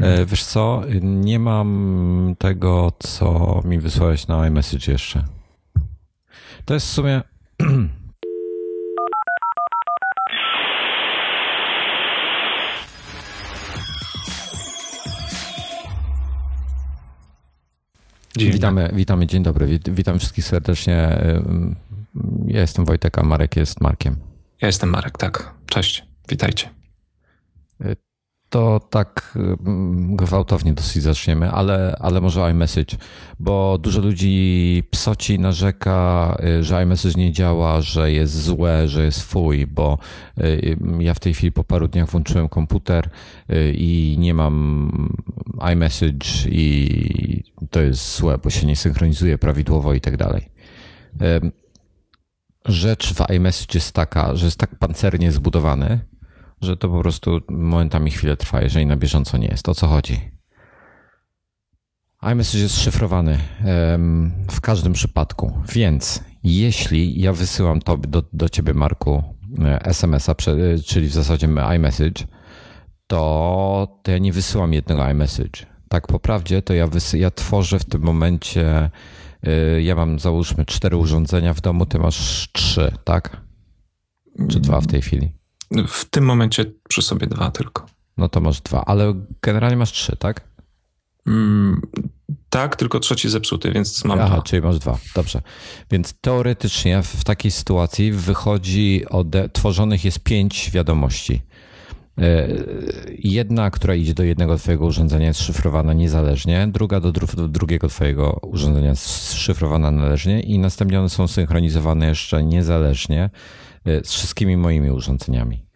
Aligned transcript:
E, 0.00 0.26
wiesz 0.26 0.44
co, 0.44 0.82
nie 1.02 1.38
mam 1.38 2.34
tego, 2.38 2.92
co 2.98 3.60
mi 3.64 3.78
wysłałeś 3.78 4.26
na 4.26 4.46
iMessage 4.46 4.92
jeszcze. 4.92 5.24
To 6.64 6.74
jest 6.74 6.86
w 6.86 6.90
sumie... 6.90 7.22
Dzień 18.36 18.52
witamy, 18.52 18.90
witamy, 18.92 19.26
dzień 19.26 19.42
dobry. 19.42 19.78
Witam 19.90 20.18
wszystkich 20.18 20.44
serdecznie. 20.44 21.18
Ja 22.46 22.60
jestem 22.60 22.84
Wojtek, 22.84 23.18
a 23.18 23.22
Marek 23.22 23.56
jest 23.56 23.80
Markiem. 23.80 24.16
Ja 24.60 24.66
jestem 24.66 24.90
Marek, 24.90 25.18
tak. 25.18 25.54
Cześć, 25.66 26.04
witajcie. 26.28 26.79
To 28.50 28.80
tak 28.80 29.38
mm, 29.66 30.16
gwałtownie 30.16 30.72
dosyć 30.72 31.02
zaczniemy, 31.02 31.50
ale, 31.50 31.96
ale 32.00 32.20
może 32.20 32.50
iMessage, 32.50 32.96
bo 33.40 33.78
dużo 33.78 34.00
ludzi 34.00 34.82
psoci 34.90 35.38
narzeka, 35.38 36.36
y, 36.60 36.64
że 36.64 36.82
iMessage 36.82 37.14
nie 37.14 37.32
działa, 37.32 37.80
że 37.80 38.12
jest 38.12 38.42
złe, 38.42 38.88
że 38.88 39.04
jest 39.04 39.22
fuj, 39.22 39.66
bo 39.66 39.98
y, 40.38 40.76
ja 40.98 41.14
w 41.14 41.20
tej 41.20 41.34
chwili 41.34 41.52
po 41.52 41.64
paru 41.64 41.88
dniach 41.88 42.08
włączyłem 42.10 42.48
komputer 42.48 43.10
y, 43.50 43.72
i 43.76 44.16
nie 44.18 44.34
mam 44.34 45.18
iMessage 45.72 46.26
i 46.48 47.44
to 47.70 47.80
jest 47.80 48.16
złe, 48.16 48.38
bo 48.38 48.50
się 48.50 48.66
nie 48.66 48.76
synchronizuje 48.76 49.38
prawidłowo 49.38 49.94
i 49.94 50.00
tak 50.00 50.16
dalej. 50.16 50.48
Rzecz 52.64 53.14
w 53.14 53.30
iMessage 53.30 53.74
jest 53.74 53.92
taka, 53.92 54.36
że 54.36 54.44
jest 54.44 54.58
tak 54.58 54.78
pancernie 54.78 55.32
zbudowany, 55.32 56.00
że 56.60 56.76
to 56.76 56.88
po 56.88 57.00
prostu 57.00 57.40
momentami 57.48 58.10
chwilę 58.10 58.36
trwa, 58.36 58.62
jeżeli 58.62 58.86
na 58.86 58.96
bieżąco 58.96 59.38
nie 59.38 59.48
jest. 59.48 59.68
O 59.68 59.74
co 59.74 59.86
chodzi? 59.86 60.30
iMessage 62.32 62.62
jest 62.62 62.80
szyfrowany 62.80 63.38
w 64.50 64.60
każdym 64.60 64.92
przypadku, 64.92 65.52
więc 65.74 66.24
jeśli 66.44 67.20
ja 67.20 67.32
wysyłam 67.32 67.80
to 67.80 67.96
do, 67.96 68.22
do 68.32 68.48
ciebie, 68.48 68.74
Marku, 68.74 69.22
e, 69.64 69.84
SMS-a, 69.84 70.34
czyli 70.86 71.08
w 71.08 71.12
zasadzie 71.12 71.48
iMessage, 71.76 72.26
to, 73.06 74.00
to 74.02 74.10
ja 74.10 74.18
nie 74.18 74.32
wysyłam 74.32 74.72
jednego 74.72 75.10
iMessage. 75.10 75.66
Tak 75.88 76.06
po 76.06 76.18
prawdzie, 76.18 76.62
to 76.62 76.74
ja, 76.74 76.88
ja 77.14 77.30
tworzę 77.30 77.78
w 77.78 77.84
tym 77.84 78.02
momencie, 78.02 78.90
e, 79.42 79.82
ja 79.82 79.94
mam 79.94 80.18
załóżmy 80.18 80.64
cztery 80.64 80.96
urządzenia 80.96 81.54
w 81.54 81.60
domu, 81.60 81.86
ty 81.86 81.98
masz 81.98 82.48
trzy, 82.52 82.92
tak? 83.04 83.40
Czy 84.48 84.60
dwa 84.60 84.80
w 84.80 84.86
tej 84.86 85.02
chwili? 85.02 85.39
W 85.88 86.04
tym 86.04 86.24
momencie 86.24 86.64
przy 86.88 87.02
sobie 87.02 87.26
dwa 87.26 87.50
tylko. 87.50 87.86
No 88.16 88.28
to 88.28 88.40
masz 88.40 88.60
dwa, 88.60 88.84
ale 88.84 89.14
generalnie 89.42 89.76
masz 89.76 89.92
trzy, 89.92 90.16
tak? 90.16 90.40
Mm, 91.26 91.80
tak, 92.50 92.76
tylko 92.76 93.00
trzeci 93.00 93.28
zepsuty, 93.30 93.72
więc 93.72 94.04
mam 94.04 94.20
Aha, 94.20 94.34
dwa. 94.34 94.42
czyli 94.42 94.62
masz 94.62 94.78
dwa, 94.78 94.98
dobrze. 95.14 95.42
Więc 95.90 96.14
teoretycznie 96.20 97.02
w 97.02 97.24
takiej 97.24 97.50
sytuacji 97.50 98.12
wychodzi, 98.12 99.02
ode, 99.10 99.48
tworzonych 99.48 100.04
jest 100.04 100.20
pięć 100.20 100.70
wiadomości. 100.70 101.42
E, 102.18 102.48
jedna, 103.18 103.70
która 103.70 103.94
idzie 103.94 104.14
do 104.14 104.22
jednego 104.22 104.56
twojego 104.56 104.86
urządzenia 104.86 105.26
jest 105.26 105.40
szyfrowana 105.40 105.92
niezależnie, 105.92 106.68
druga 106.72 107.00
do, 107.00 107.12
dru 107.12 107.26
do 107.36 107.48
drugiego 107.48 107.88
twojego 107.88 108.40
urządzenia 108.42 108.88
jest 108.88 109.32
szyfrowana 109.32 109.90
należnie 109.90 110.40
i 110.40 110.58
następnie 110.58 111.00
one 111.00 111.08
są 111.08 111.28
synchronizowane 111.28 112.06
jeszcze 112.06 112.44
niezależnie 112.44 113.30
z 113.84 114.12
wszystkimi 114.12 114.56
moimi 114.56 114.90
urządzeniami. 114.90 115.70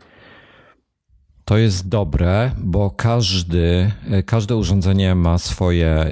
To 1.44 1.58
jest 1.58 1.88
dobre, 1.88 2.50
bo 2.58 2.90
każdy, 2.90 3.90
y, 4.18 4.22
każde 4.22 4.56
urządzenie 4.56 5.14
ma 5.14 5.38
swoje, 5.38 6.06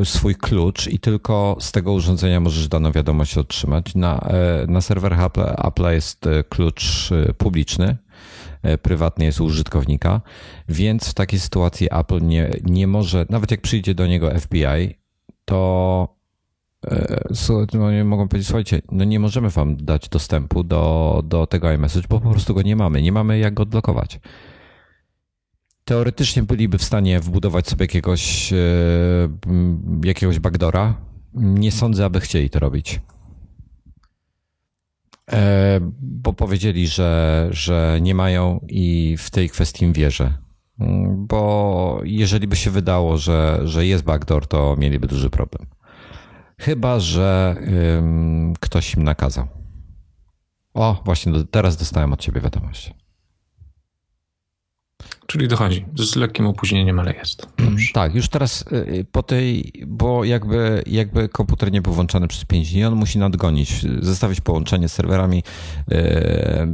y, 0.00 0.04
swój 0.04 0.34
klucz 0.34 0.86
i 0.86 0.98
tylko 0.98 1.56
z 1.60 1.72
tego 1.72 1.92
urządzenia 1.92 2.40
możesz 2.40 2.68
daną 2.68 2.92
wiadomość 2.92 3.38
otrzymać. 3.38 3.94
Na, 3.94 4.28
na 4.68 4.80
serwerach 4.80 5.22
Apple, 5.22 5.40
Apple 5.68 5.90
jest 5.90 6.24
klucz 6.48 7.10
publiczny, 7.38 7.96
prywatny 8.82 9.24
jest 9.24 9.40
użytkownika, 9.40 10.20
więc 10.68 11.08
w 11.08 11.14
takiej 11.14 11.40
sytuacji 11.40 11.88
Apple 11.90 12.20
nie, 12.22 12.50
nie 12.64 12.86
może, 12.86 13.26
nawet 13.30 13.50
jak 13.50 13.60
przyjdzie 13.60 13.94
do 13.94 14.06
niego 14.06 14.40
FBI, 14.40 14.98
to 15.44 16.21
no 17.74 17.92
nie 17.92 18.04
mogą 18.04 18.28
powiedzieć, 18.28 18.46
słuchajcie, 18.46 18.82
no 18.92 19.04
nie 19.04 19.20
możemy 19.20 19.50
wam 19.50 19.76
dać 19.76 20.08
dostępu 20.08 20.64
do, 20.64 21.22
do 21.24 21.46
tego 21.46 21.72
iMessage, 21.72 22.06
bo 22.08 22.20
po 22.20 22.30
prostu 22.30 22.54
go 22.54 22.62
nie 22.62 22.76
mamy. 22.76 23.02
Nie 23.02 23.12
mamy 23.12 23.38
jak 23.38 23.54
go 23.54 23.62
odblokować. 23.62 24.20
Teoretycznie 25.84 26.42
byliby 26.42 26.78
w 26.78 26.84
stanie 26.84 27.20
wbudować 27.20 27.68
sobie 27.68 27.84
jakiegoś, 27.84 28.52
e, 28.52 28.56
jakiegoś 30.04 30.38
backdora. 30.38 30.94
Nie 31.34 31.72
sądzę, 31.72 32.04
aby 32.04 32.20
chcieli 32.20 32.50
to 32.50 32.58
robić. 32.58 33.00
E, 35.32 35.80
bo 36.00 36.32
powiedzieli, 36.32 36.86
że, 36.86 37.48
że 37.50 37.98
nie 38.02 38.14
mają 38.14 38.60
i 38.68 39.16
w 39.18 39.30
tej 39.30 39.48
kwestii 39.48 39.84
im 39.84 39.92
wierzę. 39.92 40.38
Bo 41.16 42.00
jeżeli 42.04 42.46
by 42.48 42.56
się 42.56 42.70
wydało, 42.70 43.18
że, 43.18 43.60
że 43.64 43.86
jest 43.86 44.04
backdoor, 44.04 44.46
to 44.46 44.76
mieliby 44.78 45.06
duży 45.06 45.30
problem. 45.30 45.66
Chyba, 46.62 47.00
że 47.00 47.56
ym, 47.98 48.54
ktoś 48.60 48.94
im 48.94 49.04
nakazał. 49.04 49.46
O, 50.74 51.02
właśnie 51.04 51.32
do, 51.32 51.44
teraz 51.44 51.76
dostałem 51.76 52.12
od 52.12 52.20
ciebie 52.20 52.40
wiadomość. 52.40 52.94
Czyli 55.26 55.48
dochodzi. 55.48 55.86
Z 55.94 56.16
lekkim 56.16 56.46
opóźnieniem, 56.46 56.98
ale 56.98 57.14
jest. 57.14 57.46
Dobrze. 57.58 57.92
Tak, 57.94 58.14
już 58.14 58.28
teraz 58.28 58.64
y, 58.72 58.76
y, 58.76 59.04
po 59.12 59.22
tej, 59.22 59.72
bo 59.86 60.24
jakby, 60.24 60.82
jakby 60.86 61.28
komputer 61.28 61.72
nie 61.72 61.82
był 61.82 61.92
włączany 61.92 62.28
przez 62.28 62.44
5 62.44 62.72
dni, 62.72 62.84
on 62.84 62.94
musi 62.94 63.18
nadgonić, 63.18 63.86
zestawić 64.00 64.40
połączenie 64.40 64.88
z 64.88 64.92
serwerami. 64.92 65.42
Y, 65.92 65.96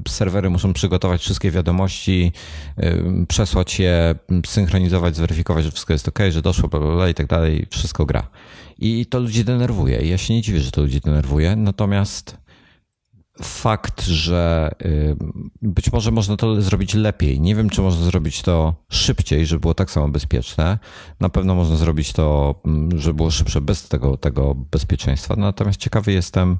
serwery 0.09 0.50
muszą 0.50 0.72
przygotować 0.72 1.21
wszystkie 1.21 1.50
wiadomości, 1.50 2.32
przesłać 3.28 3.81
je, 3.81 4.15
synchronizować, 4.47 5.16
zweryfikować, 5.16 5.65
że 5.65 5.71
wszystko 5.71 5.93
jest 5.93 6.09
ok, 6.09 6.19
że 6.31 6.43
doszło, 6.43 6.69
bla, 6.69 6.81
bla, 6.81 6.94
bla 6.94 7.09
i 7.09 7.15
tak 7.15 7.27
dalej, 7.27 7.66
wszystko 7.71 8.06
gra. 8.06 8.28
I 8.78 9.06
to 9.06 9.21
ludzi 9.21 9.44
denerwuje. 9.44 9.97
Ja 9.97 10.19
się 10.19 10.34
nie 10.34 10.43
dziwię, 10.43 10.61
że 10.61 10.71
to 10.71 10.81
ludzi 10.81 11.00
denerwuje, 11.00 11.56
natomiast 11.56 12.37
fakt, 13.43 14.03
że 14.03 14.71
y, 14.84 15.16
być 15.62 15.93
może 15.93 16.11
można 16.11 16.37
to 16.37 16.62
zrobić 16.62 16.94
lepiej. 16.94 17.41
Nie 17.41 17.55
wiem, 17.55 17.71
czy 17.71 17.83
można 17.83 18.05
zrobić 18.05 18.43
to 18.43 18.75
szybciej, 18.91 19.47
żeby 19.47 19.61
było 19.61 19.75
tak 19.75 19.91
samo 19.91 20.09
bezpieczne. 20.09 20.78
Na 21.21 21.28
pewno 21.28 21.55
można 21.55 21.77
zrobić 21.77 22.12
to, 22.12 22.55
mm, 22.66 22.99
żeby 22.99 23.15
było 23.15 23.31
szybsze 23.31 23.61
bez 23.61 23.89
tego, 23.89 24.16
tego 24.16 24.55
bezpieczeństwa. 24.55 25.37
Natomiast 25.37 25.81
ciekawy 25.81 26.12
jestem, 26.12 26.59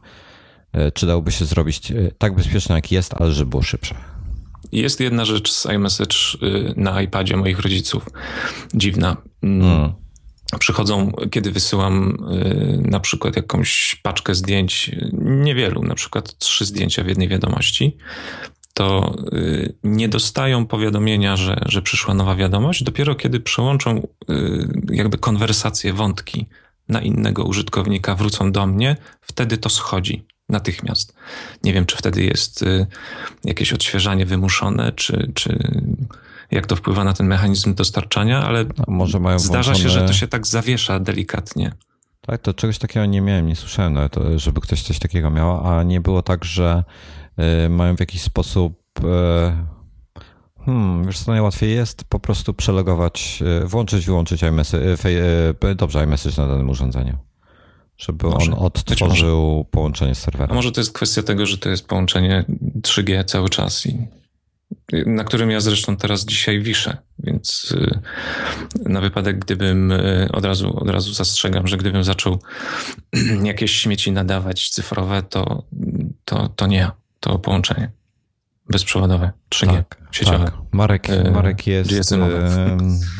y, 0.77 0.93
czy 0.93 1.06
dałoby 1.06 1.33
się 1.33 1.45
zrobić 1.45 1.91
y, 1.91 2.12
tak 2.19 2.35
bezpieczne, 2.35 2.75
jak 2.75 2.93
jest, 2.93 3.15
ale 3.15 3.33
żeby 3.33 3.50
było 3.50 3.62
szybsze. 3.62 3.95
Jest 4.73 5.00
jedna 5.00 5.25
rzecz 5.25 5.53
z 5.53 5.67
iMessage 5.67 6.17
na 6.77 7.03
iPadzie 7.03 7.37
moich 7.37 7.59
rodziców 7.61 8.09
dziwna. 8.75 9.17
Mm. 9.43 9.93
Przychodzą, 10.59 11.12
kiedy 11.31 11.53
wysyłam 11.53 12.19
y, 12.32 12.82
na 12.91 13.00
przykład 13.00 13.36
jakąś 13.36 14.00
paczkę 14.03 14.34
zdjęć, 14.34 14.91
niewielu, 15.22 15.82
na 15.82 15.94
przykład 15.94 16.38
trzy 16.38 16.64
zdjęcia 16.64 17.04
w 17.04 17.09
jednej 17.09 17.28
wiadomości, 17.28 17.97
to 18.75 19.16
y, 19.32 19.75
nie 19.84 20.08
dostają 20.08 20.66
powiadomienia, 20.66 21.37
że, 21.37 21.60
że 21.66 21.82
przyszła 21.82 22.14
nowa 22.14 22.34
wiadomość, 22.34 22.82
dopiero 22.82 23.14
kiedy 23.14 23.41
przełączą 23.41 24.06
y, 24.31 24.69
jakby 24.91 25.19
konwersację, 25.19 25.92
wątki 25.92 26.47
na 26.88 27.00
innego 27.00 27.44
użytkownika, 27.44 28.14
wrócą 28.14 28.53
do 28.53 28.66
mnie, 28.66 28.97
wtedy 29.20 29.58
to 29.58 29.69
schodzi 29.69 30.26
natychmiast. 30.48 31.14
Nie 31.64 31.72
wiem, 31.72 31.87
czy 31.87 31.97
wtedy 31.97 32.25
jest 32.25 32.64
jakieś 33.44 33.72
odświeżanie 33.72 34.26
wymuszone, 34.26 34.92
czy, 34.92 35.32
czy 35.34 35.58
jak 36.50 36.66
to 36.66 36.76
wpływa 36.76 37.04
na 37.04 37.12
ten 37.12 37.26
mechanizm 37.26 37.75
dostarczania, 37.75 38.42
ale 38.42 38.64
zdarza 39.36 39.75
się, 39.75 39.88
że 39.88 40.06
to 40.06 40.12
się 40.12 40.28
tak 40.28 40.46
zawiesza 40.46 41.00
delikatnie. 41.00 41.73
Tak, 42.20 42.40
to 42.43 42.55
czegoś 42.55 42.78
takiego 42.78 43.06
nie 43.06 43.20
miałem, 43.20 43.46
nie 43.46 43.56
słyszałem 43.56 43.94
nawet, 43.94 44.14
żeby 44.37 44.61
ktoś 44.61 44.82
coś 44.82 44.99
takiego 44.99 45.31
miał, 45.31 45.67
a 45.67 45.82
nie 45.82 46.00
było 46.00 46.23
tak, 46.23 46.44
że 46.44 46.84
y, 47.67 47.69
mają 47.69 47.96
w 47.96 48.00
jakiś 48.00 48.23
sposób 48.23 48.75
y, 48.99 49.78
Hmm, 50.69 51.06
wiesz 51.06 51.19
co 51.19 51.31
najłatwiej 51.31 51.75
jest? 51.75 52.05
Po 52.05 52.20
prostu 52.20 52.55
przelogować, 52.55 53.43
y, 53.64 53.67
włączyć, 53.67 54.06
wyłączyć 54.06 54.43
iMessage, 54.43 54.96
dobrze, 55.76 56.05
iMessage 56.05 56.43
na 56.43 56.49
danym 56.49 56.70
urządzeniu. 56.70 57.17
Żeby 57.99 58.28
może, 58.28 58.52
on 58.52 58.58
odtworzył 58.58 59.67
połączenie 59.70 60.14
z 60.14 60.19
serwerem. 60.19 60.50
A 60.50 60.55
może 60.55 60.73
to 60.73 60.81
jest 60.81 60.93
kwestia 60.93 61.23
tego, 61.23 61.46
że 61.46 61.58
to 61.58 61.69
jest 61.69 61.87
połączenie 61.87 62.44
3G 62.82 63.25
cały 63.25 63.49
czas 63.49 63.87
i 63.87 63.99
na 65.06 65.25
którym 65.25 65.50
ja 65.50 65.61
zresztą 65.61 65.97
teraz 65.97 66.25
dzisiaj 66.25 66.61
wiszę, 66.61 66.97
więc 67.19 67.75
y, 67.76 68.88
na 68.88 69.00
wypadek, 69.00 69.38
gdybym 69.38 69.93
y, 69.93 70.29
od 70.32 70.44
razu, 70.44 70.76
od 70.76 70.91
razu 70.91 71.12
zastrzegam, 71.12 71.67
że 71.67 71.76
gdybym 71.76 72.05
zaczął 72.05 72.38
jakieś 73.43 73.73
śmieci 73.73 74.12
nadawać 74.12 74.70
cyfrowe, 74.70 75.23
to, 75.23 75.62
to, 76.25 76.49
to 76.49 76.67
nie, 76.67 76.91
to 77.20 77.38
połączenie. 77.38 77.91
Bezprzewodowe, 78.69 79.31
3G 79.50 79.67
tak, 79.67 79.97
sieciowe. 80.11 80.44
Tak. 80.44 80.55
Marek, 80.73 81.11
e, 81.11 81.31
Marek 81.31 81.67
jest 81.67 81.91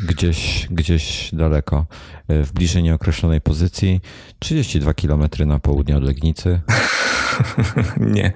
gdzieś, 0.07 0.67
gdzieś 0.71 1.31
daleko, 1.33 1.87
e, 2.29 2.43
w 2.43 2.53
bliżej 2.53 2.83
nieokreślonej 2.83 3.41
pozycji, 3.41 4.01
32 4.39 4.95
km 4.95 5.29
na 5.47 5.59
południe 5.59 5.97
od 5.97 6.05
Legnicy. 6.05 6.61
Nie. 8.17 8.33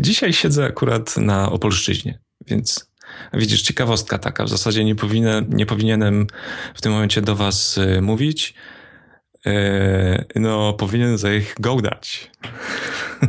Dzisiaj 0.00 0.32
siedzę 0.32 0.64
akurat 0.64 1.16
na 1.16 1.52
Opolszczyźnie, 1.52 2.18
więc 2.46 2.90
widzisz, 3.32 3.62
ciekawostka 3.62 4.18
taka. 4.18 4.44
W 4.44 4.48
zasadzie 4.48 4.84
nie, 4.84 4.94
powinien, 4.94 5.46
nie 5.48 5.66
powinienem 5.66 6.26
w 6.74 6.80
tym 6.80 6.92
momencie 6.92 7.22
do 7.22 7.36
was 7.36 7.78
e, 7.78 8.00
mówić. 8.00 8.54
No, 10.34 10.72
powinien 10.72 11.18
za 11.18 11.32
ich 11.32 11.54
gołdać 11.60 12.30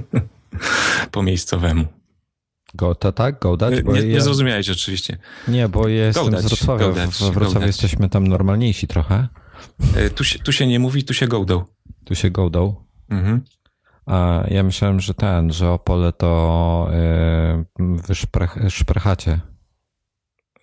po 1.12 1.24
miejscowemu. 1.24 2.00
Go, 2.75 2.95
to 2.95 3.12
tak? 3.12 3.39
Gołdać? 3.39 3.73
Nie, 3.85 3.94
nie, 3.94 4.07
nie 4.07 4.21
zrozumiałeś 4.21 4.69
oczywiście. 4.69 5.18
Nie, 5.47 5.69
bo 5.69 5.88
jestem 5.88 6.23
gołdać, 6.23 6.41
z 6.41 6.47
Wrocławia. 6.47 6.85
Gołdać, 6.85 7.09
w 7.09 7.31
Wrocławiu 7.31 7.68
jesteśmy 7.68 8.09
tam 8.09 8.27
normalniejsi 8.27 8.88
trochę. 8.88 9.27
E, 9.95 10.09
tu 10.09 10.23
się, 10.23 10.39
tu 10.39 10.51
się 10.51 10.68
nie 10.68 10.79
mówi, 10.79 11.03
tu 11.03 11.13
się 11.13 11.27
gołdą. 11.27 11.63
Tu 12.06 12.15
się 12.15 12.29
gołdą? 12.29 12.75
Mhm. 13.09 13.41
A 14.06 14.44
ja 14.47 14.63
myślałem, 14.63 15.00
że 15.00 15.13
ten, 15.13 15.53
że 15.53 15.69
Opole 15.69 16.13
to 16.13 16.89
yy, 17.79 17.97
wy 18.07 18.15
szprech, 18.15 18.57
szprechacie. 18.69 19.39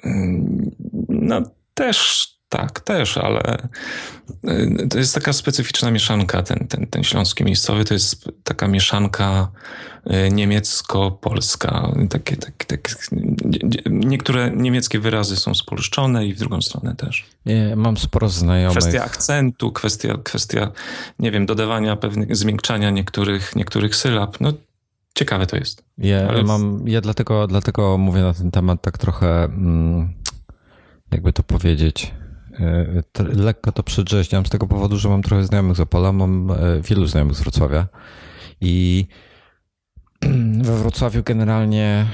Mm, 0.04 0.70
no 1.08 1.43
też 1.75 2.28
tak, 2.49 2.81
też, 2.81 3.19
ale 3.19 3.69
y, 4.49 4.89
to 4.91 4.99
jest 4.99 5.15
taka 5.15 5.33
specyficzna 5.33 5.91
mieszanka. 5.91 6.43
Ten, 6.43 6.67
ten, 6.69 6.87
ten 6.87 7.05
śląski 7.05 7.45
miejscowy 7.45 7.85
to 7.85 7.95
jest 7.95 8.29
taka 8.45 8.69
mieszanka 8.69 9.49
y, 10.06 10.31
niemiecko-polska. 10.33 11.93
Takie, 12.11 12.37
takie, 12.37 12.67
takie, 12.67 12.95
niektóre 13.91 14.50
niemieckie 14.56 14.99
wyrazy 14.99 15.37
są 15.37 15.55
spolszczone 15.55 16.27
i 16.27 16.35
w 16.35 16.39
drugą 16.39 16.62
stronę 16.62 16.97
też. 16.97 17.27
Nie, 17.47 17.77
mam 17.77 17.97
sporo 17.97 18.29
znajomych. 18.29 18.79
Kwestia 18.79 19.05
akcentu, 19.05 19.73
kwestia, 19.73 20.19
kwestia 20.25 20.73
nie 21.19 21.31
wiem, 21.31 21.47
dodawania 21.47 21.97
pewnych, 21.97 22.37
zmiękczania 22.37 22.91
niektórych, 22.91 23.56
niektórych 23.56 23.97
sylab. 23.97 24.41
No, 24.41 24.53
ciekawe 25.15 25.47
to 25.47 25.56
jest. 25.56 25.85
Ja, 25.99 26.29
Ale... 26.29 26.43
mam, 26.43 26.83
ja 26.87 27.00
dlatego, 27.00 27.47
dlatego 27.47 27.99
mówię 27.99 28.21
na 28.21 28.35
ten 28.35 28.50
temat 28.50 28.83
tak 28.83 28.99
trochę, 28.99 29.45
mm, 29.45 30.15
jakby 31.12 31.33
to 31.33 31.43
powiedzieć 31.43 32.15
lekko 33.34 33.72
to 33.72 33.82
przedrzeźniam 33.82 34.46
z 34.46 34.50
tego 34.50 34.66
powodu, 34.66 34.99
że 34.99 35.08
mam 35.08 35.22
trochę 35.22 35.44
znajomych 35.44 35.76
z 35.76 35.81
Opola, 35.81 36.12
mam 36.12 36.50
e, 36.50 36.55
wielu 36.81 37.06
znajomych 37.06 37.37
z 37.37 37.40
Wrocławia 37.40 37.87
i 38.60 39.06
we 40.66 40.76
Wrocławiu 40.76 41.22
generalnie 41.22 42.06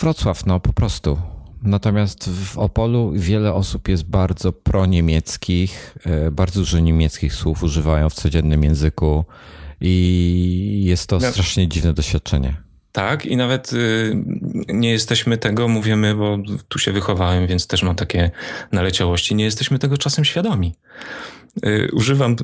Wrocław, 0.00 0.46
no 0.46 0.60
po 0.60 0.72
prostu. 0.72 1.18
Natomiast 1.62 2.30
w 2.30 2.58
Opolu 2.58 3.12
wiele 3.14 3.54
osób 3.54 3.88
jest 3.88 4.04
bardzo 4.04 4.52
proniemieckich, 4.52 5.96
e, 6.04 6.30
bardzo 6.30 6.60
dużo 6.60 6.78
niemieckich 6.78 7.34
słów 7.34 7.62
używają 7.62 8.10
w 8.10 8.14
codziennym 8.14 8.64
języku 8.64 9.24
i 9.80 10.82
jest 10.84 11.06
to 11.06 11.20
strasznie 11.20 11.68
dziwne 11.68 11.92
doświadczenie. 11.92 12.69
Tak, 12.92 13.26
i 13.26 13.36
nawet 13.36 13.72
y, 13.72 14.16
nie 14.68 14.90
jesteśmy 14.90 15.38
tego, 15.38 15.68
mówimy, 15.68 16.14
bo 16.14 16.38
tu 16.68 16.78
się 16.78 16.92
wychowałem, 16.92 17.46
więc 17.46 17.66
też 17.66 17.82
mam 17.82 17.96
takie 17.96 18.30
naleciałości, 18.72 19.34
nie 19.34 19.44
jesteśmy 19.44 19.78
tego 19.78 19.98
czasem 19.98 20.24
świadomi. 20.24 20.74
Y, 21.66 21.90
używam, 21.92 22.36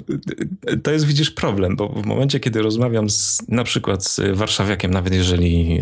y, 0.71 0.77
to 0.77 0.91
jest 0.91 1.07
widzisz 1.07 1.31
problem, 1.31 1.77
bo 1.77 1.89
w 1.89 2.07
momencie, 2.07 2.41
kiedy 2.41 2.63
rozmawiam 2.63 3.11
z, 3.11 3.43
na 3.49 3.65
przykład 3.65 4.05
z 4.05 4.21
warszawiakiem, 4.33 4.91
nawet 4.91 5.15
jeżeli 5.15 5.81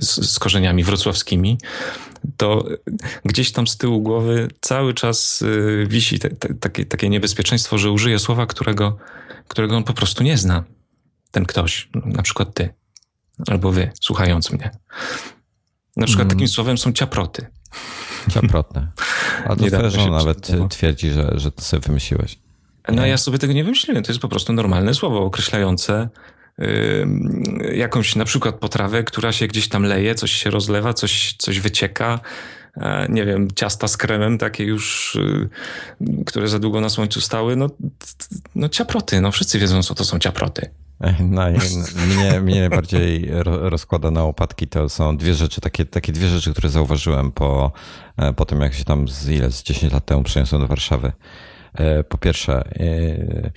z, 0.00 0.32
z 0.32 0.38
korzeniami 0.38 0.84
wrocławskimi, 0.84 1.58
to 2.36 2.64
gdzieś 3.24 3.52
tam 3.52 3.66
z 3.66 3.76
tyłu 3.76 4.00
głowy 4.00 4.48
cały 4.60 4.94
czas 4.94 5.44
wisi 5.86 6.18
te, 6.18 6.30
te, 6.30 6.54
takie, 6.54 6.84
takie 6.84 7.08
niebezpieczeństwo, 7.08 7.78
że 7.78 7.90
użyję 7.90 8.18
słowa, 8.18 8.46
którego, 8.46 8.96
którego 9.48 9.76
on 9.76 9.84
po 9.84 9.92
prostu 9.92 10.24
nie 10.24 10.38
zna. 10.38 10.64
Ten 11.30 11.44
ktoś, 11.44 11.88
na 12.04 12.22
przykład 12.22 12.54
ty 12.54 12.68
albo 13.48 13.72
wy, 13.72 13.90
słuchając 14.00 14.52
mnie. 14.52 14.70
Na 15.96 16.06
przykład 16.06 16.26
mm. 16.26 16.36
takim 16.36 16.48
słowem 16.48 16.78
są 16.78 16.92
ciaproty. 16.92 17.46
Ciaprotne. 18.30 18.88
A 19.44 19.56
to 19.56 19.66
twoja 19.66 19.90
żona 19.90 20.18
nawet 20.18 20.50
twierdzi, 20.70 21.10
że, 21.10 21.32
że 21.34 21.52
to 21.52 21.62
sobie 21.62 21.80
wymyśliłeś. 21.80 22.38
No 22.88 23.06
ja 23.06 23.16
sobie 23.18 23.38
tego 23.38 23.52
nie 23.52 23.64
wymyśliłem. 23.64 24.02
To 24.02 24.12
jest 24.12 24.20
po 24.20 24.28
prostu 24.28 24.52
normalne 24.52 24.94
słowo 24.94 25.24
określające 25.24 26.08
jakąś 27.72 28.16
na 28.16 28.24
przykład 28.24 28.54
potrawę, 28.54 29.04
która 29.04 29.32
się 29.32 29.46
gdzieś 29.46 29.68
tam 29.68 29.82
leje, 29.82 30.14
coś 30.14 30.32
się 30.32 30.50
rozlewa, 30.50 30.94
coś, 30.94 31.34
coś 31.38 31.60
wycieka. 31.60 32.20
E, 32.76 33.06
nie 33.08 33.24
wiem, 33.24 33.48
ciasta 33.54 33.88
z 33.88 33.96
kremem, 33.96 34.38
takie 34.38 34.64
już, 34.64 35.18
yy, 36.00 36.24
które 36.24 36.48
za 36.48 36.58
długo 36.58 36.80
na 36.80 36.88
słońcu 36.88 37.20
stały. 37.20 37.56
No, 37.56 37.70
no 38.54 38.68
ciaproty, 38.68 39.20
no 39.20 39.32
wszyscy 39.32 39.58
wiedzą, 39.58 39.82
co 39.82 39.94
to 39.94 40.04
są 40.04 40.18
ciaproty. 40.18 40.70
No, 41.00 41.42
mnie, 42.06 42.40
mnie 42.40 42.60
najbardziej 42.60 43.30
rozkłada 43.44 44.10
na 44.10 44.22
opadki 44.22 44.68
to 44.68 44.88
są 44.88 45.16
dwie 45.16 45.34
rzeczy, 45.34 45.60
takie, 45.60 45.84
takie 45.84 46.12
dwie 46.12 46.28
rzeczy, 46.28 46.52
które 46.52 46.68
zauważyłem 46.68 47.32
po, 47.32 47.72
e, 48.16 48.32
po 48.32 48.44
tym, 48.44 48.60
jak 48.60 48.74
się 48.74 48.84
tam 48.84 49.08
z 49.08 49.28
ile, 49.28 49.50
z 49.50 49.62
10 49.62 49.92
lat 49.92 50.04
temu 50.04 50.22
przeniosłem 50.22 50.62
do 50.62 50.68
Warszawy. 50.68 51.12
E, 51.74 52.04
po 52.04 52.18
pierwsze, 52.18 52.64
e, 52.80 53.50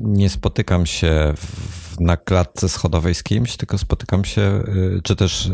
nie 0.00 0.30
spotykam 0.30 0.86
się 0.86 1.34
w, 1.36 2.00
na 2.00 2.16
klatce 2.16 2.68
schodowej 2.68 3.14
z 3.14 3.22
kimś, 3.22 3.56
tylko 3.56 3.78
spotykam 3.78 4.24
się, 4.24 4.62
czy 5.02 5.16
też, 5.16 5.50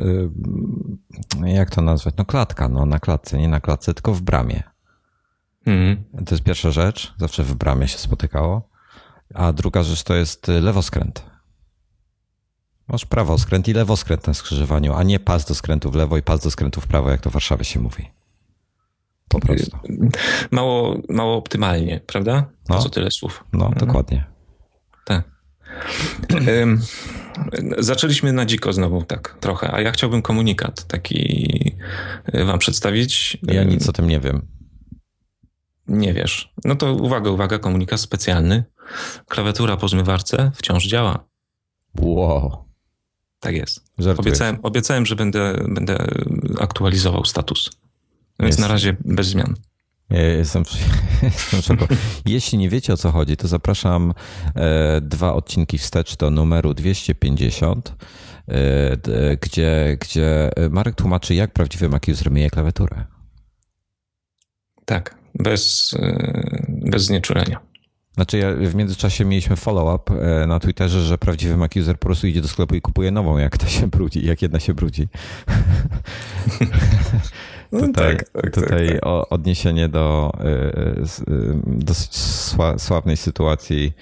jak 1.44 1.70
to 1.70 1.82
nazwać? 1.82 2.14
No 2.18 2.24
klatka, 2.24 2.68
no 2.68 2.86
na 2.86 2.98
klatce, 2.98 3.38
nie 3.38 3.48
na 3.48 3.60
klatce, 3.60 3.94
tylko 3.94 4.14
w 4.14 4.22
bramie. 4.22 4.62
Mm. 5.66 6.04
To 6.26 6.34
jest 6.34 6.44
pierwsza 6.44 6.70
rzecz. 6.70 7.14
Zawsze 7.18 7.42
w 7.44 7.54
bramie 7.54 7.88
się 7.88 7.98
spotykało. 7.98 8.69
A 9.34 9.52
druga 9.52 9.82
rzecz 9.82 10.02
to 10.02 10.14
jest 10.14 10.48
y, 10.48 10.60
lewoskręt. 10.60 11.24
Masz 12.88 13.06
prawoskręt 13.06 13.68
i 13.68 13.72
lewoskręt 13.72 14.26
na 14.26 14.34
skrzyżowaniu, 14.34 14.94
a 14.94 15.02
nie 15.02 15.20
pas 15.20 15.44
do 15.44 15.54
skrętu 15.54 15.90
w 15.90 15.94
lewo 15.94 16.16
i 16.16 16.22
pas 16.22 16.42
do 16.42 16.50
skrętu 16.50 16.80
w 16.80 16.86
prawo, 16.86 17.10
jak 17.10 17.20
to 17.20 17.30
w 17.30 17.32
Warszawie 17.32 17.64
się 17.64 17.80
mówi. 17.80 18.10
Po 19.28 19.40
prostu. 19.40 19.78
Mało, 20.50 20.98
mało 21.08 21.36
optymalnie, 21.36 22.00
prawda? 22.06 22.50
No. 22.68 22.82
Co 22.82 22.88
tyle 22.88 23.10
słów. 23.10 23.44
No, 23.52 23.66
mhm. 23.66 23.86
dokładnie. 23.86 24.24
Tak. 25.04 25.24
Zaczęliśmy 27.78 28.32
na 28.32 28.46
dziko 28.46 28.72
znowu, 28.72 29.02
tak, 29.02 29.36
trochę, 29.40 29.74
a 29.74 29.80
ja 29.80 29.92
chciałbym 29.92 30.22
komunikat 30.22 30.84
taki 30.84 31.72
y, 32.34 32.44
wam 32.44 32.58
przedstawić. 32.58 33.38
Ja 33.42 33.64
nic 33.64 33.88
o 33.88 33.92
tym 33.92 34.08
nie 34.08 34.20
wiem. 34.20 34.46
Nie 35.88 36.14
wiesz. 36.14 36.52
No 36.64 36.76
to 36.76 36.94
uwaga, 36.94 37.30
uwaga, 37.30 37.58
komunikat 37.58 38.00
specjalny. 38.00 38.64
Klawiatura 39.28 39.76
po 39.76 39.88
zmywarce 39.88 40.50
wciąż 40.54 40.86
działa. 40.86 41.24
Wow. 42.00 42.64
Tak 43.40 43.54
jest. 43.54 43.84
Obiecałem, 44.16 44.58
obiecałem, 44.62 45.06
że 45.06 45.16
będę, 45.16 45.64
będę 45.68 46.06
aktualizował 46.60 47.24
status. 47.24 47.70
Więc 48.40 48.52
jest. 48.52 48.58
na 48.58 48.68
razie 48.68 48.96
bez 49.04 49.26
zmian. 49.26 49.54
Jestem, 50.10 50.64
jestem 51.52 51.76
Jeśli 52.26 52.58
nie 52.58 52.68
wiecie 52.68 52.92
o 52.92 52.96
co 52.96 53.10
chodzi, 53.10 53.36
to 53.36 53.48
zapraszam 53.48 54.14
e, 54.54 55.00
dwa 55.00 55.34
odcinki 55.34 55.78
wstecz 55.78 56.16
do 56.16 56.30
numeru 56.30 56.74
250, 56.74 57.94
e, 58.48 59.36
gdzie, 59.36 59.96
gdzie 60.00 60.50
Marek 60.70 60.94
tłumaczy, 60.94 61.34
jak 61.34 61.52
prawdziwy 61.52 61.88
Mac 61.88 62.08
user 62.08 62.30
myje 62.30 62.50
klawiaturę. 62.50 63.04
Tak, 64.84 65.14
bez, 65.34 65.94
e, 65.98 66.66
bez 66.68 67.02
znieczulenia. 67.02 67.60
Znaczy 68.14 68.38
ja, 68.38 68.54
w 68.54 68.74
międzyczasie 68.74 69.24
mieliśmy 69.24 69.56
follow-up 69.56 70.14
e, 70.14 70.46
na 70.46 70.60
Twitterze, 70.60 71.00
że 71.02 71.18
prawdziwy 71.18 71.56
Mac 71.56 71.76
user 71.76 71.98
po 71.98 72.06
prostu 72.06 72.26
idzie 72.26 72.42
do 72.42 72.48
sklepu 72.48 72.74
i 72.74 72.80
kupuje 72.80 73.10
nową, 73.10 73.38
jak 73.38 73.58
ta 73.58 73.66
się 73.66 73.86
brudzi, 73.86 74.26
jak 74.26 74.42
jedna 74.42 74.60
się 74.60 74.74
brudzi. 74.74 75.08
No 77.72 77.80
tutaj 77.80 78.16
tak, 78.16 78.28
tak, 78.28 78.54
tutaj 78.54 78.88
tak, 78.88 79.00
tak. 79.00 79.32
odniesienie 79.32 79.88
do 79.88 80.32
e, 80.40 80.44
e, 80.44 80.94
dosyć 81.66 82.16
sławnej 82.76 83.16
sytuacji 83.16 83.92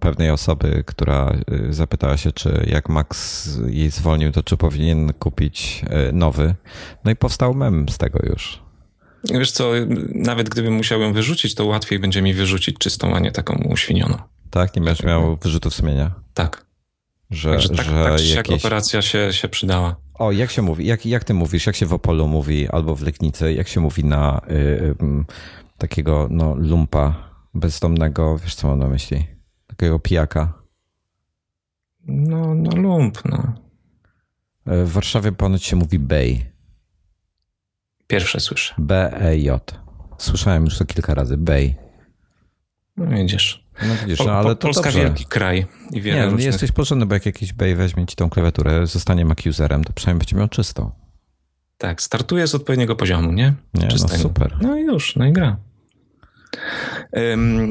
pewnej 0.00 0.30
osoby, 0.30 0.82
która 0.86 1.32
zapytała 1.70 2.16
się, 2.16 2.32
czy 2.32 2.66
jak 2.66 2.88
Max 2.88 3.48
jej 3.66 3.90
zwolnił, 3.90 4.32
to 4.32 4.42
czy 4.42 4.56
powinien 4.56 5.12
kupić 5.12 5.84
nowy. 6.12 6.54
No 7.04 7.10
i 7.10 7.16
powstał 7.16 7.54
mem 7.54 7.88
z 7.88 7.98
tego 7.98 8.18
już. 8.26 8.63
Wiesz 9.30 9.50
co, 9.50 9.70
nawet 10.14 10.48
gdybym 10.48 10.74
musiał 10.74 11.00
ją 11.00 11.12
wyrzucić, 11.12 11.54
to 11.54 11.66
łatwiej 11.66 11.98
będzie 11.98 12.22
mi 12.22 12.34
wyrzucić 12.34 12.78
czystą, 12.78 13.14
a 13.14 13.20
nie 13.20 13.32
taką 13.32 13.54
uświnioną. 13.70 14.18
Tak? 14.50 14.76
Nie 14.76 14.82
będziesz 14.82 15.06
miał 15.06 15.36
wyrzutów 15.36 15.74
sumienia? 15.74 16.14
Tak. 16.34 16.66
Że, 17.30 17.50
Także 17.50 17.68
tak, 17.68 17.86
że 17.86 17.92
tak 17.92 18.12
jakieś... 18.12 18.34
jak 18.34 18.50
operacja 18.50 19.02
się, 19.02 19.32
się 19.32 19.48
przydała. 19.48 19.96
O, 20.14 20.32
jak 20.32 20.50
się 20.50 20.62
mówi? 20.62 20.86
Jak, 20.86 21.06
jak 21.06 21.24
ty 21.24 21.34
mówisz? 21.34 21.66
Jak 21.66 21.76
się 21.76 21.86
w 21.86 21.92
Opolu 21.92 22.28
mówi 22.28 22.68
albo 22.68 22.94
w 22.94 23.02
Legnicy? 23.02 23.52
Jak 23.52 23.68
się 23.68 23.80
mówi 23.80 24.04
na 24.04 24.40
y, 24.50 24.54
y, 24.54 24.94
takiego 25.78 26.28
no, 26.30 26.54
lumpa 26.54 27.30
bezdomnego? 27.54 28.38
Wiesz, 28.38 28.54
co 28.54 28.68
mam 28.68 28.78
na 28.78 28.88
myśli? 28.88 29.26
Takiego 29.66 29.98
pijaka? 29.98 30.52
No, 32.06 32.54
no 32.54 32.76
lump, 32.76 33.24
no. 33.24 33.52
W 34.66 34.92
Warszawie 34.92 35.32
ponoć 35.32 35.64
się 35.64 35.76
mówi 35.76 35.98
Bay. 35.98 36.53
Pierwsze 38.06 38.40
słyszę. 38.40 38.74
B-E-J. 38.78 39.78
Słyszałem 40.18 40.64
już 40.64 40.78
to 40.78 40.84
kilka 40.84 41.14
razy. 41.14 41.36
Bay. 41.36 41.74
No 42.96 43.06
widzisz. 43.06 43.64
No 43.82 43.94
widzisz, 44.02 44.18
no, 44.26 44.32
ale 44.32 44.48
to 44.48 44.56
Polska 44.56 44.82
dobrze. 44.82 44.98
wielki 45.00 45.24
kraj 45.24 45.66
i 45.92 46.00
wiele 46.00 46.18
Nie, 46.18 46.24
różnych... 46.24 46.40
nie 46.40 46.46
jesteś 46.46 46.72
porządny, 46.72 47.06
bo 47.06 47.14
jak 47.14 47.26
jakiś 47.26 47.52
Bay 47.52 47.76
weźmie 47.76 48.06
ci 48.06 48.16
tą 48.16 48.30
klawiaturę, 48.30 48.86
zostanie 48.86 49.24
Mac 49.24 49.46
userem, 49.46 49.84
to 49.84 49.92
przynajmniej 49.92 50.18
będzie 50.18 50.36
miał 50.36 50.48
czystą. 50.48 50.90
Tak, 51.78 52.02
startuje 52.02 52.46
z 52.46 52.54
odpowiedniego 52.54 52.96
poziomu, 52.96 53.32
nie? 53.32 53.54
Nie, 53.74 53.88
no 54.00 54.08
super. 54.08 54.56
No 54.62 54.76
i 54.76 54.82
już, 54.82 55.16
no 55.16 55.26
i 55.26 55.32
gra. 55.32 55.56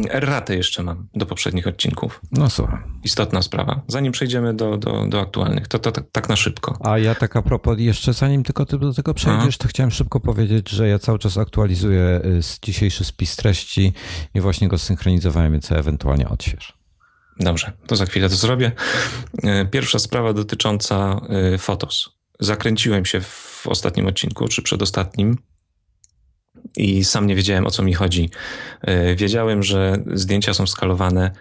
Erratę 0.09 0.55
jeszcze 0.55 0.83
mam 0.83 1.07
do 1.15 1.25
poprzednich 1.25 1.67
odcinków. 1.67 2.21
No 2.31 2.49
słuchaj. 2.49 2.79
Istotna 3.03 3.41
sprawa. 3.41 3.81
Zanim 3.87 4.11
przejdziemy 4.11 4.53
do, 4.53 4.77
do, 4.77 5.05
do 5.07 5.21
aktualnych, 5.21 5.67
to, 5.67 5.79
to, 5.79 5.91
to 5.91 6.01
tak 6.11 6.29
na 6.29 6.35
szybko. 6.35 6.77
A 6.85 6.97
ja 6.97 7.15
tak 7.15 7.35
a 7.35 7.41
propos, 7.41 7.79
jeszcze 7.79 8.13
zanim 8.13 8.43
tylko 8.43 8.65
ty 8.65 8.79
do 8.79 8.93
tego 8.93 9.13
przejdziesz, 9.13 9.57
to 9.57 9.67
chciałem 9.67 9.91
szybko 9.91 10.19
powiedzieć, 10.19 10.69
że 10.69 10.87
ja 10.87 10.99
cały 10.99 11.19
czas 11.19 11.37
aktualizuję 11.37 12.21
y, 12.25 12.39
dzisiejszy 12.61 13.03
spis 13.03 13.35
treści 13.35 13.93
i 14.33 14.41
właśnie 14.41 14.67
go 14.67 14.77
synchronizowałem, 14.77 15.51
więc 15.51 15.71
ewentualnie 15.71 16.29
odśwież. 16.29 16.73
Dobrze, 17.39 17.71
to 17.87 17.95
za 17.95 18.05
chwilę 18.05 18.29
to 18.29 18.35
zrobię. 18.35 18.71
Y, 19.43 19.67
pierwsza 19.71 19.99
sprawa 19.99 20.33
dotycząca 20.33 21.21
Fotos. 21.57 22.09
Zakręciłem 22.39 23.05
się 23.05 23.21
w 23.21 23.63
ostatnim 23.67 24.07
odcinku, 24.07 24.47
czy 24.47 24.61
przedostatnim, 24.61 25.37
i 26.77 27.03
sam 27.03 27.27
nie 27.27 27.35
wiedziałem 27.35 27.67
o 27.67 27.71
co 27.71 27.83
mi 27.83 27.93
chodzi. 27.93 28.29
Wiedziałem, 29.15 29.63
że 29.63 29.97
zdjęcia 30.13 30.53
są 30.53 30.67
skalowane 30.67 31.31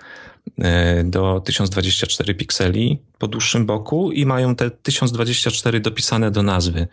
do 1.04 1.42
1024 1.44 2.34
pikseli 2.34 2.98
po 3.18 3.28
dłuższym 3.28 3.66
boku 3.66 4.12
i 4.12 4.26
mają 4.26 4.56
te 4.56 4.70
1024 4.70 5.80
dopisane 5.80 6.30
do 6.30 6.42
nazwy. 6.42 6.88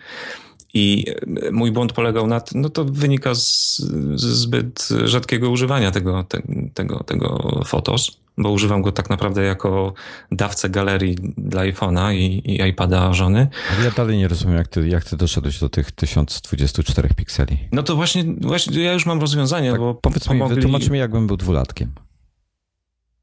I 0.73 1.05
mój 1.51 1.71
błąd 1.71 1.93
polegał 1.93 2.27
na 2.27 2.39
tym, 2.39 2.61
no 2.61 2.69
to 2.69 2.85
wynika 2.85 3.35
z, 3.35 3.77
z 4.15 4.23
zbyt 4.23 4.89
rzadkiego 5.05 5.49
używania 5.49 5.91
tego, 5.91 6.23
te, 6.23 6.41
tego, 6.73 7.03
tego 7.03 7.61
Fotos, 7.65 8.18
bo 8.39 8.51
używam 8.51 8.81
go 8.81 8.91
tak 8.91 9.09
naprawdę 9.09 9.43
jako 9.43 9.93
dawcę 10.31 10.69
galerii 10.69 11.15
dla 11.37 11.61
iPhone'a 11.61 12.13
i, 12.13 12.51
i 12.51 12.67
iPada 12.69 13.13
żony. 13.13 13.47
Ale 13.75 13.85
ja 13.85 13.91
dalej 13.91 14.17
nie 14.17 14.27
rozumiem, 14.27 14.57
jak 14.57 14.67
ty, 14.67 14.87
jak 14.87 15.03
ty 15.03 15.17
doszedłeś 15.17 15.59
do 15.59 15.69
tych 15.69 15.91
1024 15.91 17.09
pikseli. 17.15 17.57
No 17.71 17.83
to 17.83 17.95
właśnie, 17.95 18.23
właśnie 18.41 18.83
ja 18.83 18.93
już 18.93 19.05
mam 19.05 19.21
rozwiązanie, 19.21 19.71
tak, 19.71 19.79
bo 19.79 19.93
powiedz 19.93 20.27
pomogli... 20.27 20.49
mi, 20.49 20.55
wytłumacz 20.55 20.89
mi, 20.89 20.99
jakbym 20.99 21.27
był 21.27 21.37
dwulatkiem. 21.37 21.91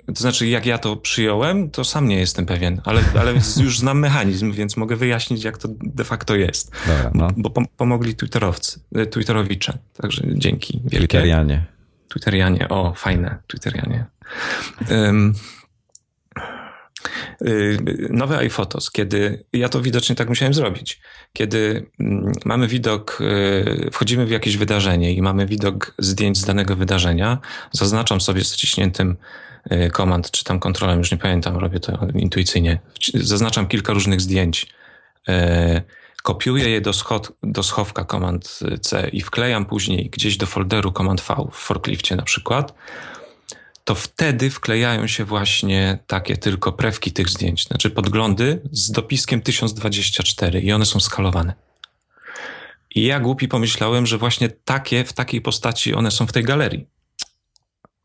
To 0.06 0.20
znaczy, 0.20 0.46
jak 0.46 0.66
ja 0.66 0.78
to 0.78 0.96
przyjąłem, 0.96 1.70
to 1.70 1.84
sam 1.84 2.08
nie 2.08 2.16
jestem 2.16 2.46
pewien, 2.46 2.80
ale, 2.84 3.02
ale 3.20 3.32
już 3.64 3.78
znam 3.78 3.98
mechanizm, 3.98 4.52
więc 4.52 4.76
mogę 4.76 4.96
wyjaśnić, 4.96 5.44
jak 5.44 5.58
to 5.58 5.68
de 5.80 6.04
facto 6.04 6.36
jest. 6.36 6.72
Dobra, 6.86 7.10
no. 7.14 7.28
Bo 7.36 7.50
pomogli 7.76 8.14
twitterowcy, 8.14 8.80
twitterowicze, 9.10 9.78
także 9.96 10.22
dzięki 10.26 10.72
wielkie. 10.72 10.98
Twitterianie. 10.98 11.75
Twitterianie, 12.16 12.68
o, 12.68 12.94
fajne, 12.94 13.38
Twitterianie. 13.46 14.06
Um, 14.90 15.34
nowe 18.10 18.38
iPhotos, 18.38 18.90
kiedy 18.90 19.44
ja 19.52 19.68
to 19.68 19.82
widocznie 19.82 20.16
tak 20.16 20.28
musiałem 20.28 20.54
zrobić, 20.54 21.00
kiedy 21.32 21.90
mamy 22.44 22.68
widok, 22.68 23.18
wchodzimy 23.92 24.26
w 24.26 24.30
jakieś 24.30 24.56
wydarzenie 24.56 25.12
i 25.14 25.22
mamy 25.22 25.46
widok 25.46 25.94
zdjęć 25.98 26.38
z 26.38 26.44
danego 26.44 26.76
wydarzenia, 26.76 27.38
zaznaczam 27.72 28.20
sobie 28.20 28.44
z 28.44 28.52
wciśniętym 28.52 29.16
komand, 29.92 30.30
czy 30.30 30.44
tam 30.44 30.60
kontrolem, 30.60 30.98
już 30.98 31.12
nie 31.12 31.18
pamiętam, 31.18 31.56
robię 31.56 31.80
to 31.80 32.06
intuicyjnie. 32.14 32.78
Zaznaczam 33.14 33.68
kilka 33.68 33.92
różnych 33.92 34.20
zdjęć, 34.20 34.66
kopiuję 36.26 36.68
je 36.68 36.80
do, 36.80 36.92
schod, 36.92 37.32
do 37.42 37.62
schowka 37.62 38.04
Command 38.04 38.60
C 38.80 39.08
i 39.08 39.20
wklejam 39.20 39.66
później 39.66 40.10
gdzieś 40.10 40.36
do 40.36 40.46
folderu 40.46 40.92
Command 40.92 41.20
V 41.20 41.34
w 41.52 41.56
forklifcie 41.56 42.16
na 42.16 42.22
przykład, 42.22 42.74
to 43.84 43.94
wtedy 43.94 44.50
wklejają 44.50 45.06
się 45.06 45.24
właśnie 45.24 45.98
takie 46.06 46.36
tylko 46.36 46.72
prewki 46.72 47.12
tych 47.12 47.28
zdjęć, 47.28 47.64
znaczy 47.64 47.90
podglądy 47.90 48.60
z 48.72 48.90
dopiskiem 48.90 49.40
1024 49.40 50.60
i 50.60 50.72
one 50.72 50.86
są 50.86 51.00
skalowane. 51.00 51.54
I 52.94 53.02
ja 53.04 53.20
głupi 53.20 53.48
pomyślałem, 53.48 54.06
że 54.06 54.18
właśnie 54.18 54.48
takie, 54.48 55.04
w 55.04 55.12
takiej 55.12 55.40
postaci 55.40 55.94
one 55.94 56.10
są 56.10 56.26
w 56.26 56.32
tej 56.32 56.44
galerii. 56.44 56.86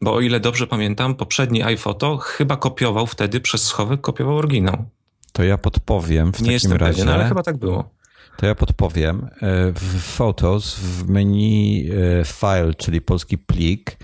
Bo 0.01 0.13
o 0.13 0.21
ile 0.21 0.39
dobrze 0.39 0.67
pamiętam, 0.67 1.15
poprzedni 1.15 1.63
iPhoto 1.63 2.17
chyba 2.17 2.57
kopiował 2.57 3.07
wtedy 3.07 3.39
przez 3.39 3.63
schowek, 3.63 4.01
kopiował 4.01 4.37
oryginał. 4.37 4.85
To 5.33 5.43
ja 5.43 5.57
podpowiem 5.57 6.31
w 6.31 6.33
Nie 6.33 6.39
takim 6.39 6.51
jestem 6.51 6.73
razie. 6.73 6.93
Pewien, 6.93 7.09
ale 7.09 7.27
chyba 7.27 7.43
tak 7.43 7.57
było. 7.57 8.00
To 8.41 8.47
ja 8.47 8.55
podpowiem. 8.55 9.29
W 9.75 10.01
Photos, 10.01 10.75
w 10.75 11.09
menu 11.09 11.85
File, 12.25 12.73
czyli 12.77 13.01
polski 13.01 13.37
plik, 13.37 13.97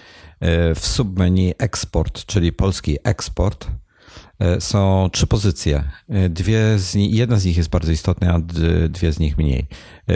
w 0.76 0.80
submenu 0.80 1.52
Export, 1.58 2.26
czyli 2.26 2.54
polski 2.54 2.98
eksport, 3.04 3.68
są 4.60 5.10
trzy 5.14 5.28
pozycje. 5.28 5.84
Dwie 6.30 6.80
z 6.80 6.96
nich, 6.96 7.14
jedna 7.14 7.38
z 7.40 7.46
nich 7.46 7.58
jest 7.58 7.70
bardzo 7.70 7.92
istotna, 7.92 8.34
a 8.34 8.40
dwie 8.90 9.14
z 9.14 9.20
nich 9.20 9.38
mniej. 9.38 9.68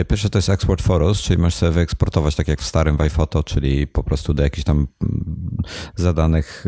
Pierwsze 0.08 0.30
to 0.30 0.38
jest 0.38 0.48
Export 0.48 0.82
Photos, 0.82 1.20
czyli 1.20 1.38
możesz 1.38 1.54
sobie 1.54 1.72
wyeksportować 1.72 2.34
tak 2.34 2.48
jak 2.48 2.60
w 2.60 2.66
starym 2.66 3.00
iPhoto, 3.00 3.42
czyli 3.42 3.86
po 3.86 4.02
prostu 4.02 4.34
do 4.34 4.42
jakichś 4.42 4.64
tam 4.64 4.86
zadanych 5.96 6.64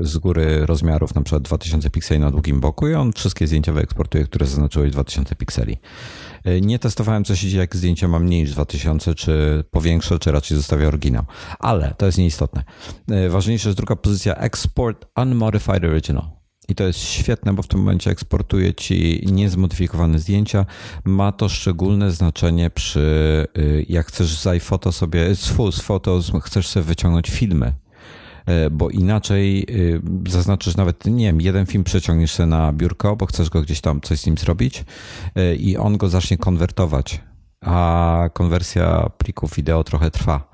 z 0.00 0.18
góry 0.18 0.66
rozmiarów, 0.66 1.14
na 1.14 1.22
przykład 1.22 1.42
2000 1.42 1.90
pikseli 1.90 2.20
na 2.20 2.30
długim 2.30 2.60
boku 2.60 2.88
i 2.88 2.94
on 2.94 3.12
wszystkie 3.12 3.46
zdjęcia 3.46 3.72
wyeksportuje, 3.72 4.24
które 4.24 4.46
zaznaczyłeś 4.46 4.90
2000 4.90 5.34
pikseli. 5.34 5.76
Nie 6.60 6.78
testowałem, 6.78 7.24
co 7.24 7.36
się 7.36 7.48
dzieje, 7.48 7.60
jak 7.60 7.76
zdjęcie 7.76 8.08
ma 8.08 8.18
mniej 8.18 8.42
niż 8.42 8.52
2000, 8.52 9.14
czy 9.14 9.64
powiększę, 9.70 10.18
czy 10.18 10.32
raczej 10.32 10.56
zostawię 10.56 10.88
oryginał. 10.88 11.24
Ale 11.58 11.94
to 11.98 12.06
jest 12.06 12.18
nieistotne. 12.18 12.64
Ważniejsza 13.30 13.68
jest 13.68 13.76
druga 13.76 13.96
pozycja 13.96 14.34
Export 14.34 15.06
Unmodified 15.16 15.84
Original. 15.84 16.30
I 16.68 16.74
to 16.74 16.84
jest 16.84 16.98
świetne, 16.98 17.52
bo 17.52 17.62
w 17.62 17.68
tym 17.68 17.80
momencie 17.80 18.10
eksportuje 18.10 18.74
ci 18.74 19.26
niezmodyfikowane 19.32 20.18
zdjęcia. 20.18 20.66
Ma 21.04 21.32
to 21.32 21.48
szczególne 21.48 22.12
znaczenie 22.12 22.70
przy, 22.70 23.46
jak 23.88 24.06
chcesz 24.06 24.38
z 24.38 24.46
iPhoto 24.46 24.92
sobie, 24.92 25.34
z 25.34 25.46
Full 25.46 25.72
Photos, 25.72 26.32
chcesz 26.42 26.66
sobie 26.66 26.84
wyciągnąć 26.84 27.30
filmy 27.30 27.74
bo 28.70 28.90
inaczej 28.90 29.66
zaznaczysz 30.28 30.76
nawet, 30.76 31.04
nie 31.06 31.26
wiem, 31.26 31.40
jeden 31.40 31.66
film 31.66 31.84
przeciągniesz 31.84 32.32
sobie 32.32 32.46
na 32.46 32.72
biurko, 32.72 33.16
bo 33.16 33.26
chcesz 33.26 33.50
go 33.50 33.62
gdzieś 33.62 33.80
tam 33.80 34.00
coś 34.00 34.20
z 34.20 34.26
nim 34.26 34.38
zrobić 34.38 34.84
i 35.58 35.76
on 35.76 35.96
go 35.96 36.08
zacznie 36.08 36.38
konwertować, 36.38 37.20
a 37.60 38.28
konwersja 38.32 39.10
plików 39.18 39.54
wideo 39.54 39.84
trochę 39.84 40.10
trwa. 40.10 40.50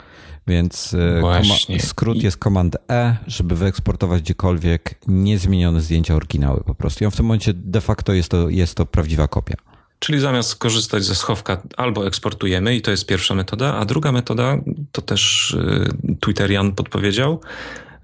Więc 0.48 0.96
Właśnie. 1.20 1.80
skrót 1.80 2.22
jest 2.22 2.38
Command 2.44 2.76
E, 2.90 3.16
żeby 3.26 3.56
wyeksportować 3.56 4.22
gdziekolwiek 4.22 4.94
niezmienione 5.06 5.80
zdjęcia 5.80 6.14
oryginały 6.14 6.64
po 6.64 6.74
prostu. 6.74 7.04
I 7.04 7.06
on 7.06 7.10
w 7.10 7.16
tym 7.16 7.26
momencie 7.26 7.54
de 7.54 7.80
facto 7.80 8.12
jest 8.12 8.28
to, 8.28 8.48
jest 8.48 8.74
to 8.74 8.86
prawdziwa 8.86 9.28
kopia. 9.28 9.54
Czyli 9.98 10.20
zamiast 10.20 10.56
korzystać 10.56 11.04
ze 11.04 11.14
schowka, 11.14 11.62
albo 11.76 12.06
eksportujemy, 12.06 12.76
i 12.76 12.82
to 12.82 12.90
jest 12.90 13.06
pierwsza 13.06 13.34
metoda, 13.34 13.74
a 13.74 13.84
druga 13.84 14.12
metoda, 14.12 14.58
to 14.92 15.02
też 15.02 15.50
y, 15.50 16.16
Twitterian 16.20 16.72
podpowiedział, 16.72 17.40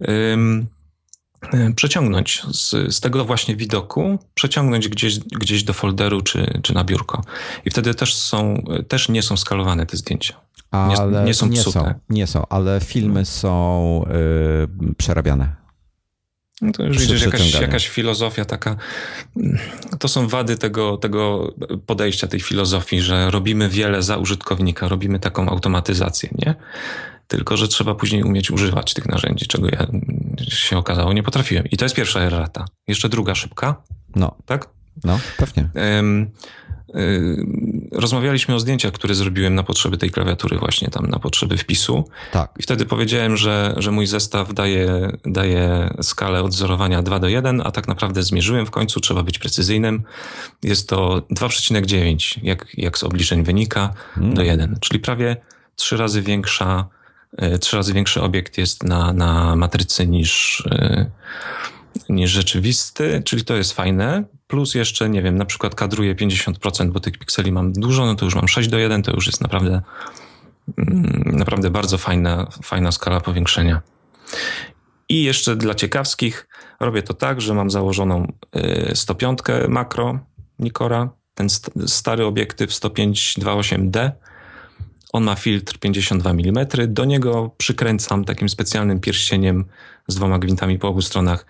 y, 0.03 0.37
przeciągnąć 1.77 2.43
z, 2.51 2.95
z 2.95 3.01
tego 3.01 3.25
właśnie 3.25 3.57
widoku, 3.57 4.19
przeciągnąć 4.35 4.89
gdzieś, 4.89 5.19
gdzieś 5.19 5.63
do 5.63 5.73
folderu 5.73 6.23
czy, 6.23 6.61
czy 6.63 6.75
na 6.75 6.85
biurko. 6.85 7.25
I 7.65 7.71
wtedy 7.71 7.95
też 7.95 8.15
są, 8.15 8.65
też 8.89 9.09
nie 9.09 9.23
są 9.23 9.37
skalowane 9.37 9.87
te 9.87 9.97
zdjęcia. 9.97 10.35
Nie, 10.73 11.25
nie 11.25 11.35
są 11.35 11.47
nie 11.47 11.61
psute. 11.61 11.81
są, 11.81 11.95
nie 12.09 12.27
są, 12.27 12.47
ale 12.49 12.81
filmy 12.81 13.25
są 13.25 14.05
y, 14.91 14.95
przerabiane. 14.95 15.62
No 16.63 16.73
to 16.73 16.83
już 16.83 16.99
widzisz, 16.99 17.23
jakaś, 17.23 17.53
jakaś 17.55 17.89
filozofia 17.89 18.45
taka. 18.45 18.77
To 19.99 20.09
są 20.09 20.29
wady 20.29 20.57
tego, 20.57 20.97
tego 20.97 21.55
podejścia, 21.87 22.27
tej 22.27 22.41
filozofii, 22.41 23.01
że 23.01 23.31
robimy 23.31 23.69
wiele 23.69 24.03
za 24.03 24.17
użytkownika, 24.17 24.89
robimy 24.89 25.19
taką 25.19 25.49
automatyzację, 25.49 26.29
nie? 26.39 26.55
Tylko, 27.29 27.57
że 27.57 27.69
trzeba 27.69 27.95
później 27.95 28.23
umieć 28.23 28.51
używać 28.51 28.95
tych 28.95 29.07
narzędzi, 29.07 29.47
czego 29.47 29.69
ja 29.69 29.87
się 30.49 30.79
okazało 30.79 31.13
nie 31.13 31.23
potrafiłem. 31.23 31.67
I 31.71 31.77
to 31.77 31.85
jest 31.85 31.95
pierwsza 31.95 32.21
errata. 32.21 32.65
Jeszcze 32.89 33.09
druga 33.09 33.35
szybka, 33.35 33.83
No, 34.17 34.37
tak? 34.47 34.69
no, 35.05 35.21
pewnie. 35.37 35.69
Rozmawialiśmy 37.93 38.55
o 38.55 38.61
zdjęciach, 38.61 38.93
które 38.93 39.15
zrobiłem 39.15 39.55
na 39.55 39.63
potrzeby 39.63 39.99
tej 39.99 40.11
klawiatury, 40.11 40.59
właśnie 40.59 40.89
tam 40.89 41.07
na 41.07 41.19
potrzeby 41.19 41.57
wpisu. 41.57 42.05
Tak. 42.33 42.51
I 42.59 42.63
wtedy 42.63 42.87
powiedziałem, 42.87 43.37
że, 43.37 43.75
że 43.77 43.91
mój 43.91 44.07
zestaw 44.07 44.55
daje, 44.55 45.13
daje 45.25 45.95
skalę 46.03 46.43
odzorowania 46.43 47.03
2 47.03 47.19
do 47.19 47.29
1, 47.29 47.63
a 47.65 47.71
tak 47.71 47.89
naprawdę 47.89 48.23
zmierzyłem 48.23 48.67
w 48.67 48.71
końcu, 48.71 49.01
trzeba 49.01 49.23
być 49.23 49.39
precyzyjnym. 49.39 50.03
Jest 50.63 50.89
to 50.89 51.23
2,9, 51.31 52.39
jak, 52.43 52.67
jak 52.75 52.99
z 52.99 53.05
obliczeń 53.05 53.43
wynika, 53.43 53.95
do 54.17 54.43
1, 54.43 54.77
czyli 54.81 55.01
prawie 55.01 55.37
trzy 55.77 55.97
razy 55.97 56.23
większa, 56.23 56.89
e, 57.37 57.59
trzy 57.59 57.77
razy 57.77 57.93
większy 57.93 58.23
obiekt 58.23 58.59
jest 58.59 58.83
na, 58.83 59.13
na 59.13 59.57
matrycy 59.57 60.07
niż, 60.07 60.63
e, 60.71 61.11
niż 62.09 62.31
rzeczywisty, 62.31 63.23
czyli 63.25 63.45
to 63.45 63.57
jest 63.57 63.73
fajne. 63.73 64.25
Plus 64.47 64.75
jeszcze, 64.75 65.09
nie 65.09 65.23
wiem, 65.23 65.39
na 65.39 65.45
przykład 65.45 65.75
kadruję 65.75 66.15
50%, 66.15 66.91
bo 66.91 67.01
tych 67.01 67.19
pikseli 67.19 67.53
mam 67.53 67.73
dużo, 67.73 68.07
no 68.07 68.15
to 68.15 68.25
już 68.25 68.35
mam 68.35 68.49
6 68.49 68.69
do 68.69 68.79
1, 68.79 69.03
to 69.03 69.13
już 69.13 69.27
jest 69.27 69.41
naprawdę, 69.41 69.83
mm, 70.79 71.23
naprawdę 71.27 71.71
bardzo 71.71 71.99
fajna, 71.99 72.47
fajna 72.63 72.93
skala 72.93 73.21
powiększenia. 73.21 73.83
I 75.09 75.23
jeszcze 75.23 75.57
dla 75.57 75.75
ciekawskich 75.75 76.49
robię 76.81 77.03
to 77.03 77.15
tak, 77.15 77.41
że 77.41 77.55
mam 77.55 77.71
założoną 77.71 78.33
105 78.95 79.39
y, 79.49 79.69
makro 79.69 80.19
Nikora, 80.59 81.11
ten 81.35 81.49
stary 81.87 82.25
obiektyw 82.25 82.71
105-28D. 82.71 84.11
On 85.13 85.25
ma 85.25 85.35
filtr 85.35 85.79
52 85.79 86.31
mm. 86.31 86.67
Do 86.89 87.05
niego 87.05 87.55
przykręcam 87.57 88.25
takim 88.25 88.49
specjalnym 88.49 89.01
pierścieniem 89.01 89.65
z 90.09 90.15
dwoma 90.15 90.39
gwintami 90.39 90.79
po 90.79 90.89
obu 90.89 91.03
stronach 91.03 91.47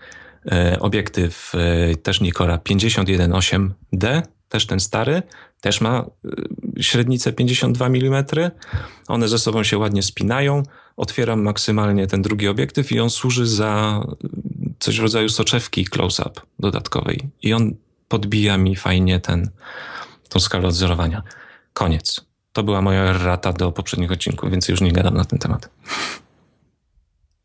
obiektyw 0.81 1.53
y, 1.93 1.97
też 1.97 2.21
Nikora 2.21 2.57
51.8D, 2.57 4.23
też 4.49 4.67
ten 4.67 4.81
stary, 4.81 5.23
też 5.61 5.81
ma 5.81 6.07
średnicę 6.81 7.33
52 7.33 7.87
mm. 7.87 8.25
One 9.09 9.29
ze 9.29 9.39
sobą 9.39 9.63
się 9.63 9.79
ładnie 9.79 10.03
spinają 10.03 10.63
otwieram 10.97 11.43
maksymalnie 11.43 12.07
ten 12.07 12.23
drugi 12.23 12.49
obiektyw 12.49 12.93
i 12.93 13.01
on 13.01 13.11
służy 13.11 13.47
za 13.47 14.03
coś 14.79 14.99
w 14.99 15.03
rodzaju 15.03 15.29
soczewki 15.29 15.85
close-up 15.85 16.41
dodatkowej. 16.59 17.31
I 17.43 17.53
on 17.53 17.75
podbija 18.09 18.59
mi 18.59 18.77
fajnie 18.77 19.21
ten, 19.21 19.51
tą 20.29 20.41
skalę 20.41 20.69
odzorowania. 20.69 21.23
Koniec. 21.73 22.21
To 22.53 22.63
była 22.63 22.83
moja 22.83 23.13
rata 23.13 23.53
do 23.53 23.73
poprzednich 23.73 24.13
odcinków, 24.13 24.51
więc 24.51 24.69
już 24.69 24.81
nie 24.81 24.93
gadam 24.93 25.15
na 25.15 25.25
ten 25.25 25.39
temat. 25.39 25.69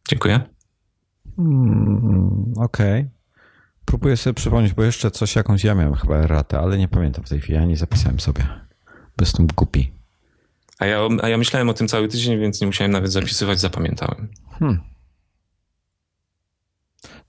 Dziękuję. 0.10 0.57
Mm, 1.38 2.54
Okej. 2.58 3.02
Okay. 3.02 3.18
Próbuję 3.86 4.18
sobie 4.18 4.34
przypomnieć, 4.34 4.74
bo 4.74 4.84
jeszcze 4.84 5.12
coś 5.12 5.36
jakąś 5.36 5.64
ja 5.64 5.76
miałem 5.76 5.94
chyba 5.94 6.28
ratę, 6.28 6.60
ale 6.60 6.78
nie 6.78 6.88
pamiętam 6.88 7.24
w 7.24 7.30
tej 7.30 7.42
chwili. 7.42 7.60
Ja 7.60 7.66
nie 7.66 7.78
zapisałem 7.78 8.20
sobie. 8.20 8.48
Bo 8.86 9.26
jestem 9.26 9.48
głupi. 9.48 9.92
A 10.80 10.86
ja, 10.86 11.00
a 11.22 11.30
ja 11.30 11.38
myślałem 11.38 11.70
o 11.70 11.74
tym 11.74 11.88
cały 11.88 12.08
tydzień, 12.08 12.40
więc 12.40 12.62
nie 12.62 12.68
musiałem 12.68 12.92
nawet 12.92 13.12
zapisywać, 13.12 13.60
zapamiętałem. 13.60 14.28
Hmm. 14.60 14.80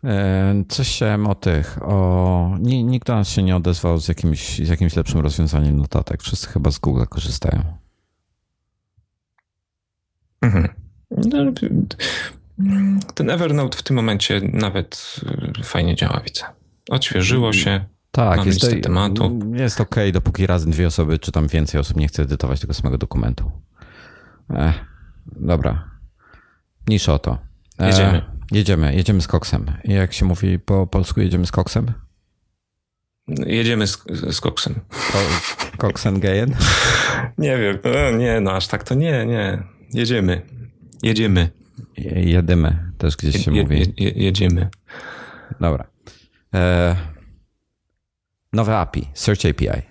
E, 0.04 0.64
coś 0.68 0.94
chciałem 0.96 1.26
o 1.26 1.34
tych, 1.34 1.78
o... 1.82 2.56
Nikt 2.60 3.06
do 3.06 3.14
nas 3.14 3.28
się 3.28 3.42
nie 3.42 3.56
odezwał 3.56 3.98
z 3.98 4.08
jakimś, 4.08 4.58
z 4.58 4.68
jakimś 4.68 4.96
lepszym 4.96 5.20
rozwiązaniem 5.20 5.76
notatek. 5.76 6.22
Wszyscy 6.22 6.48
chyba 6.48 6.70
z 6.70 6.78
Google 6.78 7.04
korzystają. 7.08 7.62
Mhm. 10.40 10.68
No, 11.10 11.52
ten 13.14 13.30
Evernote 13.30 13.78
w 13.78 13.82
tym 13.82 13.96
momencie 13.96 14.40
nawet 14.52 15.20
fajnie 15.64 15.96
działa, 15.96 16.20
widzę. 16.24 16.44
Odświeżyło 16.90 17.52
się. 17.52 17.84
Tak, 18.10 18.46
jest, 18.46 18.60
to, 18.60 18.66
tematu. 18.82 19.40
jest 19.54 19.80
ok, 19.80 19.94
dopóki 20.12 20.46
razem 20.46 20.70
dwie 20.70 20.86
osoby, 20.86 21.18
czy 21.18 21.32
tam 21.32 21.48
więcej 21.48 21.80
osób 21.80 21.96
nie 21.96 22.08
chce 22.08 22.22
edytować 22.22 22.60
tego 22.60 22.74
samego 22.74 22.98
dokumentu. 22.98 23.50
Ech, 24.50 24.74
dobra. 25.26 25.90
Mniejsza 26.86 27.14
o 27.14 27.18
to. 27.18 27.38
E, 27.78 27.86
jedziemy. 27.86 28.22
Jedziemy, 28.52 28.94
jedziemy 28.94 29.20
z 29.20 29.26
koksem. 29.26 29.66
Jak 29.84 30.12
się 30.12 30.24
mówi 30.24 30.58
po 30.58 30.86
polsku, 30.86 31.20
jedziemy 31.20 31.46
z 31.46 31.52
koksem? 31.52 31.92
Jedziemy 33.28 33.86
z, 33.86 34.04
z 34.30 34.40
koksem. 34.40 34.74
Koksen 35.76 36.20
gejen? 36.20 36.54
nie 37.38 37.58
wiem, 37.58 37.78
no, 37.84 38.18
nie, 38.18 38.40
no 38.40 38.52
aż 38.52 38.66
tak 38.66 38.84
to 38.84 38.94
nie, 38.94 39.26
nie. 39.26 39.62
Jedziemy. 39.94 40.42
Jedziemy. 41.02 41.50
Jedymy, 42.16 42.92
też 42.98 43.16
gdzieś 43.16 43.44
się 43.44 43.54
je, 43.54 43.62
mówi. 43.62 43.94
Je, 43.96 44.10
jedziemy. 44.10 44.68
Dobra. 45.60 45.86
E, 46.54 46.96
nowe 48.52 48.78
API, 48.78 49.08
Search 49.14 49.44
API. 49.46 49.82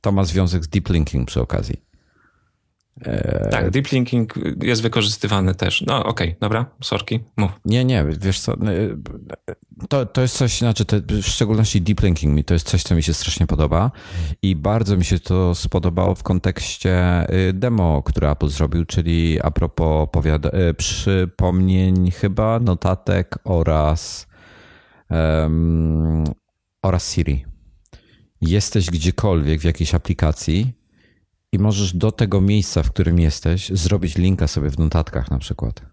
To 0.00 0.12
ma 0.12 0.24
związek 0.24 0.64
z 0.64 0.68
deep 0.68 0.88
linking 0.88 1.28
przy 1.28 1.40
okazji. 1.40 1.90
Tak, 3.50 3.70
deep 3.70 3.92
linking 3.92 4.34
jest 4.62 4.82
wykorzystywany 4.82 5.54
też. 5.54 5.82
No 5.86 6.04
okej, 6.04 6.28
okay, 6.28 6.40
dobra, 6.40 6.66
sorki, 6.82 7.20
mów. 7.36 7.50
Nie, 7.64 7.84
nie, 7.84 8.04
wiesz 8.20 8.40
co, 8.40 8.56
to, 9.90 10.06
to 10.06 10.20
jest 10.20 10.36
coś, 10.36 10.58
znaczy 10.58 10.84
te, 10.84 11.00
w 11.00 11.26
szczególności 11.26 11.82
deep 11.82 12.02
linking 12.02 12.34
mi 12.34 12.44
to 12.44 12.54
jest 12.54 12.68
coś, 12.68 12.82
co 12.82 12.94
mi 12.94 13.02
się 13.02 13.14
strasznie 13.14 13.46
podoba 13.46 13.90
i 14.42 14.56
bardzo 14.56 14.96
mi 14.96 15.04
się 15.04 15.18
to 15.18 15.54
spodobało 15.54 16.14
w 16.14 16.22
kontekście 16.22 17.26
y, 17.48 17.52
demo, 17.52 18.02
które 18.02 18.30
Apple 18.30 18.48
zrobił, 18.48 18.84
czyli 18.84 19.38
a 19.42 19.50
propos 19.50 20.08
powiada- 20.12 20.70
y, 20.70 20.74
przypomnień 20.74 22.10
chyba, 22.10 22.60
notatek 22.60 23.38
oraz 23.44 24.26
um, 25.10 26.24
oraz 26.82 27.12
Siri. 27.12 27.44
Jesteś 28.40 28.90
gdziekolwiek 28.90 29.60
w 29.60 29.64
jakiejś 29.64 29.94
aplikacji 29.94 30.72
i 31.52 31.58
możesz 31.58 31.96
do 31.96 32.12
tego 32.12 32.40
miejsca, 32.40 32.82
w 32.82 32.90
którym 32.90 33.18
jesteś, 33.18 33.68
zrobić 33.68 34.16
linka 34.16 34.46
sobie 34.46 34.70
w 34.70 34.78
notatkach 34.78 35.30
na 35.30 35.38
przykład. 35.38 35.89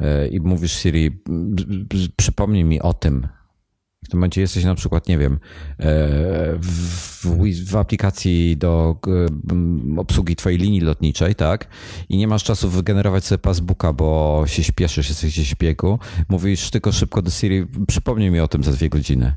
E, 0.00 0.28
I 0.28 0.40
mówisz 0.40 0.72
Siri, 0.72 1.20
przypomnij 2.16 2.64
mi 2.64 2.80
o 2.80 2.92
tym. 2.92 3.26
W 4.04 4.08
tym 4.08 4.18
momencie 4.18 4.40
jesteś 4.40 4.64
na 4.64 4.74
przykład, 4.74 5.08
nie 5.08 5.18
wiem, 5.18 5.32
e, 5.32 5.38
w, 6.60 7.26
w, 7.70 7.76
aplikacji 7.76 8.56
do 8.56 8.96
obsługi 9.96 10.36
twojej 10.36 10.58
linii 10.58 10.80
lotniczej, 10.80 11.34
tak? 11.34 11.68
I 12.08 12.16
nie 12.16 12.28
masz 12.28 12.44
czasu 12.44 12.70
wygenerować 12.70 13.24
sobie 13.24 13.38
passbooka, 13.38 13.92
bo 13.92 14.42
się 14.46 14.64
śpieszysz, 14.64 15.08
jesteś 15.08 15.32
gdzieś 15.32 15.54
w 15.54 15.58
biegu. 15.58 15.98
Mówisz 16.28 16.70
tylko 16.70 16.92
szybko 16.92 17.22
do 17.22 17.30
Siri, 17.30 17.66
przypomnij 17.88 18.30
mi 18.30 18.40
o 18.40 18.48
tym 18.48 18.64
za 18.64 18.72
dwie 18.72 18.88
godziny. 18.88 19.34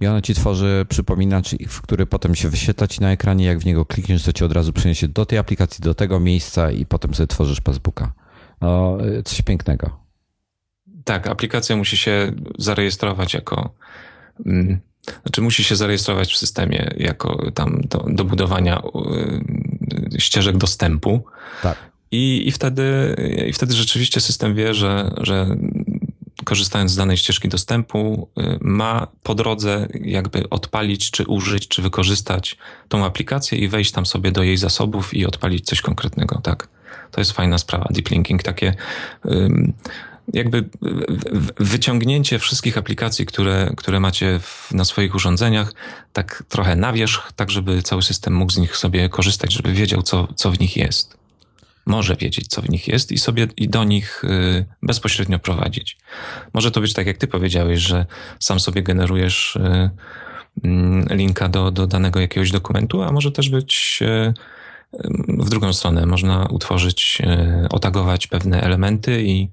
I 0.00 0.06
ona 0.06 0.20
ci 0.20 0.34
tworzy 0.34 0.86
przypominacz, 0.88 1.54
który 1.82 2.06
potem 2.06 2.34
się 2.34 2.48
wyświetla 2.48 2.86
ci 2.86 3.00
na 3.00 3.10
ekranie. 3.10 3.44
Jak 3.44 3.58
w 3.58 3.64
niego 3.64 3.86
klikniesz, 3.86 4.22
to 4.22 4.32
ci 4.32 4.44
od 4.44 4.52
razu 4.52 4.72
przyniesie 4.72 5.08
do 5.08 5.26
tej 5.26 5.38
aplikacji, 5.38 5.82
do 5.82 5.94
tego 5.94 6.20
miejsca 6.20 6.70
i 6.70 6.86
potem 6.86 7.14
sobie 7.14 7.26
tworzysz 7.26 7.60
passbooka. 7.60 8.12
No, 8.60 8.98
coś 9.24 9.42
pięknego. 9.42 10.00
Tak, 11.04 11.26
aplikacja 11.26 11.76
musi 11.76 11.96
się 11.96 12.32
zarejestrować 12.58 13.34
jako. 13.34 13.74
Mm, 14.46 14.80
znaczy, 15.22 15.42
musi 15.42 15.64
się 15.64 15.76
zarejestrować 15.76 16.32
w 16.32 16.38
systemie 16.38 16.90
jako 16.96 17.50
tam 17.54 17.80
do, 17.84 18.04
do 18.08 18.24
budowania 18.24 18.82
y, 20.14 20.20
ścieżek 20.20 20.56
dostępu. 20.56 21.24
Tak. 21.62 21.76
I, 22.10 22.48
i, 22.48 22.52
wtedy, 22.52 23.16
I 23.46 23.52
wtedy 23.52 23.74
rzeczywiście 23.74 24.20
system 24.20 24.54
wie, 24.54 24.74
że, 24.74 25.10
że 25.16 25.56
korzystając 26.44 26.90
z 26.90 26.96
danej 26.96 27.16
ścieżki 27.16 27.48
dostępu, 27.48 28.28
y, 28.38 28.58
ma 28.60 29.06
po 29.22 29.34
drodze 29.34 29.88
jakby 30.04 30.48
odpalić, 30.50 31.10
czy 31.10 31.26
użyć, 31.26 31.68
czy 31.68 31.82
wykorzystać 31.82 32.56
tą 32.88 33.04
aplikację 33.04 33.58
i 33.58 33.68
wejść 33.68 33.92
tam 33.92 34.06
sobie 34.06 34.32
do 34.32 34.42
jej 34.42 34.56
zasobów 34.56 35.14
i 35.14 35.26
odpalić 35.26 35.66
coś 35.66 35.80
konkretnego, 35.80 36.40
tak. 36.42 36.68
To 37.10 37.20
jest 37.20 37.32
fajna 37.32 37.58
sprawa. 37.58 37.88
Deep 37.90 38.10
linking, 38.10 38.42
takie 38.42 38.74
jakby 40.32 40.68
wyciągnięcie 41.56 42.38
wszystkich 42.38 42.78
aplikacji, 42.78 43.26
które, 43.26 43.72
które 43.76 44.00
macie 44.00 44.40
na 44.70 44.84
swoich 44.84 45.14
urządzeniach, 45.14 45.72
tak 46.12 46.44
trochę 46.48 46.76
na 46.76 46.92
wierzch, 46.92 47.32
tak 47.36 47.50
żeby 47.50 47.82
cały 47.82 48.02
system 48.02 48.34
mógł 48.34 48.52
z 48.52 48.58
nich 48.58 48.76
sobie 48.76 49.08
korzystać, 49.08 49.52
żeby 49.52 49.72
wiedział, 49.72 50.02
co, 50.02 50.28
co 50.36 50.50
w 50.50 50.60
nich 50.60 50.76
jest 50.76 51.20
może 51.86 52.16
wiedzieć, 52.16 52.46
co 52.46 52.62
w 52.62 52.70
nich 52.70 52.88
jest 52.88 53.12
i 53.12 53.18
sobie 53.18 53.48
i 53.56 53.68
do 53.68 53.84
nich 53.84 54.24
y, 54.24 54.66
bezpośrednio 54.82 55.38
prowadzić. 55.38 55.98
Może 56.54 56.70
to 56.70 56.80
być 56.80 56.92
tak, 56.92 57.06
jak 57.06 57.18
ty 57.18 57.26
powiedziałeś, 57.26 57.80
że 57.80 58.06
sam 58.38 58.60
sobie 58.60 58.82
generujesz 58.82 59.56
y, 59.56 59.90
mm, 60.64 61.06
linka 61.10 61.48
do, 61.48 61.70
do 61.70 61.86
danego 61.86 62.20
jakiegoś 62.20 62.50
dokumentu, 62.50 63.02
a 63.02 63.12
może 63.12 63.32
też 63.32 63.50
być 63.50 63.98
y, 64.02 64.34
w 65.28 65.48
drugą 65.48 65.72
stronę. 65.72 66.06
Można 66.06 66.46
utworzyć, 66.50 67.22
otagować 67.70 68.26
pewne 68.26 68.62
elementy 68.62 69.22
i, 69.22 69.50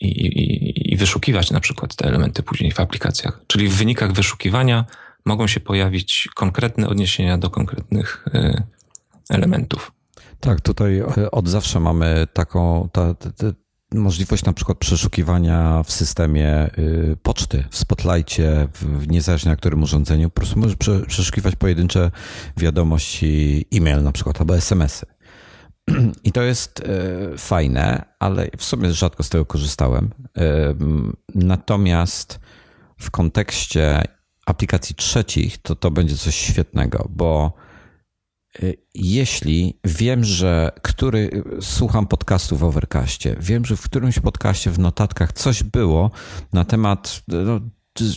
i, 0.00 0.06
i, 0.08 0.92
i 0.92 0.96
wyszukiwać 0.96 1.50
na 1.50 1.60
przykład 1.60 1.96
te 1.96 2.06
elementy 2.06 2.42
później 2.42 2.72
w 2.72 2.80
aplikacjach. 2.80 3.40
Czyli 3.46 3.68
w 3.68 3.74
wynikach 3.74 4.12
wyszukiwania 4.12 4.84
mogą 5.24 5.46
się 5.46 5.60
pojawić 5.60 6.28
konkretne 6.34 6.88
odniesienia 6.88 7.38
do 7.38 7.50
konkretnych 7.50 8.24
elementów. 9.30 9.92
Tak, 10.40 10.60
tutaj 10.60 10.98
e, 10.98 11.30
od 11.30 11.48
zawsze 11.48 11.80
mamy 11.80 12.26
taką 12.32 12.88
ta, 12.92 13.14
ta, 13.14 13.30
ta 13.30 13.46
możliwość 13.94 14.44
na 14.44 14.52
przykład 14.52 14.78
przeszukiwania 14.78 15.82
w 15.82 15.92
systemie 15.92 16.70
y, 16.78 17.16
poczty, 17.22 17.64
w 17.70 17.76
Spotlightie, 17.76 18.68
w, 18.74 19.08
niezależnie 19.08 19.50
na 19.50 19.56
którym 19.56 19.82
urządzeniu. 19.82 20.30
Po 20.30 20.34
prostu 20.34 20.58
możesz 20.58 20.76
przeszukiwać 21.06 21.56
pojedyncze 21.56 22.10
wiadomości 22.56 23.64
e-mail 23.74 24.02
na 24.02 24.12
przykład 24.12 24.40
albo 24.40 24.56
SMS-y. 24.56 25.06
I 26.24 26.32
to 26.32 26.42
jest 26.42 26.80
e, 26.80 27.38
fajne, 27.38 28.04
ale 28.18 28.48
w 28.56 28.64
sumie 28.64 28.92
rzadko 28.92 29.22
z 29.22 29.28
tego 29.28 29.46
korzystałem. 29.46 30.10
E, 30.38 30.74
natomiast 31.34 32.40
w 32.98 33.10
kontekście 33.10 34.02
aplikacji 34.46 34.94
trzecich 34.94 35.58
to 35.58 35.76
to 35.76 35.90
będzie 35.90 36.16
coś 36.16 36.36
świetnego, 36.36 37.08
bo 37.10 37.52
jeśli 38.94 39.78
wiem, 39.84 40.24
że 40.24 40.72
który 40.82 41.42
słucham 41.60 42.06
podcastu 42.06 42.56
w 42.56 42.64
Overcastie, 42.64 43.36
wiem, 43.40 43.64
że 43.64 43.76
w 43.76 43.82
którymś 43.82 44.18
podcaście 44.18 44.70
w 44.70 44.78
notatkach 44.78 45.32
coś 45.32 45.62
było 45.62 46.10
na 46.52 46.64
temat 46.64 47.22
no, 47.28 47.60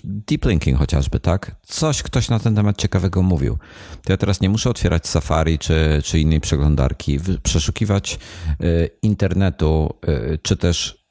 deep 0.04 0.46
linking 0.46 0.78
chociażby, 0.78 1.20
tak? 1.20 1.56
Coś 1.62 2.04
ktoś 2.04 2.30
na 2.30 2.40
ten 2.40 2.56
temat 2.56 2.78
ciekawego 2.78 3.22
mówił. 3.22 3.58
To 4.04 4.14
ja 4.14 4.18
teraz 4.18 4.42
nie 4.42 4.50
muszę 4.50 4.70
otwierać 4.70 5.08
Safari 5.08 5.60
czy, 5.60 6.02
czy 6.04 6.20
innej 6.20 6.42
przeglądarki, 6.42 7.20
przeszukiwać 7.44 8.20
y, 8.62 8.90
internetu, 9.02 9.94
y, 10.08 10.40
czy 10.42 10.58
też 10.58 11.05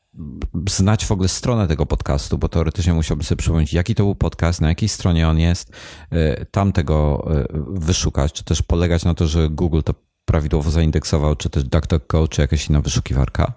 znać 0.68 1.06
w 1.06 1.12
ogóle 1.12 1.28
stronę 1.28 1.68
tego 1.68 1.86
podcastu, 1.86 2.38
bo 2.38 2.48
teoretycznie 2.48 2.94
musiałbym 2.94 3.24
sobie 3.24 3.36
przypomnieć, 3.36 3.72
jaki 3.72 3.94
to 3.94 4.02
był 4.02 4.14
podcast, 4.14 4.60
na 4.60 4.68
jakiej 4.68 4.88
stronie 4.88 5.28
on 5.28 5.38
jest, 5.38 5.70
y, 6.12 6.46
tam 6.50 6.72
tego 6.72 7.28
wyszukać, 7.68 8.32
czy 8.32 8.44
też 8.44 8.62
polegać 8.62 9.04
na 9.04 9.14
to, 9.14 9.26
że 9.26 9.48
Google 9.48 9.80
to 9.84 9.94
prawidłowo 10.24 10.70
zaindeksował, 10.70 11.36
czy 11.36 11.50
też 11.50 11.64
DuckDuckGo, 11.64 12.28
czy 12.28 12.40
jakaś 12.40 12.68
inna 12.68 12.80
wyszukiwarka. 12.80 13.52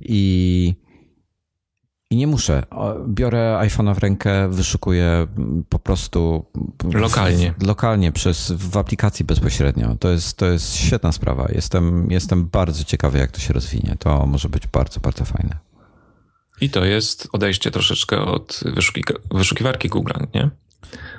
I 0.00 0.74
i 2.12 2.16
nie 2.16 2.26
muszę. 2.26 2.62
Biorę 3.08 3.58
iPhone'a 3.62 3.94
w 3.94 3.98
rękę, 3.98 4.48
wyszukuję 4.48 5.26
po 5.68 5.78
prostu. 5.78 6.44
Lokalnie. 6.94 7.54
W, 7.58 7.66
lokalnie 7.66 8.12
przez, 8.12 8.52
w 8.52 8.76
aplikacji 8.76 9.24
bezpośrednio. 9.24 9.96
To 9.96 10.08
jest, 10.08 10.36
to 10.36 10.46
jest 10.46 10.76
świetna 10.76 11.12
sprawa. 11.12 11.48
Jestem, 11.52 12.10
jestem 12.10 12.46
bardzo 12.46 12.84
ciekawy, 12.84 13.18
jak 13.18 13.30
to 13.30 13.40
się 13.40 13.52
rozwinie. 13.52 13.96
To 13.98 14.26
może 14.26 14.48
być 14.48 14.66
bardzo, 14.66 15.00
bardzo 15.00 15.24
fajne. 15.24 15.69
I 16.60 16.70
to 16.70 16.84
jest 16.84 17.28
odejście 17.32 17.70
troszeczkę 17.70 18.20
od 18.20 18.60
wyszuki, 18.64 19.02
wyszukiwarki 19.30 19.88
Google, 19.88 20.12
nie? 20.34 20.50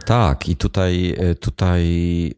Tak, 0.06 0.50
i 0.50 0.56
tutaj, 0.56 1.16
tutaj 1.40 1.84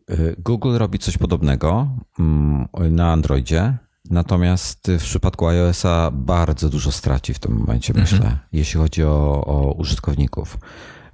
y, 0.10 0.36
Google 0.39 0.78
robi 0.78 1.00
coś 1.00 1.18
podobnego 1.18 1.88
mm, 2.20 2.68
na 2.89 3.12
Androidzie. 3.12 3.78
Natomiast 4.10 4.92
w 5.00 5.04
przypadku 5.04 5.48
iOS-a 5.48 6.12
bardzo 6.12 6.70
dużo 6.70 6.92
straci 6.92 7.34
w 7.34 7.39
tym 7.39 7.58
momencie, 7.58 7.94
mhm. 7.94 8.04
myślę, 8.04 8.38
jeśli 8.54 8.80
chodzi 8.80 9.04
o, 9.04 9.46
o 9.46 9.74
użytkowników, 9.78 10.58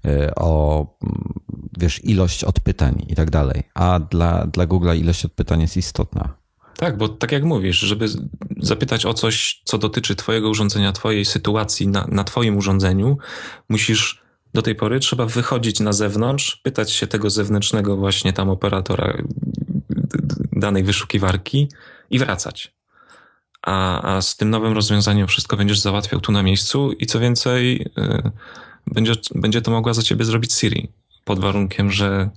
y, 0.06 0.36
o 0.36 0.86
wiesz, 1.80 2.06
ilość 2.06 2.43
odpytań 2.43 3.06
i 3.08 3.15
tak 3.15 3.30
dalej. 3.30 3.63
A 3.73 3.99
dla, 3.99 4.47
dla 4.47 4.67
Google'a 4.67 4.97
ilość 4.97 5.25
odpytań 5.25 5.62
jest 5.62 5.78
istotna. 5.78 6.38
Tak, 6.79 6.97
bo 6.97 7.09
tak 7.09 7.31
jak 7.31 7.43
mówisz, 7.43 7.79
żeby 7.79 8.05
zapytać 8.57 9.05
o 9.05 9.13
coś, 9.13 9.61
co 9.63 9.77
dotyczy 9.77 10.15
Twojego 10.15 10.49
urządzenia, 10.49 10.91
Twojej 10.91 11.25
sytuacji 11.25 11.87
na, 11.87 12.07
na 12.07 12.23
Twoim 12.23 12.57
urządzeniu, 12.57 13.17
musisz 13.69 14.21
do 14.53 14.61
tej 14.61 14.75
pory 14.75 14.99
trzeba 14.99 15.25
wychodzić 15.25 15.79
na 15.79 15.93
zewnątrz, 15.93 16.55
pytać 16.63 16.91
się 16.91 17.07
tego 17.07 17.29
zewnętrznego 17.29 17.97
właśnie 17.97 18.33
tam 18.33 18.49
operatora 18.49 19.17
danej 20.53 20.83
wyszukiwarki 20.83 21.69
i 22.09 22.19
wracać 22.19 22.79
a, 23.61 24.01
a 24.15 24.21
z 24.21 24.35
tym 24.35 24.49
nowym 24.49 24.73
rozwiązaniem 24.73 25.27
wszystko 25.27 25.57
będziesz 25.57 25.79
załatwiał 25.79 26.21
tu 26.21 26.31
na 26.31 26.43
miejscu 26.43 26.91
i 26.91 27.05
co 27.05 27.19
więcej, 27.19 27.81
y, 27.97 28.31
będzie, 28.87 29.13
będzie 29.35 29.61
to 29.61 29.71
mogła 29.71 29.93
za 29.93 30.01
ciebie 30.01 30.25
zrobić 30.25 30.53
Siri, 30.53 30.91
pod 31.25 31.39
warunkiem, 31.39 31.91
że 31.91 32.29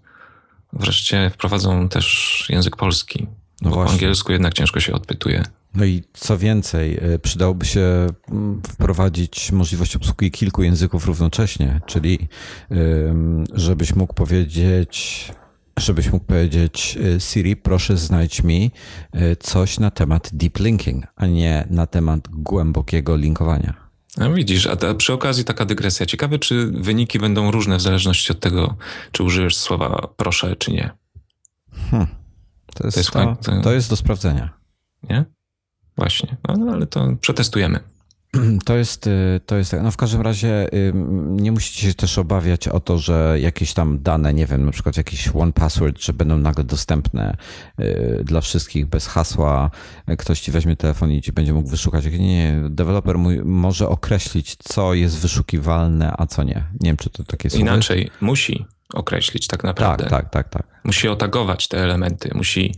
wreszcie 0.72 1.30
wprowadzą 1.30 1.88
też 1.88 2.46
język 2.48 2.76
polski. 2.76 3.26
No 3.62 3.70
bo 3.70 3.76
po 3.76 3.90
angielsku 3.90 4.32
jednak 4.32 4.54
ciężko 4.54 4.80
się 4.80 4.92
odpytuje. 4.92 5.44
No 5.74 5.84
i 5.84 6.02
co 6.12 6.38
więcej, 6.38 7.14
y, 7.14 7.18
przydałoby 7.18 7.66
się 7.66 8.06
mm, 8.30 8.62
wprowadzić 8.68 9.52
możliwość 9.52 9.96
obsługi 9.96 10.30
kilku 10.30 10.62
języków 10.62 11.06
równocześnie, 11.06 11.80
czyli 11.86 12.28
żebyś 13.54 13.94
mógł 13.94 14.14
powiedzieć 14.14 15.26
żebyś 15.78 16.12
mógł 16.12 16.24
powiedzieć 16.24 16.98
y, 17.16 17.20
Siri, 17.20 17.56
proszę 17.56 17.96
znajdź 17.96 18.42
mi 18.42 18.70
y, 19.14 19.36
coś 19.36 19.78
na 19.78 19.90
temat 19.90 20.30
deep 20.32 20.58
linking, 20.58 21.04
a 21.16 21.26
nie 21.26 21.66
na 21.70 21.86
temat 21.86 22.28
głębokiego 22.28 23.16
linkowania. 23.16 23.74
No 24.18 24.34
widzisz, 24.34 24.66
a 24.66 24.94
przy 24.94 25.12
okazji 25.12 25.44
taka 25.44 25.64
dygresja. 25.64 26.06
Ciekawe, 26.06 26.38
czy 26.38 26.66
wyniki 26.66 27.18
będą 27.18 27.50
różne 27.50 27.76
w 27.76 27.80
zależności 27.80 28.32
od 28.32 28.40
tego, 28.40 28.76
czy 29.12 29.22
użyjesz 29.22 29.56
słowa 29.56 30.08
proszę, 30.16 30.56
czy 30.56 30.72
nie. 30.72 30.90
Hmm. 31.90 32.21
To, 32.74 32.86
jest, 32.86 33.10
to, 33.10 33.28
jest, 33.28 33.40
to, 33.42 33.60
to 33.60 33.72
jest 33.72 33.90
do 33.90 33.96
sprawdzenia. 33.96 34.50
Nie? 35.10 35.24
Właśnie, 35.96 36.36
no, 36.58 36.72
ale 36.72 36.86
to 36.86 37.16
przetestujemy. 37.20 37.80
To 38.64 38.76
jest, 38.76 39.06
y, 39.06 39.40
to 39.46 39.56
jest, 39.56 39.76
no 39.82 39.90
w 39.90 39.96
każdym 39.96 40.20
razie 40.20 40.74
y, 40.74 40.92
nie 41.26 41.52
musicie 41.52 41.88
się 41.88 41.94
też 41.94 42.18
obawiać 42.18 42.68
o 42.68 42.80
to, 42.80 42.98
że 42.98 43.36
jakieś 43.40 43.74
tam 43.74 44.02
dane, 44.02 44.34
nie 44.34 44.46
wiem, 44.46 44.64
na 44.64 44.72
przykład 44.72 44.96
jakieś 44.96 45.28
one 45.34 45.52
password, 45.52 46.02
że 46.02 46.12
będą 46.12 46.38
nagle 46.38 46.64
dostępne 46.64 47.36
y, 47.80 48.22
dla 48.24 48.40
wszystkich 48.40 48.86
bez 48.86 49.06
hasła. 49.06 49.70
Ktoś 50.18 50.40
ci 50.40 50.52
weźmie 50.52 50.76
telefon 50.76 51.12
i 51.12 51.22
ci 51.22 51.32
będzie 51.32 51.52
mógł 51.52 51.68
wyszukać. 51.68 52.04
Nie, 52.04 52.18
nie, 52.18 52.60
deweloper 52.70 53.18
może 53.44 53.88
określić, 53.88 54.56
co 54.56 54.94
jest 54.94 55.18
wyszukiwalne, 55.18 56.14
a 56.18 56.26
co 56.26 56.42
nie. 56.42 56.64
Nie 56.80 56.90
wiem, 56.90 56.96
czy 56.96 57.10
to 57.10 57.24
takie 57.24 57.50
słowo 57.50 57.62
Inaczej, 57.62 58.04
jest? 58.04 58.22
musi 58.22 58.66
określić 58.94 59.46
tak 59.46 59.64
naprawdę. 59.64 60.04
Tak, 60.04 60.10
tak, 60.10 60.30
tak, 60.30 60.48
tak. 60.48 60.80
Musi 60.84 61.08
otagować 61.08 61.68
te 61.68 61.78
elementy, 61.78 62.30
musi 62.34 62.74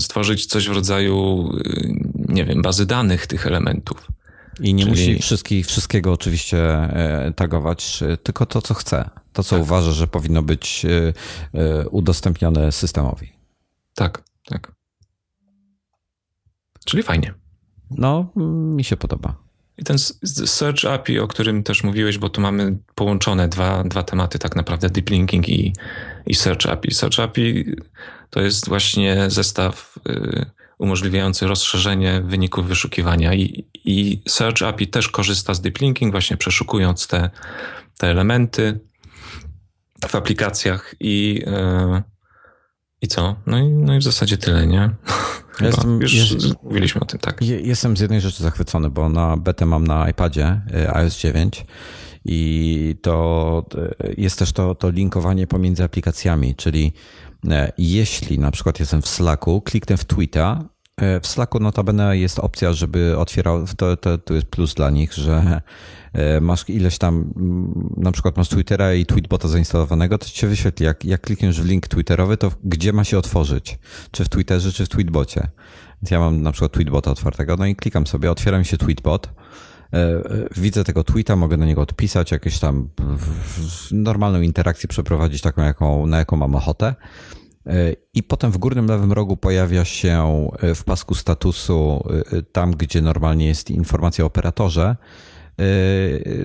stworzyć 0.00 0.46
coś 0.46 0.68
w 0.68 0.72
rodzaju, 0.72 1.48
nie 2.14 2.44
wiem, 2.44 2.62
bazy 2.62 2.86
danych 2.86 3.26
tych 3.26 3.46
elementów. 3.46 4.08
I 4.60 4.74
nie 4.74 4.84
Czyli... 4.84 4.90
musi 4.90 5.22
wszystkich, 5.22 5.66
wszystkiego 5.66 6.12
oczywiście 6.12 6.58
e, 6.58 7.32
tagować, 7.36 8.02
e, 8.02 8.16
tylko 8.16 8.46
to, 8.46 8.62
co 8.62 8.74
chce. 8.74 9.10
To, 9.32 9.44
co 9.44 9.56
tak. 9.56 9.62
uważa, 9.62 9.92
że 9.92 10.06
powinno 10.06 10.42
być 10.42 10.86
e, 11.54 11.88
udostępnione 11.88 12.72
systemowi. 12.72 13.32
Tak, 13.94 14.22
tak. 14.44 14.72
Czyli 16.84 17.02
fajnie. 17.02 17.34
No, 17.90 18.32
mi 18.76 18.84
się 18.84 18.96
podoba. 18.96 19.49
I 19.80 19.84
ten 19.84 19.98
Search 20.46 20.84
API, 20.84 21.18
o 21.18 21.28
którym 21.28 21.62
też 21.62 21.84
mówiłeś, 21.84 22.18
bo 22.18 22.28
tu 22.28 22.40
mamy 22.40 22.78
połączone 22.94 23.48
dwa, 23.48 23.84
dwa 23.84 24.02
tematy, 24.02 24.38
tak 24.38 24.56
naprawdę 24.56 24.90
Deep 24.90 25.10
Linking 25.10 25.48
i, 25.48 25.72
i 26.26 26.34
Search 26.34 26.66
API. 26.66 26.94
Search 26.94 27.20
API 27.20 27.64
to 28.30 28.40
jest 28.40 28.68
właśnie 28.68 29.30
zestaw 29.30 29.98
y, 30.08 30.46
umożliwiający 30.78 31.46
rozszerzenie 31.46 32.20
wyników 32.24 32.66
wyszukiwania 32.66 33.34
i, 33.34 33.64
i 33.74 34.22
Search 34.28 34.62
API 34.62 34.88
też 34.88 35.08
korzysta 35.08 35.54
z 35.54 35.60
deep 35.60 35.80
linking, 35.80 36.12
właśnie 36.12 36.36
przeszukując 36.36 37.06
te, 37.06 37.30
te 37.98 38.06
elementy 38.06 38.80
w 40.08 40.14
aplikacjach 40.14 40.94
i, 41.00 41.42
yy, 41.46 42.02
i 43.02 43.08
co? 43.08 43.36
No 43.46 43.58
i, 43.58 43.68
no 43.68 43.94
i 43.94 43.98
w 43.98 44.02
zasadzie 44.02 44.38
tyle, 44.38 44.66
nie? 44.66 44.90
Chyba. 45.52 45.70
Jestem, 45.70 46.00
Już 46.00 46.12
jest, 46.12 46.62
mówiliśmy 46.62 47.00
o 47.00 47.04
tym, 47.04 47.20
tak. 47.20 47.42
Jestem 47.42 47.96
z 47.96 48.00
jednej 48.00 48.20
rzeczy 48.20 48.42
zachwycony, 48.42 48.90
bo 48.90 49.08
na 49.08 49.36
betę 49.36 49.66
mam 49.66 49.86
na 49.86 50.10
iPadzie 50.10 50.60
y, 50.74 50.94
iOS 50.94 51.18
9 51.18 51.66
i 52.24 52.96
to 53.02 53.66
y, 54.04 54.14
jest 54.18 54.38
też 54.38 54.52
to, 54.52 54.74
to 54.74 54.90
linkowanie 54.90 55.46
pomiędzy 55.46 55.84
aplikacjami, 55.84 56.54
czyli 56.54 56.92
E, 57.48 57.72
jeśli 57.78 58.38
na 58.38 58.50
przykład 58.50 58.80
jestem 58.80 59.02
w 59.02 59.08
Slacku, 59.08 59.60
kliknę 59.60 59.96
w 59.96 60.04
e, 60.36 60.64
w 61.22 61.26
Slacku 61.26 61.60
notabene 61.60 62.18
jest 62.18 62.38
opcja, 62.38 62.72
żeby 62.72 63.18
otwierał, 63.18 63.66
to, 63.76 63.96
to, 63.96 64.18
to 64.18 64.34
jest 64.34 64.46
plus 64.46 64.74
dla 64.74 64.90
nich, 64.90 65.12
że 65.12 65.60
e, 66.12 66.40
masz 66.40 66.68
ileś 66.68 66.98
tam, 66.98 67.32
mm, 67.36 67.94
na 67.96 68.12
przykład 68.12 68.36
masz 68.36 68.48
Twittera 68.48 68.94
i 68.94 69.06
Tweetbota 69.06 69.48
zainstalowanego, 69.48 70.18
to 70.18 70.26
ci 70.26 70.38
się 70.38 70.46
wyświetli, 70.46 70.86
jak, 70.86 71.04
jak 71.04 71.20
klikniesz 71.20 71.62
w 71.62 71.66
link 71.66 71.88
Twitterowy, 71.88 72.36
to 72.36 72.50
gdzie 72.64 72.92
ma 72.92 73.04
się 73.04 73.18
otworzyć? 73.18 73.78
Czy 74.10 74.24
w 74.24 74.28
Twitterze, 74.28 74.72
czy 74.72 74.86
w 74.86 74.88
Tweetbocie? 74.88 75.48
Więc 76.02 76.10
ja 76.10 76.20
mam 76.20 76.42
na 76.42 76.52
przykład 76.52 76.72
Tweetbota 76.72 77.10
otwartego, 77.10 77.56
no 77.56 77.66
i 77.66 77.76
klikam 77.76 78.06
sobie, 78.06 78.30
otwiera 78.30 78.58
mi 78.58 78.64
się 78.64 78.76
Tweetbot, 78.76 79.28
widzę 80.56 80.84
tego 80.84 81.04
tweeta, 81.04 81.36
mogę 81.36 81.56
na 81.56 81.66
niego 81.66 81.82
odpisać, 81.82 82.30
jakieś 82.30 82.58
tam 82.58 82.88
normalną 83.92 84.40
interakcję 84.40 84.88
przeprowadzić, 84.88 85.42
taką, 85.42 85.62
jaką, 85.62 86.06
na 86.06 86.18
jaką 86.18 86.36
mam 86.36 86.54
ochotę. 86.54 86.94
E, 87.70 87.96
I 88.14 88.22
potem 88.22 88.50
w 88.50 88.58
górnym 88.58 88.86
lewym 88.86 89.12
rogu 89.12 89.36
pojawia 89.36 89.84
się 89.84 90.48
e, 90.58 90.74
w 90.74 90.84
pasku 90.84 91.14
statusu, 91.14 92.04
e, 92.32 92.42
tam 92.42 92.70
gdzie 92.72 93.02
normalnie 93.02 93.46
jest 93.46 93.70
informacja 93.70 94.24
o 94.24 94.26
operatorze, 94.26 94.96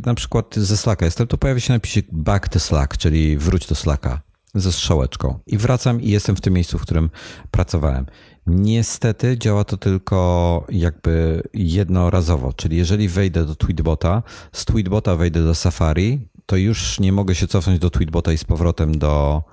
na 0.06 0.16
przykład 0.16 0.56
ze 0.56 0.78
Slacka 0.78 1.06
jestem, 1.06 1.28
to 1.28 1.38
pojawia 1.38 1.60
się 1.60 1.74
napisie 1.74 2.02
back 2.12 2.50
to 2.50 2.60
Slack, 2.60 2.98
czyli 2.98 3.38
wróć 3.38 3.68
do 3.68 3.76
Slacka 3.76 4.22
ze 4.56 4.72
strzałeczką. 4.72 5.40
I 5.48 5.58
wracam 5.58 6.02
i 6.02 6.10
jestem 6.10 6.36
w 6.36 6.42
tym 6.42 6.54
miejscu, 6.54 6.78
w 6.78 6.82
którym 6.82 7.10
pracowałem. 7.52 8.06
Niestety 8.48 9.38
działa 9.38 9.64
to 9.64 9.78
tylko 9.78 10.66
jakby 10.70 11.44
jednorazowo, 11.54 12.54
czyli 12.54 12.78
jeżeli 12.78 13.08
wejdę 13.10 13.46
do 13.46 13.56
Tweetbota, 13.56 14.24
z 14.52 14.66
Tweetbota 14.66 15.16
wejdę 15.16 15.44
do 15.44 15.56
Safari, 15.56 16.28
to 16.46 16.56
już 16.56 17.00
nie 17.00 17.12
mogę 17.12 17.36
się 17.36 17.48
cofnąć 17.48 17.80
do 17.80 17.90
Tweetbota 17.90 18.34
i 18.34 18.38
z 18.38 18.44
powrotem 18.44 18.98
do 18.98 19.44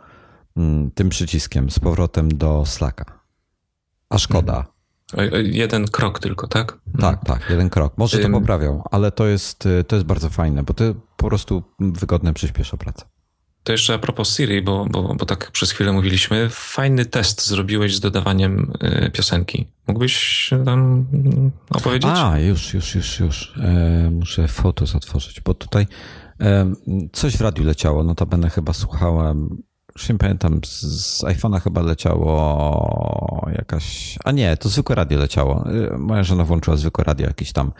tym 0.94 1.08
przyciskiem, 1.08 1.70
z 1.70 1.78
powrotem 1.78 2.28
do 2.28 2.66
Slacka. 2.66 3.20
A 4.10 4.18
szkoda. 4.18 4.54
Hmm. 5.16 5.46
Jeden 5.46 5.88
krok 5.88 6.18
tylko, 6.18 6.46
tak? 6.46 6.78
Tak, 6.92 7.00
hmm. 7.00 7.18
tak, 7.24 7.50
jeden 7.50 7.70
krok. 7.70 7.98
Może 7.98 8.18
to 8.18 8.30
poprawią, 8.30 8.82
ale 8.90 9.12
to 9.12 9.26
jest, 9.26 9.68
to 9.88 9.96
jest 9.96 10.06
bardzo 10.06 10.30
fajne, 10.30 10.62
bo 10.62 10.74
to 10.74 10.84
po 11.16 11.28
prostu 11.28 11.62
wygodne 11.78 12.34
przyspiesza 12.34 12.76
pracę. 12.76 13.04
To 13.64 13.72
jeszcze 13.72 13.94
a 13.94 13.98
propos 13.98 14.36
Siri, 14.36 14.62
bo, 14.62 14.86
bo, 14.90 15.14
bo 15.14 15.26
tak 15.26 15.50
przez 15.50 15.70
chwilę 15.70 15.92
mówiliśmy. 15.92 16.48
Fajny 16.50 17.06
test 17.06 17.46
zrobiłeś 17.46 17.96
z 17.96 18.00
dodawaniem 18.00 18.72
y, 19.06 19.10
piosenki. 19.10 19.66
Mógłbyś 19.88 20.50
tam 20.64 21.06
opowiedzieć? 21.70 22.10
A, 22.14 22.38
już, 22.38 22.74
już, 22.74 22.94
już, 22.94 23.20
już. 23.20 23.54
E, 23.60 24.10
muszę 24.10 24.48
Fotos 24.48 24.96
otworzyć, 24.96 25.40
bo 25.40 25.54
tutaj 25.54 25.86
e, 26.40 26.74
coś 27.12 27.36
w 27.36 27.40
radiu 27.40 27.64
leciało. 27.64 28.04
Notabene 28.04 28.50
chyba 28.50 28.72
słuchałem 28.72 29.62
już 29.96 30.08
nie 30.08 30.18
pamiętam, 30.18 30.60
z, 30.64 30.80
z 30.80 31.24
iPhone'a 31.24 31.60
chyba 31.60 31.82
leciało 31.82 33.48
jakaś. 33.58 34.18
A 34.24 34.32
nie, 34.32 34.56
to 34.56 34.68
zwykłe 34.68 34.96
radio 34.96 35.18
leciało. 35.18 35.64
Y, 35.94 35.98
moja 35.98 36.24
żona 36.24 36.44
włączyła 36.44 36.76
zwykłe 36.76 37.04
radio, 37.04 37.26
jakiś 37.26 37.52
tam 37.52 37.72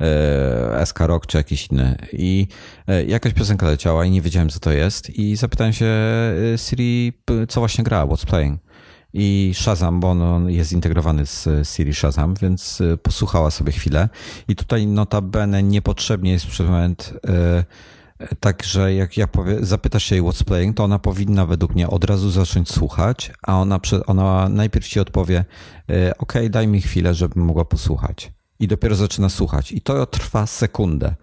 e, 0.00 0.86
SK 0.86 1.00
Rock 1.00 1.26
czy 1.26 1.36
jakiś 1.36 1.66
inny. 1.66 1.96
I 2.12 2.46
e, 2.86 3.04
jakaś 3.04 3.32
piosenka 3.32 3.66
leciała 3.66 4.04
i 4.04 4.10
nie 4.10 4.22
wiedziałem, 4.22 4.48
co 4.48 4.60
to 4.60 4.72
jest. 4.72 5.10
I 5.10 5.36
zapytałem 5.36 5.72
się 5.72 5.86
Siri, 6.56 7.12
co 7.48 7.60
właśnie 7.60 7.84
grała, 7.84 8.14
what's 8.14 8.26
playing. 8.26 8.60
I 9.12 9.52
Shazam, 9.54 10.00
bo 10.00 10.10
on 10.10 10.50
jest 10.50 10.72
integrowany 10.72 11.26
z 11.26 11.48
Siri 11.68 11.94
Shazam, 11.94 12.34
więc 12.34 12.82
posłuchała 13.02 13.50
sobie 13.50 13.72
chwilę. 13.72 14.08
I 14.48 14.56
tutaj 14.56 14.86
notabene 14.86 15.62
niepotrzebnie 15.62 16.32
jest 16.32 16.46
przez 16.46 16.66
moment. 16.66 17.14
Także 18.40 18.94
jak 18.94 19.16
ja 19.16 19.26
powiem, 19.26 19.64
zapytasz 19.64 20.04
się 20.04 20.14
jej 20.14 20.24
what's 20.24 20.44
playing, 20.44 20.76
to 20.76 20.84
ona 20.84 20.98
powinna 20.98 21.46
według 21.46 21.74
mnie 21.74 21.88
od 21.88 22.04
razu 22.04 22.30
zacząć 22.30 22.70
słuchać, 22.70 23.32
a 23.42 23.60
ona, 23.60 23.80
ona 24.06 24.48
najpierw 24.48 24.88
ci 24.88 25.00
odpowie, 25.00 25.44
e, 25.90 26.18
ok, 26.18 26.32
daj 26.50 26.68
mi 26.68 26.80
chwilę, 26.80 27.14
żebym 27.14 27.44
mogła 27.44 27.64
posłuchać. 27.64 28.32
I 28.60 28.68
dopiero 28.68 28.96
zaczyna 28.96 29.28
słuchać. 29.28 29.72
I 29.72 29.80
to 29.80 30.06
trwa 30.06 30.46
sekundę. 30.46 31.14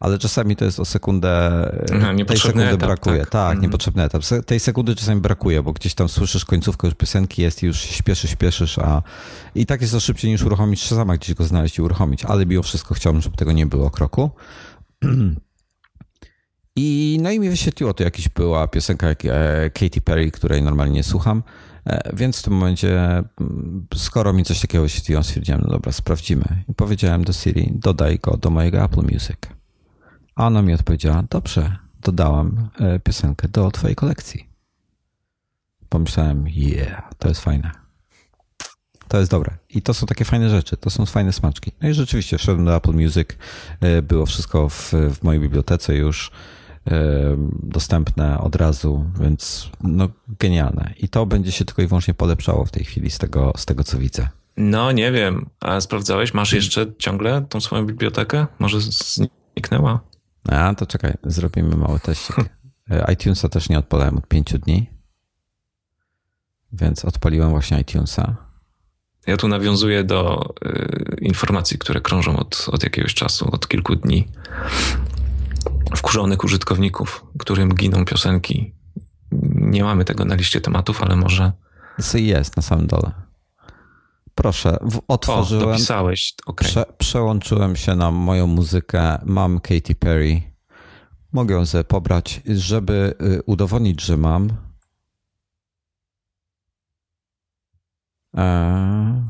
Ale 0.00 0.18
czasami 0.18 0.56
to 0.56 0.64
jest 0.64 0.80
o 0.80 0.84
sekundę. 0.84 1.50
Aha, 1.96 2.12
tej 2.26 2.38
sekundy 2.38 2.68
etap, 2.68 2.78
brakuje. 2.78 3.20
Tak, 3.20 3.30
tak 3.30 3.42
mhm. 3.42 3.60
niepotrzebny 3.60 4.02
etap. 4.02 4.22
Tej 4.46 4.60
sekundy 4.60 4.96
czasami 4.96 5.20
brakuje, 5.20 5.62
bo 5.62 5.72
gdzieś 5.72 5.94
tam 5.94 6.08
słyszysz 6.08 6.44
końcówkę 6.44 6.86
już 6.86 6.94
piosenki 6.94 7.42
jest 7.42 7.62
i 7.62 7.66
już 7.66 7.80
śpieszysz, 7.80 8.30
śpieszysz, 8.30 8.78
a 8.78 9.02
i 9.54 9.66
tak 9.66 9.80
jest 9.80 9.92
to 9.92 10.00
szybciej 10.00 10.30
niż 10.30 10.42
uruchomić 10.42 10.86
sama 10.86 11.16
gdzieś 11.16 11.34
go 11.34 11.44
znaleźć 11.44 11.78
i 11.78 11.82
uruchomić. 11.82 12.24
Ale 12.24 12.46
mimo 12.46 12.62
wszystko 12.62 12.94
chciałbym, 12.94 13.22
żeby 13.22 13.36
tego 13.36 13.52
nie 13.52 13.66
było 13.66 13.90
kroku. 13.90 14.30
I 16.76 17.18
no 17.22 17.30
i 17.30 17.40
mi 17.40 17.50
wyświetliło 17.50 17.94
to 17.94 18.04
jakiś 18.04 18.28
była 18.28 18.68
piosenka 18.68 19.06
e, 19.08 19.70
Katy 19.70 20.00
Perry, 20.00 20.30
której 20.30 20.62
normalnie 20.62 20.94
nie 20.94 21.04
słucham. 21.04 21.42
E, 21.86 22.16
więc 22.16 22.38
w 22.38 22.42
tym 22.42 22.52
momencie, 22.52 23.22
skoro 23.94 24.32
mi 24.32 24.44
coś 24.44 24.60
takiego 24.60 24.82
wyświetliło, 24.82 25.22
stwierdziłem, 25.22 25.60
no 25.64 25.70
dobra, 25.70 25.92
sprawdzimy. 25.92 26.64
I 26.68 26.74
powiedziałem 26.74 27.24
do 27.24 27.32
Siri, 27.32 27.72
dodaj 27.74 28.18
go 28.18 28.36
do 28.36 28.50
mojego 28.50 28.84
Apple 28.84 29.02
Music. 29.02 29.38
A 30.34 30.46
ona 30.46 30.62
mi 30.62 30.74
odpowiedziała, 30.74 31.22
dobrze, 31.30 31.76
dodałam 32.02 32.68
e, 32.80 32.98
piosenkę 32.98 33.48
do 33.48 33.70
twojej 33.70 33.96
kolekcji. 33.96 34.48
Pomyślałem, 35.88 36.48
yeah, 36.48 37.10
to 37.18 37.28
jest 37.28 37.40
fajne. 37.40 37.70
To 39.08 39.18
jest 39.18 39.30
dobre. 39.30 39.56
I 39.70 39.82
to 39.82 39.94
są 39.94 40.06
takie 40.06 40.24
fajne 40.24 40.50
rzeczy, 40.50 40.76
to 40.76 40.90
są 40.90 41.06
fajne 41.06 41.32
smaczki. 41.32 41.72
No 41.82 41.88
i 41.88 41.94
rzeczywiście 41.94 42.38
wszedłem 42.38 42.64
do 42.64 42.76
Apple 42.76 42.92
Music, 42.92 43.28
było 44.02 44.26
wszystko 44.26 44.68
w, 44.68 44.92
w 44.92 45.22
mojej 45.22 45.40
bibliotece 45.40 45.96
już 45.96 46.30
dostępne 47.62 48.38
od 48.38 48.56
razu, 48.56 49.04
więc 49.20 49.70
no 49.82 50.08
genialne. 50.28 50.94
I 50.96 51.08
to 51.08 51.26
będzie 51.26 51.52
się 51.52 51.64
tylko 51.64 51.82
i 51.82 51.86
wyłącznie 51.86 52.14
polepszało 52.14 52.64
w 52.64 52.70
tej 52.70 52.84
chwili 52.84 53.10
z 53.10 53.18
tego, 53.18 53.52
z 53.56 53.66
tego 53.66 53.84
co 53.84 53.98
widzę. 53.98 54.28
No 54.56 54.92
nie 54.92 55.12
wiem, 55.12 55.50
a 55.60 55.80
sprawdzałeś? 55.80 56.34
Masz 56.34 56.52
jeszcze 56.52 56.86
ciągle 56.98 57.46
tą 57.48 57.60
swoją 57.60 57.86
bibliotekę? 57.86 58.46
Może 58.58 58.80
zniknęła? 58.80 60.00
A, 60.48 60.74
to 60.74 60.86
czekaj, 60.86 61.14
zrobimy 61.24 61.76
mały 61.76 62.00
teścik. 62.00 62.36
E, 62.90 63.12
iTunesa 63.12 63.48
też 63.48 63.68
nie 63.68 63.78
odpalałem 63.78 64.18
od 64.18 64.26
pięciu 64.26 64.58
dni, 64.58 64.90
więc 66.72 67.04
odpaliłem 67.04 67.50
właśnie 67.50 67.80
iTunesa. 67.80 68.36
Ja 69.26 69.36
tu 69.36 69.48
nawiązuję 69.48 70.04
do 70.04 70.50
y, 70.66 71.16
informacji, 71.20 71.78
które 71.78 72.00
krążą 72.00 72.36
od, 72.36 72.66
od 72.72 72.82
jakiegoś 72.82 73.14
czasu, 73.14 73.48
od 73.52 73.68
kilku 73.68 73.96
dni 73.96 74.28
wkurzonych 75.96 76.44
użytkowników, 76.44 77.26
którym 77.38 77.74
giną 77.74 78.04
piosenki. 78.04 78.74
Nie 79.54 79.84
mamy 79.84 80.04
tego 80.04 80.24
na 80.24 80.34
liście 80.34 80.60
tematów, 80.60 81.02
ale 81.02 81.16
może. 81.16 81.52
Jest 82.14 82.56
na 82.56 82.62
samym 82.62 82.86
dole. 82.86 83.12
Proszę, 84.34 84.78
otworzyłem. 85.08 85.68
O, 85.68 85.72
dopisałeś, 85.72 86.34
okay. 86.46 86.68
Prze, 86.68 86.84
przełączyłem 86.98 87.76
się 87.76 87.94
na 87.94 88.10
moją 88.10 88.46
muzykę. 88.46 89.18
Mam 89.24 89.60
Katy 89.60 89.94
Perry. 89.94 90.42
Mogę 91.32 91.54
ją 91.54 91.66
sobie 91.66 91.84
pobrać, 91.84 92.40
żeby 92.46 93.14
y, 93.22 93.42
udowodnić, 93.46 94.02
że 94.02 94.16
mam. 94.16 94.48
Eee, 98.34 99.22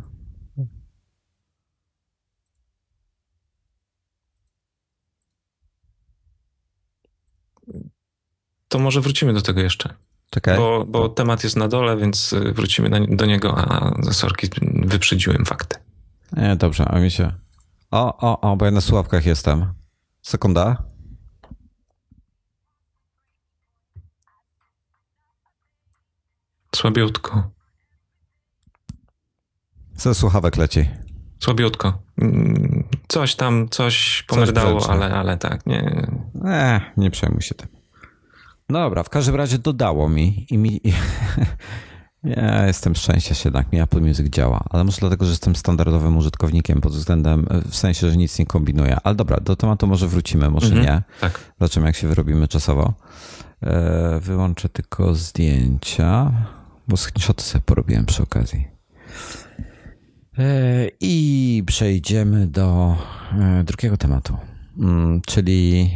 to 8.73 8.79
może 8.79 9.01
wrócimy 9.01 9.33
do 9.33 9.43
tego 9.43 9.61
jeszcze. 9.61 9.95
Czekaj. 10.31 10.57
Bo, 10.57 10.85
bo 10.89 11.09
temat 11.09 11.45
jest 11.45 11.57
na 11.57 11.69
dole, 11.69 11.97
więc 11.97 12.33
y, 12.33 12.53
wrócimy 12.53 13.07
do 13.17 13.27
niego, 13.27 13.59
a 13.59 13.95
sorki 14.13 14.49
wyprzedziłem 14.85 15.45
fakty. 15.45 15.77
Nie, 16.33 16.57
dobrze, 16.57 16.85
a 16.85 16.99
mi 16.99 17.11
się... 17.11 17.33
O, 17.91 18.17
o, 18.17 18.41
o, 18.41 18.57
bo 18.57 18.65
ja 18.65 18.71
na 18.71 18.81
słuchawkach 18.81 19.27
jestem. 19.27 19.73
Sekunda. 20.23 20.85
Słabiutko. 26.75 27.51
Ze 29.97 30.15
słuchawek 30.15 30.57
leci. 30.57 30.89
Słabiutko. 31.41 32.03
Mm, 32.19 32.85
coś 33.09 33.35
tam, 33.35 33.69
coś 33.69 34.25
pomerdało, 34.29 34.81
coś 34.81 34.91
ale, 34.91 35.15
ale 35.15 35.39
tak, 35.39 35.67
nie. 35.67 36.07
Nie, 36.35 36.93
nie 36.97 37.11
przejmuj 37.11 37.43
się 37.43 37.55
tym. 37.55 37.82
No 38.69 38.79
dobra, 38.79 39.03
w 39.03 39.09
każdym 39.09 39.35
razie 39.35 39.59
dodało 39.59 40.09
mi 40.09 40.47
i 40.51 40.59
mi. 40.59 40.81
Ja 42.25 42.67
jestem 42.67 42.95
szczęścia 42.95 43.35
się 43.35 43.49
jednak, 43.49 43.73
mi 43.73 43.81
Apple 43.81 44.01
Music 44.01 44.29
działa, 44.29 44.65
ale 44.71 44.85
może 44.85 44.99
dlatego, 45.01 45.25
że 45.25 45.31
jestem 45.31 45.57
standardowym 45.57 46.17
użytkownikiem 46.17 46.81
pod 46.81 46.93
względem, 46.93 47.47
w 47.71 47.77
sensie, 47.77 48.11
że 48.11 48.17
nic 48.17 48.39
nie 48.39 48.47
kombinuję. 48.47 48.97
Ale 49.05 49.15
dobra, 49.15 49.37
do 49.41 49.57
tematu 49.57 49.87
może 49.87 50.09
wrócimy, 50.09 50.51
może 50.51 50.75
-hmm, 50.75 50.83
nie. 50.83 51.03
Tak. 51.21 51.53
Zobaczymy, 51.61 51.87
jak 51.87 51.97
się 51.97 52.09
wyrobimy 52.09 52.49
czasowo. 52.49 52.95
E, 53.63 54.21
wyłączę 54.21 54.69
tylko 54.69 55.15
zdjęcia, 55.15 56.33
bo 56.89 56.97
screenshoty 56.97 57.43
sobie 57.43 57.63
porobiłem 57.67 58.07
przy 58.07 58.23
okazji. 58.23 58.69
E, 60.39 60.89
I 61.01 61.63
przejdziemy 61.67 62.47
do 62.47 62.97
e, 63.33 63.65
drugiego 63.65 63.97
tematu, 63.97 64.37
mm, 64.79 65.21
czyli 65.27 65.91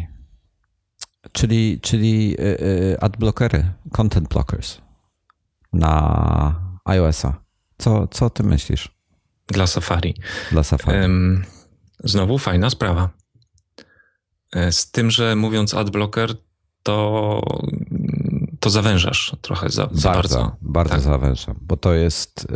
Czyli, 1.36 1.80
czyli 1.80 2.36
e, 2.38 2.42
e, 2.42 3.04
adblockery, 3.04 3.72
content 3.92 4.28
blockers 4.28 4.80
na 5.72 6.80
iOS-a. 6.84 7.40
Co, 7.78 8.06
co 8.08 8.30
ty 8.30 8.42
myślisz? 8.42 8.88
Dla 9.46 9.66
Safari. 9.66 10.14
Dla 10.50 10.62
Safari. 10.62 10.98
Znowu 12.04 12.38
fajna 12.38 12.70
sprawa. 12.70 13.10
E, 14.52 14.72
z 14.72 14.90
tym, 14.90 15.10
że 15.10 15.36
mówiąc 15.36 15.74
adblocker, 15.74 16.34
to, 16.82 17.42
to 18.60 18.70
zawężasz 18.70 19.36
trochę 19.40 19.70
za, 19.70 19.88
za 19.92 20.10
bardzo. 20.10 20.38
Bardzo, 20.38 20.56
bardzo 20.60 20.94
tak. 20.94 21.02
zawężam, 21.02 21.58
bo 21.60 21.76
to 21.76 21.94
jest 21.94 22.46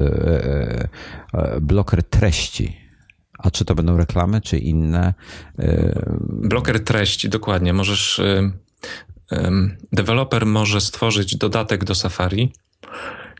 bloker 1.61 2.03
treści. 2.03 2.77
A 3.39 3.51
czy 3.51 3.65
to 3.65 3.75
będą 3.75 3.97
reklamy, 3.97 4.41
czy 4.41 4.59
inne? 4.59 5.15
Bloker 6.29 6.85
treści, 6.85 7.29
dokładnie. 7.29 7.73
Możesz 7.73 8.21
deweloper 9.93 10.47
może 10.47 10.81
stworzyć 10.81 11.37
dodatek 11.37 11.85
do 11.85 11.95
Safari, 11.95 12.53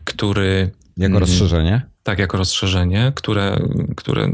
który. 0.03 0.71
Jako 0.97 1.11
mm, 1.11 1.17
rozszerzenie? 1.17 1.81
Tak, 2.03 2.19
jako 2.19 2.37
rozszerzenie, 2.37 3.11
które, 3.15 3.61
które 3.95 4.31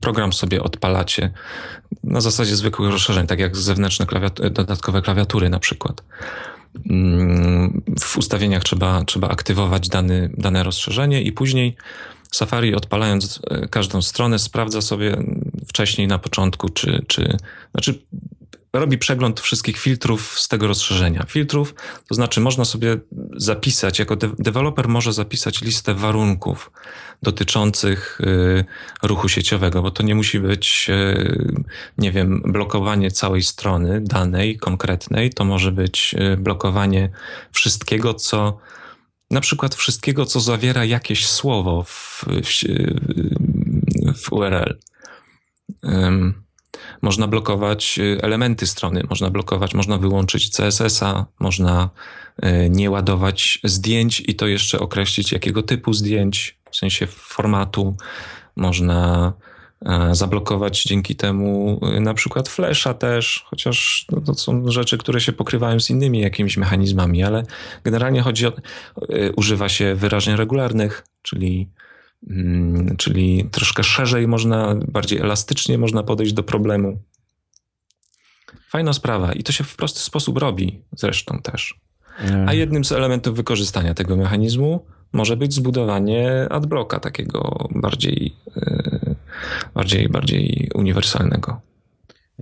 program 0.00 0.32
sobie 0.32 0.62
odpalacie 0.62 1.30
na 2.04 2.20
zasadzie 2.20 2.56
zwykłych 2.56 2.90
rozszerzeń, 2.90 3.26
tak 3.26 3.40
jak 3.40 3.56
zewnętrzne 3.56 4.06
klawiat 4.06 4.50
dodatkowe 4.50 5.02
klawiatury 5.02 5.50
na 5.50 5.58
przykład. 5.58 6.02
Mm, 6.90 7.82
w 8.00 8.16
ustawieniach 8.18 8.64
trzeba, 8.64 9.04
trzeba 9.04 9.28
aktywować 9.28 9.88
dany, 9.88 10.30
dane 10.38 10.62
rozszerzenie 10.62 11.22
i 11.22 11.32
później 11.32 11.76
Safari 12.34 12.74
odpalając 12.74 13.40
e, 13.50 13.68
każdą 13.68 14.02
stronę 14.02 14.38
sprawdza 14.38 14.80
sobie 14.80 15.16
wcześniej 15.68 16.08
na 16.08 16.18
początku, 16.18 16.68
czy, 16.68 17.04
czy 17.06 17.36
znaczy 17.72 18.02
robi 18.80 18.98
przegląd 18.98 19.40
wszystkich 19.40 19.78
filtrów 19.78 20.38
z 20.38 20.48
tego 20.48 20.66
rozszerzenia. 20.66 21.24
Filtrów, 21.28 21.74
to 22.08 22.14
znaczy 22.14 22.40
można 22.40 22.64
sobie 22.64 22.96
zapisać, 23.36 23.98
jako 23.98 24.16
de 24.16 24.30
deweloper 24.38 24.88
może 24.88 25.12
zapisać 25.12 25.62
listę 25.62 25.94
warunków 25.94 26.70
dotyczących 27.22 28.20
y, 28.20 28.64
ruchu 29.02 29.28
sieciowego, 29.28 29.82
bo 29.82 29.90
to 29.90 30.02
nie 30.02 30.14
musi 30.14 30.40
być, 30.40 30.86
y, 30.88 31.64
nie 31.98 32.12
wiem, 32.12 32.42
blokowanie 32.44 33.10
całej 33.10 33.42
strony 33.42 34.00
danej, 34.00 34.56
konkretnej, 34.58 35.30
to 35.30 35.44
może 35.44 35.72
być 35.72 36.14
y, 36.14 36.36
blokowanie 36.36 37.10
wszystkiego, 37.52 38.14
co 38.14 38.58
na 39.30 39.40
przykład 39.40 39.74
wszystkiego, 39.74 40.26
co 40.26 40.40
zawiera 40.40 40.84
jakieś 40.84 41.26
słowo 41.26 41.82
w, 41.82 42.24
w, 42.44 42.50
w 44.22 44.32
URL. 44.32 44.78
Można 47.02 47.28
blokować 47.28 47.98
y, 47.98 48.18
elementy 48.22 48.66
strony, 48.66 49.02
można 49.10 49.30
blokować, 49.30 49.74
można 49.74 49.98
wyłączyć 49.98 50.50
CSS-a, 50.50 51.26
można 51.38 51.90
y, 52.44 52.70
nie 52.70 52.90
ładować 52.90 53.58
zdjęć 53.64 54.22
i 54.26 54.34
to 54.34 54.46
jeszcze 54.46 54.80
określić, 54.80 55.32
jakiego 55.32 55.62
typu 55.62 55.92
zdjęć, 55.92 56.58
w 56.74 56.76
sensie 56.76 57.06
formatu. 57.06 57.96
Można 58.56 59.32
e, 59.86 60.14
zablokować 60.14 60.82
dzięki 60.82 61.16
temu 61.16 61.80
y, 61.96 62.00
na 62.00 62.14
przykład 62.14 62.48
Flasha 62.48 62.94
też, 62.94 63.44
chociaż 63.46 64.06
no 64.10 64.20
to 64.20 64.34
są 64.34 64.70
rzeczy, 64.70 64.98
które 64.98 65.20
się 65.20 65.32
pokrywają 65.32 65.80
z 65.80 65.90
innymi 65.90 66.20
jakimiś 66.20 66.56
mechanizmami, 66.56 67.22
ale 67.22 67.42
generalnie 67.84 68.22
chodzi 68.22 68.46
o, 68.46 68.52
używa 69.36 69.68
się 69.68 69.94
wyrażeń 69.94 70.36
regularnych, 70.36 71.06
czyli 71.22 71.68
czyli 72.96 73.48
troszkę 73.50 73.82
szerzej 73.82 74.28
można, 74.28 74.74
bardziej 74.74 75.18
elastycznie 75.18 75.78
można 75.78 76.02
podejść 76.02 76.32
do 76.32 76.42
problemu. 76.42 77.02
Fajna 78.68 78.92
sprawa 78.92 79.32
i 79.32 79.42
to 79.42 79.52
się 79.52 79.64
w 79.64 79.76
prosty 79.76 80.00
sposób 80.00 80.38
robi 80.38 80.82
zresztą 80.92 81.38
też. 81.42 81.80
A 82.46 82.54
jednym 82.54 82.84
z 82.84 82.92
elementów 82.92 83.36
wykorzystania 83.36 83.94
tego 83.94 84.16
mechanizmu 84.16 84.86
może 85.12 85.36
być 85.36 85.54
zbudowanie 85.54 86.46
adblocka 86.50 87.00
takiego 87.00 87.68
bardziej, 87.74 88.36
e, 88.56 89.14
bardziej, 89.74 90.08
bardziej 90.08 90.70
uniwersalnego. 90.74 91.60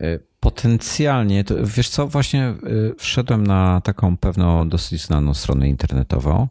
E, 0.01 0.19
potencjalnie, 0.41 1.45
to 1.45 1.55
wiesz 1.65 1.89
co, 1.89 2.09
właśnie 2.09 2.45
e, 2.45 2.57
wszedłem 2.99 3.47
na 3.47 3.81
taką 3.81 4.17
pewną 4.17 4.69
dosyć 4.69 5.05
znaną 5.05 5.35
stronę 5.35 5.69
internetową 5.69 6.49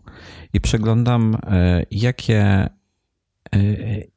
i 0.54 0.62
przeglądam, 0.62 1.38
jakie 1.92 2.70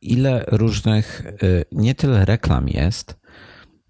ile 0.01 0.45
różnych, 0.49 1.23
e, 1.27 1.33
nie 1.73 1.95
tyle 1.95 2.25
reklam 2.25 2.69
jest, 2.69 3.21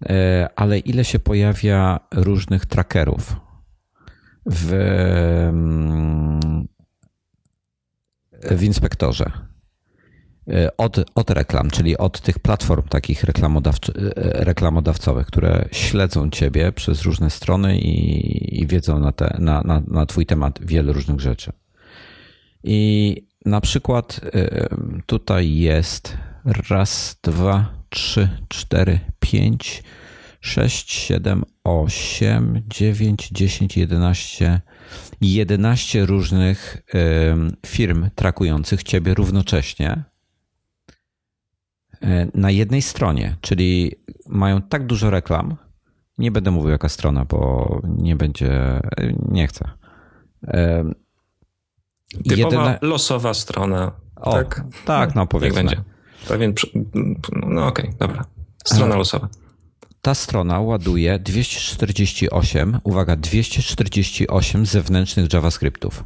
e, 0.09 0.49
ale 0.55 0.79
ile 0.79 1.05
się 1.05 1.19
pojawia 1.19 1.99
różnych 2.11 2.65
trackerów 2.65 3.35
w, 4.45 4.73
mm, 5.49 6.67
w 8.51 8.63
inspektorze. 8.63 9.31
Od, 10.77 10.97
od 11.15 11.29
reklam, 11.29 11.69
czyli 11.69 11.97
od 11.97 12.21
tych 12.21 12.39
platform 12.39 12.87
takich 12.87 13.23
reklamodawcowych, 14.15 15.27
które 15.27 15.69
śledzą 15.71 16.29
ciebie 16.29 16.71
przez 16.71 17.01
różne 17.01 17.29
strony 17.29 17.77
i, 17.77 18.61
i 18.61 18.67
wiedzą 18.67 18.99
na, 18.99 19.11
te, 19.11 19.37
na, 19.39 19.61
na, 19.61 19.81
na 19.87 20.05
twój 20.05 20.25
temat 20.25 20.59
wiele 20.65 20.93
różnych 20.93 21.19
rzeczy. 21.19 21.51
I 22.63 23.15
na 23.45 23.61
przykład 23.61 24.21
y, 24.35 24.69
tutaj 25.05 25.55
jest 25.55 26.17
raz, 26.69 27.19
dwa, 27.23 27.73
trzy, 27.89 28.29
cztery, 28.47 28.99
pięć, 29.19 29.83
sześć, 30.41 30.91
siedem, 30.91 31.43
osiem, 31.63 32.61
dziewięć, 32.67 33.29
dziesięć, 33.29 33.77
jedenaście, 33.77 34.61
jedenaście 35.21 36.05
różnych 36.05 36.77
firm 37.65 38.09
trakujących 38.15 38.83
ciebie 38.83 39.13
równocześnie 39.13 40.03
y, 41.93 41.97
na 42.33 42.51
jednej 42.51 42.81
stronie, 42.81 43.35
czyli 43.41 43.91
mają 44.27 44.61
tak 44.61 44.85
dużo 44.85 45.09
reklam. 45.09 45.55
Nie 46.17 46.31
będę 46.31 46.51
mówił 46.51 46.69
jaka 46.69 46.89
strona, 46.89 47.25
bo 47.25 47.81
nie 47.97 48.15
będzie, 48.15 48.81
nie 49.29 49.47
chcę 49.47 49.69
Typowa 52.23 52.35
jedyne... 52.35 52.79
losowa 52.81 53.33
strona. 53.33 53.91
O, 54.15 54.31
tak? 54.31 54.63
tak, 54.85 55.15
no 55.15 55.27
powiedzmy. 55.27 55.63
Niech 55.63 55.75
będzie. 55.75 55.83
Pewien, 56.27 56.53
no 57.47 57.67
okej, 57.67 57.85
okay, 57.85 57.97
dobra. 57.99 58.25
Strona 58.65 58.95
losowa. 58.95 59.29
Ta 60.01 60.15
strona 60.15 60.59
ładuje 60.59 61.19
248, 61.19 62.79
uwaga, 62.83 63.15
248 63.15 64.65
zewnętrznych 64.65 65.33
JavaScriptów. 65.33 66.03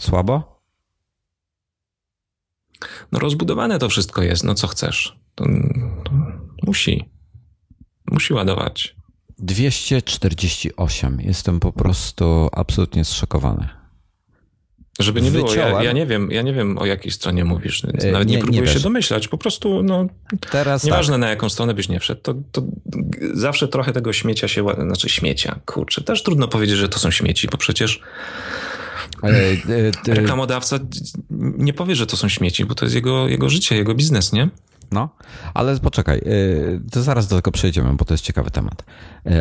Słabo? 0.00 0.62
No 3.12 3.18
rozbudowane 3.18 3.78
to 3.78 3.88
wszystko 3.88 4.22
jest, 4.22 4.44
no 4.44 4.54
co 4.54 4.66
chcesz. 4.66 5.18
To, 5.34 5.44
to 6.04 6.12
musi. 6.66 7.10
Musi 8.10 8.34
ładować. 8.34 8.96
248. 9.38 11.20
Jestem 11.20 11.60
po 11.60 11.72
prostu 11.72 12.48
absolutnie 12.52 13.04
zszokowany. 13.04 13.77
Żeby 14.98 15.22
nie 15.22 15.30
było, 15.30 15.54
ja, 15.54 15.82
ja, 15.82 15.92
nie 15.92 16.06
wiem, 16.06 16.30
ja 16.30 16.42
nie 16.42 16.52
wiem 16.52 16.78
o 16.78 16.86
jakiej 16.86 17.12
stronie 17.12 17.44
mówisz, 17.44 17.84
e, 17.84 18.12
nawet 18.12 18.28
nie, 18.28 18.34
nie 18.34 18.42
próbuję 18.42 18.60
nie 18.60 18.68
się 18.68 18.80
domyślać. 18.80 19.28
Po 19.28 19.38
prostu, 19.38 19.82
no, 19.82 20.06
Teraz 20.50 20.84
nieważne 20.84 21.14
tak. 21.14 21.20
na 21.20 21.28
jaką 21.30 21.48
stronę 21.48 21.74
byś 21.74 21.88
nie 21.88 22.00
wszedł, 22.00 22.20
to, 22.20 22.34
to 22.52 22.62
zawsze 23.34 23.68
trochę 23.68 23.92
tego 23.92 24.12
śmiecia 24.12 24.48
się, 24.48 24.64
znaczy 24.82 25.08
śmiecia, 25.08 25.60
kurczę, 25.66 26.00
też 26.00 26.22
trudno 26.22 26.48
powiedzieć, 26.48 26.76
że 26.76 26.88
to 26.88 26.98
są 26.98 27.10
śmieci, 27.10 27.48
bo 27.52 27.58
przecież 27.58 28.02
e, 29.24 29.28
e, 29.28 30.14
reklamodawca 30.14 30.78
nie 31.58 31.72
powie, 31.72 31.96
że 31.96 32.06
to 32.06 32.16
są 32.16 32.28
śmieci, 32.28 32.64
bo 32.64 32.74
to 32.74 32.84
jest 32.84 32.94
jego, 32.94 33.28
jego 33.28 33.50
życie, 33.50 33.76
jego 33.76 33.94
biznes, 33.94 34.32
nie? 34.32 34.48
No, 34.90 35.08
ale 35.54 35.80
poczekaj, 35.80 36.22
to 36.92 37.02
zaraz 37.02 37.26
do 37.26 37.36
tego 37.36 37.50
przejdziemy, 37.50 37.92
bo 37.92 38.04
to 38.04 38.14
jest 38.14 38.24
ciekawy 38.24 38.50
temat. 38.50 38.84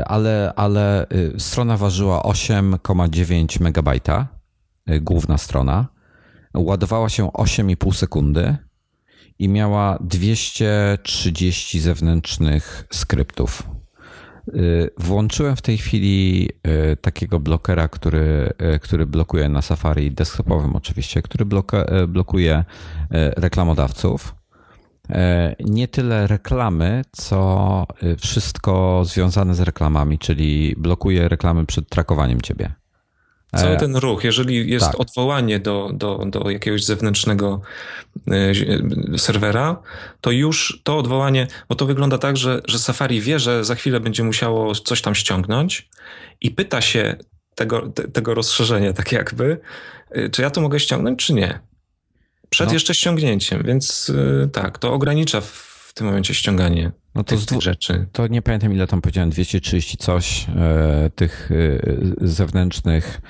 Ale, 0.06 0.54
ale 0.56 1.08
strona 1.38 1.78
ważyła 1.78 2.22
8,9 2.22 3.62
megabajta 3.62 4.37
główna 5.02 5.38
strona, 5.38 5.88
ładowała 6.54 7.10
się 7.10 7.28
8,5 7.28 7.94
sekundy 7.94 8.58
i 9.40 9.50
miała 9.50 9.98
230 10.02 11.80
zewnętrznych 11.80 12.88
skryptów. 12.92 13.64
Y, 14.56 14.90
włączyłem 14.98 15.56
w 15.56 15.62
tej 15.62 15.78
chwili 15.78 16.50
y, 16.94 16.98
takiego 16.98 17.40
blokera, 17.40 17.88
który, 17.88 18.54
który 18.82 19.06
blokuje 19.06 19.50
na 19.50 19.62
Safari 19.62 20.12
desktopowym 20.12 20.76
oczywiście, 20.76 21.22
który 21.22 21.46
blokuje 22.08 22.64
reklamodawców. 23.38 24.36
Nie 25.66 25.88
tyle 25.88 26.28
reklamy, 26.28 27.02
co 27.12 27.88
wszystko 28.20 29.02
związane 29.06 29.56
z 29.56 29.60
reklamami, 29.60 30.20
czyli 30.20 30.76
blokuje 30.78 31.30
reklamy 31.30 31.66
przed 31.66 31.90
trakowaniem 31.90 32.42
ciebie. 32.42 32.74
Cały 33.56 33.76
e, 33.76 33.78
ten 33.78 33.96
ruch, 33.96 34.24
jeżeli 34.24 34.70
jest 34.70 34.86
tak. 34.86 35.00
odwołanie 35.00 35.60
do, 35.60 35.90
do, 35.94 36.26
do 36.26 36.50
jakiegoś 36.50 36.86
zewnętrznego 36.86 37.62
e, 38.28 39.18
serwera, 39.18 39.82
to 40.22 40.32
już 40.32 40.82
to 40.84 40.98
odwołanie, 40.98 41.48
bo 41.70 41.76
to 41.76 41.86
wygląda 41.86 42.18
tak, 42.18 42.38
że, 42.38 42.62
że 42.66 42.80
Safari 42.80 43.22
wie, 43.22 43.40
że 43.40 43.66
za 43.66 43.76
chwilę 43.76 44.00
będzie 44.00 44.24
musiało 44.24 44.76
coś 44.76 45.02
tam 45.02 45.16
ściągnąć 45.16 45.90
i 46.42 46.52
pyta 46.52 46.82
się 46.82 47.16
tego, 47.56 47.88
te, 47.88 48.08
tego 48.08 48.34
rozszerzenia, 48.34 48.94
tak 48.94 49.12
jakby, 49.12 49.60
e, 50.12 50.30
czy 50.30 50.42
ja 50.42 50.50
to 50.50 50.62
mogę 50.62 50.80
ściągnąć, 50.80 51.26
czy 51.26 51.34
nie. 51.34 51.60
Przed 52.50 52.68
no. 52.68 52.74
jeszcze 52.74 52.96
ściągnięciem, 52.96 53.64
więc 53.66 54.12
tak, 54.54 54.78
to 54.78 54.94
ogranicza 54.94 55.42
w 55.42 55.92
tym 55.96 56.08
momencie 56.08 56.34
ściąganie 56.34 56.92
no 57.18 57.24
to 57.24 57.36
tych, 57.36 57.46
tych 57.46 57.62
rzeczy. 57.62 58.06
To 58.12 58.28
nie 58.28 58.42
pamiętam 58.42 58.74
ile 58.74 58.88
tam 58.88 59.02
powiedziałem, 59.02 59.30
230 59.30 59.98
coś 59.98 60.48
e, 60.56 61.10
tych 61.16 61.50
e, 61.52 62.28
zewnętrznych 62.28 63.22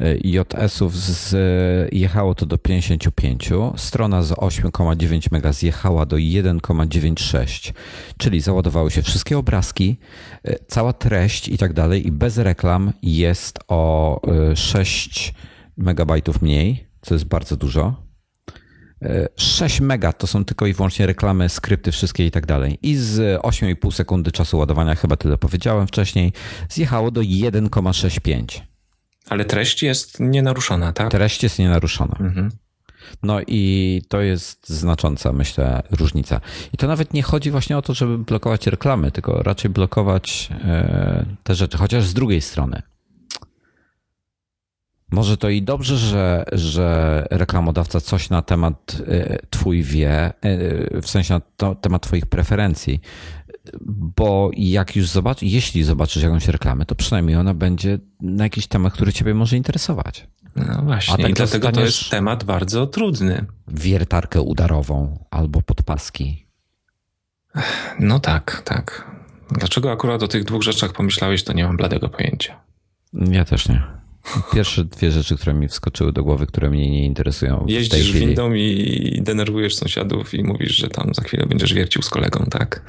e, 0.00 0.16
JS-ów 0.16 0.94
zjechało 0.96 2.34
to 2.34 2.46
do 2.46 2.58
55. 2.58 3.50
Strona 3.76 4.22
z 4.22 4.32
8,9 4.32 5.28
MB 5.32 5.54
zjechała 5.54 6.06
do 6.06 6.16
1,96, 6.16 7.72
czyli 8.16 8.40
załadowały 8.40 8.90
się 8.90 9.02
wszystkie 9.02 9.38
obrazki, 9.38 9.96
e, 10.44 10.56
cała 10.66 10.92
treść 10.92 11.48
i 11.48 11.58
tak 11.58 11.72
dalej 11.72 12.06
i 12.06 12.12
bez 12.12 12.38
reklam 12.38 12.92
jest 13.02 13.58
o 13.68 14.20
6 14.54 15.34
MB 15.78 16.12
mniej, 16.42 16.86
co 17.02 17.14
jest 17.14 17.24
bardzo 17.24 17.56
dużo. 17.56 18.05
6 19.36 19.80
mega 19.80 20.12
to 20.12 20.26
są 20.26 20.44
tylko 20.44 20.66
i 20.66 20.72
wyłącznie 20.72 21.06
reklamy, 21.06 21.48
skrypty 21.48 21.92
wszystkie 21.92 22.26
i 22.26 22.30
tak 22.30 22.46
dalej. 22.46 22.78
I 22.82 22.96
z 22.96 23.40
8,5 23.40 23.92
sekundy 23.92 24.32
czasu 24.32 24.58
ładowania, 24.58 24.94
chyba 24.94 25.16
tyle 25.16 25.38
powiedziałem 25.38 25.86
wcześniej, 25.86 26.32
zjechało 26.68 27.10
do 27.10 27.20
1,65. 27.20 28.60
Ale 29.28 29.44
treść 29.44 29.82
jest 29.82 30.20
nienaruszona, 30.20 30.92
tak? 30.92 31.10
Treść 31.10 31.42
jest 31.42 31.58
nienaruszona. 31.58 32.16
Mhm. 32.20 32.50
No 33.22 33.40
i 33.46 34.02
to 34.08 34.20
jest 34.20 34.68
znacząca, 34.68 35.32
myślę, 35.32 35.82
różnica. 35.90 36.40
I 36.72 36.76
to 36.76 36.86
nawet 36.86 37.14
nie 37.14 37.22
chodzi 37.22 37.50
właśnie 37.50 37.78
o 37.78 37.82
to, 37.82 37.94
żeby 37.94 38.18
blokować 38.18 38.66
reklamy, 38.66 39.10
tylko 39.10 39.42
raczej 39.42 39.70
blokować 39.70 40.48
e, 40.64 41.26
te 41.42 41.54
rzeczy, 41.54 41.78
chociaż 41.78 42.04
z 42.04 42.14
drugiej 42.14 42.40
strony. 42.40 42.82
Może 45.10 45.36
to 45.36 45.48
i 45.48 45.62
dobrze, 45.62 45.96
że, 45.96 46.44
że 46.52 47.26
reklamodawca 47.30 48.00
coś 48.00 48.30
na 48.30 48.42
temat 48.42 49.02
e, 49.08 49.38
twój 49.50 49.82
wie, 49.82 50.10
e, 50.10 50.32
w 51.00 51.10
sensie 51.10 51.34
na 51.34 51.40
to, 51.56 51.74
temat 51.74 52.02
twoich 52.02 52.26
preferencji, 52.26 53.00
bo 53.88 54.50
jak 54.56 54.96
już 54.96 55.08
zobaczysz, 55.08 55.52
jeśli 55.52 55.82
zobaczysz 55.82 56.22
jakąś 56.22 56.48
reklamę, 56.48 56.86
to 56.86 56.94
przynajmniej 56.94 57.36
ona 57.36 57.54
będzie 57.54 57.98
na 58.20 58.44
jakiś 58.44 58.66
temat, 58.66 58.92
który 58.92 59.12
ciebie 59.12 59.34
może 59.34 59.56
interesować. 59.56 60.26
No 60.56 60.82
właśnie, 60.82 61.14
A 61.14 61.16
tak 61.16 61.30
i 61.30 61.34
dlatego 61.34 61.72
to 61.72 61.80
jest 61.80 62.10
temat 62.10 62.44
bardzo 62.44 62.86
trudny. 62.86 63.46
Wiertarkę 63.68 64.42
udarową 64.42 65.24
albo 65.30 65.62
podpaski. 65.62 66.46
No 68.00 68.20
tak, 68.20 68.62
tak. 68.64 69.10
Dlaczego 69.50 69.92
akurat 69.92 70.22
o 70.22 70.28
tych 70.28 70.44
dwóch 70.44 70.62
rzeczach 70.62 70.92
pomyślałeś, 70.92 71.44
to 71.44 71.52
nie 71.52 71.64
mam 71.64 71.76
bladego 71.76 72.08
pojęcia. 72.08 72.60
Ja 73.12 73.44
też 73.44 73.68
nie. 73.68 73.82
Pierwsze 74.54 74.84
dwie 74.84 75.10
rzeczy, 75.12 75.36
które 75.36 75.54
mi 75.54 75.68
wskoczyły 75.68 76.12
do 76.12 76.22
głowy, 76.24 76.46
które 76.46 76.70
mnie 76.70 76.90
nie 76.90 77.04
interesują. 77.04 77.64
W 77.66 77.70
Jeździsz 77.70 78.08
chwili. 78.08 78.26
windą 78.26 78.52
i 78.52 79.20
denerwujesz 79.22 79.74
sąsiadów 79.74 80.34
i 80.34 80.44
mówisz, 80.44 80.76
że 80.76 80.88
tam 80.88 81.14
za 81.14 81.22
chwilę 81.22 81.46
będziesz 81.46 81.74
wiercił 81.74 82.02
z 82.02 82.10
kolegą, 82.10 82.44
tak? 82.50 82.82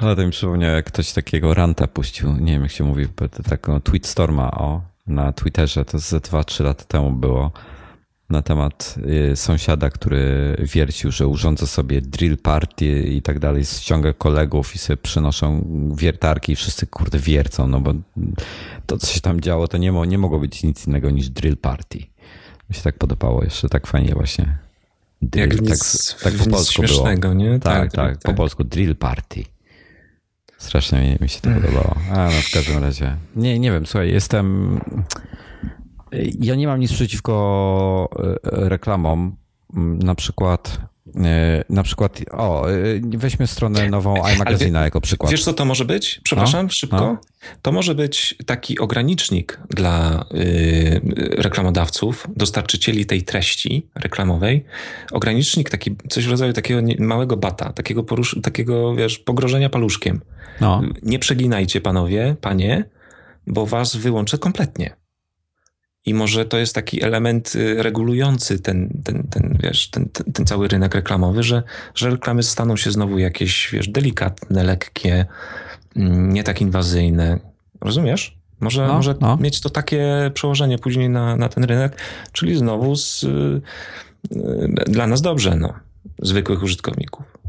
Ale 0.00 0.16
to 0.16 0.26
mi 0.26 0.30
przypomniał, 0.30 0.74
jak 0.74 0.86
ktoś 0.86 1.12
takiego 1.12 1.54
ranta 1.54 1.86
puścił, 1.86 2.36
nie 2.36 2.52
wiem 2.52 2.62
jak 2.62 2.70
się 2.70 2.84
mówi, 2.84 3.06
taką 3.48 3.80
tweetstorma 3.80 4.50
o, 4.50 4.82
na 5.06 5.32
Twitterze, 5.32 5.84
to 5.84 5.98
ze 5.98 6.18
2-3 6.18 6.64
lata 6.64 6.84
temu 6.84 7.10
było, 7.12 7.52
na 8.32 8.42
temat 8.42 8.94
y, 9.32 9.36
sąsiada, 9.36 9.90
który 9.90 10.56
wiercił, 10.58 11.10
że 11.10 11.26
urządza 11.26 11.66
sobie 11.66 12.00
drill 12.00 12.38
party 12.38 13.02
i 13.02 13.22
tak 13.22 13.38
dalej, 13.38 13.64
ściąga 13.64 14.12
kolegów 14.12 14.74
i 14.74 14.78
sobie 14.78 14.96
przynoszą 14.96 15.64
wiertarki 15.96 16.52
i 16.52 16.56
wszyscy 16.56 16.86
kurde 16.86 17.18
wiercą, 17.18 17.66
no 17.66 17.80
bo 17.80 17.94
to, 18.86 18.98
co 18.98 19.06
się 19.06 19.20
tam 19.20 19.40
działo, 19.40 19.68
to 19.68 19.78
nie, 19.78 19.92
mo, 19.92 20.04
nie 20.04 20.18
mogło 20.18 20.38
być 20.38 20.62
nic 20.62 20.86
innego 20.86 21.10
niż 21.10 21.28
drill 21.28 21.56
party. 21.56 21.98
Mi 22.70 22.76
się 22.76 22.82
tak 22.82 22.98
podobało, 22.98 23.44
jeszcze 23.44 23.68
tak 23.68 23.86
fajnie 23.86 24.14
właśnie. 24.14 24.58
Drill, 25.22 25.48
Jak 25.48 25.56
tak, 25.68 25.78
tak 26.22 26.34
po 26.34 26.50
polsku 26.50 26.82
było. 26.82 27.34
Nie? 27.34 27.58
Tak, 27.58 27.60
tak, 27.60 27.92
tak, 27.92 28.12
tak, 28.12 28.22
po 28.22 28.34
polsku 28.34 28.64
drill 28.64 28.96
party. 28.96 29.44
Strasznie 30.58 31.00
mi, 31.00 31.16
mi 31.20 31.28
się 31.28 31.40
to 31.40 31.50
podobało. 31.50 31.96
A, 32.10 32.24
no 32.24 32.40
w 32.42 32.52
każdym 32.52 32.82
razie. 32.82 33.16
Nie, 33.36 33.58
nie 33.58 33.72
wiem, 33.72 33.86
słuchaj, 33.86 34.12
jestem 34.12 34.78
ja 36.40 36.54
nie 36.54 36.66
mam 36.66 36.80
nic 36.80 36.92
przeciwko 36.92 38.08
e, 38.44 38.68
reklamom. 38.68 39.36
Mm, 39.76 39.98
na 39.98 40.14
przykład, 40.14 40.80
e, 41.16 41.64
na 41.68 41.82
przykład, 41.82 42.20
o, 42.30 42.70
e, 42.70 42.74
weźmy 43.04 43.46
stronę 43.46 43.90
nową 43.90 44.14
iMagazina 44.34 44.84
jako 44.84 45.00
przykład. 45.00 45.32
Wiesz, 45.32 45.44
co 45.44 45.52
to 45.52 45.64
może 45.64 45.84
być? 45.84 46.20
Przepraszam, 46.24 46.66
no? 46.66 46.70
szybko. 46.70 46.96
No? 46.96 47.18
To 47.62 47.72
może 47.72 47.94
być 47.94 48.34
taki 48.46 48.78
ogranicznik 48.78 49.60
dla 49.70 50.24
y, 50.34 51.00
reklamodawców, 51.38 52.28
dostarczycieli 52.36 53.06
tej 53.06 53.22
treści 53.22 53.86
reklamowej. 53.94 54.64
Ogranicznik, 55.12 55.70
taki, 55.70 55.96
coś 56.08 56.26
w 56.26 56.30
rodzaju 56.30 56.52
takiego 56.52 56.80
małego 56.98 57.36
bata, 57.36 57.72
takiego, 57.72 58.02
porusz, 58.02 58.36
takiego 58.42 58.94
wiesz, 58.94 59.18
pogrożenia 59.18 59.70
paluszkiem. 59.70 60.20
No. 60.60 60.82
Nie 61.02 61.18
przeginajcie, 61.18 61.80
panowie, 61.80 62.36
panie, 62.40 62.84
bo 63.46 63.66
was 63.66 63.96
wyłączę 63.96 64.38
kompletnie. 64.38 65.01
I 66.06 66.14
może 66.14 66.44
to 66.44 66.58
jest 66.58 66.74
taki 66.74 67.04
element 67.04 67.54
y, 67.54 67.82
regulujący 67.82 68.58
ten, 68.58 69.02
ten, 69.04 69.22
ten, 69.30 69.58
wiesz, 69.62 69.90
ten, 69.90 70.08
ten, 70.08 70.32
ten, 70.32 70.46
cały 70.46 70.68
rynek 70.68 70.94
reklamowy, 70.94 71.42
że, 71.42 71.62
że 71.94 72.10
reklamy 72.10 72.42
staną 72.42 72.76
się 72.76 72.90
znowu 72.90 73.18
jakieś, 73.18 73.68
wiesz, 73.72 73.88
delikatne, 73.88 74.64
lekkie, 74.64 75.26
mm, 75.96 76.32
nie 76.32 76.44
tak 76.44 76.60
inwazyjne. 76.60 77.38
Rozumiesz? 77.80 78.36
Może, 78.60 78.86
no, 78.86 78.94
może 78.94 79.14
no. 79.20 79.36
mieć 79.36 79.60
to 79.60 79.70
takie 79.70 80.30
przełożenie 80.34 80.78
później 80.78 81.08
na, 81.08 81.36
na 81.36 81.48
ten 81.48 81.64
rynek, 81.64 81.96
czyli 82.32 82.56
znowu 82.56 82.96
z, 82.96 83.24
y, 83.24 83.60
y, 84.36 84.68
dla 84.86 85.06
nas 85.06 85.22
dobrze, 85.22 85.56
no, 85.56 85.74
zwykłych 86.22 86.62
użytkowników. 86.62 87.41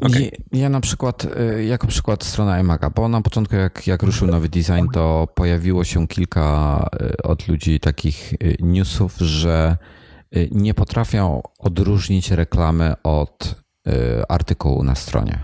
Okay. 0.00 0.30
Ja 0.52 0.68
na 0.68 0.80
przykład, 0.80 1.26
y, 1.58 1.64
jako 1.64 1.86
przykład 1.86 2.24
strona 2.24 2.60
iMaga, 2.60 2.90
bo 2.90 3.08
na 3.08 3.20
początku 3.20 3.56
jak, 3.56 3.86
jak 3.86 4.02
ruszył 4.02 4.28
nowy 4.28 4.48
design, 4.48 4.88
to 4.92 5.28
pojawiło 5.34 5.84
się 5.84 6.08
kilka 6.08 6.88
y, 7.02 7.22
od 7.22 7.48
ludzi 7.48 7.80
takich 7.80 8.32
y, 8.32 8.56
newsów, 8.60 9.16
że 9.18 9.76
nie 10.50 10.74
potrafią 10.74 11.42
odróżnić 11.58 12.30
reklamy 12.30 12.94
od 13.02 13.54
artykułu 14.28 14.84
na 14.84 14.94
stronie. 14.94 15.38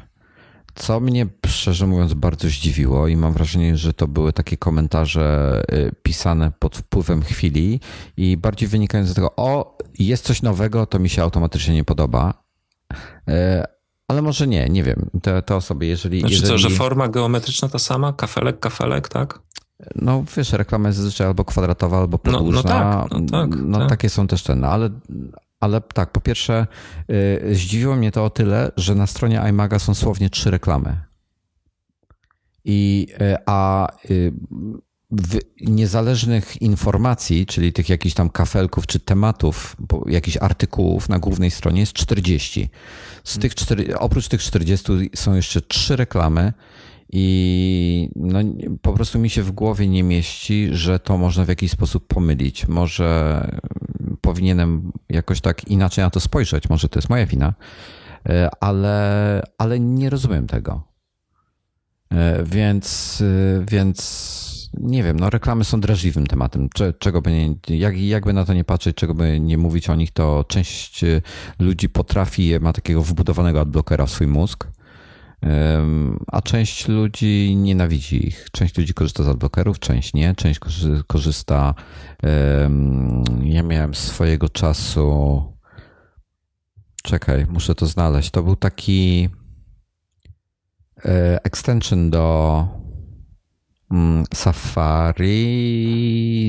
Co 0.75 1.01
mnie 1.01 1.27
szczerze 1.47 1.87
mówiąc 1.87 2.15
bardzo 2.15 2.49
zdziwiło 2.49 3.09
i 3.09 3.17
mam 3.17 3.33
wrażenie, 3.33 3.77
że 3.77 3.93
to 3.93 4.09
były 4.09 4.33
takie 4.33 4.57
komentarze 4.57 5.63
pisane 6.03 6.53
pod 6.59 6.77
wpływem 6.77 7.23
chwili 7.23 7.81
i 8.17 8.37
bardziej 8.37 8.69
wynikające 8.69 9.13
z 9.13 9.15
tego, 9.15 9.37
o, 9.37 9.79
jest 9.99 10.25
coś 10.25 10.43
nowego, 10.43 10.87
to 10.87 10.99
mi 10.99 11.09
się 11.09 11.23
automatycznie 11.23 11.75
nie 11.75 11.85
podoba 11.85 12.50
ale 14.09 14.23
może 14.23 14.47
nie, 14.47 14.69
nie 14.69 14.85
wiem. 14.85 15.11
Te, 15.23 15.43
te 15.43 15.57
osoby, 15.57 15.87
jeżeli. 15.87 16.21
Znaczy 16.21 16.35
jeżeli... 16.35 16.51
co, 16.51 16.59
że 16.59 16.71
forma 16.71 17.09
geometryczna 17.09 17.69
ta 17.69 17.79
sama? 17.79 18.13
Kafelek, 18.13 18.61
kafelek, 18.61 19.09
tak? 19.09 19.39
No 19.95 20.25
wiesz, 20.37 20.53
reklama 20.53 20.89
jest 20.89 20.99
zazwyczaj 20.99 21.27
albo 21.27 21.45
kwadratowa, 21.45 21.99
albo 21.99 22.19
podłużna. 22.19 23.09
No, 23.11 23.19
no 23.21 23.27
tak, 23.27 23.31
no, 23.31 23.41
tak, 23.41 23.61
no 23.63 23.79
tak. 23.79 23.89
takie 23.89 24.09
są 24.09 24.27
też 24.27 24.43
ten, 24.43 24.65
ale, 24.65 24.91
ale 25.61 25.81
tak, 25.81 26.13
po 26.13 26.21
pierwsze 26.21 26.67
yy, 27.09 27.55
zdziwiło 27.55 27.97
mnie 27.97 28.13
to 28.13 28.25
o 28.25 28.31
tyle, 28.31 28.73
że 28.77 28.95
na 28.95 29.07
stronie 29.07 29.43
iMaga 29.49 29.79
są 29.79 29.95
słownie 29.95 30.31
trzy 30.31 30.51
reklamy. 30.51 31.01
I, 32.65 33.07
yy, 33.21 33.37
a 33.47 33.89
yy, 34.09 34.33
niezależnych 35.61 36.63
informacji, 36.63 37.47
czyli 37.47 37.73
tych 37.73 37.89
jakichś 37.89 38.15
tam 38.15 38.31
kafelków 38.31 38.87
czy 38.87 39.01
tematów, 39.01 39.77
jakichś 40.07 40.37
artykułów 40.37 41.09
na 41.09 41.19
głównej 41.19 41.51
stronie 41.51 41.81
jest 41.81 41.93
40. 41.93 42.69
Z 43.25 43.39
tych 43.39 43.55
cztery, 43.55 43.99
oprócz 43.99 44.29
tych 44.29 44.43
40 44.43 45.11
są 45.15 45.35
jeszcze 45.35 45.61
trzy 45.61 45.97
reklamy 45.97 46.53
i 47.13 48.09
no, 48.17 48.39
po 48.83 48.93
prostu 48.93 49.19
mi 49.19 49.31
się 49.31 49.43
w 49.43 49.53
głowie 49.53 49.89
nie 49.89 50.03
mieści, 50.03 50.69
że 50.73 50.99
to 50.99 51.19
można 51.19 51.45
w 51.45 51.49
jakiś 51.49 51.71
sposób 51.71 52.07
pomylić. 52.07 52.69
Może 52.69 53.49
powinienem 54.21 54.93
jakoś 55.09 55.41
tak 55.41 55.65
inaczej 55.65 56.05
na 56.05 56.11
to 56.11 56.21
spojrzeć, 56.21 56.69
może 56.69 56.89
to 56.89 56.99
jest 56.99 57.11
moja 57.11 57.27
wina, 57.27 57.55
e, 58.29 58.51
ale, 58.61 59.43
ale 59.59 59.81
nie 59.81 60.11
rozumiem 60.11 60.47
tego. 60.47 60.90
E, 62.13 62.45
więc, 62.45 63.19
e, 63.23 63.65
więc 63.71 64.41
nie 64.75 65.03
wiem, 65.03 65.21
no 65.21 65.31
reklamy 65.31 65.65
są 65.65 65.81
drażliwym 65.81 66.27
tematem. 66.27 66.69
Czego 66.99 67.23
by 67.23 67.33
nie, 67.33 67.79
jak, 67.79 67.99
jakby 67.99 68.33
na 68.33 68.45
to 68.45 68.55
nie 68.55 68.65
patrzeć, 68.65 68.97
czego 68.97 69.15
by 69.15 69.41
nie 69.41 69.59
mówić 69.59 69.91
o 69.91 69.95
nich, 69.95 70.11
to 70.11 70.45
część 70.49 71.05
y, 71.05 71.23
ludzi 71.59 71.89
potrafi, 71.89 72.61
ma 72.61 72.73
takiego 72.73 73.03
wbudowanego 73.03 73.61
adblockera 73.61 74.07
w 74.07 74.11
swój 74.11 74.27
mózg, 74.27 74.67
a 76.27 76.43
część 76.43 76.89
ludzi 76.89 77.57
nienawidzi 77.57 78.27
ich. 78.27 78.47
Część 78.53 78.79
ludzi 78.79 78.95
korzysta 78.95 79.25
z 79.25 79.29
adblockerów, 79.29 79.79
część 79.79 80.15
nie, 80.15 80.35
część 80.35 80.61
korzysta. 81.07 81.75
Ja 83.43 83.63
miałem 83.63 83.95
swojego 83.95 84.49
czasu. 84.49 85.43
Czekaj, 87.03 87.47
muszę 87.49 87.75
to 87.75 87.87
znaleźć. 87.87 88.31
To 88.31 88.43
był 88.43 88.57
taki 88.57 89.29
e, 89.35 89.40
extension 91.45 92.11
do 92.11 92.81
Mm, 93.91 94.25
Safari 94.35 95.33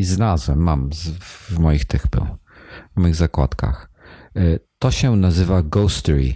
znalazłem, 0.04 0.60
mam 0.60 0.89
w 1.20 1.60
moich 1.60 1.86
tych 1.86 2.08
był, 2.08 2.26
w 2.95 2.99
moich 2.99 3.16
zakładkach. 3.16 3.91
Y, 4.38 4.60
to 4.80 4.91
się 4.91 5.16
nazywa 5.16 5.62
Ghostery. 5.62 6.34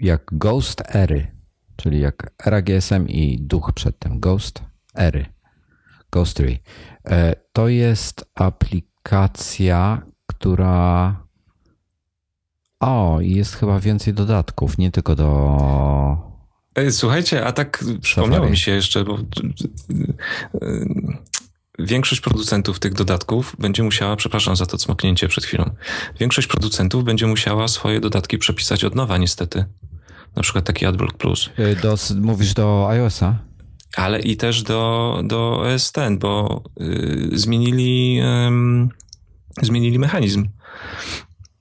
Jak 0.00 0.22
Ghost 0.32 0.82
Ery, 0.94 1.36
czyli 1.76 2.00
jak 2.00 2.32
era 2.46 2.62
GSM 2.62 3.08
i 3.08 3.38
duch 3.40 3.72
przed 3.74 3.98
tym. 3.98 4.20
Ghost 4.20 4.62
Ery. 4.94 5.26
Ghostery. 6.12 6.50
Y, 6.52 6.58
to 7.52 7.68
jest 7.68 8.30
aplikacja, 8.34 10.02
która. 10.26 11.16
O, 12.80 13.20
jest 13.20 13.54
chyba 13.54 13.80
więcej 13.80 14.14
dodatków, 14.14 14.78
nie 14.78 14.90
tylko 14.90 15.14
do 15.14 16.29
Słuchajcie, 16.90 17.46
a 17.46 17.52
tak 17.52 17.84
przypomniało 18.00 18.50
mi 18.50 18.56
się 18.56 18.72
jeszcze, 18.72 19.04
bo 19.04 19.18
większość 21.78 22.20
producentów 22.20 22.78
tych 22.78 22.94
dodatków 22.94 23.56
będzie 23.58 23.82
musiała, 23.82 24.16
przepraszam 24.16 24.56
za 24.56 24.66
to 24.66 24.78
cmoknięcie 24.78 25.28
przed 25.28 25.44
chwilą, 25.44 25.70
większość 26.20 26.48
producentów 26.48 27.04
będzie 27.04 27.26
musiała 27.26 27.68
swoje 27.68 28.00
dodatki 28.00 28.38
przepisać 28.38 28.84
od 28.84 28.94
nowa 28.94 29.18
niestety. 29.18 29.64
Na 30.36 30.42
przykład 30.42 30.64
taki 30.64 30.86
AdBlock 30.86 31.16
Plus. 31.16 31.50
Do, 31.82 31.96
mówisz 32.20 32.54
do 32.54 32.88
iOS-a? 32.88 33.50
ale 33.96 34.20
i 34.20 34.36
też 34.36 34.62
do, 34.62 35.20
do 35.24 35.60
OS 35.60 35.92
X, 35.96 36.18
bo 36.18 36.62
y, 36.80 37.38
zmienili, 37.38 38.20
y, 39.62 39.66
zmienili 39.66 39.98
mechanizm. 39.98 40.48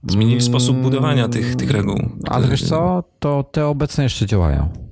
Zmienili 0.07 0.41
sposób 0.41 0.77
budowania 0.77 1.27
tych, 1.27 1.55
tych 1.55 1.71
reguł. 1.71 2.09
Ale 2.27 2.47
wiesz 2.47 2.63
co, 2.63 3.03
to 3.19 3.43
te 3.43 3.67
obecne 3.67 4.03
jeszcze 4.03 4.25
działają. 4.25 4.88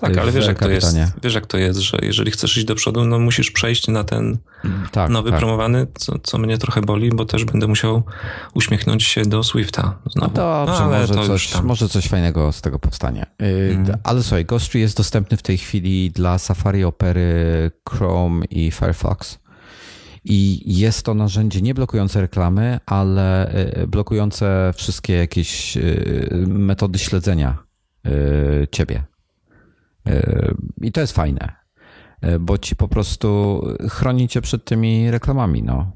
Tak, 0.00 0.18
ale 0.18 0.32
wiesz 0.32 0.46
jak, 0.46 0.58
to 0.58 0.70
jest, 0.70 0.96
wiesz 1.22 1.34
jak 1.34 1.46
to 1.46 1.58
jest, 1.58 1.78
że 1.78 1.98
jeżeli 2.02 2.30
chcesz 2.30 2.56
iść 2.56 2.66
do 2.66 2.74
przodu, 2.74 3.04
no 3.04 3.18
musisz 3.18 3.50
przejść 3.50 3.88
na 3.88 4.04
ten 4.04 4.38
tak, 4.92 5.10
nowy 5.10 5.30
tak. 5.30 5.38
promowany, 5.38 5.86
co, 5.94 6.18
co 6.22 6.38
mnie 6.38 6.58
trochę 6.58 6.80
boli, 6.80 7.10
bo 7.10 7.24
też 7.24 7.44
będę 7.44 7.66
musiał 7.66 8.02
uśmiechnąć 8.54 9.04
się 9.04 9.22
do 9.22 9.42
Swifta 9.42 9.98
znowu. 10.10 10.32
No 10.36 10.66
dobrze, 10.66 10.84
no, 10.84 10.90
może, 10.90 11.14
to 11.14 11.26
coś, 11.26 11.62
może 11.62 11.88
coś 11.88 12.08
fajnego 12.08 12.52
z 12.52 12.62
tego 12.62 12.78
powstanie. 12.78 13.26
Mm. 13.38 13.98
Ale 14.04 14.22
słuchaj, 14.22 14.44
Ghostry 14.44 14.80
jest 14.80 14.96
dostępny 14.96 15.36
w 15.36 15.42
tej 15.42 15.58
chwili 15.58 16.10
dla 16.10 16.38
Safari, 16.38 16.84
Opery, 16.84 17.70
Chrome 17.88 18.44
i 18.46 18.70
Firefox. 18.70 19.38
I 20.24 20.62
jest 20.78 21.02
to 21.02 21.14
narzędzie 21.14 21.62
nie 21.62 21.74
blokujące 21.74 22.20
reklamy, 22.20 22.80
ale 22.86 23.54
y, 23.82 23.86
blokujące 23.86 24.72
wszystkie 24.76 25.12
jakieś 25.12 25.76
y, 25.76 26.44
metody 26.46 26.98
śledzenia 26.98 27.66
ciebie. 28.72 29.04
I 30.80 30.92
to 30.92 31.00
jest 31.00 31.12
fajne, 31.12 31.52
e, 32.20 32.38
bo 32.38 32.58
ci 32.58 32.76
po 32.76 32.88
prostu 32.88 33.60
chronicie 33.90 34.40
przed 34.40 34.64
tymi 34.64 35.10
reklamami. 35.10 35.62
No. 35.62 35.92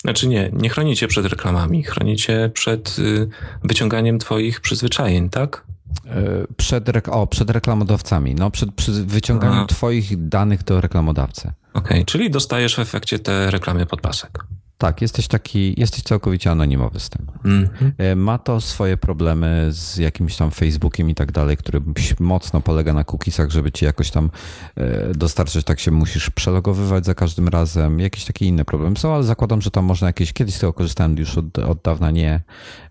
Znaczy 0.00 0.28
nie, 0.28 0.50
nie 0.52 0.68
chronicie 0.68 1.08
przed 1.08 1.26
reklamami, 1.26 1.82
chronicie 1.82 2.50
przed 2.54 2.98
y, 2.98 3.28
wyciąganiem 3.64 4.18
twoich 4.18 4.60
przyzwyczajeń, 4.60 5.30
tak? 5.30 5.64
E, 6.06 6.46
przed, 6.56 7.08
o, 7.08 7.26
przed 7.26 7.50
reklamodawcami, 7.50 8.34
no, 8.34 8.50
przed, 8.50 8.74
przed 8.74 8.94
wyciąganiem 8.94 9.56
Aha. 9.56 9.66
twoich 9.66 10.28
danych 10.28 10.64
do 10.64 10.80
reklamodawcy. 10.80 11.52
Okej, 11.74 11.90
okay, 11.90 12.04
czyli 12.04 12.30
dostajesz 12.30 12.76
w 12.76 12.78
efekcie 12.78 13.18
te 13.18 13.50
reklamy 13.50 13.86
pod 13.86 14.00
pasek. 14.00 14.44
Tak, 14.78 15.02
jesteś 15.02 15.28
taki, 15.28 15.80
jesteś 15.80 16.02
całkowicie 16.02 16.50
anonimowy 16.50 17.00
z 17.00 17.10
tym. 17.10 17.26
Mm-hmm. 17.44 18.16
Ma 18.16 18.38
to 18.38 18.60
swoje 18.60 18.96
problemy 18.96 19.68
z 19.70 19.96
jakimś 19.96 20.36
tam 20.36 20.50
Facebookiem 20.50 21.10
i 21.10 21.14
tak 21.14 21.32
dalej, 21.32 21.56
który 21.56 21.80
mocno 22.20 22.60
polega 22.60 22.92
na 22.92 23.04
cookiesach, 23.04 23.50
żeby 23.50 23.72
ci 23.72 23.84
jakoś 23.84 24.10
tam 24.10 24.30
e, 24.76 25.14
dostarczyć, 25.14 25.64
tak 25.64 25.80
się 25.80 25.90
musisz 25.90 26.30
przelogowywać 26.30 27.06
za 27.06 27.14
każdym 27.14 27.48
razem. 27.48 28.00
Jakieś 28.00 28.24
takie 28.24 28.46
inne 28.46 28.64
problemy 28.64 28.96
są, 28.96 29.14
ale 29.14 29.24
zakładam, 29.24 29.62
że 29.62 29.70
tam 29.70 29.84
można 29.84 30.06
jakieś, 30.06 30.32
kiedyś 30.32 30.54
z 30.54 30.58
tego 30.58 30.72
korzystałem 30.72 31.18
już 31.18 31.38
od, 31.38 31.58
od 31.58 31.82
dawna 31.82 32.10
nie. 32.10 32.40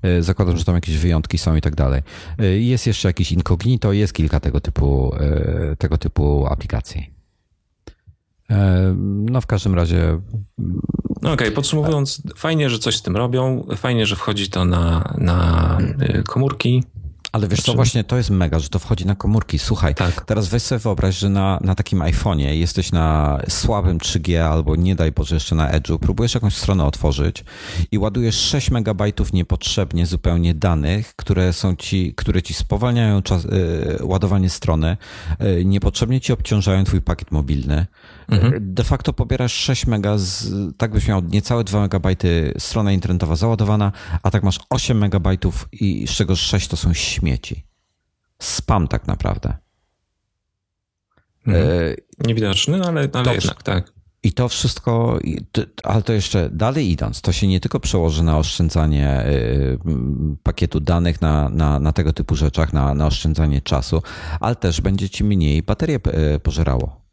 E, 0.02 0.24
zakładam, 0.24 0.58
że 0.58 0.66
tam 0.66 0.76
jakieś 0.76 0.98
wyjątki 0.98 1.38
są 1.38 1.56
i 1.56 1.62
tak 1.62 1.76
dalej. 1.76 2.02
Jest 2.58 2.88
jeszcze 2.88 3.10
jakiś 3.10 3.32
incognito, 3.32 3.94
jest 3.94 4.14
kilka 4.14 4.40
tego 4.40 4.62
typu, 4.62 5.16
tego 5.78 5.98
typu 5.98 6.48
aplikacji. 6.48 7.15
No 9.32 9.42
w 9.42 9.48
każdym 9.48 9.76
razie 9.76 10.20
no 11.26 11.32
okej, 11.32 11.48
okay, 11.48 11.52
podsumowując, 11.52 12.22
fajnie, 12.36 12.70
że 12.70 12.80
coś 12.80 12.98
z 12.98 13.02
tym 13.02 13.18
robią, 13.18 13.68
fajnie, 13.78 14.06
że 14.06 14.16
wchodzi 14.16 14.50
to 14.50 14.66
na, 14.66 15.14
na 15.18 15.78
y, 16.02 16.24
komórki. 16.24 16.84
Ale 17.32 17.48
wiesz 17.48 17.62
co, 17.62 17.74
właśnie 17.74 18.04
to 18.04 18.18
jest 18.18 18.30
mega, 18.30 18.60
że 18.60 18.70
to 18.70 18.80
wchodzi 18.80 19.06
na 19.06 19.16
komórki. 19.16 19.60
Słuchaj, 19.60 19.96
tak. 19.96 20.26
teraz 20.26 20.48
weź 20.48 20.64
sobie 20.64 20.80
wyobraź, 20.80 21.18
że 21.18 21.30
na, 21.30 21.60
na 21.62 21.76
takim 21.76 22.00
iPhone'ie 22.00 22.50
jesteś 22.50 22.92
na 22.92 23.40
słabym 23.50 23.98
3G 23.98 24.38
albo 24.38 24.76
nie 24.76 24.96
daj 24.96 25.12
Boże 25.12 25.36
jeszcze 25.36 25.56
na 25.56 25.72
Edge'u, 25.72 26.00
próbujesz 26.00 26.34
jakąś 26.34 26.56
stronę 26.56 26.86
otworzyć 26.86 27.44
i 27.92 27.98
ładujesz 27.98 28.36
6 28.36 28.72
megabajtów 28.72 29.34
niepotrzebnie 29.34 30.06
zupełnie 30.06 30.54
danych, 30.54 31.16
które 31.16 31.54
są 31.54 31.76
ci, 31.76 32.14
które 32.14 32.42
ci 32.42 32.54
spowalniają 32.54 33.22
czas, 33.22 33.44
yy, 33.44 33.98
ładowanie 34.02 34.50
strony, 34.50 34.98
yy, 35.40 35.66
niepotrzebnie 35.66 36.22
ci 36.22 36.34
obciążają 36.34 36.84
twój 36.84 37.02
pakiet 37.02 37.32
mobilny. 37.32 37.86
Mhm. 38.28 38.54
De 38.74 38.84
facto 38.84 39.14
pobierasz 39.14 39.54
6 39.54 39.88
mega, 39.88 40.18
z, 40.18 40.48
tak 40.78 40.92
byś 40.92 41.08
miał 41.08 41.22
niecałe 41.22 41.64
2 41.64 41.82
megabajty 41.82 42.54
strona 42.58 42.92
internetowa 42.92 43.36
załadowana, 43.36 43.92
a 44.24 44.32
tak 44.32 44.44
masz 44.44 44.60
8 44.70 44.98
megabajtów 44.98 45.68
i 45.72 46.08
z 46.08 46.12
czego 46.12 46.36
6 46.36 46.68
to 46.68 46.78
są 46.78 46.94
śmieci. 46.94 47.66
Spam 48.40 48.88
tak 48.88 49.08
naprawdę. 49.08 49.58
Mhm. 51.48 51.66
E, 51.68 52.28
Niewidoczny, 52.28 52.84
ale, 52.84 53.10
ale 53.14 53.34
jednak, 53.34 53.64
tak. 53.64 53.96
I 54.24 54.32
to 54.34 54.50
wszystko, 54.50 55.20
ale 55.84 56.02
to 56.02 56.14
jeszcze 56.14 56.50
dalej 56.50 56.92
idąc, 56.92 57.22
to 57.22 57.32
się 57.32 57.48
nie 57.48 57.60
tylko 57.60 57.80
przełoży 57.80 58.24
na 58.24 58.38
oszczędzanie 58.38 59.10
e, 59.10 59.28
pakietu 60.44 60.80
danych, 60.80 61.22
na, 61.22 61.50
na, 61.50 61.80
na 61.80 61.94
tego 61.94 62.14
typu 62.14 62.36
rzeczach, 62.36 62.74
na, 62.74 62.94
na 62.94 63.08
oszczędzanie 63.08 63.62
czasu, 63.62 64.02
ale 64.40 64.56
też 64.56 64.82
będzie 64.82 65.10
ci 65.10 65.24
mniej 65.24 65.64
baterię 65.64 66.00
e, 66.06 66.40
pożerało. 66.40 67.05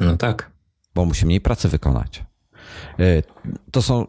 No 0.00 0.16
tak. 0.16 0.52
Bo 0.94 1.04
musi 1.04 1.26
mniej 1.26 1.40
pracy 1.40 1.68
wykonać. 1.68 2.24
E, 2.98 3.22
to 3.70 3.82
są. 3.82 4.06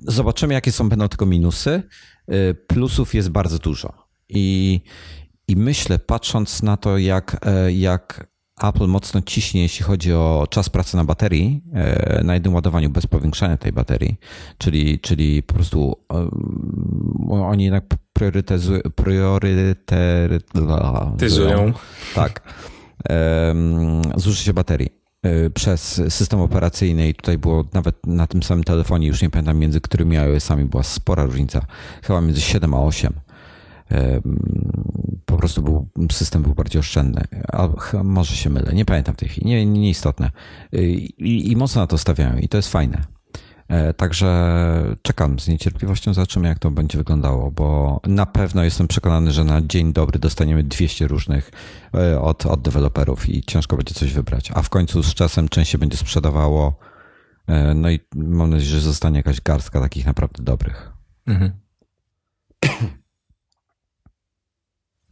Zobaczymy, 0.00 0.54
jakie 0.54 0.72
są 0.72 0.88
będą 0.88 1.08
tylko 1.08 1.26
minusy. 1.26 1.82
E, 2.28 2.54
plusów 2.54 3.14
jest 3.14 3.28
bardzo 3.28 3.58
dużo. 3.58 3.92
I, 4.28 4.80
i 5.48 5.56
myślę, 5.56 5.98
patrząc 5.98 6.62
na 6.62 6.76
to, 6.76 6.98
jak, 6.98 7.46
e, 7.46 7.72
jak 7.72 8.26
Apple 8.62 8.86
mocno 8.86 9.22
ciśnie, 9.22 9.62
jeśli 9.62 9.84
chodzi 9.84 10.12
o 10.12 10.46
czas 10.50 10.68
pracy 10.68 10.96
na 10.96 11.04
baterii, 11.04 11.62
na 12.24 12.34
jednym 12.34 12.54
ładowaniu 12.54 12.90
bez 12.90 13.06
powiększania 13.06 13.56
tej 13.56 13.72
baterii, 13.72 14.16
czyli, 14.58 15.00
czyli 15.00 15.42
po 15.42 15.54
prostu 15.54 15.96
oni 17.28 17.64
jednak 17.64 17.84
priorytetyzują. 18.12 18.80
Priorytetyzują. 18.94 21.72
Tak 22.14 22.42
zużycie 24.16 24.54
baterii 24.54 24.88
e, 25.22 25.50
przez 25.50 26.02
system 26.08 26.40
operacyjny 26.40 27.08
i 27.08 27.14
tutaj 27.14 27.38
było 27.38 27.64
nawet 27.72 28.06
na 28.06 28.26
tym 28.26 28.42
samym 28.42 28.64
telefonie, 28.64 29.06
już 29.06 29.22
nie 29.22 29.30
pamiętam 29.30 29.58
między 29.58 29.80
którymi 29.80 30.16
iOS-ami 30.16 30.64
była 30.64 30.82
spora 30.82 31.24
różnica, 31.24 31.66
chyba 32.02 32.20
między 32.20 32.40
7 32.40 32.74
a 32.74 32.80
8. 32.80 33.12
Po 35.26 35.36
prostu 35.36 35.62
był, 35.62 35.88
system 36.12 36.42
był 36.42 36.54
bardziej 36.54 36.80
oszczędny. 36.80 37.24
A 37.52 37.68
może 38.04 38.36
się 38.36 38.50
mylę, 38.50 38.72
nie 38.72 38.84
pamiętam 38.84 39.14
w 39.14 39.18
tej 39.18 39.28
chwili, 39.28 39.46
nie, 39.46 39.66
nieistotne. 39.66 40.30
E, 40.72 40.82
I, 40.82 41.52
I 41.52 41.56
mocno 41.56 41.80
na 41.80 41.86
to 41.86 41.98
stawiają 41.98 42.36
i 42.38 42.48
to 42.48 42.56
jest 42.56 42.68
fajne. 42.68 43.17
E, 43.68 43.94
także 43.94 44.96
czekam 45.02 45.38
z 45.38 45.48
niecierpliwością, 45.48 46.14
zobaczymy 46.14 46.48
jak 46.48 46.58
to 46.58 46.70
będzie 46.70 46.98
wyglądało, 46.98 47.50
bo 47.50 48.00
na 48.06 48.26
pewno 48.26 48.64
jestem 48.64 48.88
przekonany, 48.88 49.32
że 49.32 49.44
na 49.44 49.62
dzień 49.62 49.92
dobry 49.92 50.18
dostaniemy 50.18 50.64
200 50.64 51.06
różnych 51.06 51.50
e, 51.94 52.20
od, 52.20 52.46
od 52.46 52.62
deweloperów 52.62 53.28
i 53.28 53.42
ciężko 53.42 53.76
będzie 53.76 53.94
coś 53.94 54.12
wybrać. 54.12 54.50
A 54.54 54.62
w 54.62 54.68
końcu 54.68 55.02
z 55.02 55.14
czasem 55.14 55.48
część 55.48 55.70
się 55.70 55.78
będzie 55.78 55.96
sprzedawało. 55.96 56.78
E, 57.46 57.74
no 57.74 57.90
i 57.90 58.00
mam 58.14 58.50
nadzieję, 58.50 58.70
że 58.70 58.80
zostanie 58.80 59.16
jakaś 59.16 59.40
garstka 59.40 59.80
takich 59.80 60.06
naprawdę 60.06 60.42
dobrych. 60.42 60.92
Mhm. 61.26 61.52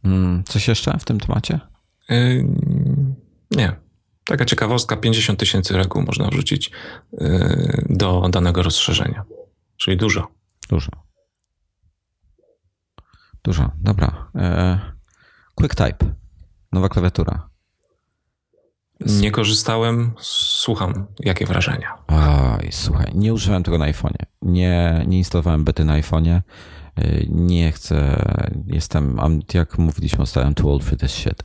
Mm, 0.03 0.43
coś 0.43 0.67
jeszcze 0.67 0.97
w 0.99 1.05
tym 1.05 1.19
temacie? 1.19 1.59
Yy, 2.09 2.47
nie. 3.51 3.86
Taka 4.27 4.45
ciekawostka, 4.45 4.97
50 4.97 5.39
tysięcy 5.39 5.77
reguł 5.77 6.01
można 6.01 6.27
wrzucić 6.27 6.71
y, 7.13 7.85
do 7.89 8.29
danego 8.29 8.63
rozszerzenia. 8.63 9.23
Czyli 9.77 9.97
dużo. 9.97 10.27
Dużo. 10.69 10.91
Dużo, 13.43 13.71
dobra. 13.77 14.31
E, 14.35 14.79
QuickType. 15.55 16.05
Nowa 16.71 16.89
klawiatura. 16.89 17.49
Nie 18.99 19.31
korzystałem, 19.31 20.11
słucham. 20.19 21.07
Jakie 21.19 21.45
wrażenia? 21.45 21.97
Oj, 22.07 22.67
słuchaj, 22.71 23.11
nie 23.15 23.33
używałem 23.33 23.63
tego 23.63 23.77
na 23.77 23.85
iPhone'ie. 23.91 24.25
Nie, 24.41 25.03
nie 25.07 25.17
instalowałem 25.17 25.63
bety 25.63 25.85
na 25.85 26.01
iPhone'ie. 26.01 26.41
E, 26.95 27.25
nie 27.29 27.71
chcę, 27.71 28.25
jestem, 28.65 29.17
jak 29.53 29.77
mówiliśmy 29.77 30.19
ostatnio, 30.19 30.53
too 30.53 30.71
old 30.71 30.83
for 30.83 30.97
this 30.97 31.11
shit. 31.11 31.43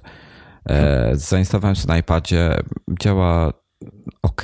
E, 0.68 1.10
zainstalowałem 1.14 1.76
sobie 1.76 1.94
na 1.94 1.98
iPadzie, 1.98 2.60
działa 3.00 3.52
ok, 4.22 4.42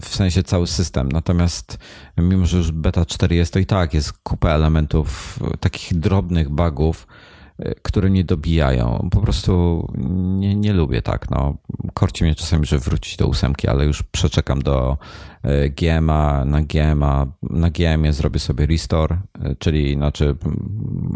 w 0.00 0.08
sensie 0.08 0.42
cały 0.42 0.66
system. 0.66 1.08
Natomiast 1.12 1.78
mimo, 2.16 2.46
że 2.46 2.56
już 2.56 2.72
beta 2.72 3.04
4 3.04 3.36
jest, 3.36 3.52
to 3.52 3.58
i 3.58 3.66
tak 3.66 3.94
jest 3.94 4.12
kupa 4.22 4.50
elementów, 4.50 5.38
takich 5.60 5.98
drobnych 5.98 6.48
bugów, 6.48 7.06
e, 7.58 7.74
które 7.74 8.10
nie 8.10 8.24
dobijają. 8.24 9.08
Po 9.10 9.20
prostu 9.20 9.86
nie, 10.38 10.54
nie 10.54 10.72
lubię 10.72 11.02
tak. 11.02 11.30
No. 11.30 11.56
Korci 11.94 12.24
mnie 12.24 12.34
czasami, 12.34 12.66
że 12.66 12.78
wrócić 12.78 13.16
do 13.16 13.26
ósemki, 13.26 13.68
ale 13.68 13.84
już 13.84 14.02
przeczekam 14.02 14.62
do 14.62 14.98
e, 15.42 15.70
GMA, 15.70 16.44
na 16.44 16.62
GMA, 16.62 17.26
na 17.42 17.70
GMie 17.70 18.12
zrobię 18.12 18.40
sobie 18.40 18.66
restore, 18.66 19.18
czyli 19.58 19.94
znaczy 19.94 20.36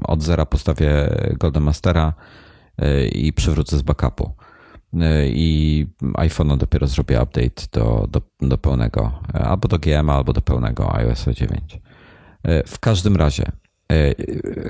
od 0.04 0.22
zera 0.22 0.46
postawię 0.46 1.08
Golden 1.38 1.62
Mastera, 1.62 2.14
i 3.12 3.32
przywrócę 3.32 3.78
z 3.78 3.82
backupu. 3.82 4.34
I 5.26 5.86
iPhone 6.14 6.58
dopiero 6.58 6.86
zrobię 6.86 7.22
update 7.22 7.62
do, 7.72 8.08
do, 8.10 8.22
do 8.40 8.58
pełnego, 8.58 9.12
albo 9.32 9.68
do 9.68 9.78
GM, 9.78 10.10
albo 10.10 10.32
do 10.32 10.40
pełnego 10.40 10.94
iOS 10.94 11.26
9. 11.26 11.80
W 12.66 12.78
każdym 12.78 13.16
razie, 13.16 13.52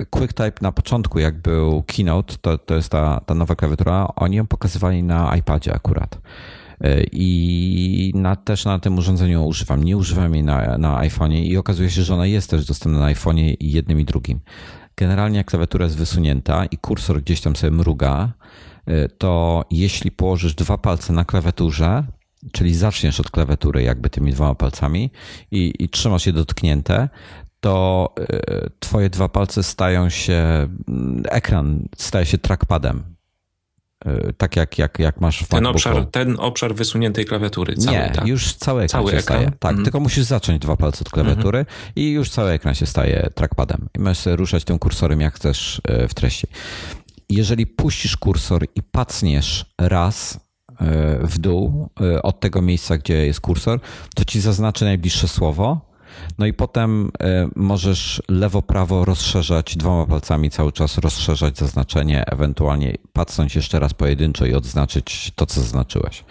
QuickType 0.09 0.61
na 0.61 0.71
początku, 0.71 1.19
jak 1.19 1.41
był 1.41 1.83
Keynote, 1.83 2.35
to, 2.41 2.57
to 2.57 2.75
jest 2.75 2.89
ta, 2.89 3.21
ta 3.25 3.33
nowa 3.33 3.55
klawiatura, 3.55 4.07
oni 4.15 4.35
ją 4.35 4.47
pokazywali 4.47 5.03
na 5.03 5.35
iPadzie 5.35 5.73
akurat. 5.73 6.21
I 7.11 8.11
na, 8.15 8.35
też 8.35 8.65
na 8.65 8.79
tym 8.79 8.97
urządzeniu 8.97 9.45
używam. 9.45 9.83
Nie 9.83 9.97
używam 9.97 10.33
jej 10.33 10.43
na, 10.43 10.77
na 10.77 11.01
iPhone'ie 11.01 11.43
i 11.43 11.57
okazuje 11.57 11.89
się, 11.89 12.01
że 12.01 12.13
ona 12.13 12.25
jest 12.25 12.49
też 12.49 12.65
dostępna 12.65 12.99
na 12.99 13.13
iPhone'ie 13.13 13.55
i 13.59 13.71
jednym 13.71 13.99
i 13.99 14.05
drugim. 14.05 14.39
Generalnie 14.97 15.37
jak 15.37 15.47
klawiatura 15.47 15.85
jest 15.85 15.97
wysunięta 15.97 16.65
i 16.65 16.77
kursor 16.77 17.21
gdzieś 17.21 17.41
tam 17.41 17.55
sobie 17.55 17.71
mruga, 17.71 18.33
to 19.17 19.65
jeśli 19.71 20.11
położysz 20.11 20.55
dwa 20.55 20.77
palce 20.77 21.13
na 21.13 21.25
klawiaturze, 21.25 22.03
czyli 22.51 22.75
zaczniesz 22.75 23.19
od 23.19 23.31
klawiatury 23.31 23.83
jakby 23.83 24.09
tymi 24.09 24.31
dwoma 24.31 24.55
palcami 24.55 25.11
i, 25.51 25.73
i 25.79 25.89
trzymasz 25.89 26.25
je 26.25 26.33
dotknięte, 26.33 27.09
to 27.59 28.13
y, 28.19 28.69
twoje 28.79 29.09
dwa 29.09 29.29
palce 29.29 29.63
stają 29.63 30.09
się, 30.09 30.67
mm, 30.87 31.23
ekran 31.29 31.87
staje 31.97 32.25
się 32.25 32.37
trackpadem. 32.37 33.12
Y, 34.07 34.33
tak 34.37 34.55
jak, 34.55 34.77
jak, 34.77 34.99
jak 34.99 35.21
masz 35.21 35.39
w 35.39 35.47
ten 35.47 35.65
obszar, 35.65 36.05
ten 36.05 36.35
obszar 36.39 36.75
wysuniętej 36.75 37.25
klawiatury. 37.25 37.75
Cały, 37.75 37.97
Nie, 37.97 38.11
tak? 38.15 38.27
już 38.27 38.53
cały 38.53 38.81
ekran 38.83 39.01
cały 39.01 39.11
się 39.11 39.17
ekran? 39.17 39.37
staje. 39.37 39.51
Tak, 39.59 39.71
Mhm. 39.71 39.83
tylko 39.85 39.99
musisz 39.99 40.23
zacząć 40.23 40.59
dwa 40.59 40.75
palce 40.75 40.99
od 41.01 41.09
klawiatury 41.09 41.59
Mhm. 41.59 41.77
i 41.95 42.11
już 42.11 42.29
cały 42.29 42.51
ekran 42.51 42.75
się 42.75 42.85
staje 42.85 43.29
trackpadem. 43.35 43.89
I 43.97 43.99
możesz 43.99 44.25
ruszać 44.25 44.63
tym 44.63 44.79
kursorem 44.79 45.21
jak 45.21 45.33
chcesz 45.35 45.81
y, 46.03 46.07
w 46.07 46.13
treści. 46.13 46.47
Jeżeli 47.29 47.67
puścisz 47.67 48.17
kursor 48.17 48.65
i 48.75 48.83
pacniesz 48.83 49.65
raz 49.81 50.33
y, 50.35 50.37
w 51.27 51.37
dół 51.37 51.89
od 52.23 52.39
tego 52.39 52.61
miejsca, 52.61 52.97
gdzie 52.97 53.25
jest 53.25 53.41
kursor, 53.41 53.79
to 54.15 54.25
ci 54.25 54.41
zaznaczy 54.41 54.85
najbliższe 54.85 55.27
słowo. 55.27 55.92
No 56.37 56.45
i 56.45 56.53
potem 56.53 57.07
y, 57.07 57.49
możesz 57.55 58.21
lewo-prawo 58.29 59.05
rozszerzać 59.05 59.77
dwoma 59.77 60.05
palcami 60.05 60.49
cały 60.49 60.71
czas, 60.71 60.97
rozszerzać 60.97 61.57
zaznaczenie, 61.57 62.25
ewentualnie 62.25 62.97
pacnąć 63.13 63.55
jeszcze 63.55 63.79
raz 63.79 63.93
pojedynczo 63.93 64.45
i 64.45 64.53
odznaczyć 64.53 65.31
to, 65.35 65.45
co 65.45 65.61
zaznaczyłeś. 65.61 66.23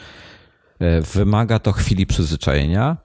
Y, 0.83 1.03
Wymaga 1.03 1.59
to 1.59 1.73
chwili 1.73 2.07
przyzwyczajenia. 2.07 2.97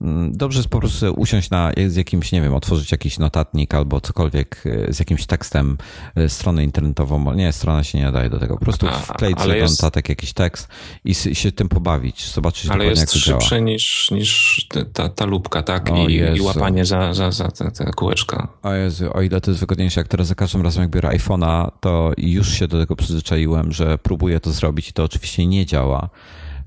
Mm, 0.00 0.32
Dobrze 0.36 0.58
jest 0.58 0.68
po 0.68 0.80
prostu 0.80 1.12
usiąść 1.16 1.50
na, 1.50 1.72
z 1.86 1.96
jakimś, 1.96 2.32
nie 2.32 2.42
wiem, 2.42 2.54
otworzyć 2.54 2.92
jakiś 2.92 3.18
notatnik 3.18 3.74
albo 3.74 4.00
cokolwiek 4.00 4.62
y, 4.66 4.86
z 4.94 4.98
jakimś 4.98 5.26
tekstem, 5.26 5.78
y, 6.18 6.28
stronę 6.28 6.64
internetową. 6.64 7.34
Nie, 7.34 7.52
strona 7.52 7.84
się 7.84 7.98
nie 7.98 8.04
nadaje 8.04 8.30
do 8.30 8.38
tego. 8.38 8.54
Po 8.58 8.64
prostu 8.64 8.86
wkleić 9.02 9.40
sobie 9.40 9.56
jest- 9.56 9.82
notatek 9.82 10.08
jakiś 10.08 10.32
tekst 10.32 10.68
i 11.04 11.14
się 11.14 11.52
tym 11.52 11.68
pobawić, 11.68 12.30
zobaczyć 12.32 12.64
Ale 12.70 12.70
dokładnie, 12.78 12.88
jak 12.90 12.98
jest 12.98 13.12
to 13.12 13.18
działa. 13.28 13.40
szybsze 13.40 13.62
niż, 13.62 14.10
niż 14.10 14.68
ta, 14.92 15.08
ta 15.08 15.24
lubka, 15.24 15.62
tak? 15.62 15.90
I, 16.08 16.36
I 16.36 16.40
łapanie 16.40 16.84
za, 16.84 17.14
za, 17.14 17.30
za 17.30 17.48
te, 17.50 17.70
te 17.70 17.84
kółeczka. 17.84 18.48
O 18.62 18.72
Jezu, 18.72 19.10
o 19.16 19.22
ile 19.22 19.40
to 19.40 19.50
jest 19.50 19.60
wygodniejsze, 19.60 20.00
jak 20.00 20.08
teraz 20.08 20.26
za 20.26 20.34
każdym 20.34 20.62
razem 20.62 20.82
jak 20.82 20.90
biorę 20.90 21.08
iPhone'a, 21.08 21.70
to 21.80 22.12
już 22.16 22.52
się 22.52 22.68
do 22.68 22.78
tego 22.80 22.96
przyzwyczaiłem, 22.96 23.72
że 23.72 23.98
próbuję 23.98 24.40
to 24.40 24.52
zrobić 24.52 24.88
i 24.88 24.92
to 24.92 25.04
oczywiście 25.04 25.46
nie 25.46 25.66
działa. 25.66 26.08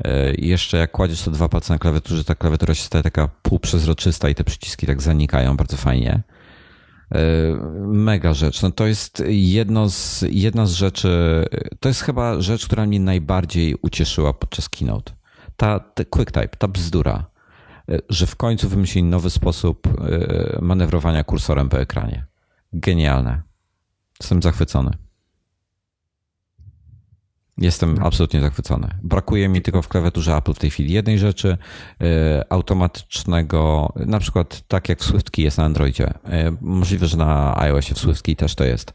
E, 0.04 0.34
I 0.34 0.48
jeszcze 0.48 0.78
jak 0.78 0.92
kładziesz 0.92 1.22
te 1.22 1.32
dwa 1.32 1.50
palce 1.50 1.74
na 1.74 1.80
klawiaturze, 1.80 2.24
ta 2.24 2.36
klawiatura 2.36 2.74
się 2.74 2.84
staje 2.84 3.04
taka 3.04 3.28
półprzezroczysta 3.28 4.30
i 4.30 4.36
te 4.36 4.44
przyciski 4.44 4.88
tak 4.88 5.02
zanikają 5.02 5.58
bardzo 5.58 5.78
fajnie. 5.78 6.24
E, 7.12 7.20
Mega 7.88 8.34
rzecz. 8.34 8.62
No 8.62 8.72
to 8.72 8.88
jest 8.88 9.24
jedno 9.28 9.90
z, 9.90 10.26
jedna 10.30 10.66
z 10.66 10.74
rzeczy, 10.74 11.46
to 11.80 11.90
jest 11.90 12.02
chyba 12.02 12.42
rzecz, 12.42 12.66
która 12.66 12.86
mnie 12.86 13.00
najbardziej 13.00 13.76
ucieszyła 13.82 14.34
podczas 14.34 14.70
keynote. 14.70 15.14
Ta, 15.58 15.80
ta 15.80 16.06
QuickType, 16.06 16.58
ta 16.58 16.68
bzdura, 16.68 17.26
e, 17.90 18.00
że 18.10 18.28
w 18.28 18.36
końcu 18.36 18.70
wymyślili 18.70 19.08
nowy 19.08 19.30
sposób 19.30 19.88
manewrowania 20.62 21.24
kursorem 21.24 21.70
po 21.70 21.80
ekranie. 21.80 22.26
Genialne. 22.74 23.42
Jestem 24.20 24.42
zachwycony. 24.42 25.07
Jestem 27.58 28.04
absolutnie 28.04 28.42
zachwycony. 28.42 28.88
Brakuje 29.04 29.50
mi 29.50 29.62
tylko 29.62 29.82
w 29.82 29.88
klawiaturze 29.88 30.36
Apple 30.36 30.54
w 30.54 30.60
tej 30.60 30.70
chwili 30.70 30.94
jednej 30.94 31.20
rzeczy, 31.20 31.58
e, 32.02 32.46
automatycznego, 32.50 33.94
na 33.96 34.20
przykład 34.20 34.64
tak 34.68 34.90
jak 34.90 35.04
SwiftKey 35.04 35.44
jest 35.44 35.58
na 35.58 35.64
Androidzie. 35.64 36.14
E, 36.26 36.52
Możliwe, 36.62 37.08
że 37.08 37.18
na 37.18 37.58
iOSie 37.60 37.96
w 37.96 38.00
SwiftKey 38.00 38.36
też 38.36 38.56
to 38.56 38.64
jest. 38.64 38.94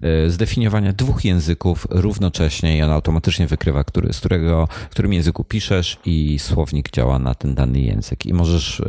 E, 0.00 0.30
Zdefiniowania 0.30 0.92
dwóch 0.92 1.24
języków 1.24 1.86
równocześnie 1.90 2.76
i 2.76 2.82
on 2.82 2.90
automatycznie 2.90 3.46
wykrywa, 3.46 3.84
który, 3.84 4.12
z 4.12 4.18
którego, 4.18 4.68
w 4.86 4.88
którym 4.88 5.12
języku 5.12 5.44
piszesz 5.44 5.98
i 6.04 6.38
słownik 6.38 6.90
działa 6.90 7.18
na 7.18 7.34
ten 7.34 7.54
dany 7.54 7.80
język. 7.80 8.26
I 8.26 8.34
możesz 8.34 8.82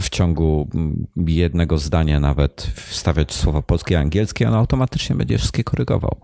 w 0.00 0.08
ciągu 0.08 0.68
jednego 1.16 1.78
zdania 1.78 2.20
nawet 2.20 2.72
wstawiać 2.74 3.32
słowa 3.32 3.62
polskie 3.62 3.94
i 3.94 3.96
angielskie, 3.96 4.48
on 4.48 4.54
automatycznie 4.54 5.16
będzie 5.16 5.38
wszystkie 5.38 5.64
korygował. 5.64 6.20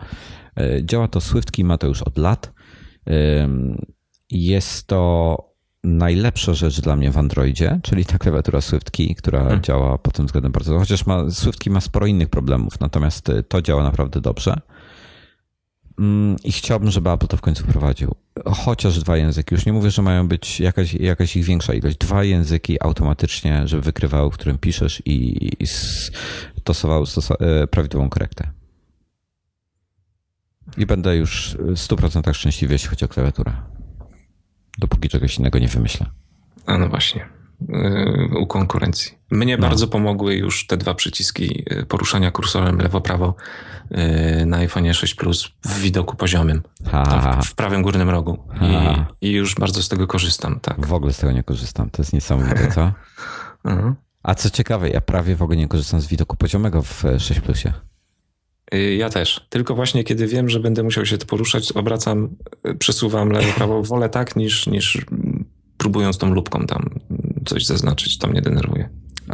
E, 0.56 0.84
Działa 0.84 1.08
to 1.08 1.20
SwiftKey, 1.20 1.64
ma 1.64 1.78
to 1.78 1.86
już 1.86 2.02
od 2.02 2.18
lat. 2.18 2.52
Jest 4.30 4.86
to 4.86 5.36
najlepsza 5.86 6.54
rzecz 6.54 6.80
dla 6.80 6.96
mnie 6.96 7.10
w 7.10 7.18
Androidzie, 7.18 7.80
czyli 7.82 8.04
ta 8.04 8.18
klawiatura 8.18 8.60
SwiftKey, 8.60 9.14
która 9.14 9.60
działa 9.60 9.98
pod 9.98 10.14
tym 10.14 10.26
względem 10.26 10.52
bardzo. 10.52 10.78
Chociaż 10.78 11.06
ma, 11.06 11.30
SwiftKey 11.30 11.72
ma 11.72 11.80
sporo 11.80 12.06
innych 12.06 12.28
problemów, 12.28 12.80
natomiast 12.80 13.28
y, 13.28 13.42
to 13.42 13.62
działa 13.62 13.82
naprawdę 13.82 14.20
dobrze. 14.20 14.60
Ym, 16.00 16.36
I 16.44 16.52
chciałbym, 16.52 16.90
żeby 16.90 17.10
Apple 17.10 17.26
to 17.26 17.36
w 17.36 17.40
końcu 17.40 17.64
wprowadził. 17.64 18.14
Chociaż 18.46 18.98
dwa 18.98 19.16
języki. 19.16 19.54
Już 19.54 19.66
nie 19.66 19.72
mówię, 19.72 19.90
że 19.90 20.02
mają 20.02 20.28
być 20.28 20.60
jakaś, 20.60 20.94
jakaś 20.94 21.36
ich 21.36 21.44
większa 21.44 21.74
ilość. 21.74 21.96
Dwa 21.96 22.24
języki 22.24 22.82
automatycznie, 22.82 23.68
żeby 23.68 23.82
wykrywały, 23.82 24.30
w 24.30 24.34
którym 24.34 24.58
piszesz 24.58 25.02
i, 25.04 25.48
i 25.58 25.66
stosowały 25.66 27.06
e, 27.40 27.66
prawidłową 27.66 28.08
korektę. 28.08 28.50
I 30.76 30.86
będę 30.86 31.16
już 31.16 31.56
w 31.58 31.74
100% 31.74 32.34
szczęśliwy, 32.34 32.74
jeśli 32.74 32.88
chodzi 32.88 33.04
o 33.04 33.08
klawiaturę. 33.08 33.52
Dopóki 34.78 35.08
czegoś 35.08 35.38
innego 35.38 35.58
nie 35.58 35.68
wymyślę. 35.68 36.06
A 36.66 36.78
no 36.78 36.88
właśnie. 36.88 37.28
Yy, 37.68 38.38
U 38.40 38.46
konkurencji. 38.46 39.18
Mnie 39.30 39.56
No. 39.56 39.68
bardzo 39.68 39.88
pomogły 39.88 40.34
już 40.34 40.66
te 40.66 40.76
dwa 40.76 40.94
przyciski 40.94 41.64
yy, 41.70 41.86
poruszania 41.86 42.30
kursorem 42.30 42.78
lewo-prawo 42.78 43.34
yy, 43.90 44.46
na 44.46 44.56
iPhone 44.56 44.94
6 44.94 45.14
Plus 45.14 45.48
w 45.64 45.80
widoku 45.80 46.16
poziomym. 46.16 46.62
Ha, 46.90 47.38
w, 47.42 47.46
w 47.46 47.54
prawym 47.54 47.82
górnym 47.82 48.10
rogu. 48.10 48.38
I, 49.20 49.26
I 49.28 49.32
już 49.32 49.54
bardzo 49.54 49.82
z 49.82 49.88
tego 49.88 50.06
korzystam, 50.06 50.60
tak. 50.60 50.86
W 50.86 50.92
ogóle 50.92 51.12
z 51.12 51.18
tego 51.18 51.32
nie 51.32 51.42
korzystam. 51.42 51.90
To 51.90 52.02
jest 52.02 52.12
niesamowite, 52.12 52.72
co? 52.72 52.92
Mhm. 53.64 53.94
A 54.22 54.34
co 54.34 54.50
ciekawe, 54.50 54.88
ja 54.90 55.00
prawie 55.00 55.36
w 55.36 55.42
ogóle 55.42 55.56
nie 55.58 55.68
korzystam 55.68 56.00
z 56.00 56.06
widoku 56.06 56.36
poziomego 56.36 56.82
w 56.82 57.02
6 57.18 57.40
Plusie. 57.40 57.72
Yy, 58.72 58.94
Ja 58.94 59.10
też. 59.10 59.46
Tylko 59.48 59.74
właśnie 59.74 60.04
kiedy 60.04 60.26
wiem, 60.26 60.48
że 60.48 60.60
będę 60.60 60.82
musiał 60.82 61.06
się 61.06 61.18
poruszać, 61.18 61.72
obracam, 61.72 62.36
yy, 62.64 62.74
przesuwam 62.74 63.28
lewo-prawo. 63.28 63.82
Wolę 63.82 64.08
tak, 64.08 64.36
niż, 64.36 64.66
niż 64.66 65.06
próbując 65.76 66.18
tą 66.18 66.34
lubką 66.34 66.66
tam 66.66 66.90
coś 67.46 67.66
zaznaczyć. 67.66 68.18
To 68.18 68.28
mnie 68.28 68.42
denerwuje. 68.42 68.88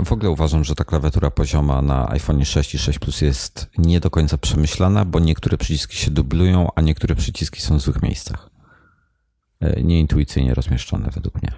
W 0.04 0.12
ogóle 0.12 0.30
uważam, 0.30 0.64
że 0.64 0.74
ta 0.74 0.84
klawiatura 0.84 1.30
pozioma 1.30 1.82
na 1.82 2.08
iPhone 2.10 2.44
6 2.44 2.74
i 2.74 2.78
6 2.78 2.98
Plus 2.98 3.20
jest 3.20 3.70
nie 3.78 4.00
do 4.00 4.10
końca 4.10 4.38
przemyślana, 4.38 5.04
bo 5.04 5.20
niektóre 5.20 5.58
przyciski 5.58 5.96
się 5.96 6.10
dublują, 6.10 6.68
a 6.74 6.80
niektóre 6.80 7.14
przyciski 7.14 7.60
są 7.60 7.78
w 7.78 7.80
złych 7.80 8.02
miejscach. 8.02 8.50
E, 9.60 9.82
Nieintuicyjnie 9.82 10.54
rozmieszczone 10.54 11.10
według 11.14 11.42
mnie. 11.42 11.52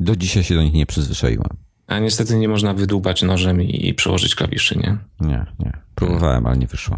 Do 0.00 0.16
dzisiaj 0.16 0.44
się 0.44 0.54
do 0.54 0.62
nich 0.62 0.72
nie 0.72 0.86
przyzwyczaiłem. 0.86 1.48
A 1.86 1.98
niestety 1.98 2.36
nie 2.36 2.48
można 2.48 2.74
wydłubać 2.74 3.22
nożem 3.22 3.62
i, 3.62 3.88
i 3.88 3.94
przełożyć 3.94 4.34
klawiszy, 4.34 4.78
nie? 4.78 4.98
Nie, 5.20 5.46
nie. 5.58 5.72
Próbowałem, 5.94 6.46
ale 6.46 6.56
nie 6.56 6.66
wyszło. 6.66 6.96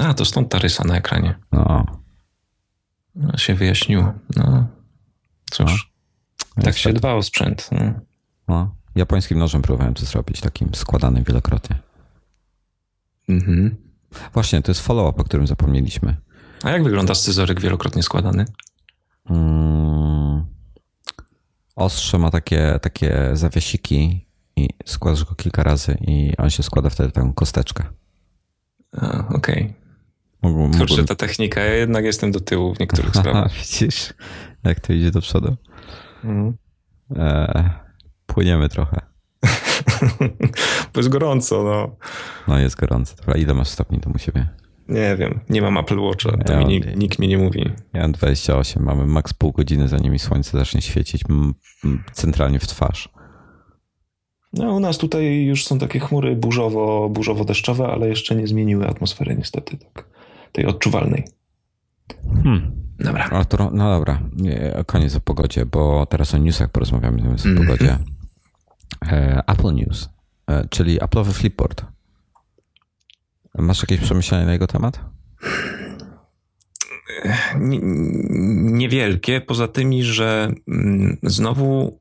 A, 0.00 0.14
to 0.14 0.24
stąd 0.24 0.48
ta 0.50 0.58
rysa 0.58 0.84
na 0.84 0.96
ekranie. 0.96 1.38
No, 1.52 1.86
No, 3.14 3.38
się 3.38 3.54
wyjaśniło. 3.54 4.12
No, 4.36 4.66
cóż, 5.50 5.92
tak 6.38 6.56
niestety. 6.56 6.78
się 6.78 6.92
dba 6.92 7.14
o 7.14 7.22
sprzęt. 7.22 7.68
No. 7.72 7.92
No. 8.48 8.74
Japońskim 8.94 9.38
nożem 9.38 9.62
próbowałem 9.62 9.94
to 9.94 10.04
zrobić, 10.06 10.40
takim 10.40 10.74
składanym 10.74 11.24
wielokrotnie. 11.24 11.78
Mhm. 13.28 13.76
Właśnie, 14.32 14.62
to 14.62 14.70
jest 14.70 14.80
follow-up, 14.80 15.20
o 15.22 15.24
którym 15.24 15.46
zapomnieliśmy. 15.46 16.16
A 16.62 16.70
jak 16.70 16.84
wygląda 16.84 17.14
scyzoryk 17.14 17.60
wielokrotnie 17.60 18.02
składany? 18.02 18.44
Mm. 19.30 20.44
Ostrze 21.76 22.18
ma 22.18 22.30
takie, 22.30 22.78
takie 22.82 23.30
zawiesiki 23.32 24.26
i 24.56 24.68
składasz 24.84 25.24
go 25.24 25.34
kilka 25.34 25.62
razy 25.62 25.98
i 26.00 26.32
on 26.38 26.50
się 26.50 26.62
składa 26.62 26.90
wtedy 26.90 27.12
taką 27.12 27.32
kosteczkę. 27.32 27.84
Okej. 29.34 29.74
Mógłbym, 30.44 30.70
Kurczę, 30.70 30.84
mógłbym... 30.84 31.06
ta 31.06 31.14
technika, 31.14 31.60
ja 31.60 31.74
jednak 31.74 32.04
jestem 32.04 32.32
do 32.32 32.40
tyłu 32.40 32.74
w 32.74 32.80
niektórych 32.80 33.14
sprawach. 33.20 33.52
Widzisz, 33.52 34.14
jak 34.64 34.80
to 34.80 34.92
idzie 34.92 35.10
do 35.10 35.20
przodu. 35.20 35.56
Mhm. 36.24 36.56
E, 37.16 37.70
płyniemy 38.26 38.68
trochę. 38.68 39.00
Bo 40.94 41.00
jest 41.00 41.08
gorąco, 41.08 41.62
no. 41.62 41.96
No 42.48 42.58
jest 42.58 42.76
gorąco. 42.76 43.16
Dobra, 43.16 43.34
ile 43.34 43.54
masz 43.54 43.68
stopni 43.68 44.00
tam 44.00 44.12
u 44.12 44.18
siebie? 44.18 44.48
Nie 44.88 45.16
wiem, 45.16 45.40
nie 45.48 45.62
mam 45.62 45.78
Apple 45.78 46.00
Watcha, 46.00 46.30
to 46.46 46.52
Ja 46.52 46.58
mi, 46.58 46.66
nikt, 46.66 46.96
nikt 46.96 47.18
mi 47.18 47.28
nie 47.28 47.38
mówi. 47.38 47.70
Ja 47.92 48.02
mam 48.02 48.12
28, 48.12 48.82
mamy 48.82 49.06
maks 49.06 49.34
pół 49.34 49.52
godziny, 49.52 49.88
zanim 49.88 50.12
mi 50.12 50.18
słońce 50.18 50.58
zacznie 50.58 50.82
świecić 50.82 51.22
centralnie 52.12 52.58
w 52.58 52.66
twarz. 52.66 53.08
No, 54.52 54.74
u 54.74 54.80
nas 54.80 54.98
tutaj 54.98 55.44
już 55.44 55.66
są 55.66 55.78
takie 55.78 56.00
chmury 56.00 56.36
burzowo, 56.36 57.10
burzowo-deszczowe, 57.10 57.86
ale 57.86 58.08
jeszcze 58.08 58.36
nie 58.36 58.46
zmieniły 58.46 58.88
atmosfery 58.88 59.36
niestety, 59.36 59.78
tak, 59.78 60.08
tej 60.54 60.66
odczuwalnej. 60.66 61.24
Hmm. 62.42 62.84
Dobra. 62.98 63.24
Arturo, 63.24 63.70
no 63.72 63.90
dobra, 63.90 64.20
koniec 64.86 65.16
o 65.16 65.20
pogodzie, 65.20 65.66
bo 65.66 66.06
teraz 66.06 66.34
o 66.34 66.38
newsach 66.38 66.70
porozmawiamy 66.70 67.22
mm 67.22 67.36
-hmm. 67.36 67.54
o 67.54 67.60
pogodzie. 67.60 67.98
Mhm. 69.00 69.24
E, 69.24 69.42
Apple 69.46 69.74
News, 69.74 70.08
e, 70.50 70.68
czyli 70.68 71.00
Apple'owy 71.00 71.32
Flipboard. 71.32 71.84
Masz 73.58 73.82
jakieś 73.82 74.00
przemyślenia 74.00 74.46
na 74.46 74.52
jego 74.52 74.66
temat? 74.66 75.00
Niewielkie, 78.60 79.40
poza 79.40 79.68
tymi, 79.68 80.04
że 80.04 80.52
mm, 80.68 81.16
znowu 81.22 82.00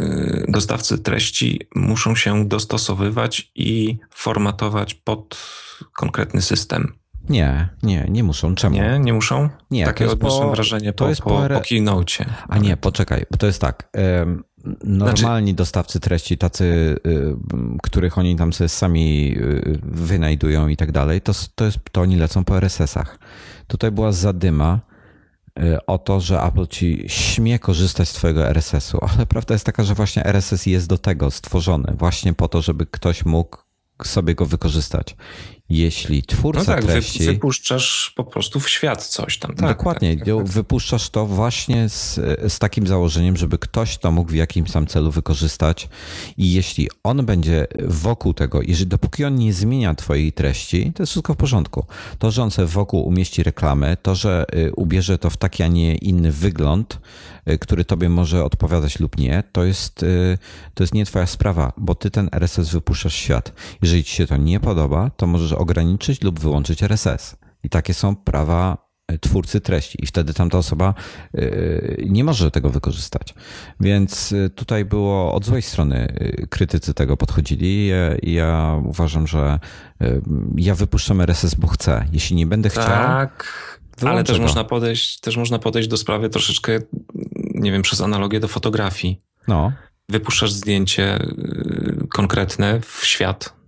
y, 0.00 0.44
dostawcy 0.48 0.98
treści 0.98 1.60
muszą 1.74 2.14
się 2.14 2.48
dostosowywać 2.48 3.52
i 3.54 3.98
formatować 4.14 4.94
pod 4.94 5.38
konkretny 5.96 6.42
system. 6.42 6.99
Nie, 7.28 7.68
nie, 7.82 8.06
nie 8.08 8.24
muszą. 8.24 8.54
Czemu? 8.54 8.76
Nie, 8.76 8.98
nie 8.98 9.12
muszą? 9.12 9.48
Nie. 9.70 9.84
Takie 9.84 10.10
odniosłem 10.10 10.48
po, 10.48 10.54
wrażenie 10.54 10.92
to 10.92 11.04
po, 11.04 11.08
jest 11.08 11.22
po, 11.22 11.30
po, 11.30 11.54
po 11.54 11.60
keynote. 11.60 12.24
A 12.48 12.58
nie, 12.58 12.76
poczekaj, 12.76 13.26
bo 13.30 13.36
to 13.36 13.46
jest 13.46 13.60
tak. 13.60 13.90
Normalni 14.84 15.50
znaczy... 15.50 15.56
dostawcy 15.56 16.00
treści, 16.00 16.38
tacy, 16.38 16.64
y, 17.06 17.34
których 17.82 18.18
oni 18.18 18.36
tam 18.36 18.52
sobie 18.52 18.68
sami 18.68 19.36
y, 19.38 19.78
wynajdują 19.82 20.68
i 20.68 20.76
tak 20.76 20.92
dalej, 20.92 21.20
to, 21.20 21.32
to, 21.54 21.64
jest, 21.64 21.78
to 21.92 22.00
oni 22.00 22.16
lecą 22.16 22.44
po 22.44 22.56
RSS-ach. 22.56 23.18
Tutaj 23.66 23.90
była 23.90 24.12
zadyma 24.12 24.80
y, 25.58 25.86
o 25.86 25.98
to, 25.98 26.20
że 26.20 26.42
Apple 26.42 26.66
ci 26.66 27.04
śmie 27.06 27.58
korzystać 27.58 28.08
z 28.08 28.12
twojego 28.12 28.48
RSS-u, 28.48 28.98
ale 29.14 29.26
prawda 29.26 29.54
jest 29.54 29.66
taka, 29.66 29.84
że 29.84 29.94
właśnie 29.94 30.24
RSS 30.24 30.66
jest 30.66 30.88
do 30.88 30.98
tego 30.98 31.30
stworzony, 31.30 31.94
właśnie 31.98 32.34
po 32.34 32.48
to, 32.48 32.62
żeby 32.62 32.86
ktoś 32.86 33.24
mógł 33.24 33.58
sobie 34.04 34.34
go 34.34 34.46
wykorzystać 34.46 35.16
jeśli 35.70 36.22
twórca 36.22 36.60
no 36.60 36.66
tak, 36.66 36.84
treści... 36.84 37.24
wypuszczasz 37.24 38.12
po 38.16 38.24
prostu 38.24 38.60
w 38.60 38.70
świat 38.70 39.06
coś 39.06 39.38
tam. 39.38 39.54
Tak, 39.54 39.68
dokładnie, 39.76 40.16
tak, 40.16 40.26
tak, 40.26 40.36
tak. 40.36 40.48
wypuszczasz 40.48 41.10
to 41.10 41.26
właśnie 41.26 41.88
z, 41.88 42.14
z 42.52 42.58
takim 42.58 42.86
założeniem, 42.86 43.36
żeby 43.36 43.58
ktoś 43.58 43.98
to 43.98 44.12
mógł 44.12 44.30
w 44.30 44.34
jakimś 44.34 44.70
tam 44.72 44.86
celu 44.86 45.10
wykorzystać 45.10 45.88
i 46.36 46.52
jeśli 46.52 46.88
on 47.02 47.26
będzie 47.26 47.66
wokół 47.84 48.34
tego, 48.34 48.62
jeżeli 48.62 48.86
dopóki 48.86 49.24
on 49.24 49.34
nie 49.36 49.52
zmienia 49.52 49.94
twojej 49.94 50.32
treści, 50.32 50.92
to 50.94 51.02
jest 51.02 51.12
wszystko 51.12 51.34
w 51.34 51.36
porządku. 51.36 51.84
To, 52.18 52.30
że 52.30 52.42
on 52.42 52.50
sobie 52.50 52.68
wokół 52.68 53.06
umieści 53.06 53.42
reklamę, 53.42 53.96
to, 53.96 54.14
że 54.14 54.46
y, 54.54 54.72
ubierze 54.74 55.18
to 55.18 55.30
w 55.30 55.36
taki, 55.36 55.62
a 55.62 55.66
nie 55.66 55.94
inny 55.94 56.32
wygląd, 56.32 56.98
y, 57.48 57.58
który 57.58 57.84
tobie 57.84 58.08
może 58.08 58.44
odpowiadać 58.44 59.00
lub 59.00 59.18
nie, 59.18 59.42
to 59.52 59.64
jest, 59.64 60.02
y, 60.02 60.38
to 60.74 60.82
jest 60.82 60.94
nie 60.94 61.06
twoja 61.06 61.26
sprawa, 61.26 61.72
bo 61.76 61.94
ty 61.94 62.10
ten 62.10 62.28
RSS 62.32 62.70
wypuszczasz 62.70 63.14
w 63.14 63.16
świat. 63.16 63.52
Jeżeli 63.82 64.04
ci 64.04 64.16
się 64.16 64.26
to 64.26 64.36
nie 64.36 64.60
podoba, 64.60 65.10
to 65.16 65.26
możesz 65.26 65.52
ograniczyć 65.60 66.22
lub 66.22 66.40
wyłączyć 66.40 66.82
RSS. 66.82 67.36
I 67.62 67.68
takie 67.68 67.94
są 67.94 68.16
prawa 68.16 68.90
e, 69.06 69.18
twórcy 69.18 69.60
treści 69.60 70.04
i 70.04 70.06
wtedy 70.06 70.34
tamta 70.34 70.58
osoba 70.58 70.94
e, 71.34 71.40
nie 72.06 72.24
może 72.24 72.50
tego 72.50 72.70
wykorzystać. 72.70 73.34
Więc 73.80 74.32
e, 74.32 74.50
tutaj 74.50 74.84
było 74.84 75.34
od 75.34 75.44
złej 75.44 75.62
strony 75.62 76.14
krytycy 76.50 76.94
tego 76.94 77.16
podchodzili 77.16 77.90
ja 78.22 78.80
uważam, 78.84 79.26
że 79.26 79.58
ja 80.56 80.74
wypuszczam 80.74 81.20
RSS, 81.20 81.54
bo 81.54 81.66
chcę. 81.66 82.04
Jeśli 82.12 82.36
nie 82.36 82.46
będę 82.46 82.68
chciał. 82.68 82.84
Tak, 82.84 83.80
ale 84.02 84.24
też 84.24 84.38
można, 84.38 84.64
podejść, 84.64 85.20
też 85.20 85.36
można 85.36 85.58
podejść 85.58 85.88
do 85.88 85.96
sprawy 85.96 86.30
troszeczkę, 86.30 86.78
nie 87.54 87.72
wiem, 87.72 87.82
przez 87.82 88.00
analogię 88.00 88.40
do 88.40 88.48
fotografii. 88.48 89.20
No. 89.48 89.72
Wypuszczasz 90.08 90.52
zdjęcie 90.52 91.18
konkretne 92.08 92.80
w 92.80 93.06
świat, 93.06 93.59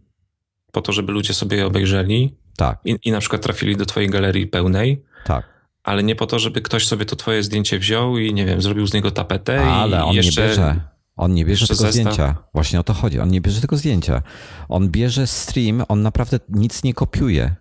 po 0.73 0.83
to, 0.83 0.93
żeby 0.93 1.13
ludzie 1.13 1.35
sobie 1.35 1.57
je 1.57 1.67
obejrzeli. 1.67 2.37
Tak. 2.57 2.79
I, 2.85 2.99
I 3.05 3.11
na 3.11 3.21
przykład 3.21 3.43
trafili 3.43 3.77
do 3.77 3.87
twojej 3.87 4.11
galerii 4.11 4.47
pełnej. 4.47 5.03
Tak 5.25 5.53
ale 5.85 6.03
nie 6.03 6.17
po 6.17 6.27
to, 6.27 6.39
żeby 6.39 6.63
ktoś 6.63 6.87
sobie 6.87 7.05
to 7.05 7.17
twoje 7.17 7.43
zdjęcie 7.43 7.79
wziął 7.79 8.19
i 8.19 8.35
nie 8.35 8.47
wiem, 8.47 8.63
zrobił 8.63 8.87
z 8.87 8.93
niego 8.93 9.11
tapetę 9.11 9.61
ale 9.61 9.97
i 9.97 10.01
on 10.01 10.15
jeszcze... 10.15 10.43
Nie 10.43 10.49
bierze. 10.49 10.81
On 11.17 11.35
nie 11.35 11.45
bierze 11.45 11.67
tego 11.67 11.77
zestaw. 11.77 11.93
zdjęcia. 11.93 12.37
Właśnie 12.55 12.81
o 12.81 12.83
to 12.83 12.93
chodzi. 12.93 13.21
On 13.21 13.29
nie 13.29 13.41
bierze 13.41 13.61
tego 13.61 13.77
zdjęcia. 13.77 14.23
On 14.69 14.89
bierze 14.89 15.27
stream, 15.27 15.85
on 15.89 16.03
naprawdę 16.03 16.39
nic 16.49 16.85
nie 16.85 16.95
kopiuje. 16.95 17.55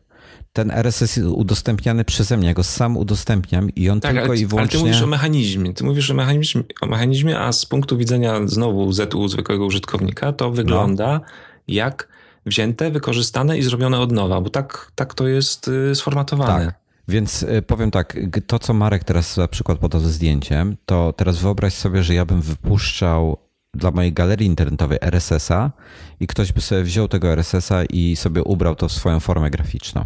Ten 0.54 0.72
RSS 0.72 1.18
jest 1.18 1.30
udostępniany 1.30 2.06
przeze 2.06 2.38
mnie, 2.38 2.48
ja 2.48 2.54
go 2.54 2.64
sam 2.64 2.98
udostępniam 2.98 3.70
i 3.70 3.90
on 3.90 4.02
tak, 4.02 4.12
tylko 4.12 4.28
ale, 4.32 4.40
i 4.40 4.46
wyłącznie... 4.46 4.80
Ale 4.80 4.84
ty 4.84 4.90
mówisz 4.90 5.02
o 5.04 5.08
mechanizmie. 5.08 5.74
Ty 5.74 5.84
mówisz 5.84 6.12
o 6.12 6.14
mechanizmie, 6.14 6.64
o 6.82 6.86
mechanizmie, 6.86 7.40
a 7.40 7.52
z 7.52 7.66
punktu 7.66 7.98
widzenia 7.98 8.40
znowu 8.46 8.92
ZU 8.92 9.28
zwykłego 9.28 9.66
użytkownika 9.66 10.34
to 10.34 10.52
wygląda 10.52 11.14
no. 11.14 11.26
jak 11.68 12.08
wzięte, 12.46 12.92
wykorzystane 12.92 13.58
i 13.58 13.64
zrobione 13.64 14.00
od 14.00 14.12
nowa, 14.12 14.42
bo 14.42 14.50
tak, 14.50 14.92
tak 14.96 15.14
to 15.14 15.28
jest 15.28 15.68
y, 15.68 15.96
sformatowane. 15.96 16.66
Tak. 16.66 16.82
Więc 17.08 17.44
y, 17.44 17.62
powiem 17.62 17.92
tak, 17.92 18.18
to 18.48 18.60
co 18.60 18.74
Marek 18.74 19.04
teraz 19.04 19.38
na 19.38 19.48
przykład 19.48 19.80
podał 19.80 20.02
ze 20.02 20.12
zdjęciem, 20.12 20.78
to 20.86 21.14
teraz 21.14 21.38
wyobraź 21.38 21.74
sobie, 21.74 22.04
że 22.04 22.14
ja 22.14 22.26
bym 22.26 22.42
wypuszczał 22.42 23.38
dla 23.74 23.92
mojej 23.92 24.14
galerii 24.14 24.48
internetowej 24.48 24.98
RSS-a 25.02 25.72
i 26.20 26.28
ktoś 26.28 26.52
by 26.52 26.62
sobie 26.62 26.84
wziął 26.84 27.08
tego 27.08 27.28
RSS-a 27.28 27.84
i 27.86 28.16
sobie 28.16 28.44
ubrał 28.44 28.76
to 28.76 28.88
w 28.88 28.92
swoją 28.92 29.20
formę 29.20 29.50
graficzną. 29.50 30.06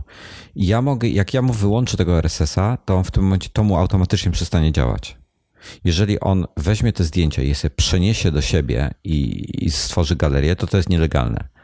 I 0.56 0.68
ja 0.68 0.82
mogę, 0.82 1.08
jak 1.08 1.34
ja 1.34 1.42
mu 1.42 1.54
wyłączę 1.54 1.98
tego 1.98 2.18
RSS-a, 2.18 2.78
to 2.86 2.96
on 2.96 3.04
w 3.04 3.12
tym 3.12 3.24
momencie 3.24 3.50
to 3.54 3.64
mu 3.64 3.78
automatycznie 3.78 4.32
przestanie 4.32 4.72
działać. 4.72 5.18
Jeżeli 5.84 6.20
on 6.20 6.46
weźmie 6.58 6.94
te 6.94 7.04
zdjęcia 7.04 7.42
i 7.42 7.48
je 7.48 7.56
sobie 7.56 7.76
przeniesie 7.76 8.32
do 8.32 8.42
siebie 8.42 8.92
i, 9.04 9.46
i 9.66 9.72
stworzy 9.72 10.16
galerię, 10.16 10.56
to 10.56 10.68
to 10.68 10.78
jest 10.78 10.90
nielegalne. 10.90 11.55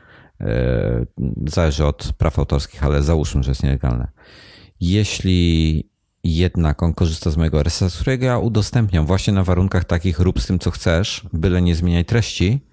E, 0.41 1.05
zależy 1.47 1.85
od 1.85 2.13
praw 2.17 2.39
autorskich, 2.39 2.83
ale 2.83 3.03
załóżmy, 3.03 3.43
że 3.43 3.51
jest 3.51 3.63
nielegalne. 3.63 4.07
Jeśli 4.79 5.89
jednak 6.23 6.83
on 6.83 6.93
korzysta 6.93 7.31
z 7.31 7.37
mojego 7.37 7.59
RSS, 7.59 7.95
którego 7.95 8.25
ja 8.25 8.37
udostępniam 8.37 9.05
właśnie 9.05 9.33
na 9.33 9.43
warunkach 9.43 9.85
takich 9.85 10.19
rób 10.19 10.41
z 10.41 10.47
tym, 10.47 10.59
co 10.59 10.71
chcesz, 10.71 11.27
byle 11.33 11.61
nie 11.61 11.75
zmieniaj 11.75 12.05
treści, 12.05 12.67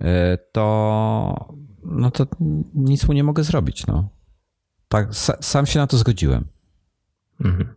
e, 0.00 0.38
to 0.52 1.56
no 1.84 2.10
to 2.10 2.26
nic 2.74 3.08
mu 3.08 3.12
nie 3.12 3.24
mogę 3.24 3.44
zrobić. 3.44 3.86
No. 3.86 4.08
Tak, 4.88 5.08
sam 5.40 5.66
się 5.66 5.78
na 5.78 5.86
to 5.86 5.96
zgodziłem. 5.96 6.44
Mhm. 7.44 7.74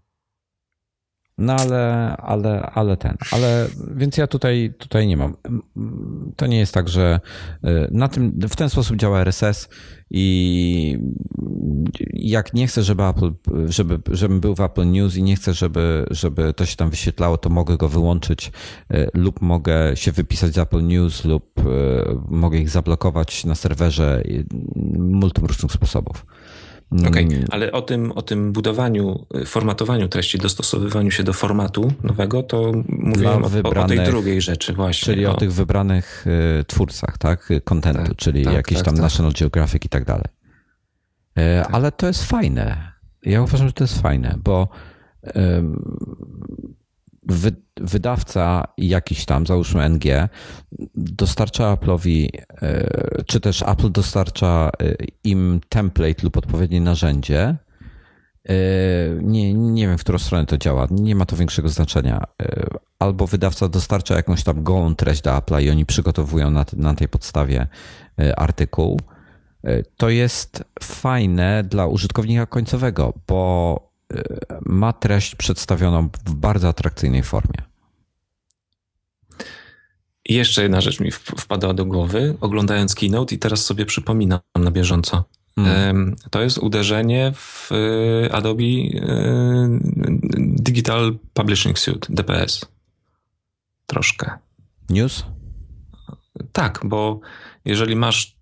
No 1.40 1.54
ale, 1.54 2.16
ale, 2.18 2.62
ale 2.62 2.98
ten, 2.98 3.18
ale 3.32 3.68
więc 3.96 4.18
ja 4.18 4.28
tutaj, 4.28 4.74
tutaj 4.78 5.08
nie 5.08 5.18
mam. 5.18 5.36
To 6.36 6.48
nie 6.48 6.60
jest 6.60 6.74
tak, 6.74 6.90
że 6.90 7.20
y, 7.66 7.88
na 7.92 8.08
tym, 8.08 8.40
w 8.50 8.56
ten 8.56 8.70
sposób 8.70 8.98
działa 8.98 9.22
RSS 9.22 9.70
i 10.10 10.98
jak 12.14 12.54
nie 12.54 12.68
chcę, 12.68 12.84
żeby 12.84 13.04
Apple, 13.04 13.32
żeby, 13.66 14.00
żebym 14.12 14.40
był 14.40 14.56
w 14.56 14.60
Apple 14.60 14.92
News 14.92 15.16
i 15.16 15.24
nie 15.24 15.36
chcę, 15.36 15.54
żeby, 15.54 16.06
żeby 16.12 16.54
to 16.54 16.66
się 16.66 16.76
tam 16.76 16.90
wyświetlało, 16.90 17.38
to 17.38 17.50
mogę 17.50 17.78
go 17.78 17.90
wyłączyć 17.90 18.52
y, 18.94 19.10
lub 19.14 19.42
mogę 19.42 19.96
się 19.96 20.12
wypisać 20.12 20.54
z 20.54 20.58
Apple 20.58 20.88
News 20.88 21.26
lub 21.26 21.60
y, 21.60 21.64
mogę 22.28 22.58
ich 22.58 22.70
zablokować 22.70 23.46
na 23.46 23.56
serwerze 23.56 24.24
multum 24.98 25.46
różnych 25.46 25.72
sposobów. 25.72 26.26
Okej, 26.92 27.10
okay, 27.10 27.24
mm. 27.24 27.46
ale 27.50 27.72
o 27.72 27.82
tym, 27.82 28.12
o 28.12 28.22
tym 28.22 28.52
budowaniu, 28.54 29.26
formatowaniu 29.46 30.08
treści, 30.08 30.38
dostosowywaniu 30.38 31.12
się 31.12 31.24
do 31.24 31.34
formatu 31.34 31.94
nowego, 32.04 32.44
to 32.44 32.72
mówiłem 32.88 33.44
o, 33.44 33.48
o, 33.84 33.88
tej 33.88 34.00
drugiej 34.00 34.42
rzeczy 34.42 34.74
właśnie. 34.74 35.06
Czyli 35.06 35.26
o, 35.26 35.32
o 35.32 35.38
tych 35.38 35.54
wybranych 35.54 36.26
y, 36.62 36.64
twórcach, 36.64 37.18
tak? 37.18 37.50
Kontentu, 37.64 38.08
tak, 38.08 38.16
czyli 38.16 38.44
tak, 38.46 38.54
jakiś 38.54 38.78
tak, 38.78 38.86
tam 38.86 38.94
tak. 38.94 39.04
National 39.04 39.34
Geographic 39.40 39.86
i 39.86 39.90
tak 39.90 40.06
dalej. 40.06 40.26
Y, 41.40 41.66
ale 41.72 41.92
to 41.92 42.08
jest 42.08 42.24
fajne. 42.24 42.92
Ja 43.24 43.42
uważam, 43.42 43.68
że 43.68 43.74
to 43.74 43.84
jest 43.84 44.02
fajne, 44.02 44.36
bo 44.44 44.68
wy, 47.24 47.52
wydawca 47.78 48.64
jakiś 48.78 49.26
tam, 49.26 49.46
załóżmy 49.46 49.90
NG, 49.90 50.30
dostarcza 50.96 51.76
Apple'owi, 51.76 52.30
e, 52.62 53.24
czy 53.28 53.40
też 53.40 53.62
Apple 53.62 53.92
dostarcza 53.92 54.70
e, 54.82 54.96
im 55.24 55.62
template 55.70 56.24
lub 56.24 56.38
odpowiednie 56.38 56.82
narzędzie. 56.82 57.56
E, 58.50 58.56
nie, 59.22 59.54
nie 59.54 59.88
wiem, 59.88 59.98
w 59.98 60.02
którą 60.02 60.20
stronę 60.20 60.46
to 60.46 60.58
działa. 60.58 60.88
Nie 60.92 61.16
ma 61.16 61.26
to 61.26 61.36
większego 61.36 61.70
znaczenia. 61.70 62.24
Albo 63.00 63.28
wydawca 63.28 63.68
dostarcza 63.68 64.16
jakąś 64.16 64.44
tam 64.44 64.64
gołą 64.64 64.96
treść 64.96 65.22
do 65.22 65.32
Apple'a 65.32 65.64
i 65.64 65.70
oni 65.70 65.86
przygotowują 65.86 66.52
na, 66.52 66.66
na 66.74 66.96
tej 66.96 67.08
podstawie 67.08 67.68
artykuł. 68.38 69.00
To 69.98 70.10
jest 70.10 70.64
fajne 70.84 71.64
dla 71.64 71.88
użytkownika 71.88 72.46
końcowego, 72.46 73.14
bo 73.28 73.89
ma 74.66 74.94
treść 74.94 75.36
przedstawioną 75.36 76.10
w 76.26 76.34
bardzo 76.34 76.68
atrakcyjnej 76.68 77.24
formie. 77.24 77.70
I 80.26 80.34
jeszcze 80.34 80.64
jedna 80.64 80.82
rzecz 80.82 81.00
mi 81.00 81.12
wpadła 81.12 81.74
do 81.74 81.86
głowy, 81.86 82.38
oglądając 82.42 82.96
keynote 82.96 83.36
i 83.36 83.40
teraz 83.40 83.66
sobie 83.66 83.86
przypominam 83.86 84.40
na 84.56 84.72
bieżąco. 84.72 85.24
Hmm. 85.56 86.16
To 86.32 86.42
jest 86.42 86.58
uderzenie 86.58 87.34
w 87.36 87.72
y, 87.72 88.30
Adobe 88.32 88.64
y, 88.64 89.00
Digital 90.40 91.18
Publishing 91.34 91.80
Suite, 91.80 92.08
DPS. 92.10 92.66
Troszkę. 93.86 94.32
News? 94.90 95.26
Tak, 96.52 96.82
bo 96.84 97.20
jeżeli 97.66 97.96
masz. 97.96 98.36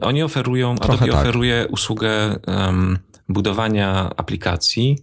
Oni 0.00 0.22
oferują, 0.22 0.76
Trochę 0.76 0.92
Adobe 0.94 1.12
tak. 1.12 1.20
oferuje 1.20 1.66
usługę 1.68 2.38
um, 2.46 2.98
budowania 3.32 4.10
aplikacji 4.16 4.98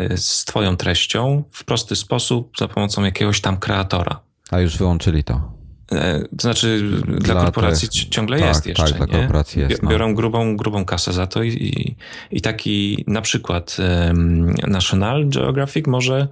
y, 0.00 0.16
z 0.16 0.44
Twoją 0.44 0.76
treścią 0.76 1.44
w 1.50 1.64
prosty 1.64 1.96
sposób 1.96 2.52
za 2.58 2.68
pomocą 2.68 3.04
jakiegoś 3.04 3.40
tam 3.40 3.56
kreatora. 3.56 4.20
A 4.50 4.60
już 4.60 4.76
wyłączyli 4.76 5.24
to. 5.24 5.52
E, 5.92 6.20
to 6.20 6.42
znaczy 6.42 6.90
dla, 7.06 7.34
dla 7.34 7.34
korporacji 7.34 7.88
tych, 7.88 8.08
ciągle 8.08 8.38
tak, 8.38 8.48
jest 8.48 8.66
jeszcze. 8.66 8.84
Tak, 8.84 8.96
dla 8.96 9.06
korporacji 9.06 9.60
jest. 9.60 9.82
No. 9.82 9.90
Biorą 9.90 10.14
grubą, 10.14 10.56
grubą 10.56 10.84
kasę 10.84 11.12
za 11.12 11.26
to 11.26 11.42
i, 11.42 11.96
i 12.30 12.40
taki 12.40 13.04
na 13.06 13.22
przykład 13.22 13.76
um, 13.78 14.54
National 14.68 15.28
Geographic 15.28 15.86
może 15.86 16.28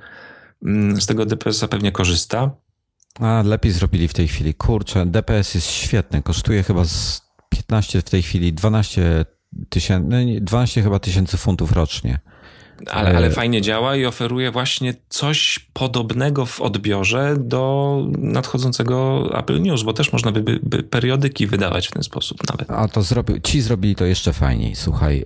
um, 0.63 1.01
z 1.01 1.07
tego 1.07 1.27
DPS-a 1.27 1.69
pewnie 1.69 1.93
korzysta. 1.93 2.51
A 3.21 3.43
lepiej 3.47 3.73
zrobili 3.73 4.09
w 4.09 4.15
tej 4.15 4.29
chwili. 4.29 4.55
Kurczę, 4.55 5.07
DPS 5.07 5.55
jest 5.55 5.71
świetny. 5.71 6.23
Kosztuje 6.23 6.63
chyba 6.63 6.85
z 6.85 7.23
15 7.49 8.01
w 8.01 8.11
tej 8.11 8.23
chwili 8.23 8.53
12 8.53 9.25
tysięcy, 9.69 10.41
12 10.41 10.83
chyba 10.83 10.99
tysięcy 10.99 11.37
funtów 11.37 11.73
rocznie. 11.73 12.19
Ale, 12.87 13.17
ale 13.17 13.27
e, 13.27 13.31
fajnie 13.31 13.63
działa 13.63 13.97
i 13.97 14.05
oferuje 14.07 14.51
właśnie 14.51 14.95
coś 15.09 15.59
podobnego 15.73 16.47
w 16.47 16.61
odbiorze 16.61 17.37
do 17.39 17.97
nadchodzącego 18.19 19.29
Apple 19.39 19.63
News, 19.63 19.83
bo 19.83 19.93
też 19.93 20.13
można 20.13 20.33
by, 20.33 20.61
by, 20.63 20.83
periodyki 20.83 21.47
wydawać 21.47 21.89
w 21.89 21.91
ten 21.91 22.03
sposób 22.03 22.39
nawet. 22.51 22.71
A 22.71 22.89
to 22.89 23.03
zrobi, 23.03 23.43
ci 23.43 23.61
zrobili 23.61 23.95
to 23.95 24.05
jeszcze 24.05 24.33
fajniej. 24.33 24.77
Słuchaj, 24.77 25.25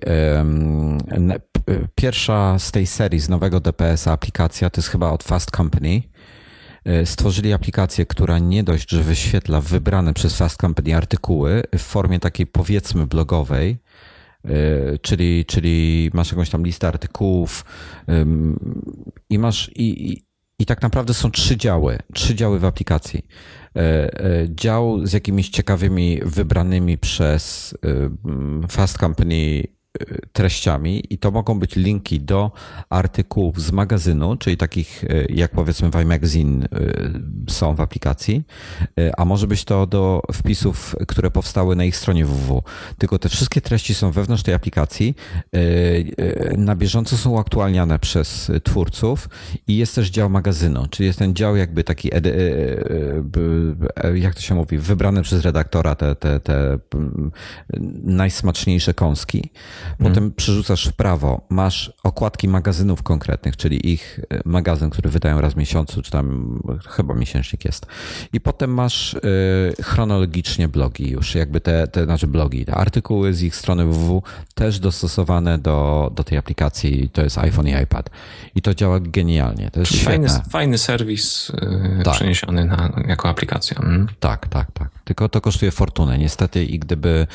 pierwsza 1.95 2.59
z 2.59 2.71
tej 2.71 2.87
serii, 2.87 3.19
z 3.19 3.29
nowego 3.29 3.59
DPS-a 3.59 4.11
aplikacja, 4.11 4.69
to 4.69 4.81
jest 4.81 4.89
chyba 4.89 5.11
od 5.11 5.23
Fast 5.23 5.51
Company. 5.51 6.01
E, 6.85 7.05
stworzyli 7.05 7.53
aplikację, 7.53 8.05
która 8.05 8.39
nie 8.39 8.63
dość, 8.63 8.89
że 8.89 9.03
wyświetla 9.03 9.61
wybrane 9.61 10.13
przez 10.13 10.35
Fast 10.35 10.61
Company 10.61 10.95
artykuły 10.95 11.63
w 11.77 11.81
formie 11.81 12.19
takiej 12.19 12.47
powiedzmy 12.47 13.07
blogowej, 13.07 13.77
czyli, 15.01 15.45
czyli 15.45 16.09
masz 16.13 16.31
jakąś 16.31 16.49
tam 16.49 16.63
listę 16.63 16.87
artykułów 16.87 17.65
i 19.29 19.39
masz 19.39 19.71
i, 19.75 20.11
i, 20.11 20.25
i 20.59 20.65
tak 20.65 20.81
naprawdę 20.81 21.13
są 21.13 21.31
trzy 21.31 21.57
działy, 21.57 21.97
trzy 22.13 22.35
działy 22.35 22.59
w 22.59 22.65
aplikacji. 22.65 23.25
E, 23.75 23.79
e, 23.79 24.47
dział 24.49 25.07
z 25.07 25.13
jakimiś 25.13 25.49
ciekawymi, 25.49 26.19
wybranymi 26.25 26.97
przez 26.97 27.75
Fast 28.69 28.97
Company 28.97 29.63
treściami 30.33 31.03
i 31.09 31.17
to 31.17 31.31
mogą 31.31 31.59
być 31.59 31.75
linki 31.75 32.19
do 32.21 32.51
artykułów 32.89 33.61
z 33.61 33.71
magazynu, 33.71 34.35
czyli 34.35 34.57
takich 34.57 35.03
e, 35.03 35.25
jak 35.29 35.51
powiedzmy 35.51 35.89
iMagazine 36.01 36.65
e, 36.65 36.69
są 37.49 37.75
w 37.75 37.81
aplikacji, 37.81 38.43
e, 38.99 39.19
a 39.19 39.25
może 39.25 39.47
być 39.47 39.65
to 39.65 39.87
do 39.87 40.21
wpisów, 40.33 40.95
które 41.07 41.31
powstały 41.31 41.75
na 41.75 41.83
ich 41.83 41.97
stronie 41.97 42.25
www. 42.25 42.63
Tylko 42.97 43.19
te 43.19 43.29
wszystkie 43.29 43.61
treści 43.61 43.93
są 43.93 44.11
wewnątrz 44.11 44.43
tej 44.43 44.53
aplikacji, 44.53 45.15
na 46.57 46.75
bieżąco 46.75 47.17
są 47.17 47.29
uaktualniane 47.29 47.99
przez 47.99 48.51
twórców 48.63 49.29
i 49.67 49.77
jest 49.77 49.95
też 49.95 50.09
dział 50.09 50.29
magazynu, 50.29 50.87
czyli 50.89 51.07
jest 51.07 51.19
ten 51.19 51.35
dział 51.35 51.55
jakby 51.55 51.83
taki, 51.83 52.09
jak 54.13 54.35
to 54.35 54.41
się 54.41 54.55
mówi, 54.55 54.77
wybrany 54.77 55.21
przez 55.21 55.41
redaktora 55.41 55.95
te, 55.95 56.15
te, 56.15 56.39
te 56.39 56.79
najsmaczniejsze 58.03 58.93
kąski. 58.93 59.51
Potem 59.97 60.13
hmm. 60.13 60.31
przerzucasz 60.31 60.85
w 60.85 60.93
prawo, 60.93 61.41
masz 61.49 61.93
okładki 62.03 62.47
magazynów 62.47 63.03
konkretnych, 63.03 63.57
czyli 63.57 63.91
ich 63.91 64.19
e, 64.29 64.41
magazyn, 64.45 64.89
który 64.89 65.09
wydają 65.09 65.41
raz 65.41 65.53
w 65.53 65.57
miesiącu, 65.57 66.01
czy 66.01 66.11
tam 66.11 66.59
chyba 66.89 67.13
miesięcznik 67.13 67.65
jest. 67.65 67.85
I 68.33 68.41
potem 68.41 68.73
masz 68.73 69.13
y, 69.13 69.19
chronologicznie 69.83 70.67
blogi 70.67 71.09
już, 71.09 71.35
jakby 71.35 71.61
te, 71.61 71.87
te, 71.87 72.05
znaczy 72.05 72.27
blogi, 72.27 72.65
te 72.65 72.75
artykuły 72.75 73.33
z 73.33 73.41
ich 73.41 73.55
strony 73.55 73.85
www 73.85 74.21
też 74.55 74.79
dostosowane 74.79 75.57
do, 75.57 76.11
do 76.15 76.23
tej 76.23 76.37
aplikacji, 76.37 77.09
to 77.09 77.23
jest 77.23 77.37
iPhone 77.37 77.67
i 77.67 77.71
iPad. 77.83 78.09
I 78.55 78.61
to 78.61 78.75
działa 78.75 78.99
genialnie. 78.99 79.71
To 79.71 79.79
jest 79.79 80.03
fajny, 80.03 80.27
fajny 80.49 80.77
serwis 80.77 81.49
y, 81.49 82.03
tak. 82.03 82.13
przeniesiony 82.13 82.65
na, 82.65 83.03
jako 83.07 83.29
aplikacja. 83.29 83.77
Mm. 83.77 84.07
Tak, 84.19 84.47
tak, 84.47 84.71
tak. 84.71 84.89
Tylko 85.05 85.29
to 85.29 85.41
kosztuje 85.41 85.71
fortunę. 85.71 86.17
Niestety 86.17 86.65
i 86.65 86.79
gdyby 86.79 87.27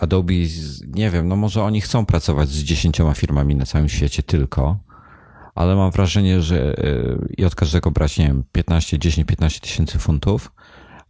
Adobe, 0.00 0.34
nie 0.86 1.10
wiem, 1.10 1.28
no 1.28 1.36
może 1.36 1.62
oni 1.62 1.80
chcą 1.80 2.06
pracować 2.06 2.48
z 2.48 2.62
dziesięcioma 2.62 3.14
firmami 3.14 3.54
na 3.54 3.66
całym 3.66 3.88
świecie 3.88 4.22
tylko, 4.22 4.78
ale 5.54 5.76
mam 5.76 5.90
wrażenie, 5.90 6.42
że 6.42 6.78
e, 6.78 6.84
i 7.36 7.44
od 7.44 7.54
każdego 7.54 7.90
brać, 7.90 8.18
nie 8.18 8.26
wiem, 8.26 8.44
15, 8.52 8.98
10, 8.98 9.26
15 9.28 9.60
tysięcy 9.60 9.98
funtów, 9.98 10.52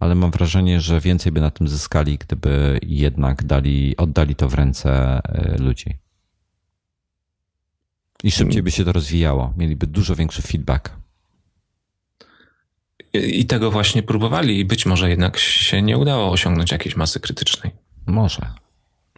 ale 0.00 0.14
mam 0.14 0.30
wrażenie, 0.30 0.80
że 0.80 1.00
więcej 1.00 1.32
by 1.32 1.40
na 1.40 1.50
tym 1.50 1.68
zyskali, 1.68 2.18
gdyby 2.18 2.80
jednak 2.82 3.44
dali, 3.44 3.96
oddali 3.96 4.34
to 4.36 4.48
w 4.48 4.54
ręce 4.54 5.20
e, 5.24 5.58
ludzi. 5.58 5.96
I 8.24 8.30
szybciej 8.30 8.62
by 8.62 8.70
się 8.70 8.84
to 8.84 8.92
rozwijało. 8.92 9.52
Mieliby 9.56 9.86
dużo 9.86 10.14
większy 10.14 10.42
feedback. 10.42 11.03
I 13.14 13.46
tego 13.46 13.70
właśnie 13.70 14.02
próbowali 14.02 14.58
i 14.58 14.64
być 14.64 14.86
może 14.86 15.10
jednak 15.10 15.38
się 15.38 15.82
nie 15.82 15.98
udało 15.98 16.30
osiągnąć 16.30 16.72
jakiejś 16.72 16.96
masy 16.96 17.20
krytycznej. 17.20 17.72
Może. 18.06 18.46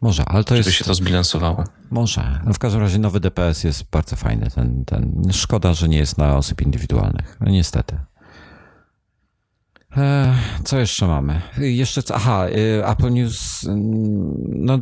Może, 0.03 0.24
ale 0.24 0.44
to 0.44 0.57
Żeby 0.57 0.68
jest. 0.68 0.78
się 0.78 0.84
to 0.84 0.94
zbilansowało. 0.94 1.64
Może. 1.90 2.40
No 2.47 2.53
w 2.53 2.59
każdym 2.59 2.80
razie 2.80 2.99
nowy 2.99 3.20
DPS 3.20 3.64
jest 3.64 3.90
bardzo 3.90 4.16
fajny. 4.16 4.51
Ten, 4.55 4.84
ten... 4.84 5.22
Szkoda, 5.32 5.74
że 5.74 5.88
nie 5.88 5.99
jest 5.99 6.18
na 6.18 6.36
osób 6.36 6.62
indywidualnych. 6.62 7.36
No 7.40 7.51
niestety. 7.51 7.99
E, 9.97 10.34
co 10.64 10.78
jeszcze 10.78 11.07
mamy? 11.07 11.40
Jeszcze 11.59 12.03
co? 12.03 12.14
Aha, 12.14 12.47
e, 12.47 12.86
Apple 12.88 13.11
News 13.11 13.64
mm, 13.64 14.34
no, 14.49 14.78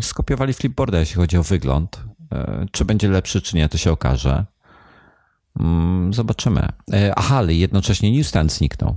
skopiowali 0.00 0.52
Flipboarda, 0.52 0.98
jeśli 0.98 1.16
chodzi 1.16 1.36
o 1.36 1.42
wygląd. 1.42 2.00
E, 2.32 2.66
czy 2.72 2.84
będzie 2.84 3.08
lepszy, 3.08 3.42
czy 3.42 3.56
nie, 3.56 3.68
to 3.68 3.78
się 3.78 3.92
okaże. 3.92 4.44
Mm, 5.60 6.14
zobaczymy. 6.14 6.68
Aha, 7.16 7.36
ale 7.36 7.54
jednocześnie 7.54 8.12
Newsstand 8.12 8.52
zniknął. 8.52 8.96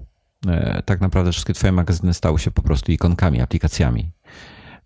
Tak 0.85 1.01
naprawdę 1.01 1.31
wszystkie 1.31 1.53
twoje 1.53 1.71
magazyny 1.71 2.13
stały 2.13 2.39
się 2.39 2.51
po 2.51 2.61
prostu 2.61 2.91
ikonkami, 2.91 3.41
aplikacjami. 3.41 4.11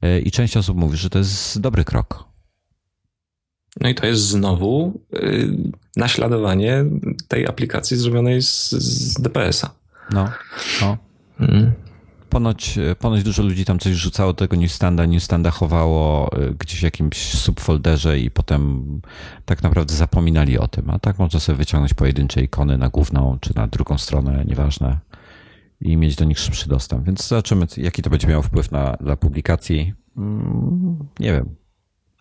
E, 0.02 0.20
I 0.20 0.32
część 0.32 0.58
osób 0.58 0.78
mówi, 0.78 0.98
że 0.98 1.10
to 1.10 1.18
jest 1.20 1.62
dobry 1.62 1.84
krok. 1.84 2.24
No 3.82 3.90
i 3.90 3.96
to 3.96 4.06
jest 4.06 4.22
znowu 4.22 5.02
naśladowanie 5.96 6.86
tej 7.28 7.48
aplikacji 7.48 7.98
zrobionej 7.98 8.42
z, 8.42 8.72
z 8.72 9.22
DPS-a. 9.22 9.70
No, 10.12 10.32
no. 10.82 10.98
Mm. 11.40 11.72
Ponoć, 12.34 12.80
ponoć 13.00 13.24
dużo 13.24 13.44
ludzi 13.44 13.66
tam 13.66 13.80
coś 13.80 13.94
rzucało 13.94 14.34
do 14.34 14.38
tego 14.38 14.56
newsstanda, 14.56 15.06
newsstanda 15.06 15.52
chowało 15.52 16.30
y, 16.38 16.56
gdzieś 16.60 16.80
w 16.80 16.84
jakimś 16.84 17.18
subfolderze 17.18 18.20
i 18.20 18.32
potem 18.32 18.84
tak 19.46 19.64
naprawdę 19.64 19.94
zapominali 19.94 20.58
o 20.58 20.68
tym. 20.68 20.90
A 20.90 21.00
tak 21.00 21.20
można 21.20 21.40
sobie 21.40 21.58
wyciągnąć 21.58 21.94
pojedyncze 21.94 22.42
ikony 22.42 22.78
na 22.78 22.90
główną 22.90 23.38
czy 23.42 23.56
na 23.56 23.68
drugą 23.68 23.98
stronę, 23.98 24.44
nieważne 24.48 25.00
i 25.82 25.98
mieć 25.98 26.16
do 26.16 26.26
nich 26.26 26.40
szybszy 26.40 26.70
dostęp. 26.70 27.06
Więc 27.06 27.28
zobaczymy, 27.28 27.68
jaki 27.78 28.02
to 28.02 28.10
będzie 28.10 28.28
miało 28.28 28.42
wpływ 28.42 28.72
na, 28.72 28.98
na 29.02 29.16
publikacji. 29.16 29.94
Mm, 30.18 30.98
nie 31.20 31.32
wiem. 31.32 31.63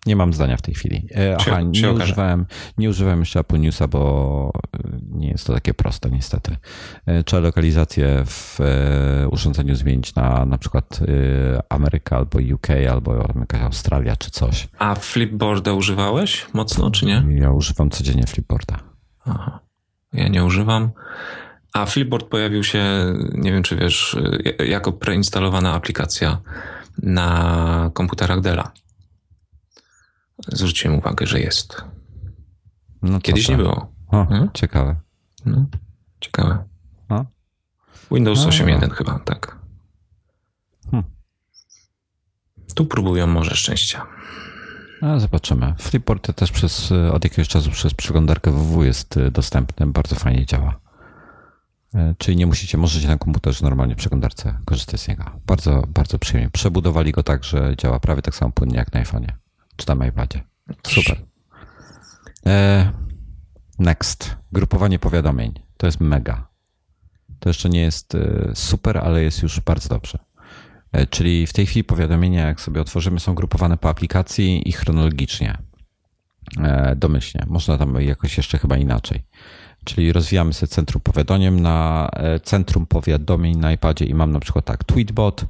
Nie 0.05 0.15
mam 0.15 0.33
zdania 0.33 0.57
w 0.57 0.61
tej 0.61 0.73
chwili. 0.73 1.07
E, 1.15 1.37
aha, 1.39 1.61
nie 1.61 1.91
używałem, 1.91 2.45
nie 2.77 2.89
używałem 2.89 3.19
jeszcze 3.19 3.39
Apple 3.39 3.59
Newsa, 3.59 3.87
bo 3.87 4.51
e, 4.73 4.79
nie 5.09 5.29
jest 5.29 5.47
to 5.47 5.53
takie 5.53 5.73
proste 5.73 6.09
niestety. 6.11 6.57
E, 7.05 7.23
trzeba 7.23 7.41
lokalizację 7.41 8.23
w 8.25 8.59
urządzeniu 9.31 9.75
zmienić 9.75 10.15
na 10.15 10.45
na 10.45 10.57
przykład 10.57 10.99
Ameryka 11.69 12.17
albo 12.17 12.39
UK 12.53 12.67
albo 12.91 13.15
jakaś 13.39 13.61
Australia 13.61 14.15
czy 14.15 14.31
coś. 14.31 14.67
A 14.79 14.95
Flipboarda 14.95 15.73
używałeś 15.73 16.45
mocno 16.53 16.91
czy 16.91 17.05
nie? 17.05 17.25
Ja 17.29 17.51
używam 17.51 17.89
codziennie 17.89 18.27
Flipboarda. 18.27 18.79
Aha. 19.25 19.59
Ja 20.13 20.27
nie 20.27 20.45
używam. 20.45 20.91
A 21.73 21.85
Flipboard 21.85 22.27
pojawił 22.27 22.63
się, 22.63 22.83
nie 23.33 23.51
wiem 23.51 23.63
czy 23.63 23.75
wiesz, 23.75 24.17
jako 24.67 24.91
preinstalowana 24.91 25.73
aplikacja 25.73 26.37
na 26.97 27.91
komputerach 27.93 28.41
Della. 28.41 28.71
Zwróciłem 30.47 30.97
uwagę, 30.97 31.27
że 31.27 31.39
jest. 31.39 31.83
No 33.01 33.21
Kiedyś 33.21 33.49
nie 33.49 33.57
było. 33.57 33.91
O, 34.07 34.25
hmm? 34.25 34.49
Ciekawe. 34.53 34.95
No, 35.45 35.65
ciekawe. 36.21 36.63
A? 37.09 37.25
Windows 38.11 38.39
8.1 38.39 38.81
no. 38.81 38.95
chyba, 38.95 39.19
tak. 39.19 39.59
Hmm. 40.91 41.11
Tu 42.75 42.85
próbują 42.85 43.27
może 43.27 43.55
szczęścia. 43.55 44.05
No, 45.01 45.19
zobaczymy. 45.19 45.73
Flipboard 45.79 46.35
też 46.35 46.51
przez, 46.51 46.91
od 46.91 47.23
jakiegoś 47.23 47.47
czasu 47.47 47.71
przez 47.71 47.93
przeglądarkę 47.93 48.51
www 48.51 48.83
jest 48.83 49.19
dostępny. 49.31 49.87
Bardzo 49.87 50.15
fajnie 50.15 50.45
działa. 50.45 50.79
E, 51.95 52.15
czyli 52.17 52.37
nie 52.37 52.45
musicie, 52.45 52.77
możecie 52.77 53.07
na 53.07 53.17
komputerze 53.17 53.65
normalnie 53.65 53.95
w 53.95 53.97
przeglądarce 53.97 54.57
korzystać 54.65 55.01
z 55.01 55.07
niego. 55.07 55.23
Bardzo, 55.47 55.83
bardzo 55.87 56.19
przyjemnie. 56.19 56.49
Przebudowali 56.49 57.11
go 57.11 57.23
tak, 57.23 57.43
że 57.43 57.75
działa 57.77 57.99
prawie 57.99 58.21
tak 58.21 58.35
samo 58.35 58.51
płynnie 58.51 58.77
jak 58.77 58.93
na 58.93 59.03
iPhone'ie, 59.03 59.31
czy 59.75 59.95
na 59.95 60.07
iPadzie. 60.07 60.41
Super. 60.87 61.21
E, 62.45 62.91
next. 63.79 64.35
Grupowanie 64.51 64.99
powiadomień. 64.99 65.53
To 65.77 65.85
jest 65.85 65.99
mega. 65.99 66.47
To 67.39 67.49
jeszcze 67.49 67.69
nie 67.69 67.81
jest 67.81 68.17
super, 68.53 68.97
ale 68.97 69.23
jest 69.23 69.43
już 69.43 69.59
bardzo 69.59 69.89
dobrze. 69.89 70.19
Czyli 71.09 71.47
w 71.47 71.53
tej 71.53 71.65
chwili 71.65 71.83
powiadomienia, 71.83 72.47
jak 72.47 72.61
sobie 72.61 72.81
otworzymy, 72.81 73.19
są 73.19 73.35
grupowane 73.35 73.77
po 73.77 73.89
aplikacji 73.89 74.69
i 74.69 74.71
chronologicznie. 74.71 75.57
Domyślnie. 76.95 77.45
Można 77.47 77.77
tam 77.77 78.01
jakoś 78.01 78.37
jeszcze 78.37 78.57
chyba 78.57 78.77
inaczej. 78.77 79.23
Czyli 79.83 80.13
rozwijamy 80.13 80.53
sobie 80.53 80.67
centrum 80.67 81.01
powiadomień 81.01 81.61
na 81.61 82.09
centrum 82.43 82.85
powiadomień 82.85 83.57
na 83.57 83.71
iPadzie 83.71 84.05
i 84.05 84.13
mam 84.13 84.31
na 84.31 84.39
przykład 84.39 84.65
tak 84.65 84.83
Tweetbot, 84.83 85.45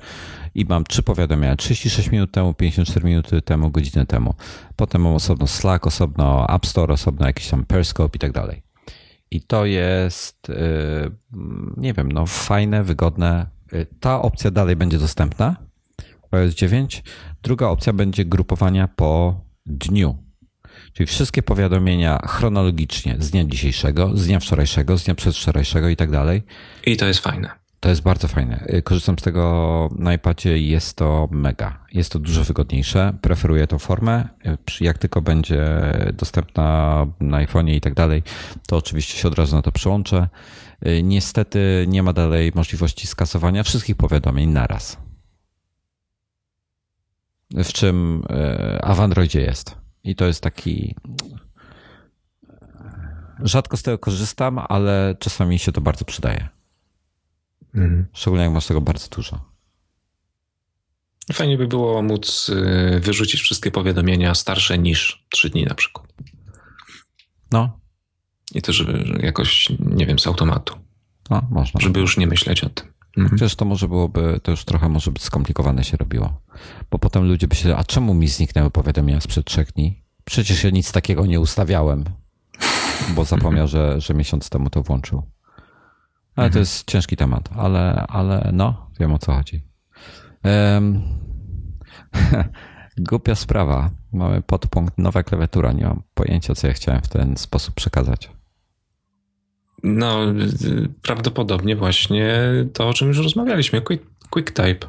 i 0.55 0.65
mam 0.65 0.83
trzy 0.83 1.03
powiadomienia. 1.03 1.55
36 1.55 2.11
minut 2.11 2.31
temu, 2.31 2.53
54 2.53 3.05
minuty 3.05 3.41
temu, 3.41 3.71
godzinę 3.71 4.05
temu. 4.05 4.33
Potem 4.75 5.01
mam 5.01 5.13
osobno 5.13 5.47
Slack, 5.47 5.87
osobno 5.87 6.49
App 6.49 6.65
Store, 6.65 6.93
osobno 6.93 7.27
jakiś 7.27 7.47
tam 7.47 7.65
Periscope 7.65 8.15
i 8.15 8.19
tak 8.19 8.31
dalej. 8.31 8.63
I 9.31 9.41
to 9.41 9.65
jest, 9.65 10.49
y, 10.49 10.53
nie 11.77 11.93
wiem, 11.93 12.11
no 12.11 12.25
fajne, 12.25 12.83
wygodne. 12.83 13.45
Y, 13.73 13.85
ta 13.99 14.21
opcja 14.21 14.51
dalej 14.51 14.75
będzie 14.75 14.97
dostępna 14.97 15.55
w 16.31 16.35
iOS 16.35 16.53
9. 16.53 17.03
Druga 17.43 17.67
opcja 17.67 17.93
będzie 17.93 18.25
grupowania 18.25 18.87
po 18.87 19.41
dniu. 19.65 20.22
Czyli 20.93 21.07
wszystkie 21.07 21.43
powiadomienia 21.43 22.19
chronologicznie 22.27 23.15
z 23.19 23.31
dnia 23.31 23.43
dzisiejszego, 23.45 24.17
z 24.17 24.27
dnia 24.27 24.39
wczorajszego, 24.39 24.97
z 24.97 25.03
dnia 25.03 25.15
przedwczorajszego 25.15 25.89
i 25.89 25.95
tak 25.95 26.11
dalej. 26.11 26.43
I 26.85 26.97
to 26.97 27.05
jest 27.05 27.19
fajne. 27.19 27.63
To 27.79 27.89
jest 27.89 28.01
bardzo 28.01 28.27
fajne. 28.27 28.65
Y, 28.73 28.81
korzystam 28.81 29.19
z 29.19 29.21
tego 29.21 29.89
na 29.95 30.13
iPadzie 30.13 30.57
i 30.57 30.67
jest 30.67 30.97
to 30.97 31.27
mega. 31.31 31.85
Jest 31.91 32.11
to 32.11 32.19
dużo 32.19 32.43
wygodniejsze. 32.43 33.13
Preferuję 33.21 33.67
tą 33.67 33.79
formę. 33.79 34.27
Y, 34.45 34.83
jak 34.83 34.97
tylko 34.97 35.21
będzie 35.21 35.67
dostępna 36.13 37.07
na 37.19 37.45
iPhone'ie 37.45 37.75
i 37.75 37.81
tak 37.81 37.93
dalej, 37.93 38.23
to 38.67 38.77
oczywiście 38.77 39.17
się 39.17 39.27
od 39.27 39.37
razu 39.37 39.55
na 39.55 39.61
to 39.61 39.71
przełączę. 39.71 40.27
Y, 40.87 41.03
niestety 41.03 41.85
nie 41.87 42.03
ma 42.03 42.13
dalej 42.13 42.51
możliwości 42.55 43.07
skasowania 43.07 43.63
wszystkich 43.63 43.95
powiadomień 43.95 44.49
naraz. 44.49 44.97
W 47.51 47.73
czym 47.73 48.23
a 48.81 48.93
w 48.93 48.99
Androidzie 49.01 49.41
jest. 49.41 49.82
I 50.03 50.15
to 50.15 50.25
jest 50.25 50.41
taki. 50.41 50.95
Rzadko 53.39 53.77
z 53.77 53.83
tego 53.83 53.97
korzystam, 53.97 54.59
ale 54.69 55.15
czasami 55.19 55.59
się 55.59 55.71
to 55.71 55.81
bardzo 55.81 56.05
przydaje. 56.05 56.49
Mhm. 57.75 58.07
Szczególnie 58.13 58.43
jak 58.43 58.53
masz 58.53 58.67
tego 58.67 58.81
bardzo 58.81 59.09
dużo. 59.09 59.53
Fajnie 61.33 61.57
by 61.57 61.67
było 61.67 62.01
móc 62.01 62.49
y, 62.49 62.99
wyrzucić 62.99 63.41
wszystkie 63.41 63.71
powiadomienia 63.71 64.35
starsze 64.35 64.77
niż 64.77 65.25
3 65.29 65.49
dni 65.49 65.65
na 65.65 65.75
przykład. 65.75 66.13
No. 67.51 67.79
I 68.55 68.61
to, 68.61 68.73
żeby 68.73 69.19
jakoś, 69.23 69.69
nie 69.79 70.05
wiem, 70.05 70.19
z 70.19 70.27
automatu. 70.27 70.75
No, 71.29 71.41
można. 71.49 71.79
Żeby 71.81 71.99
już 71.99 72.17
nie 72.17 72.27
myśleć 72.27 72.63
o 72.63 72.69
tym. 72.69 72.92
Mhm. 73.17 73.35
Przecież 73.37 73.55
to 73.55 73.65
może 73.65 73.87
byłoby, 73.87 74.39
to 74.43 74.51
już 74.51 74.65
trochę 74.65 74.89
może 74.89 75.11
być 75.11 75.23
skomplikowane 75.23 75.83
się 75.83 75.97
robiło. 75.97 76.41
Bo 76.91 76.99
potem 76.99 77.27
ludzie 77.27 77.47
by 77.47 77.55
się, 77.55 77.75
a 77.75 77.83
czemu 77.83 78.13
mi 78.13 78.27
zniknęły 78.27 78.71
powiadomienia 78.71 79.21
sprzed 79.21 79.45
trzech 79.45 79.71
dni? 79.71 80.03
Przecież 80.25 80.63
ja 80.63 80.69
nic 80.69 80.91
takiego 80.91 81.25
nie 81.25 81.39
ustawiałem, 81.39 82.03
bo 83.15 83.25
zapomniał, 83.25 83.67
że, 83.67 84.01
że 84.01 84.13
miesiąc 84.13 84.49
temu 84.49 84.69
to 84.69 84.83
włączył. 84.83 85.23
Ale 86.35 86.47
mhm. 86.47 86.53
to 86.53 86.59
jest 86.59 86.87
ciężki 86.87 87.17
temat, 87.17 87.49
ale, 87.55 88.07
ale 88.07 88.49
no, 88.53 88.89
wiem 88.99 89.13
o 89.13 89.19
co 89.19 89.33
chodzi. 89.33 89.61
Um, 90.43 91.01
głupia 93.09 93.35
sprawa. 93.35 93.89
Mamy 94.13 94.41
podpunkt 94.41 94.97
nowa 94.97 95.23
klawiatura. 95.23 95.71
Nie 95.71 95.85
mam 95.85 96.03
pojęcia, 96.13 96.55
co 96.55 96.67
ja 96.67 96.73
chciałem 96.73 97.01
w 97.01 97.07
ten 97.07 97.37
sposób 97.37 97.75
przekazać. 97.75 98.31
No, 99.83 100.19
prawdopodobnie 101.01 101.75
właśnie 101.75 102.35
to, 102.73 102.89
o 102.89 102.93
czym 102.93 103.07
już 103.07 103.17
rozmawialiśmy. 103.17 103.81
Quick, 103.81 104.03
quick 104.29 104.51
Type. 104.51 104.87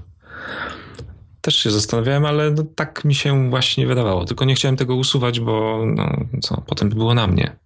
Też 1.40 1.56
się 1.56 1.70
zastanawiałem, 1.70 2.26
ale 2.26 2.50
no, 2.50 2.62
tak 2.74 3.04
mi 3.04 3.14
się 3.14 3.50
właśnie 3.50 3.86
wydawało. 3.86 4.24
Tylko 4.24 4.44
nie 4.44 4.54
chciałem 4.54 4.76
tego 4.76 4.96
usuwać, 4.96 5.40
bo 5.40 5.84
no, 5.86 6.16
co, 6.42 6.62
potem 6.66 6.88
by 6.88 6.94
było 6.94 7.14
na 7.14 7.26
mnie. 7.26 7.56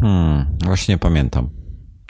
Hmm, 0.00 0.46
właśnie 0.64 0.98
pamiętam. 0.98 1.50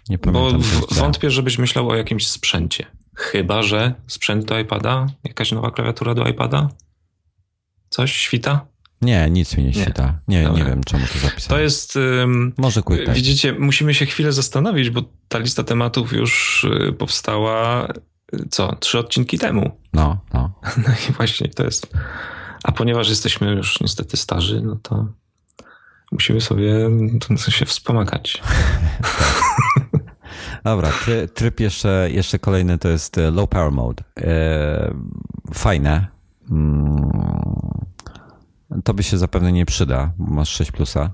Nie 0.08 0.18
pamiętam. 0.18 0.62
Bo 0.80 0.94
wątpię, 0.94 1.30
żebyś 1.30 1.58
myślał 1.58 1.88
o 1.88 1.94
jakimś 1.94 2.26
sprzęcie. 2.26 2.86
Chyba, 3.16 3.62
że 3.62 3.94
sprzęt 4.06 4.44
do 4.44 4.58
iPada? 4.58 5.06
Jakaś 5.24 5.52
nowa 5.52 5.70
klawiatura 5.70 6.14
do 6.14 6.28
iPada? 6.28 6.68
Coś 7.88 8.12
świta? 8.12 8.66
Nie, 9.04 9.30
nic 9.30 9.56
mi 9.56 9.64
nie 9.64 9.74
świta. 9.74 10.18
Nie, 10.28 10.44
nie, 10.44 10.50
nie 10.50 10.64
wiem, 10.64 10.84
czemu 10.84 11.06
to 11.06 11.18
zapisałem. 11.18 11.48
To 11.48 11.58
jest... 11.58 11.96
Um, 11.96 12.52
Może 12.56 12.82
quick 12.82 13.12
Widzicie, 13.12 13.52
musimy 13.52 13.94
się 13.94 14.06
chwilę 14.06 14.32
zastanowić, 14.32 14.90
bo 14.90 15.02
ta 15.28 15.38
lista 15.38 15.64
tematów 15.64 16.12
już 16.12 16.64
y, 16.64 16.92
powstała 16.92 17.88
y, 18.34 18.48
co? 18.50 18.76
Trzy 18.76 18.98
odcinki 18.98 19.38
temu. 19.38 19.70
No, 19.92 20.18
no. 20.34 20.52
No 20.88 20.94
i 21.08 21.12
właśnie 21.12 21.48
to 21.48 21.64
jest... 21.64 21.92
A 22.64 22.72
ponieważ 22.72 23.08
jesteśmy 23.08 23.52
już 23.52 23.80
niestety 23.80 24.16
starzy, 24.16 24.60
no 24.60 24.76
to 24.82 25.06
musimy 26.12 26.40
sobie 26.40 26.90
się 27.48 27.66
wspomagać. 27.66 28.42
Dobra, 30.64 30.92
tryb 31.34 31.60
jeszcze, 31.60 32.08
jeszcze 32.10 32.38
kolejny 32.38 32.78
to 32.78 32.88
jest 32.88 33.18
e, 33.18 33.30
low 33.30 33.48
power 33.48 33.72
mode. 33.72 34.04
Fajne. 35.54 36.06
To 38.84 38.94
by 38.94 39.02
się 39.02 39.18
zapewne 39.18 39.52
nie 39.52 39.66
przyda, 39.66 40.12
masz 40.18 40.48
6 40.48 40.72
plusa. 40.72 41.10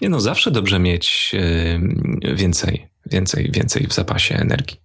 Nie 0.00 0.08
no, 0.08 0.20
zawsze 0.20 0.50
dobrze 0.50 0.78
mieć 0.78 1.32
e, 1.34 2.34
więcej, 2.34 2.88
więcej, 3.06 3.50
więcej 3.52 3.86
w 3.86 3.92
zapasie 3.92 4.34
energii. 4.34 4.80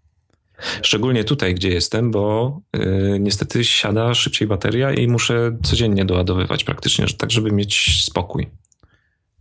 Szczególnie 0.82 1.24
tutaj, 1.24 1.55
gdzie 1.55 1.69
jestem, 1.69 2.11
bo 2.11 2.59
niestety 3.19 3.63
siada 3.63 4.13
szybciej 4.13 4.47
bateria 4.47 4.93
i 4.93 5.07
muszę 5.07 5.57
codziennie 5.63 6.05
doładowywać 6.05 6.63
praktycznie, 6.63 7.05
tak 7.17 7.32
żeby 7.32 7.51
mieć 7.51 8.03
spokój. 8.03 8.49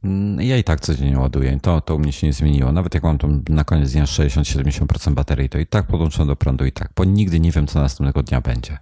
Mm, 0.04 0.40
ja 0.40 0.56
i 0.56 0.64
tak 0.64 0.80
codziennie 0.80 1.18
ładuję. 1.18 1.58
To, 1.62 1.80
to 1.80 1.94
u 1.94 1.98
mnie 1.98 2.12
się 2.12 2.26
nie 2.26 2.32
zmieniło. 2.32 2.72
Nawet 2.72 2.94
jak 2.94 3.02
mam 3.02 3.18
tam 3.18 3.42
na 3.48 3.64
koniec 3.64 3.92
dnia 3.92 4.04
60-70% 4.04 5.14
baterii, 5.14 5.48
to 5.48 5.58
i 5.58 5.66
tak 5.66 5.86
podłączam 5.86 6.26
do 6.26 6.36
prądu 6.36 6.64
i 6.64 6.72
tak, 6.72 6.92
bo 6.96 7.04
nigdy 7.04 7.40
nie 7.40 7.50
wiem, 7.50 7.66
co 7.66 7.80
następnego 7.80 8.22
dnia 8.22 8.40
będzie. 8.40 8.78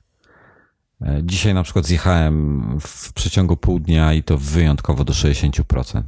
E, 1.03 1.21
dzisiaj 1.23 1.55
na 1.55 1.63
przykład 1.63 1.87
zjechałem 1.87 2.63
w 2.81 3.13
przeciągu 3.13 3.57
pół 3.57 3.81
dnia 3.81 4.13
i 4.13 4.23
to 4.23 4.39
wyjątkowo 4.39 5.05
do 5.05 5.13
60%. 5.13 6.03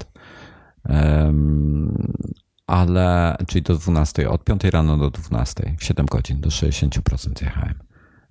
Ale, 2.66 3.36
czyli 3.49 3.62
do 3.62 3.76
12, 3.76 4.30
od 4.30 4.45
5 4.45 4.64
rano 4.64 4.97
do 4.97 5.11
12, 5.11 5.76
7 5.80 6.07
godzin, 6.07 6.41
do 6.41 6.49
60% 6.49 7.45
jechałem. 7.45 7.74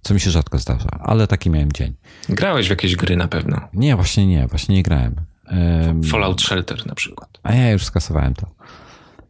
Co 0.01 0.13
mi 0.13 0.19
się 0.19 0.31
rzadko 0.31 0.57
zdarza, 0.57 0.89
ale 0.99 1.27
taki 1.27 1.49
miałem 1.49 1.71
dzień. 1.71 1.95
Grałeś 2.29 2.67
w 2.67 2.69
jakieś 2.69 2.95
gry 2.95 3.15
na 3.15 3.27
pewno? 3.27 3.61
Nie, 3.73 3.95
właśnie 3.95 4.27
nie, 4.27 4.47
właśnie 4.47 4.75
nie 4.75 4.83
grałem. 4.83 5.15
Fallout 6.11 6.41
Shelter 6.41 6.87
na 6.87 6.95
przykład. 6.95 7.39
A 7.43 7.53
ja 7.53 7.71
już 7.71 7.85
skasowałem 7.85 8.33
to. 8.33 8.47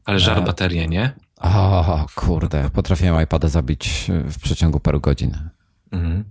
Ale 0.06 0.20
żar 0.20 0.38
e... 0.38 0.42
baterię, 0.42 0.88
nie? 0.88 1.12
O, 1.42 2.06
kurde. 2.16 2.70
Potrafiłem 2.70 3.24
iPada 3.24 3.48
zabić 3.48 4.12
w 4.26 4.40
przeciągu 4.40 4.80
paru 4.80 5.00
godzin. 5.00 5.50
Mhm. 5.92 6.24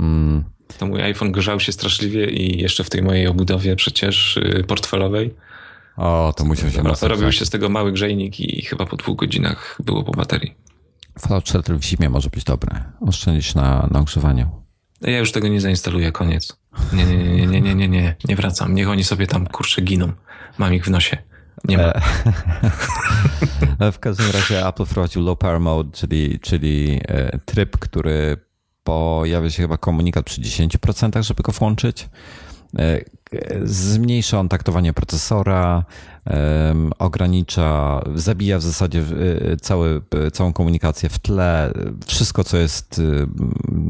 Mm. 0.00 0.44
To 0.78 0.86
mój 0.86 1.02
iPhone 1.02 1.32
grzał 1.32 1.60
się 1.60 1.72
straszliwie 1.72 2.30
i 2.30 2.62
jeszcze 2.62 2.84
w 2.84 2.90
tej 2.90 3.02
mojej 3.02 3.26
obudowie 3.26 3.76
przecież 3.76 4.36
y, 4.36 4.64
portfelowej. 4.66 5.34
O, 5.96 6.34
to 6.36 6.44
musiał 6.44 6.70
się 6.70 6.82
mocno 6.82 7.08
Robił 7.08 7.32
się 7.32 7.46
z 7.46 7.50
tego 7.50 7.68
mały 7.68 7.92
grzejnik 7.92 8.40
i 8.40 8.62
chyba 8.62 8.86
po 8.86 8.96
dwóch 8.96 9.16
godzinach 9.16 9.78
było 9.84 10.04
po 10.04 10.12
baterii. 10.12 10.54
Fallout 11.18 11.48
Shelter 11.48 11.78
w 11.78 11.84
zimie 11.84 12.10
może 12.10 12.30
być 12.30 12.44
dobre. 12.44 12.84
Oszczędzić 13.00 13.54
na, 13.54 13.88
na 13.90 14.00
ogrzewaniu. 14.00 14.50
Ja 15.00 15.18
już 15.18 15.32
tego 15.32 15.48
nie 15.48 15.60
zainstaluję, 15.60 16.12
koniec. 16.12 16.56
Nie, 16.92 17.06
nie, 17.06 17.16
nie, 17.16 17.46
nie, 17.46 17.60
nie, 17.60 17.74
nie, 17.74 17.88
nie, 17.88 18.16
nie 18.28 18.36
wracam. 18.36 18.74
Niech 18.74 18.88
oni 18.88 19.04
sobie 19.04 19.26
tam 19.26 19.46
kurczę 19.46 19.82
giną. 19.82 20.12
Mam 20.58 20.74
ich 20.74 20.84
w 20.84 20.90
nosie. 20.90 21.16
Nie 21.64 21.76
ma. 21.76 21.92
E, 23.80 23.92
w 23.92 23.98
każdym 23.98 24.30
razie 24.30 24.66
Apple 24.66 24.84
wprowadził 24.84 25.22
low 25.22 25.38
power 25.38 25.60
mode, 25.60 25.92
czyli, 25.92 26.40
czyli 26.40 27.00
e, 27.08 27.38
tryb, 27.38 27.78
który 27.78 28.36
pojawia 28.84 29.50
się 29.50 29.62
chyba 29.62 29.76
komunikat 29.76 30.24
przy 30.24 30.40
10%, 30.40 31.22
żeby 31.22 31.42
go 31.42 31.52
włączyć. 31.52 32.08
E, 32.78 33.00
zmniejsza 33.64 34.40
on 34.40 34.48
taktowanie 34.48 34.92
procesora, 34.92 35.84
ogranicza, 36.98 38.02
zabija 38.14 38.58
w 38.58 38.62
zasadzie 38.62 39.04
cały, 39.60 40.02
całą 40.32 40.52
komunikację 40.52 41.08
w 41.08 41.18
tle, 41.18 41.72
wszystko 42.06 42.44
co 42.44 42.56
jest 42.56 43.00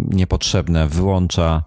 niepotrzebne 0.09 0.88
wyłącza 0.88 1.62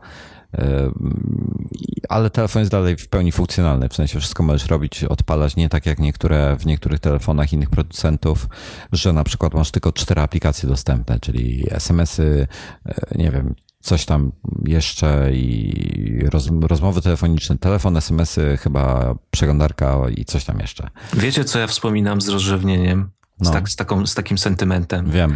ale 2.09 2.29
telefon 2.29 2.59
jest 2.59 2.71
dalej 2.71 2.97
w 2.97 3.07
pełni 3.07 3.31
funkcjonalny, 3.31 3.89
w 3.89 3.95
sensie 3.95 4.19
wszystko 4.19 4.43
możesz 4.43 4.67
robić, 4.67 5.03
odpalać, 5.03 5.55
nie 5.55 5.69
tak 5.69 5.85
jak 5.85 5.99
niektóre 5.99 6.55
w 6.55 6.65
niektórych 6.65 6.99
telefonach 6.99 7.53
innych 7.53 7.69
producentów, 7.69 8.47
że 8.91 9.13
na 9.13 9.23
przykład 9.23 9.53
masz 9.53 9.71
tylko 9.71 9.93
cztery 9.93 10.21
aplikacje 10.21 10.69
dostępne, 10.69 11.19
czyli 11.19 11.63
SMS-y, 11.71 12.47
e, 12.85 13.17
nie 13.17 13.31
wiem, 13.31 13.55
coś 13.79 14.05
tam 14.05 14.31
jeszcze 14.65 15.31
i 15.33 16.19
roz, 16.29 16.49
rozmowy 16.61 17.01
telefoniczne, 17.01 17.57
telefon, 17.57 17.97
SMS-y, 17.97 18.57
chyba 18.57 19.15
przeglądarka 19.31 19.97
i 20.17 20.25
coś 20.25 20.45
tam 20.45 20.59
jeszcze. 20.59 20.89
Wiecie, 21.13 21.45
co 21.45 21.59
ja 21.59 21.67
wspominam 21.67 22.21
z 22.21 22.27
rozrzewnieniem? 22.29 23.09
Z, 23.41 23.45
no. 23.45 23.51
tak, 23.51 23.69
z, 23.69 23.75
taką, 23.75 24.05
z 24.05 24.15
takim 24.15 24.37
sentymentem. 24.37 25.11
Wiem. 25.11 25.35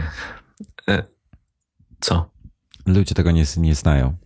E, 0.90 1.04
co? 2.00 2.32
Ludzie 2.86 3.16
tego 3.16 3.32
nie, 3.32 3.46
nie 3.58 3.76
znają. 3.76 4.18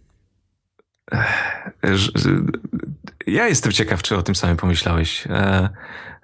Ja 3.28 3.48
jestem 3.48 3.72
ciekaw, 3.72 4.04
czy 4.04 4.18
o 4.18 4.24
tym 4.24 4.36
samym 4.36 4.58
pomyślałeś. 4.58 5.28
E, 5.28 5.70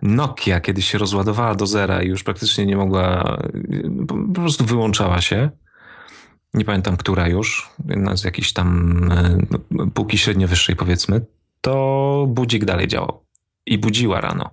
Nokia, 0.01 0.59
kiedy 0.59 0.81
się 0.81 0.97
rozładowała 0.97 1.55
do 1.55 1.67
zera 1.67 2.03
i 2.03 2.07
już 2.07 2.23
praktycznie 2.23 2.65
nie 2.65 2.77
mogła, 2.77 3.37
po 4.07 4.41
prostu 4.41 4.65
wyłączała 4.65 5.21
się. 5.21 5.49
Nie 6.53 6.65
pamiętam, 6.65 6.97
która 6.97 7.27
już, 7.27 7.69
jedna 7.85 8.17
z 8.17 8.23
jakiejś 8.23 8.53
tam 8.53 8.99
e, 9.11 9.89
półki 9.93 10.17
średnio 10.17 10.47
wyższej 10.47 10.75
powiedzmy, 10.75 11.25
to 11.61 12.25
budzik 12.29 12.65
dalej 12.65 12.87
działał. 12.87 13.25
I 13.65 13.77
budziła 13.77 14.21
rano. 14.21 14.49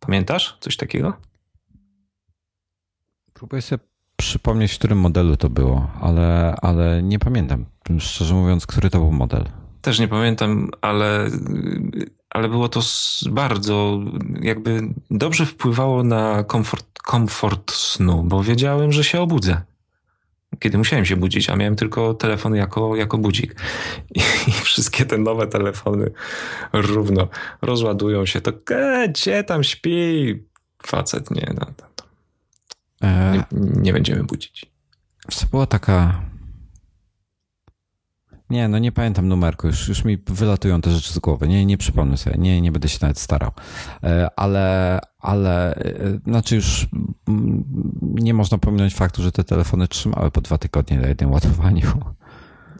Pamiętasz 0.00 0.56
coś 0.60 0.76
takiego? 0.76 1.16
Próbuję 3.32 3.62
sobie 3.62 3.89
przypomnieć, 4.24 4.72
w 4.72 4.78
którym 4.78 4.98
modelu 4.98 5.36
to 5.36 5.50
było, 5.50 5.90
ale, 6.00 6.56
ale 6.62 7.02
nie 7.02 7.18
pamiętam. 7.18 7.64
Szczerze 7.98 8.34
mówiąc, 8.34 8.66
który 8.66 8.90
to 8.90 8.98
był 8.98 9.12
model. 9.12 9.44
Też 9.82 9.98
nie 9.98 10.08
pamiętam, 10.08 10.70
ale, 10.80 11.30
ale 12.30 12.48
było 12.48 12.68
to 12.68 12.80
bardzo, 13.30 14.00
jakby 14.40 14.82
dobrze 15.10 15.46
wpływało 15.46 16.02
na 16.02 16.44
komfort, 16.44 16.98
komfort 16.98 17.72
snu, 17.72 18.22
bo 18.22 18.42
wiedziałem, 18.42 18.92
że 18.92 19.04
się 19.04 19.20
obudzę. 19.20 19.62
Kiedy 20.58 20.78
musiałem 20.78 21.04
się 21.04 21.16
budzić, 21.16 21.50
a 21.50 21.56
miałem 21.56 21.76
tylko 21.76 22.14
telefon 22.14 22.54
jako, 22.54 22.96
jako 22.96 23.18
budzik. 23.18 23.54
I, 24.14 24.20
I, 24.48 24.52
wszystkie 24.52 25.04
te 25.04 25.18
nowe 25.18 25.46
telefony 25.46 26.10
równo 26.72 27.28
rozładują 27.62 28.26
się. 28.26 28.40
To 28.40 28.52
e, 28.70 29.08
gdzie 29.08 29.44
tam 29.44 29.64
śpi? 29.64 30.34
Facet, 30.86 31.30
nie. 31.30 31.54
No, 31.60 31.66
nie, 33.02 33.44
nie 33.82 33.92
będziemy 33.92 34.24
budzić. 34.24 34.66
To 35.40 35.46
była 35.50 35.66
taka 35.66 36.22
nie, 38.50 38.68
no 38.68 38.78
nie 38.78 38.92
pamiętam 38.92 39.28
numerku, 39.28 39.66
już, 39.66 39.88
już 39.88 40.04
mi 40.04 40.18
wylatują 40.26 40.80
te 40.80 40.90
rzeczy 40.90 41.12
z 41.12 41.18
głowy. 41.18 41.48
Nie, 41.48 41.66
nie 41.66 41.78
przypomnę 41.78 42.16
sobie, 42.16 42.36
nie, 42.38 42.60
nie 42.60 42.72
będę 42.72 42.88
się 42.88 42.98
nawet 43.02 43.18
starał. 43.18 43.50
E, 44.02 44.28
ale, 44.36 44.98
ale, 45.18 45.74
e, 45.74 46.20
znaczy 46.26 46.54
już 46.54 46.88
mm, 47.28 47.64
nie 48.00 48.34
można 48.34 48.58
pominąć 48.58 48.94
faktu, 48.94 49.22
że 49.22 49.32
te 49.32 49.44
telefony 49.44 49.88
trzymały 49.88 50.30
po 50.30 50.40
dwa 50.40 50.58
tygodnie 50.58 51.00
na 51.00 51.08
jednym 51.08 51.32
ładowaniu. 51.32 51.86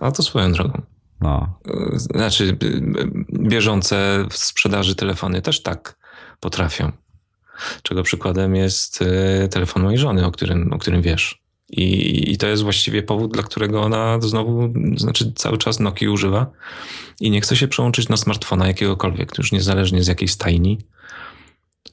A 0.01 0.11
to 0.11 0.23
swoją 0.23 0.53
drogą. 0.53 0.83
No. 1.21 1.59
E, 1.95 1.99
znaczy, 1.99 2.59
bieżące 3.33 4.25
w 4.31 4.37
sprzedaży 4.37 4.95
telefony 4.95 5.43
też 5.43 5.63
tak 5.63 5.99
potrafią. 6.41 6.93
Czego 7.83 8.03
przykładem 8.03 8.57
jest 8.57 9.05
telefon 9.51 9.83
mojej 9.83 9.99
żony, 9.99 10.27
o 10.27 10.31
którym, 10.31 10.73
o 10.73 10.79
którym 10.79 11.03
wiesz. 11.03 11.41
I, 11.71 12.33
I 12.33 12.39
to 12.39 12.47
jest 12.47 12.63
właściwie 12.63 13.03
powód, 13.03 13.33
dla 13.33 13.43
którego 13.43 13.83
ona 13.83 14.21
znowu, 14.21 14.73
znaczy 14.97 15.33
cały 15.33 15.59
czas 15.59 15.81
Nokia 15.81 16.11
używa 16.11 16.47
i 17.21 17.31
nie 17.31 17.41
chce 17.41 17.57
się 17.57 17.69
przełączyć 17.69 18.09
na 18.09 18.17
smartfona 18.17 18.67
jakiegokolwiek, 18.67 19.39
już 19.39 19.53
niezależnie 19.53 20.03
z 20.03 20.07
jakiej 20.07 20.29
stajni. 20.29 20.79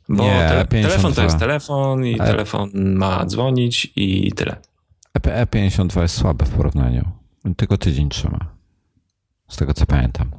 Bo 0.09 0.24
nie, 0.24 0.65
te, 0.70 0.82
telefon 0.82 1.13
to 1.13 1.24
jest 1.24 1.39
telefon 1.39 2.05
i 2.05 2.13
e... 2.13 2.18
telefon 2.18 2.72
ma 2.74 3.26
dzwonić 3.26 3.91
i 3.95 4.32
tyle. 4.32 4.55
EP52 5.20 6.01
jest 6.01 6.18
słabe 6.18 6.45
w 6.45 6.49
porównaniu. 6.49 7.05
Tylko 7.57 7.78
tydzień 7.78 8.09
trzyma. 8.09 8.39
Z 9.47 9.57
tego 9.57 9.74
co 9.74 9.86
pamiętam. 9.86 10.32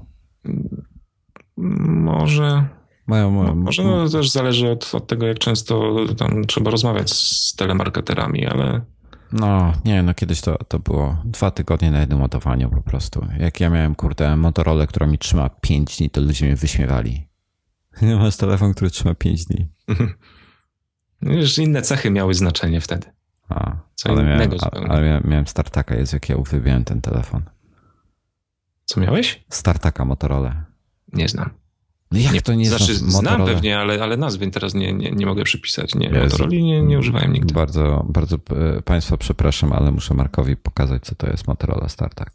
Może. 1.57 2.67
Mają, 3.09 3.31
mają, 3.31 3.55
może 3.55 3.85
no, 3.85 4.09
też 4.09 4.31
zależy 4.31 4.71
od, 4.71 4.95
od 4.95 5.07
tego, 5.07 5.27
jak 5.27 5.39
często 5.39 5.97
tam 6.19 6.45
trzeba 6.45 6.71
rozmawiać 6.71 7.13
z 7.13 7.55
telemarketerami, 7.57 8.47
ale. 8.47 8.81
No, 9.33 9.73
nie, 9.85 10.03
no 10.03 10.15
kiedyś 10.15 10.41
to, 10.41 10.59
to 10.69 10.79
było 10.79 11.17
dwa 11.25 11.51
tygodnie 11.51 11.91
na 11.91 12.01
jednym 12.01 12.21
ładowaniu 12.21 12.71
po 12.71 12.83
prostu. 12.83 13.27
Jak 13.39 13.61
ja 13.61 13.71
miałem, 13.71 13.95
kurde, 13.95 14.37
Motorola, 14.37 14.87
która 14.87 15.07
mi 15.07 15.19
trzyma 15.19 15.49
5 15.49 15.97
dni, 15.99 16.11
to 16.11 16.21
ludzie 16.21 16.47
mnie 16.47 16.57
wyśmiewali. 16.57 17.29
Nie 18.03 18.17
masz 18.17 18.37
telefon, 18.37 18.75
który 18.75 18.91
trzyma 18.91 19.15
5 19.15 19.45
dni. 19.45 19.69
No 21.23 21.33
już 21.33 21.59
inne 21.59 21.83
cechy 21.83 22.11
miały 22.11 22.35
znaczenie 22.35 22.81
wtedy. 22.81 23.07
A, 23.49 23.77
Co 23.95 24.09
ale 24.09 24.23
innego 24.23 24.57
miałem, 24.75 24.91
Ale 24.91 25.03
miałem, 25.03 25.23
miałem 25.25 25.47
StarTaka, 25.47 25.95
jest 25.95 26.13
jak 26.13 26.29
ja 26.29 26.37
uwielbiałem 26.37 26.85
ten 26.85 27.01
telefon. 27.01 27.43
Co 28.85 29.01
miałeś? 29.01 29.45
StarTaka 29.49 30.05
Motorola. 30.05 30.65
Nie 31.13 31.29
znam. 31.29 31.51
No 32.13 32.19
jak 32.19 32.33
nie, 32.33 32.43
to 32.43 32.55
nie 32.55 32.69
znaczy, 32.69 32.95
znam 32.95 33.47
pewnie, 33.47 33.79
ale, 33.79 34.03
ale 34.03 34.17
nazwy 34.17 34.51
teraz 34.51 34.75
nie, 34.75 34.93
nie, 34.93 35.11
nie 35.11 35.27
mogę 35.27 35.45
przypisać. 35.45 35.95
Nie, 35.95 36.11
Motorola 36.11 36.51
nie, 36.51 36.83
nie 36.83 36.99
używałem 36.99 37.33
nigdy. 37.33 37.55
Bardzo, 37.55 38.07
bardzo 38.09 38.37
e, 38.37 38.83
Państwa 38.83 39.17
przepraszam, 39.17 39.73
ale 39.73 39.93
muszę 39.93 40.15
Markowi 40.15 40.57
pokazać, 40.57 41.03
co 41.03 41.15
to 41.15 41.27
jest 41.27 41.47
Motorola 41.47 41.89
StarTAC. 41.89 42.29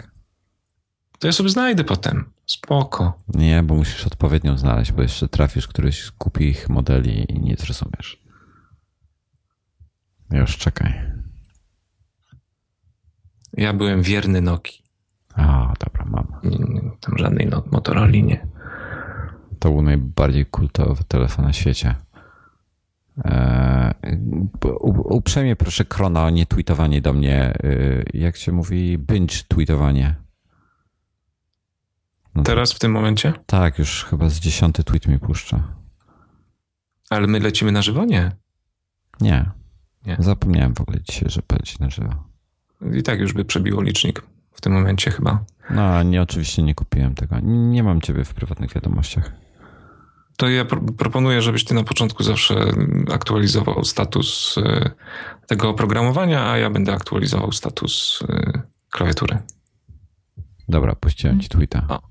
To 1.20 1.28
ja 1.28 1.34
sobie 1.34 1.50
znajdę 1.50 1.84
potem. 1.84 2.26
Spoko. 2.46 3.14
Nie, 3.28 3.64
bo 3.64 3.76
musisz 3.76 4.08
odpowiednią 4.08 4.58
znaleźć, 4.58 4.92
bo 4.92 5.02
jeszcze 5.02 5.28
trafisz 5.28 5.68
któryś 5.68 6.12
kupi 6.12 6.44
ich 6.44 6.70
modeli 6.70 7.26
i 7.32 7.40
nie 7.40 7.56
zrozumiesz. 7.56 8.24
Już 10.32 10.58
czekaj. 10.58 10.94
Ja 13.54 13.74
byłem 13.74 14.02
wierny 14.02 14.42
Noki. 14.42 14.84
A, 15.36 15.74
dobra, 15.80 16.06
mam. 16.06 16.28
tam 17.00 17.18
żadnej 17.18 17.50
Motorola 17.72 18.08
nie. 18.08 18.53
To 19.64 19.72
był 19.72 19.82
najbardziej 19.82 20.46
kultowy 20.46 21.04
telefon 21.04 21.46
na 21.46 21.54
świecie. 21.54 21.96
Eee, 23.24 23.94
uprzejmie 25.04 25.56
proszę 25.56 25.86
Krona 25.86 26.24
o 26.24 26.30
nie 26.30 26.46
tweetowanie 26.46 27.02
do 27.02 27.14
mnie. 27.14 27.54
Eee, 27.64 28.22
jak 28.22 28.38
się 28.38 28.52
mówi, 28.52 28.98
binge 28.98 29.36
tweetowanie. 29.48 30.16
No 32.36 32.44
Teraz 32.44 32.74
w 32.74 32.80
tym 32.80 32.92
momencie? 32.92 33.34
Tak, 33.46 33.80
już 33.80 34.04
chyba 34.04 34.30
z 34.30 34.40
dziesiąty 34.40 34.84
tweet 34.84 35.08
mi 35.08 35.20
puszcza. 35.20 35.64
Ale 37.10 37.28
my 37.28 37.40
lecimy 37.40 37.72
na 37.72 37.82
żywo? 37.82 38.06
Nie. 38.06 38.32
Nie. 39.22 39.52
nie. 40.06 40.16
Zapomniałem 40.20 40.74
w 40.76 40.82
ogóle 40.82 40.98
dzisiaj, 41.02 41.30
że 41.30 41.42
leci 41.52 41.78
na 41.80 41.90
żywo. 41.90 42.24
I 42.94 43.04
tak 43.04 43.20
już 43.20 43.34
by 43.34 43.46
przebiło 43.46 43.82
licznik 43.82 44.24
w 44.52 44.62
tym 44.62 44.74
momencie 44.74 45.12
chyba. 45.12 45.46
No, 45.70 46.04
nie, 46.04 46.22
oczywiście 46.22 46.64
nie 46.64 46.76
kupiłem 46.76 47.16
tego. 47.16 47.40
Nie 47.44 47.84
mam 47.84 48.02
ciebie 48.02 48.26
w 48.26 48.34
prywatnych 48.34 48.74
wiadomościach 48.74 49.43
to 50.38 50.50
ja 50.50 50.66
pro 50.66 50.82
proponuję, 50.98 51.42
żebyś 51.42 51.64
ty 51.64 51.74
na 51.74 51.84
początku 51.84 52.24
zawsze 52.24 52.56
aktualizował 53.14 53.84
status 53.84 54.58
y, 54.58 54.92
tego 55.48 55.70
oprogramowania, 55.70 56.52
a 56.52 56.58
ja 56.58 56.70
będę 56.70 56.94
aktualizował 56.94 57.52
status 57.52 58.20
y, 58.22 58.62
klawiatury. 58.92 59.38
Dobra, 60.70 60.96
puściłem 60.96 61.40
ci 61.40 61.50
tweeta. 61.50 61.86
O. 61.90 62.02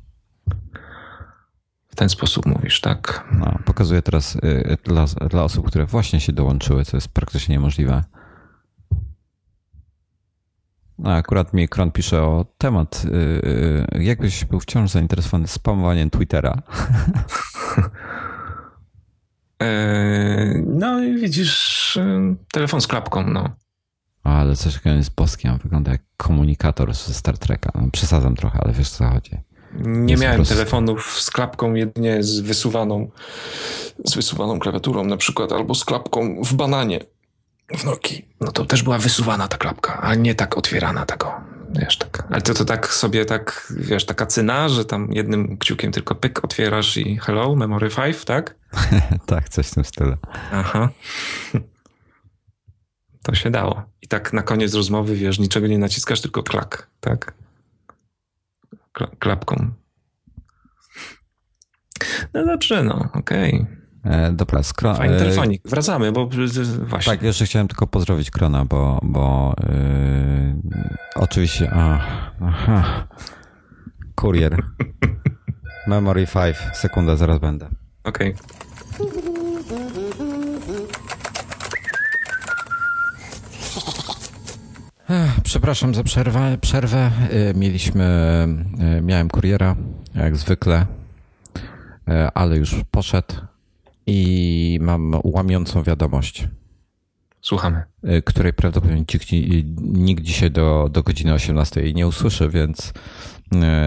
W 1.88 1.96
ten 1.96 2.08
sposób 2.08 2.46
mówisz, 2.46 2.80
tak? 2.80 3.28
No, 3.32 3.58
pokazuję 3.64 4.02
teraz 4.02 4.36
y, 4.36 4.76
dla, 4.84 5.04
dla 5.30 5.44
osób, 5.44 5.66
które 5.66 5.86
właśnie 5.86 6.20
się 6.20 6.32
dołączyły, 6.32 6.84
co 6.84 6.96
jest 6.96 7.08
praktycznie 7.08 7.54
niemożliwe. 7.54 8.04
A 11.04 11.14
akurat 11.14 11.52
mi 11.52 11.68
Kron 11.68 11.90
pisze 11.90 12.22
o 12.22 12.46
temat. 12.58 13.02
Jakbyś 13.98 14.44
był 14.44 14.60
wciąż 14.60 14.90
zainteresowany 14.90 15.48
spamowaniem 15.48 16.10
Twittera. 16.10 16.62
E, 19.62 20.62
no 20.66 21.02
i 21.02 21.14
widzisz 21.20 21.98
telefon 22.52 22.80
z 22.80 22.86
klapką, 22.86 23.26
no. 23.26 23.48
Ale 24.24 24.56
coś 24.56 24.74
takiego 24.74 24.96
jest 24.96 25.14
boskie, 25.14 25.52
on 25.52 25.58
wygląda 25.58 25.92
jak 25.92 26.02
komunikator 26.16 26.94
ze 26.94 27.14
Star 27.14 27.38
Treka. 27.38 27.70
No, 27.74 27.88
przesadzam 27.92 28.36
trochę, 28.36 28.58
ale 28.64 28.72
wiesz 28.72 28.90
co 28.90 29.08
chodzi. 29.08 29.30
Nie 29.74 30.12
jest 30.12 30.22
miałem 30.22 30.36
prostu... 30.36 30.54
telefonów 30.54 31.20
z 31.20 31.30
klapką 31.30 31.74
jedynie 31.74 32.22
z 32.22 32.40
wysuwaną, 32.40 33.10
z 34.04 34.14
wysuwaną 34.14 34.58
klawiaturą 34.58 35.04
na 35.04 35.16
przykład, 35.16 35.52
albo 35.52 35.74
z 35.74 35.84
klapką 35.84 36.42
w 36.42 36.54
bananie 36.54 37.00
w 37.76 37.84
Nokii. 37.84 38.28
No 38.40 38.52
to 38.52 38.64
też 38.64 38.82
była 38.82 38.98
wysuwana 38.98 39.48
ta 39.48 39.58
klapka, 39.58 40.00
a 40.02 40.14
nie 40.14 40.34
tak 40.34 40.58
otwierana 40.58 41.06
tego. 41.06 41.32
Wiesz, 41.80 41.98
tak. 41.98 42.26
Ale 42.30 42.42
to, 42.42 42.54
to 42.54 42.64
tak 42.64 42.86
sobie 42.86 43.24
tak, 43.24 43.72
wiesz, 43.76 44.06
taka 44.06 44.26
cyna, 44.26 44.68
że 44.68 44.84
tam 44.84 45.08
jednym 45.12 45.58
kciukiem 45.58 45.92
tylko 45.92 46.14
pyk 46.14 46.44
otwierasz 46.44 46.96
i 46.96 47.18
hello, 47.18 47.56
memory 47.56 47.90
5, 47.90 48.24
tak? 48.24 48.56
tak, 49.26 49.48
coś 49.48 49.66
w 49.66 49.74
tym 49.74 49.84
stylu. 49.84 50.16
Aha. 50.52 50.88
To 53.22 53.34
się 53.34 53.50
dało. 53.50 53.82
I 54.02 54.08
tak 54.08 54.32
na 54.32 54.42
koniec 54.42 54.74
rozmowy, 54.74 55.16
wiesz, 55.16 55.38
niczego 55.38 55.66
nie 55.66 55.78
naciskasz, 55.78 56.20
tylko 56.20 56.42
klak, 56.42 56.88
tak? 57.00 57.34
klapką. 59.18 59.70
No 62.34 62.46
dobrze, 62.46 62.82
no, 62.82 63.08
okej. 63.14 63.54
Okay. 63.54 63.81
E, 64.04 64.32
dobra, 64.32 64.62
skro... 64.62 64.94
Fajny 64.94 65.18
telefonik. 65.18 65.62
Wracamy, 65.64 66.12
bo 66.12 66.28
właśnie. 66.82 67.12
Tak, 67.12 67.22
jeszcze 67.22 67.44
chciałem 67.44 67.68
tylko 67.68 67.86
pozdrowić 67.86 68.30
Krona, 68.30 68.64
bo, 68.64 69.00
bo 69.02 69.54
yy, 69.68 70.54
oczywiście... 71.14 71.70
A, 71.74 72.00
aha. 72.40 73.06
Kurier. 74.14 74.62
Memory 75.86 76.26
5. 76.26 76.56
Sekunda, 76.74 77.16
zaraz 77.16 77.38
będę. 77.38 77.68
Okej. 78.04 78.34
Okay. 78.34 79.42
Przepraszam 85.42 85.94
za 85.94 86.02
przerwę. 86.02 86.58
przerwę. 86.60 87.10
Mieliśmy, 87.54 88.04
miałem 89.02 89.28
kuriera, 89.28 89.76
jak 90.14 90.36
zwykle, 90.36 90.86
ale 92.34 92.56
już 92.56 92.76
poszedł 92.90 93.34
i 94.06 94.78
mam 94.82 95.20
łamiącą 95.24 95.82
wiadomość. 95.82 96.48
Słuchamy. 97.40 97.82
Której 98.24 98.52
prawdopodobnie 98.52 99.04
nikt 99.80 100.24
dzisiaj 100.24 100.50
do, 100.50 100.88
do 100.90 101.02
godziny 101.02 101.34
18 101.34 101.92
nie 101.92 102.06
usłyszy, 102.06 102.48
więc 102.48 102.92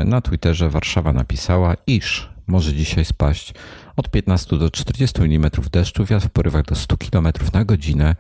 na 0.06 0.22
Twitterze 0.22 0.70
Warszawa 0.70 1.14
napisała, 1.14 1.76
iż 1.88 2.30
może 2.48 2.74
dzisiaj 2.74 3.06
spaść 3.06 3.54
od 3.96 4.12
15 4.12 4.58
do 4.58 4.70
40 4.70 5.22
mm 5.22 5.52
deszczu, 5.72 6.06
wiatr 6.06 6.28
w 6.28 6.30
porywach 6.30 6.66
do 6.66 6.76
100 6.76 6.98
km 6.98 7.28
na 7.54 7.66
godzinę. 7.66 8.16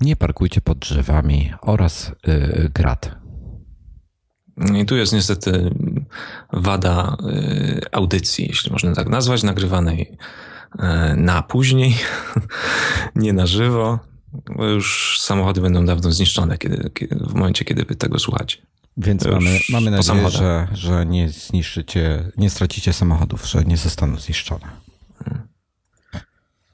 Nie 0.00 0.16
parkujcie 0.16 0.60
pod 0.60 0.78
drzewami 0.78 1.52
oraz 1.62 2.12
yy, 2.26 2.70
grad. 2.74 3.20
I 4.74 4.84
tu 4.84 4.96
jest 4.96 5.12
niestety 5.12 5.70
wada 6.52 7.16
audycji, 7.92 8.46
jeśli 8.48 8.72
można 8.72 8.94
tak 8.94 9.08
nazwać, 9.08 9.42
nagrywanej 9.42 10.16
na 11.16 11.42
później, 11.42 11.96
nie 13.14 13.32
na 13.32 13.46
żywo, 13.46 13.98
bo 14.56 14.64
już 14.64 15.16
samochody 15.20 15.60
będą 15.60 15.84
dawno 15.84 16.12
zniszczone 16.12 16.58
kiedy, 16.58 16.90
kiedy 16.94 17.16
w 17.16 17.34
momencie, 17.34 17.64
kiedy 17.64 17.84
wy 17.84 17.96
tego 17.96 18.18
słuchacie. 18.18 18.58
Więc 18.96 19.26
mamy, 19.26 19.58
mamy 19.70 19.90
nadzieję, 19.90 20.30
że, 20.30 20.68
że 20.72 21.06
nie 21.06 21.28
zniszczycie, 21.28 22.32
nie 22.36 22.50
stracicie 22.50 22.92
samochodów, 22.92 23.46
że 23.46 23.64
nie 23.64 23.76
zostaną 23.76 24.16
zniszczone. 24.16 24.66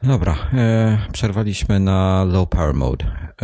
Dobra, 0.03 0.37
e, 0.53 0.99
przerwaliśmy 1.13 1.81
na 1.81 2.25
low 2.25 2.49
power 2.49 2.75
mode. 2.75 3.05
E, 3.05 3.37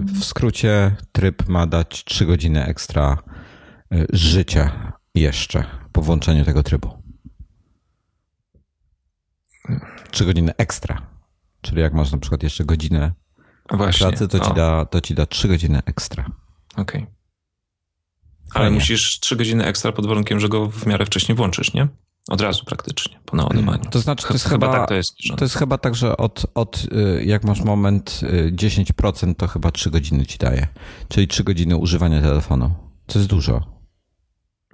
w 0.00 0.24
skrócie 0.24 0.96
tryb 1.12 1.48
ma 1.48 1.66
dać 1.66 2.04
3 2.04 2.26
godziny 2.26 2.64
ekstra 2.64 3.18
e, 3.92 4.06
życia 4.12 4.92
jeszcze 5.14 5.64
po 5.92 6.02
włączeniu 6.02 6.44
tego 6.44 6.62
trybu. 6.62 6.99
3 10.10 10.24
godziny 10.24 10.52
ekstra. 10.56 11.02
Czyli 11.60 11.80
jak 11.80 11.94
masz 11.94 12.12
na 12.12 12.18
przykład 12.18 12.42
jeszcze 12.42 12.64
godzinę 12.64 13.12
Właśnie, 13.70 14.06
pracy, 14.06 14.28
to 14.28 14.40
ci, 14.40 14.54
da, 14.54 14.84
to 14.84 15.00
ci 15.00 15.14
da 15.14 15.26
3 15.26 15.48
godziny 15.48 15.82
ekstra. 15.86 16.30
Okej. 16.76 17.02
Okay. 17.02 17.14
Ale 18.54 18.64
Fajnie. 18.64 18.74
musisz 18.74 19.20
3 19.20 19.36
godziny 19.36 19.64
ekstra 19.64 19.92
pod 19.92 20.06
warunkiem, 20.06 20.40
że 20.40 20.48
go 20.48 20.70
w 20.70 20.86
miarę 20.86 21.06
wcześniej 21.06 21.36
włączysz, 21.36 21.74
nie? 21.74 21.88
Od 22.28 22.40
razu 22.40 22.64
praktycznie, 22.64 23.20
po 23.24 23.36
naładowaniu. 23.36 23.84
To 23.90 24.00
znaczy, 24.00 24.26
to 24.26 24.32
jest 24.32 24.48
chyba, 24.48 24.66
chyba 24.66 24.78
tak 24.78 24.88
to 24.88 24.94
jest. 24.94 25.16
To 25.36 25.44
jest 25.44 25.54
chyba 25.54 25.78
tak, 25.78 25.94
że 25.94 26.16
od, 26.16 26.46
od 26.54 26.86
y, 26.92 27.24
jak 27.24 27.44
masz 27.44 27.60
moment 27.60 28.20
10%, 28.52 29.30
y, 29.30 29.34
to 29.34 29.48
chyba 29.48 29.70
3 29.70 29.90
godziny 29.90 30.26
ci 30.26 30.38
daje. 30.38 30.66
Czyli 31.08 31.28
3 31.28 31.44
godziny 31.44 31.76
używania 31.76 32.22
telefonu. 32.22 32.74
To 33.06 33.18
jest 33.18 33.30
dużo. 33.30 33.80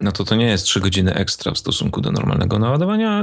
No 0.01 0.13
to 0.13 0.25
to 0.25 0.35
nie 0.35 0.47
jest 0.47 0.65
3 0.65 0.81
godziny 0.81 1.15
ekstra 1.15 1.53
w 1.53 1.59
stosunku 1.59 2.01
do 2.01 2.13
normalnego 2.13 2.59
naładowania, 2.59 3.23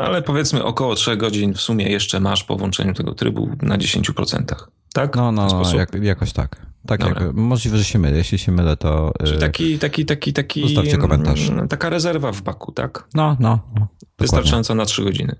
ale 0.00 0.22
powiedzmy 0.22 0.64
około 0.64 0.94
3 0.94 1.16
godzin 1.16 1.54
w 1.54 1.60
sumie 1.60 1.88
jeszcze 1.88 2.20
masz 2.20 2.44
po 2.44 2.56
włączeniu 2.56 2.94
tego 2.94 3.14
trybu 3.14 3.50
na 3.62 3.78
10%. 3.78 4.54
Tak? 4.94 5.16
No, 5.16 5.32
no, 5.32 5.62
jak, 5.76 5.94
jakoś 5.94 6.32
tak. 6.32 6.66
Tak, 6.86 7.04
jak, 7.04 7.34
możliwe, 7.34 7.78
że 7.78 7.84
się 7.84 7.98
mylę. 7.98 8.16
Jeśli 8.16 8.38
się 8.38 8.52
mylę, 8.52 8.76
to. 8.76 9.12
Czyli 9.24 9.38
taki, 9.38 9.78
taki, 9.78 10.06
taki, 10.06 10.32
taki. 10.32 10.62
Zostawcie 10.62 10.96
komentarz. 10.96 11.48
Mm, 11.48 11.68
taka 11.68 11.88
rezerwa 11.88 12.32
w 12.32 12.42
baku, 12.42 12.72
tak? 12.72 13.08
No, 13.14 13.36
no. 13.40 13.58
no 13.74 13.88
Wystarczająca 14.18 14.74
na 14.74 14.84
3 14.84 15.04
godziny. 15.04 15.36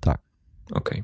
Tak. 0.00 0.18
Okej. 0.72 1.02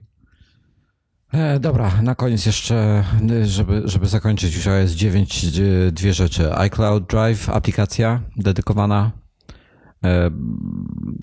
Okay. 1.30 1.40
E, 1.40 1.60
dobra, 1.60 2.02
na 2.02 2.14
koniec 2.14 2.46
jeszcze, 2.46 3.04
żeby, 3.44 3.82
żeby 3.84 4.06
zakończyć, 4.06 4.54
już 4.54 4.66
jest 4.66 4.94
9, 4.94 5.46
dwie 5.92 6.14
rzeczy. 6.14 6.54
iCloud 6.54 7.06
Drive, 7.06 7.48
aplikacja 7.50 8.20
dedykowana 8.36 9.10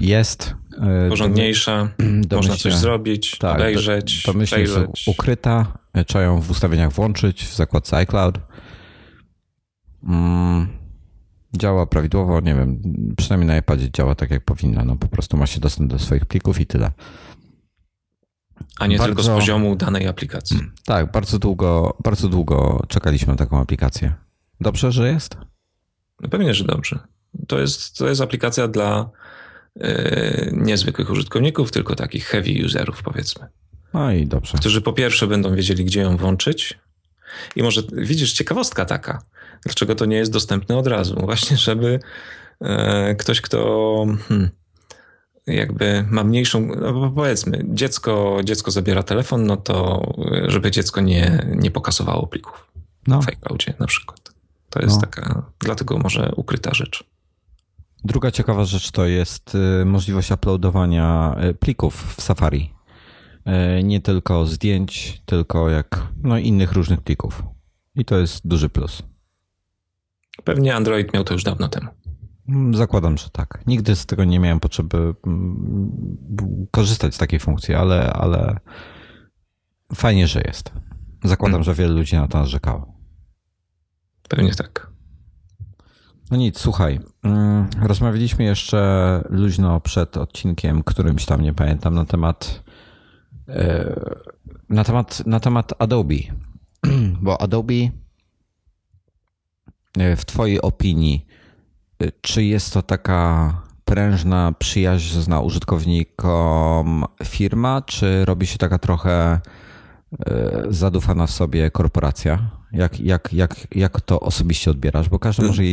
jest. 0.01 0.55
E, 0.81 1.09
Porządniejsza, 1.09 1.89
można 2.31 2.55
coś 2.55 2.75
zrobić, 2.75 3.37
tak, 3.37 3.55
obejrzeć, 3.55 4.23
domyślnie 4.23 4.63
jest 4.63 5.07
ukryta, 5.07 5.77
trzeba 6.07 6.23
ją 6.23 6.41
w 6.41 6.51
ustawieniach 6.51 6.91
włączyć 6.91 7.45
w 7.45 7.55
zakładce 7.55 7.97
iCloud. 7.97 8.39
Mm, 10.07 10.67
działa 11.57 11.85
prawidłowo, 11.85 12.39
nie 12.39 12.55
wiem, 12.55 12.81
przynajmniej 13.17 13.47
na 13.47 13.57
iPadzie 13.57 13.91
działa 13.91 14.15
tak 14.15 14.31
jak 14.31 14.45
powinna. 14.45 14.85
No 14.85 14.95
po 14.95 15.07
prostu 15.07 15.37
ma 15.37 15.47
się 15.47 15.59
dostęp 15.59 15.91
do 15.91 15.99
swoich 15.99 16.25
plików 16.25 16.59
i 16.59 16.65
tyle. 16.65 16.91
A 18.79 18.87
nie 18.87 18.97
bardzo, 18.97 19.15
tylko 19.15 19.23
z 19.23 19.27
poziomu 19.27 19.75
danej 19.75 20.07
aplikacji. 20.07 20.59
Tak, 20.85 21.11
bardzo 21.11 21.39
długo, 21.39 21.97
bardzo 22.03 22.29
długo 22.29 22.85
czekaliśmy 22.87 23.33
na 23.33 23.37
taką 23.37 23.59
aplikację. 23.59 24.13
Dobrze, 24.61 24.91
że 24.91 25.11
jest? 25.11 25.37
No 26.21 26.29
pewnie, 26.29 26.53
że 26.53 26.63
dobrze. 26.63 26.99
To 27.47 27.59
jest, 27.59 27.97
to 27.97 28.07
jest 28.07 28.21
aplikacja 28.21 28.67
dla 28.67 29.09
niezwykłych 30.51 31.09
użytkowników, 31.09 31.71
tylko 31.71 31.95
takich 31.95 32.25
heavy 32.25 32.65
userów, 32.65 33.03
powiedzmy. 33.03 33.47
No 33.93 34.11
i 34.11 34.27
dobrze. 34.27 34.57
Którzy 34.57 34.81
po 34.81 34.93
pierwsze 34.93 35.27
będą 35.27 35.55
wiedzieli, 35.55 35.85
gdzie 35.85 36.01
ją 36.01 36.17
włączyć. 36.17 36.79
I 37.55 37.63
może 37.63 37.81
widzisz, 37.93 38.33
ciekawostka 38.33 38.85
taka. 38.85 39.21
Dlaczego 39.63 39.95
to 39.95 40.05
nie 40.05 40.17
jest 40.17 40.31
dostępne 40.31 40.77
od 40.77 40.87
razu? 40.87 41.15
Właśnie, 41.19 41.57
żeby 41.57 41.99
e, 42.61 43.15
ktoś, 43.15 43.41
kto 43.41 44.05
hmm, 44.27 44.49
jakby 45.47 46.05
ma 46.09 46.23
mniejszą, 46.23 46.67
no 46.81 47.11
powiedzmy, 47.15 47.61
dziecko, 47.67 48.39
dziecko 48.43 48.71
zabiera 48.71 49.03
telefon, 49.03 49.45
no 49.45 49.57
to 49.57 50.01
żeby 50.47 50.71
dziecko 50.71 51.01
nie, 51.01 51.45
nie 51.55 51.71
pokasowało 51.71 52.27
plików 52.27 52.71
no. 53.07 53.21
w 53.21 53.29
iCloudzie 53.29 53.73
na 53.79 53.87
przykład. 53.87 54.33
To 54.69 54.79
jest 54.79 54.95
no. 54.95 55.01
taka, 55.01 55.43
dlatego 55.59 55.97
może 55.97 56.31
ukryta 56.35 56.73
rzecz. 56.73 57.03
Druga 58.03 58.31
ciekawa 58.31 58.65
rzecz 58.65 58.91
to 58.91 59.05
jest 59.05 59.55
y, 59.81 59.85
możliwość 59.85 60.31
uploadowania 60.31 61.35
y, 61.49 61.53
plików 61.53 62.15
w 62.17 62.21
Safari. 62.21 62.73
Y, 63.80 63.84
nie 63.84 64.01
tylko 64.01 64.45
zdjęć, 64.45 65.21
tylko 65.25 65.69
jak 65.69 66.07
no, 66.23 66.38
innych 66.38 66.71
różnych 66.71 67.01
plików. 67.01 67.43
I 67.95 68.05
to 68.05 68.17
jest 68.17 68.47
duży 68.47 68.69
plus. 68.69 69.03
Pewnie 70.43 70.75
Android 70.75 71.13
miał 71.13 71.23
to 71.23 71.34
już 71.34 71.43
dawno 71.43 71.67
temu. 71.67 71.89
Mm, 72.49 72.75
zakładam, 72.75 73.17
że 73.17 73.30
tak. 73.30 73.63
Nigdy 73.67 73.95
z 73.95 74.05
tego 74.05 74.23
nie 74.23 74.39
miałem 74.39 74.59
potrzeby 74.59 75.15
mm, 75.27 76.67
korzystać 76.71 77.15
z 77.15 77.17
takiej 77.17 77.39
funkcji, 77.39 77.73
ale, 77.75 78.13
ale 78.13 78.59
fajnie, 79.95 80.27
że 80.27 80.41
jest. 80.47 80.71
Zakładam, 81.23 81.51
hmm. 81.51 81.63
że 81.63 81.73
wiele 81.73 81.93
ludzi 81.93 82.15
na 82.15 82.27
to 82.27 82.38
narzekało. 82.38 82.93
Pewnie 84.30 84.55
tak. 84.55 84.93
No 86.34 86.38
nic, 86.39 86.60
słuchaj. 86.60 86.99
Mm, 87.23 87.68
rozmawialiśmy 87.81 88.43
jeszcze 88.43 89.22
luźno 89.30 89.80
przed 89.80 90.18
odcinkiem, 90.18 90.84
którymś 90.84 91.26
tam 91.26 91.41
nie 91.41 91.53
pamiętam, 91.53 91.95
na 91.95 92.05
temat 92.05 92.64
e, 93.49 93.95
na 94.69 94.84
temat, 94.84 95.26
na 95.26 95.39
temat 95.39 95.73
Adobe. 95.80 96.15
Bo 97.22 97.41
Adobe 97.41 97.73
E, 99.97 100.15
w 100.15 100.26
Twojej 100.26 100.61
opinii, 100.61 101.26
e, 101.99 102.11
czy 102.22 102.43
jest 102.43 102.73
to 102.73 102.81
taka 102.81 103.53
prężna, 103.85 104.53
przyjaźna 104.60 105.39
użytkownikom 105.39 107.05
firma, 107.23 107.81
czy 107.81 108.26
robi 108.26 108.47
się 108.47 108.57
taka 108.57 108.80
trochę 108.80 109.39
zadufana 110.69 111.27
w 111.27 111.31
sobie 111.31 111.72
korporacja? 111.72 112.49
Jak, 112.72 112.99
jak, 112.99 113.34
jak, 113.34 113.68
jak 113.76 114.01
to 114.01 114.19
osobiście 114.19 114.72
odbierasz? 114.72 115.10
Bo 115.10 115.19
każdy 115.19 115.47
może 115.47 115.65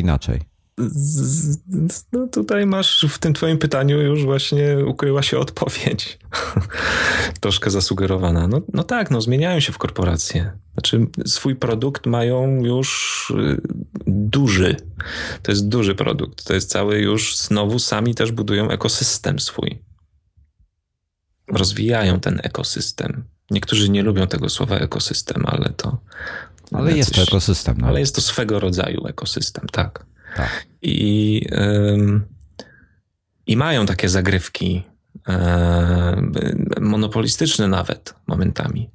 je 0.81 1.79
inaczej. 1.79 2.01
No 2.13 2.27
tutaj 2.27 2.67
masz 2.67 3.07
w 3.09 3.19
tym 3.19 3.35
twoim 3.35 3.59
pytaniu 3.59 4.01
już 4.01 4.25
właśnie 4.25 4.77
ukryła 4.87 5.23
się 5.23 5.39
odpowiedź. 5.39 6.19
Troszkę 7.41 7.71
zasugerowana. 7.71 8.49
No, 8.49 8.61
no 8.73 8.85
tak, 8.85 9.11
no 9.11 9.21
zmieniają 9.21 9.61
się 9.61 9.73
w 9.73 9.79
korporacje. 9.79 10.53
Znaczy 10.73 11.07
swój 11.27 11.57
produkt 11.57 12.07
mają 12.07 12.65
już 12.65 13.33
y, 13.39 13.61
duży. 14.07 14.77
To 15.43 15.53
jest 15.53 15.69
duży 15.69 15.95
produkt. 15.95 16.45
To 16.45 16.55
jest 16.55 16.71
cały 16.71 16.99
już, 16.99 17.37
znowu 17.37 17.79
sami 17.79 18.15
też 18.15 18.33
budują 18.33 18.71
ekosystem 18.71 19.39
swój. 19.39 19.83
Rozwijają 21.49 22.21
ten 22.21 22.41
ekosystem. 22.43 23.25
Niektórzy 23.51 23.89
nie 23.89 24.03
lubią 24.03 24.27
tego 24.27 24.49
słowa 24.49 24.77
ekosystem, 24.77 25.45
ale 25.47 25.73
to... 25.77 25.99
Ale 26.73 26.97
jest 26.97 27.15
to 27.15 27.23
ekosystem. 27.23 27.77
No. 27.79 27.87
Ale 27.87 28.01
jest 28.01 28.15
to 28.15 28.21
swego 28.21 28.61
rodzaju 28.61 29.07
ekosystem, 29.07 29.67
tak. 29.73 30.07
Tak. 30.37 30.67
I, 30.83 31.43
ym, 31.53 32.27
I 33.47 33.57
mają 33.57 33.87
takie 33.87 34.09
zagrywki 34.09 34.83
monopolistyczny 36.81 37.69
nawet 37.69 38.15
momentami. 38.27 38.91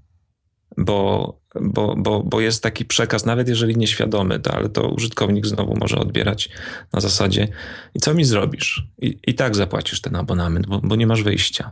Bo, 0.78 1.40
bo, 1.62 1.96
bo, 1.98 2.24
bo 2.24 2.42
jest 2.42 2.64
taki 2.64 2.86
przekaz, 2.86 3.26
nawet 3.26 3.48
jeżeli 3.50 3.78
nieświadomy, 3.78 4.40
to, 4.40 4.54
ale 4.54 4.70
to 4.70 4.90
użytkownik 4.90 5.46
znowu 5.46 5.78
może 5.80 5.98
odbierać 5.98 6.50
na 6.94 7.00
zasadzie 7.00 7.48
i 7.94 8.00
co 8.00 8.14
mi 8.14 8.26
zrobisz? 8.26 8.88
I, 9.02 9.20
i 9.28 9.34
tak 9.34 9.56
zapłacisz 9.56 10.02
ten 10.02 10.16
abonament, 10.16 10.68
bo, 10.68 10.80
bo 10.84 10.96
nie 10.96 11.08
masz 11.08 11.24
wyjścia. 11.24 11.72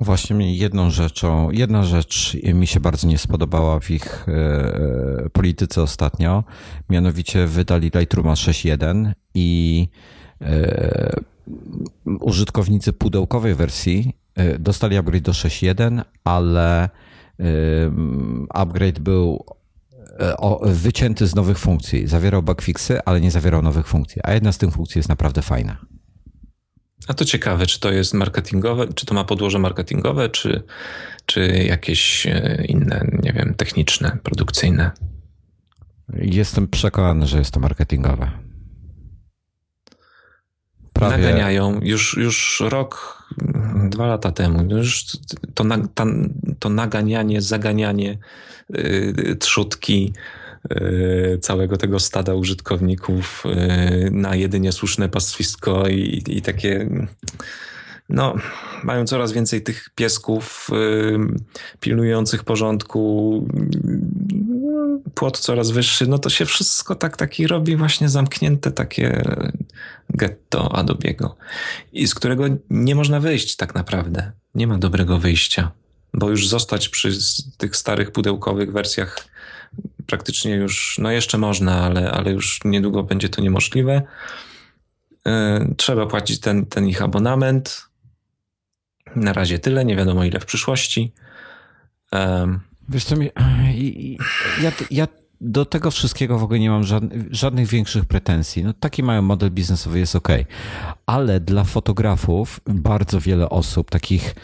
Właśnie 0.00 0.56
jedną 0.56 0.90
rzeczą, 0.90 1.50
jedna 1.50 1.84
rzecz 1.84 2.36
mi 2.54 2.66
się 2.66 2.80
bardzo 2.80 3.08
nie 3.08 3.18
spodobała 3.18 3.80
w 3.80 3.90
ich 3.90 4.26
e, 4.28 5.30
polityce 5.32 5.82
ostatnio, 5.82 6.44
mianowicie 6.90 7.46
wydali 7.46 7.90
Lightrooma 7.94 8.34
6.1 8.34 9.12
i 9.34 9.88
e, 10.40 11.20
użytkownicy 12.20 12.92
pudełkowej 12.92 13.54
wersji 13.54 14.16
e, 14.34 14.58
dostali 14.58 14.96
upgrade 14.96 15.22
do 15.22 15.32
6.1, 15.32 16.02
ale 16.24 16.88
upgrade 18.50 18.98
był 18.98 19.44
wycięty 20.62 21.26
z 21.26 21.34
nowych 21.34 21.58
funkcji. 21.58 22.06
Zawierał 22.06 22.42
bugfixy, 22.42 23.04
ale 23.04 23.20
nie 23.20 23.30
zawierał 23.30 23.62
nowych 23.62 23.88
funkcji, 23.88 24.20
a 24.24 24.32
jedna 24.32 24.52
z 24.52 24.58
tych 24.58 24.70
funkcji 24.70 24.98
jest 24.98 25.08
naprawdę 25.08 25.42
fajna. 25.42 25.95
A 27.06 27.14
to 27.14 27.24
ciekawe, 27.24 27.66
czy 27.66 27.80
to 27.80 27.92
jest 27.92 28.14
marketingowe, 28.14 28.86
czy 28.94 29.06
to 29.06 29.14
ma 29.14 29.24
podłoże 29.24 29.58
marketingowe, 29.58 30.28
czy, 30.28 30.62
czy 31.26 31.48
jakieś 31.68 32.26
e, 32.26 32.64
inne, 32.68 33.06
nie 33.22 33.32
wiem, 33.32 33.54
techniczne, 33.54 34.18
produkcyjne? 34.22 34.90
Jestem 36.12 36.68
przekonany, 36.68 37.26
że 37.26 37.38
jest 37.38 37.50
to 37.50 37.60
marketingowe. 37.60 38.30
Prawie... 40.92 41.16
Naganiają 41.16 41.80
już, 41.82 42.16
już 42.16 42.62
rok, 42.68 43.22
dwa 43.90 44.06
lata 44.06 44.32
temu, 44.32 44.76
już 44.76 45.04
to, 45.54 45.64
to 46.58 46.68
naganianie, 46.68 47.42
zaganianie, 47.42 48.18
yy, 48.70 49.36
trzutki, 49.40 50.12
całego 51.40 51.76
tego 51.76 52.00
stada 52.00 52.34
użytkowników 52.34 53.44
e, 53.46 54.10
na 54.10 54.36
jedynie 54.36 54.72
słuszne 54.72 55.08
pastwisko 55.08 55.88
i, 55.88 56.22
i 56.28 56.42
takie 56.42 56.88
no, 58.08 58.34
mają 58.84 59.06
coraz 59.06 59.32
więcej 59.32 59.62
tych 59.62 59.90
piesków 59.94 60.68
y, 60.72 61.18
pilnujących 61.80 62.44
porządku, 62.44 63.48
płot 65.14 65.38
coraz 65.38 65.70
wyższy, 65.70 66.06
no 66.06 66.18
to 66.18 66.30
się 66.30 66.44
wszystko 66.44 66.94
tak 66.94 67.16
taki 67.16 67.46
robi 67.46 67.76
właśnie 67.76 68.08
zamknięte 68.08 68.72
takie 68.72 69.22
getto 70.10 70.76
Adobiego 70.76 71.36
i 71.92 72.06
z 72.06 72.14
którego 72.14 72.44
nie 72.70 72.94
można 72.94 73.20
wyjść 73.20 73.56
tak 73.56 73.74
naprawdę. 73.74 74.32
Nie 74.54 74.66
ma 74.66 74.78
dobrego 74.78 75.18
wyjścia, 75.18 75.70
bo 76.14 76.30
już 76.30 76.48
zostać 76.48 76.88
przy 76.88 77.18
tych 77.56 77.76
starych 77.76 78.10
pudełkowych 78.12 78.72
wersjach 78.72 79.28
praktycznie 80.06 80.54
już, 80.54 80.98
no 81.02 81.10
jeszcze 81.10 81.38
można, 81.38 81.80
ale, 81.80 82.10
ale 82.10 82.32
już 82.32 82.60
niedługo 82.64 83.02
będzie 83.02 83.28
to 83.28 83.42
niemożliwe. 83.42 84.02
E, 85.26 85.66
trzeba 85.76 86.06
płacić 86.06 86.40
ten, 86.40 86.66
ten 86.66 86.88
ich 86.88 87.02
abonament. 87.02 87.86
Na 89.16 89.32
razie 89.32 89.58
tyle, 89.58 89.84
nie 89.84 89.96
wiadomo 89.96 90.24
ile 90.24 90.40
w 90.40 90.46
przyszłości. 90.46 91.12
Wiesz 92.88 93.04
co, 93.04 93.16
ja, 94.62 94.72
ja 94.90 95.08
do 95.40 95.64
tego 95.64 95.90
wszystkiego 95.90 96.38
w 96.38 96.42
ogóle 96.42 96.58
nie 96.58 96.70
mam 96.70 96.84
żadnych, 96.84 97.34
żadnych 97.34 97.68
większych 97.68 98.04
pretensji. 98.04 98.64
No, 98.64 98.72
taki 98.72 99.02
mają 99.02 99.22
model 99.22 99.50
biznesowy, 99.50 99.98
jest 99.98 100.16
ok. 100.16 100.28
Ale 101.06 101.40
dla 101.40 101.64
fotografów 101.64 102.60
bardzo 102.66 103.20
wiele 103.20 103.48
osób, 103.48 103.90
takich 103.90 104.34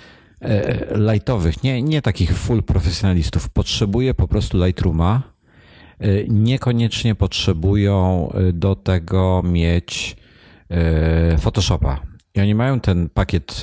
e, 0.41 0.87
lightowych, 0.99 1.63
nie, 1.63 1.83
nie 1.83 2.03
takich 2.03 2.39
full 2.39 2.63
profesjonalistów, 2.63 3.49
potrzebuje 3.49 4.15
po 4.15 4.29
prostu 4.29 4.65
Lightrooma 4.65 5.32
niekoniecznie 6.29 7.15
potrzebują 7.15 8.29
y, 8.49 8.53
do 8.53 8.77
tego 8.77 9.43
mieć 9.45 10.17
y, 11.35 11.39
Photoshopa. 11.39 12.01
I 12.35 12.41
oni 12.41 12.55
mają 12.55 12.81
ten 12.81 13.09
pakiet 13.09 13.61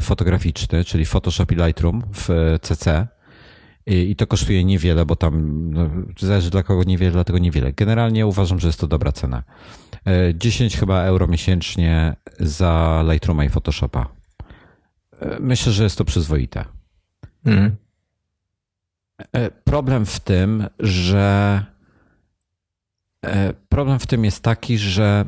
fotograficzny, 0.00 0.84
czyli 0.84 1.04
Photoshop 1.04 1.46
i 1.52 1.54
Lightroom 1.54 2.02
w 2.14 2.56
CC. 2.62 3.08
I 3.86 4.16
to 4.16 4.26
kosztuje 4.26 4.64
niewiele, 4.64 5.06
bo 5.06 5.16
tam 5.16 5.70
no, 5.70 5.90
zależy 6.20 6.50
dla 6.50 6.62
kogo 6.62 6.84
niewiele, 6.84 7.12
dlatego 7.12 7.38
niewiele. 7.38 7.72
Generalnie 7.72 8.26
uważam, 8.26 8.60
że 8.60 8.68
jest 8.68 8.80
to 8.80 8.86
dobra 8.86 9.12
cena. 9.12 9.42
10 10.34 10.76
chyba 10.76 11.02
euro 11.02 11.26
miesięcznie 11.26 12.16
za 12.40 13.04
Lightrooma 13.12 13.44
i 13.44 13.48
Photoshopa. 13.48 14.08
Myślę, 15.40 15.72
że 15.72 15.84
jest 15.84 15.98
to 15.98 16.04
przyzwoite. 16.04 16.64
Mm. 17.44 17.76
E, 19.32 19.50
problem 19.50 20.06
w 20.06 20.20
tym, 20.20 20.66
że 20.78 21.64
e, 23.26 23.52
problem 23.68 23.98
w 23.98 24.06
tym 24.06 24.24
jest 24.24 24.42
taki, 24.42 24.78
że 24.78 25.24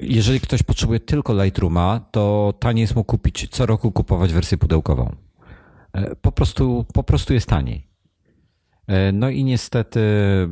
jeżeli 0.00 0.40
ktoś 0.40 0.62
potrzebuje 0.62 1.00
tylko 1.00 1.44
Lightrooma, 1.44 2.00
to 2.10 2.54
taniej 2.60 2.80
jest 2.82 2.96
mu 2.96 3.04
kupić 3.04 3.48
co 3.50 3.66
roku 3.66 3.92
kupować 3.92 4.32
wersję 4.32 4.58
pudełkową. 4.58 5.16
E, 5.92 6.16
po 6.16 6.32
prostu, 6.32 6.86
po 6.94 7.02
prostu 7.02 7.34
jest 7.34 7.46
taniej. 7.46 7.88
No 9.12 9.28
i 9.28 9.44
niestety 9.44 10.00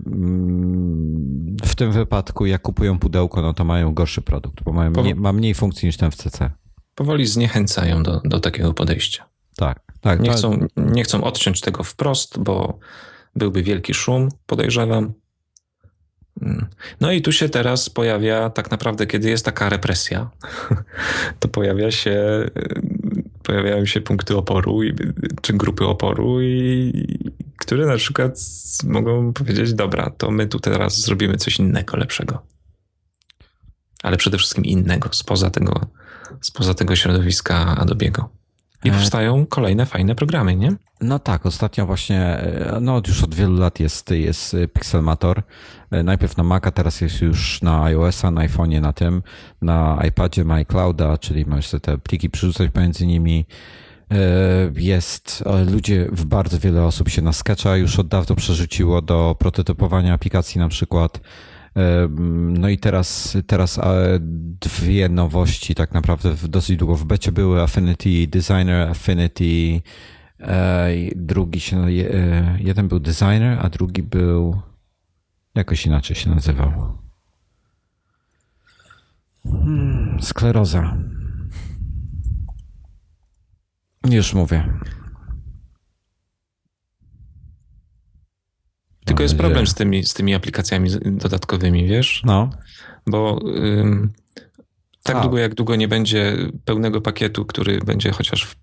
mm, 0.07 1.57
w 1.65 1.75
tym 1.75 1.93
wypadku, 1.93 2.47
jak 2.47 2.63
kupują 2.63 2.99
pudełko, 2.99 3.43
no 3.43 3.55
to 3.55 3.65
mają 3.65 3.95
gorszy 3.95 4.23
produkt, 4.23 4.65
bo 4.65 4.73
mają 4.73 4.93
ma 5.17 5.33
mniej 5.33 5.55
funkcji 5.55 5.87
niż 5.87 5.97
ten 5.97 6.11
w 6.11 6.17
CC. 6.17 6.51
Powoli 6.95 7.27
zniechęcają 7.27 8.03
do, 8.03 8.21
do 8.25 8.41
takiego 8.41 8.75
podejścia. 8.75 9.36
Tak. 9.57 9.87
Tak, 10.01 10.21
nie, 10.21 10.31
chcą, 10.31 10.67
nie 10.77 11.05
chcą 11.05 11.25
odciąć 11.25 11.61
tego 11.61 11.85
wprost, 11.85 12.39
bo 12.39 12.79
byłby 13.37 13.63
wielki 13.63 13.95
szum, 13.95 14.29
podejrzewam. 14.47 15.13
Mm. 16.43 16.67
No 17.01 17.13
i 17.13 17.23
tu 17.23 17.33
się 17.33 17.49
teraz 17.49 17.91
pojawia, 17.91 18.51
tak 18.51 18.71
naprawdę, 18.71 19.07
kiedy 19.07 19.31
jest 19.31 19.45
taka 19.45 19.69
represja, 19.69 20.31
to 21.41 21.49
pojawia 21.49 21.91
się, 21.91 22.47
pojawiają 23.43 23.87
się 23.87 24.01
punkty 24.01 24.37
oporu 24.37 24.81
czy 25.43 25.53
grupy 25.53 25.85
oporu, 25.85 26.43
i, 26.43 27.33
które 27.59 27.87
na 27.87 27.97
przykład 27.97 28.39
mogą 28.85 29.33
powiedzieć: 29.33 29.75
Dobra, 29.75 30.11
to 30.11 30.31
my 30.31 30.47
tu 30.47 30.61
teraz 30.61 31.01
zrobimy 31.01 31.37
coś 31.37 31.59
innego, 31.59 31.97
lepszego. 31.97 32.43
Ale 34.03 34.17
przede 34.17 34.39
wszystkim 34.39 34.65
innego, 34.65 35.09
spoza 35.13 35.51
tego, 35.51 35.87
spoza 36.41 36.75
tego 36.75 36.97
środowiska 36.97 37.77
Adobe'ego. 37.81 38.25
I 38.85 38.89
e, 38.89 38.93
powstają 38.93 39.47
kolejne 39.47 39.87
fajne 39.87 40.15
programy, 40.15 40.57
nie? 40.57 40.73
No 41.01 41.19
tak, 41.19 41.47
ostatnio 41.47 41.87
właśnie, 41.87 42.21
e, 42.21 42.79
no 42.81 43.03
już 43.07 43.25
od 43.25 43.35
wielu 43.35 43.59
lat 43.59 43.81
jest, 43.81 44.11
jest 44.11 44.57
Pixelmator. 44.73 45.43
E, 45.91 46.03
najpierw 46.03 46.37
na 46.37 46.45
Maca, 46.45 46.71
teraz 46.71 47.01
jest 47.01 47.21
już 47.21 47.63
na 47.63 47.85
iOS-a, 47.85 48.31
na 48.31 48.49
iPhone'ie, 48.49 48.81
na 48.81 48.93
tym, 48.93 49.23
na 49.63 50.03
iPadzie 50.09 50.45
ma 50.45 50.55
iClouda, 50.55 51.19
czyli 51.19 51.47
możesz 51.47 51.71
te 51.83 51.99
pliki 51.99 52.31
przerzucać 52.31 52.71
pomiędzy 52.71 53.07
nimi. 53.07 53.47
Jest, 54.75 55.45
ludzie, 55.73 56.09
w 56.13 56.25
bardzo 56.25 56.59
wiele 56.59 56.85
osób 56.85 57.09
się 57.09 57.23
na 57.23 57.33
Sketcha 57.33 57.77
już 57.77 57.99
od 57.99 58.09
dawno 58.09 58.37
przerzuciło 58.37 59.03
do 59.03 59.37
prototypowania 59.39 60.15
aplikacji 60.15 60.59
na 60.59 60.69
przykład. 60.69 61.21
No 62.51 62.69
i 62.69 62.79
teraz, 62.79 63.37
teraz 63.47 63.81
dwie 64.61 65.09
nowości 65.09 65.75
tak 65.75 65.93
naprawdę 65.93 66.35
dosyć 66.49 66.77
długo 66.77 66.95
w 66.95 67.05
becie 67.05 67.33
były. 67.33 67.63
Affinity 67.63 68.27
Designer, 68.27 68.89
Affinity 68.89 69.83
e, 70.41 70.91
drugi 71.17 71.61
się, 71.61 71.77
e, 71.79 71.89
jeden 72.61 72.89
był 72.89 73.01
Designer, 73.01 73.59
a 73.63 73.69
drugi 73.69 74.03
był 74.03 74.61
jakoś 75.55 75.87
inaczej 75.87 76.17
się 76.17 76.31
nazywał. 76.31 76.99
Hmm, 79.45 80.23
skleroza. 80.23 80.97
Już 84.11 84.35
mówię. 84.35 84.65
Tylko 89.07 89.23
jest 89.23 89.37
problem 89.37 89.67
z 89.67 89.75
tymi, 89.75 90.05
z 90.05 90.15
tymi 90.15 90.35
aplikacjami 90.35 90.91
dodatkowymi, 91.05 91.87
wiesz? 91.87 92.23
No. 92.25 92.51
Bo 93.07 93.41
ym, 93.57 94.13
tak 95.03 95.17
A. 95.17 95.21
długo, 95.21 95.39
jak 95.39 95.55
długo 95.55 95.77
nie 95.77 95.89
będzie 95.89 96.37
pełnego 96.65 97.01
pakietu, 97.01 97.45
który 97.45 97.79
będzie 97.79 98.11
chociaż 98.11 98.45
w, 98.45 98.57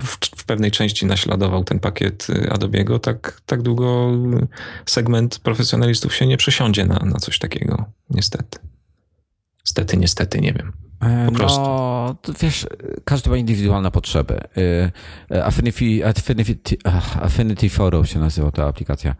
w, 0.00 0.16
w, 0.36 0.44
pewnej 0.44 0.70
części 0.70 1.06
naśladował 1.06 1.64
ten 1.64 1.78
pakiet 1.78 2.26
y, 2.30 2.48
Adobe'ego, 2.48 3.00
tak, 3.00 3.40
tak 3.46 3.62
długo 3.62 4.12
segment 4.86 5.38
profesjonalistów 5.38 6.14
się 6.14 6.26
nie 6.26 6.36
przesiądzie 6.36 6.86
na, 6.86 6.98
na 6.98 7.18
coś 7.18 7.38
takiego, 7.38 7.84
niestety. 8.10 8.58
Niestety, 9.64 9.96
niestety, 9.96 10.40
nie 10.40 10.52
wiem. 10.52 10.72
Po 11.00 11.06
e, 11.06 11.30
prostu. 11.32 11.60
No, 11.60 12.16
wiesz, 12.40 12.66
każdy 13.04 13.30
ma 13.30 13.36
indywidualne 13.36 13.90
potrzeby. 13.90 14.40
Y, 14.58 14.60
y, 15.34 15.44
Affinity, 15.44 16.06
Affinity, 16.06 16.76
Affinity 17.20 17.68
Photo 17.68 18.04
się 18.04 18.18
nazywa 18.18 18.50
ta 18.50 18.66
aplikacja. 18.66 19.14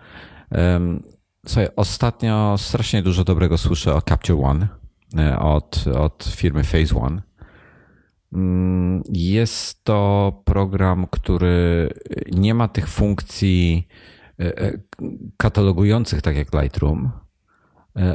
Słuchaj, 1.47 1.69
ostatnio 1.77 2.55
strasznie 2.59 3.03
dużo 3.03 3.25
dobrego 3.25 3.59
słyszę 3.59 3.95
o 3.95 4.03
Capture 4.03 4.45
One 4.45 4.69
e, 5.19 5.39
od, 5.39 5.85
od 5.95 6.25
firmy 6.37 6.65
Phase 6.65 6.97
One. 6.97 7.23
Mm, 8.33 9.03
jest 9.09 9.85
to 9.85 10.43
program, 10.45 11.07
który 11.11 11.89
nie 12.33 12.55
ma 12.55 12.69
tych 12.69 12.89
funkcji 12.89 13.89
e, 14.41 14.59
e, 14.59 14.79
katalogujących, 15.37 16.23
tak 16.23 16.37
jak 16.37 16.63
Lightroom, 16.63 17.11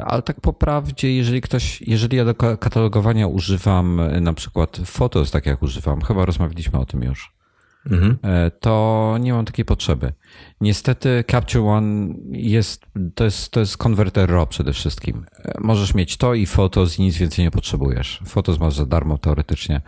ale 0.04 0.22
tak 0.22 0.40
po 0.40 0.52
prawdzie, 0.52 1.16
jeżeli 1.16 1.40
ktoś, 1.40 1.82
jeżeli 1.82 2.16
ja 2.16 2.24
do 2.24 2.34
katalogowania 2.34 3.26
używam 3.26 4.00
na 4.20 4.32
przykład 4.32 4.80
Photos, 4.84 5.30
tak 5.30 5.46
jak 5.46 5.62
używam, 5.62 6.02
chyba 6.02 6.24
rozmawialiśmy 6.24 6.78
o 6.78 6.86
tym 6.86 7.02
już, 7.02 7.37
mhm. 7.86 8.18
to 8.60 9.16
nie 9.20 9.32
mam 9.32 9.44
takiej 9.44 9.64
potrzeby. 9.64 10.12
Niestety 10.60 11.24
Capture 11.30 11.64
One 11.64 12.14
jest, 12.30 12.86
to 13.14 13.24
jest, 13.24 13.50
to 13.50 13.60
jest 13.60 13.76
konwerter 13.76 14.30
RAW 14.30 14.48
przede 14.48 14.72
wszystkim. 14.72 15.26
Możesz 15.58 15.94
mieć 15.94 16.16
to 16.16 16.34
i 16.34 16.46
Photos 16.46 16.98
i 16.98 17.02
nic 17.02 17.16
więcej 17.16 17.44
nie 17.44 17.50
potrzebujesz. 17.50 18.22
Photos 18.26 18.60
masz 18.60 18.74
za 18.74 18.86
darmo 18.86 19.18
teoretycznie. 19.18 19.80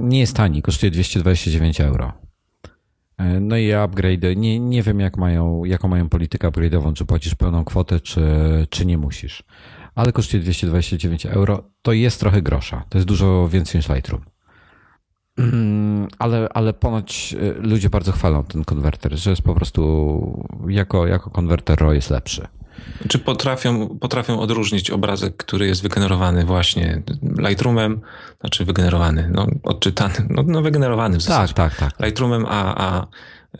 Nie 0.00 0.20
jest 0.20 0.36
tani, 0.36 0.62
kosztuje 0.62 0.90
229 0.90 1.80
euro. 1.80 2.12
No 3.40 3.56
i 3.56 3.72
upgrade, 3.72 4.36
nie, 4.36 4.60
nie 4.60 4.82
wiem 4.82 5.00
jak 5.00 5.16
mają, 5.16 5.64
jaką 5.64 5.88
mają 5.88 6.08
politykę 6.08 6.48
upgrade'ową, 6.48 6.92
czy 6.92 7.04
płacisz 7.04 7.34
pełną 7.34 7.64
kwotę, 7.64 8.00
czy, 8.00 8.22
czy 8.70 8.86
nie 8.86 8.98
musisz. 8.98 9.42
Ale 9.94 10.12
kosztuje 10.12 10.42
229 10.42 11.26
euro, 11.26 11.70
to 11.82 11.92
jest 11.92 12.20
trochę 12.20 12.42
grosza. 12.42 12.84
To 12.88 12.98
jest 12.98 13.08
dużo 13.08 13.48
więcej 13.48 13.78
niż 13.78 13.88
Lightroom. 13.88 14.35
Mm, 15.38 16.08
ale, 16.18 16.48
ale 16.54 16.72
ponoć 16.72 17.34
y, 17.40 17.54
ludzie 17.58 17.90
bardzo 17.90 18.12
chwalą 18.12 18.44
ten 18.44 18.64
konwerter, 18.64 19.16
że 19.18 19.30
jest 19.30 19.42
po 19.42 19.54
prostu 19.54 20.46
jako, 20.68 21.06
jako 21.06 21.30
konwerter 21.30 21.78
RAW 21.78 21.92
jest 21.92 22.10
lepszy. 22.10 22.46
Czy 23.08 23.18
potrafią, 23.18 23.88
potrafią 23.88 24.40
odróżnić 24.40 24.90
obrazek, 24.90 25.36
który 25.36 25.66
jest 25.66 25.82
wygenerowany 25.82 26.44
właśnie 26.44 27.02
Lightroomem, 27.38 28.00
znaczy 28.40 28.64
wygenerowany, 28.64 29.30
no 29.34 29.46
odczytany, 29.62 30.14
no, 30.30 30.42
no 30.46 30.62
wygenerowany 30.62 31.18
w 31.18 31.22
zasadzie. 31.22 31.54
Tak, 31.54 31.76
tak, 31.76 31.92
tak. 31.92 32.06
Lightroomem, 32.06 32.46
a, 32.48 32.74
a, 32.76 33.06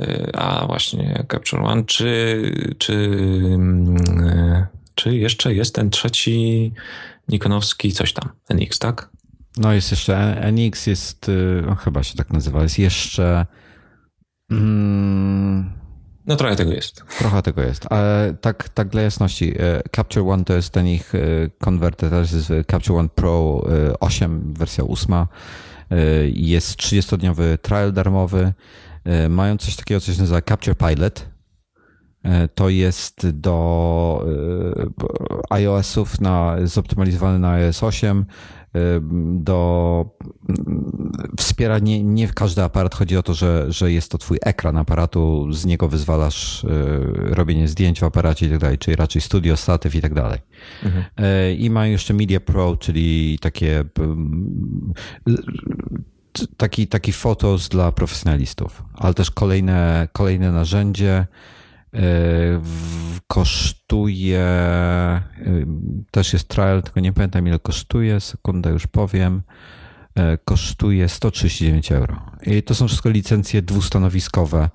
y, 0.00 0.30
a 0.34 0.66
właśnie 0.66 1.24
Capture 1.32 1.62
One, 1.62 1.84
czy, 1.84 2.74
czy, 2.78 2.92
y, 2.92 4.66
czy 4.94 5.16
jeszcze 5.16 5.54
jest 5.54 5.74
ten 5.74 5.90
trzeci 5.90 6.72
Nikonowski 7.28 7.92
coś 7.92 8.12
tam, 8.12 8.30
NX, 8.48 8.78
tak? 8.78 9.10
No 9.56 9.72
jest 9.72 9.90
jeszcze 9.90 10.40
NX, 10.52 10.86
jest, 10.86 11.30
no, 11.66 11.74
chyba 11.74 12.02
się 12.02 12.14
tak 12.14 12.30
nazywa, 12.30 12.62
jest 12.62 12.78
jeszcze... 12.78 13.46
Mm, 14.50 15.70
no 16.26 16.36
trochę 16.36 16.56
tego 16.56 16.72
jest. 16.72 17.04
Trochę 17.18 17.42
tego 17.42 17.62
jest. 17.62 17.86
Ale 17.92 18.34
tak, 18.40 18.68
tak 18.68 18.88
dla 18.88 19.02
jasności, 19.02 19.54
e, 19.58 19.82
Capture 19.96 20.28
One 20.28 20.44
to 20.44 20.54
jest 20.54 20.70
ten 20.70 20.86
ich 20.86 21.14
e, 21.14 21.18
konwerter, 21.58 22.10
to 22.10 22.18
jest 22.18 22.52
Capture 22.70 22.98
One 22.98 23.08
Pro 23.08 23.62
8, 24.00 24.54
wersja 24.54 24.84
8. 24.84 25.12
Jest 26.32 26.78
30-dniowy 26.78 27.58
trial 27.58 27.92
darmowy. 27.92 28.52
Mają 29.28 29.56
coś 29.56 29.76
takiego, 29.76 30.00
co 30.00 30.12
się 30.12 30.20
nazywa 30.20 30.42
Capture 30.42 30.76
Pilot. 30.76 31.28
To 32.54 32.68
jest 32.68 33.30
do 33.30 34.26
iOS-ów 35.50 36.20
na, 36.20 36.56
zoptymalizowany 36.64 37.38
na 37.38 37.50
iOS 37.50 37.82
8 37.82 38.24
do 39.32 40.04
wspiera 41.38 41.78
nie, 41.78 42.02
nie 42.02 42.28
każdy 42.28 42.62
aparat. 42.62 42.94
Chodzi 42.94 43.16
o 43.16 43.22
to, 43.22 43.34
że, 43.34 43.66
że 43.68 43.92
jest 43.92 44.10
to 44.10 44.18
twój 44.18 44.38
ekran 44.42 44.76
aparatu, 44.76 45.52
z 45.52 45.64
niego 45.66 45.88
wyzwalasz 45.88 46.64
e, 46.64 46.68
robienie 47.34 47.68
zdjęć 47.68 48.00
w 48.00 48.04
aparacie 48.04 48.46
i 48.46 48.50
tak 48.50 48.58
dalej, 48.58 48.78
czyli 48.78 48.96
raczej 48.96 49.22
studio, 49.22 49.56
statyw 49.56 49.94
i 49.94 50.00
tak 50.00 50.14
dalej. 50.14 50.38
Mhm. 50.84 51.04
E, 51.16 51.54
I 51.54 51.70
mają 51.70 51.92
jeszcze 51.92 52.14
Media 52.14 52.40
Pro, 52.40 52.76
czyli 52.76 53.38
takie 53.38 53.84
taki, 56.56 56.86
taki 56.86 57.12
fotos 57.12 57.68
dla 57.68 57.92
profesjonalistów, 57.92 58.84
ale 58.94 59.14
też 59.14 59.30
kolejne, 59.30 60.08
kolejne 60.12 60.52
narzędzie, 60.52 61.26
kosztuje, 63.26 64.40
e, 64.40 65.22
też 66.10 66.32
jest 66.32 66.48
trial, 66.48 66.82
tylko 66.82 67.00
nie 67.00 67.12
pamiętam 67.12 67.48
ile 67.48 67.58
kosztuje, 67.58 68.20
sekundę 68.20 68.70
już 68.70 68.86
powiem, 68.86 69.42
e, 70.14 70.38
kosztuje 70.38 71.08
139 71.08 71.92
euro. 71.92 72.22
I 72.42 72.62
to 72.62 72.74
są 72.74 72.88
wszystko 72.88 73.08
licencje 73.10 73.62
dwustanowiskowe. 73.62 74.70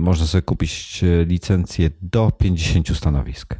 Można 0.00 0.26
sobie 0.26 0.42
kupić 0.42 1.04
licencję 1.26 1.90
do 2.02 2.30
50 2.30 2.96
stanowisk. 2.96 3.54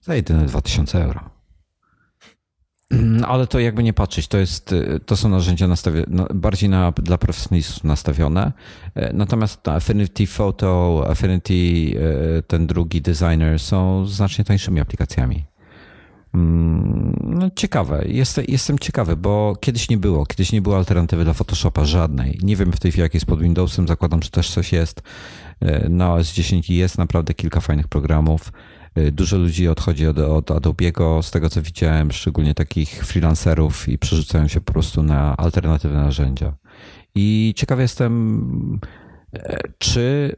Za 0.00 0.14
jedyne 0.14 0.46
2000 0.46 1.04
euro. 1.04 1.39
Mm, 2.90 3.24
ale 3.24 3.46
to 3.46 3.58
jakby 3.58 3.82
nie 3.82 3.92
patrzeć, 3.92 4.28
to, 4.28 4.38
jest, 4.38 4.72
y, 4.72 5.00
to 5.06 5.16
są 5.16 5.28
narzędzia 5.28 5.66
nastawi- 5.68 6.04
no, 6.08 6.26
bardziej 6.34 6.68
na, 6.68 6.92
dla 6.92 7.18
profesjonalistów 7.18 7.84
nastawione. 7.84 8.52
E, 8.94 9.12
natomiast 9.12 9.68
Affinity 9.68 10.26
Photo, 10.26 11.04
Affinity, 11.08 11.54
e, 12.38 12.42
ten 12.42 12.66
drugi 12.66 13.02
designer 13.02 13.58
są 13.58 14.06
znacznie 14.06 14.44
tańszymi 14.44 14.80
aplikacjami. 14.80 15.44
Mm, 16.34 17.16
no, 17.24 17.50
ciekawe. 17.56 18.04
Jest, 18.08 18.40
jestem 18.48 18.78
ciekawy, 18.78 19.16
bo 19.16 19.56
kiedyś 19.60 19.88
nie 19.90 19.98
było. 19.98 20.26
Kiedyś 20.26 20.52
nie 20.52 20.62
było 20.62 20.76
alternatywy 20.76 21.24
dla 21.24 21.34
Photoshopa 21.34 21.84
żadnej. 21.84 22.38
Nie 22.42 22.56
wiem 22.56 22.72
w 22.72 22.80
tej 22.80 22.90
chwili, 22.90 23.02
jak 23.02 23.14
jest 23.14 23.26
pod 23.26 23.40
Windowsem. 23.42 23.88
Zakładam, 23.88 24.22
że 24.22 24.30
też 24.30 24.50
coś 24.50 24.72
jest. 24.72 25.02
E, 25.60 25.88
na 25.88 26.14
OS 26.14 26.32
10 26.32 26.70
jest 26.70 26.98
naprawdę 26.98 27.34
kilka 27.34 27.60
fajnych 27.60 27.88
programów. 27.88 28.52
Y, 28.98 29.12
dużo 29.12 29.38
ludzi 29.38 29.68
odchodzi 29.68 30.06
od, 30.06 30.18
od 30.18 30.50
Adobe'ego, 30.50 31.22
z 31.22 31.30
tego 31.30 31.50
co 31.50 31.62
widziałem, 31.62 32.12
szczególnie 32.12 32.54
takich 32.54 33.04
freelancerów 33.06 33.88
i 33.88 33.98
przerzucają 33.98 34.48
się 34.48 34.60
po 34.60 34.72
prostu 34.72 35.02
na 35.02 35.36
alternatywne 35.36 36.00
narzędzia. 36.00 36.52
I 37.14 37.54
ciekaw 37.56 37.80
jestem, 37.80 38.80
e, 39.34 39.58
czy 39.78 40.36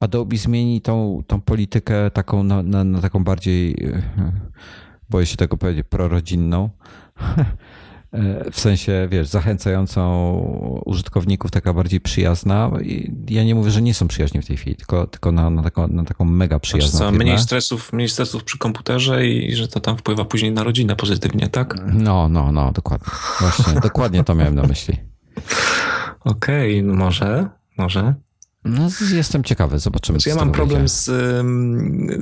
Adobe 0.00 0.36
zmieni 0.36 0.80
tą, 0.80 1.22
tą 1.26 1.40
politykę 1.40 2.10
taką 2.10 2.42
na, 2.42 2.62
na, 2.62 2.84
na 2.84 3.00
taką 3.00 3.24
bardziej, 3.24 3.72
e, 3.72 4.02
boję 5.10 5.26
się 5.26 5.36
tego 5.36 5.56
powiedzieć, 5.56 5.86
prorodzinną, 5.90 6.70
w 8.52 8.60
sensie, 8.60 9.08
wiesz, 9.10 9.28
zachęcającą 9.28 10.36
użytkowników, 10.84 11.50
taka 11.50 11.72
bardziej 11.72 12.00
przyjazna. 12.00 12.70
Ja 13.28 13.44
nie 13.44 13.54
mówię, 13.54 13.70
że 13.70 13.82
nie 13.82 13.94
są 13.94 14.08
przyjaźni 14.08 14.42
w 14.42 14.46
tej 14.46 14.56
chwili, 14.56 14.76
tylko, 14.76 15.06
tylko 15.06 15.32
na, 15.32 15.50
na, 15.50 15.62
taką, 15.62 15.88
na 15.88 16.04
taką 16.04 16.24
mega 16.24 16.58
przyjazną 16.58 16.98
znaczy, 16.98 17.18
mniej 17.18 17.38
stresów, 17.38 17.92
mniej 17.92 18.08
stresów 18.08 18.44
przy 18.44 18.58
komputerze 18.58 19.26
i 19.26 19.56
że 19.56 19.68
to 19.68 19.80
tam 19.80 19.96
wpływa 19.96 20.24
później 20.24 20.52
na 20.52 20.64
rodzinę 20.64 20.96
pozytywnie, 20.96 21.48
tak? 21.48 21.74
No, 21.92 22.28
no, 22.28 22.52
no, 22.52 22.72
dokładnie. 22.72 23.12
Właśnie, 23.40 23.80
dokładnie 23.88 24.24
to 24.24 24.34
miałem 24.34 24.54
na 24.54 24.62
myśli. 24.62 24.96
Okej, 26.24 26.80
okay, 26.80 26.96
może, 26.96 27.48
może. 27.78 28.14
No, 28.64 28.88
jestem 29.12 29.44
ciekawy, 29.44 29.78
zobaczymy. 29.78 30.18
ja 30.26 30.34
mam 30.34 30.52
problem 30.52 30.88
z, 30.88 31.10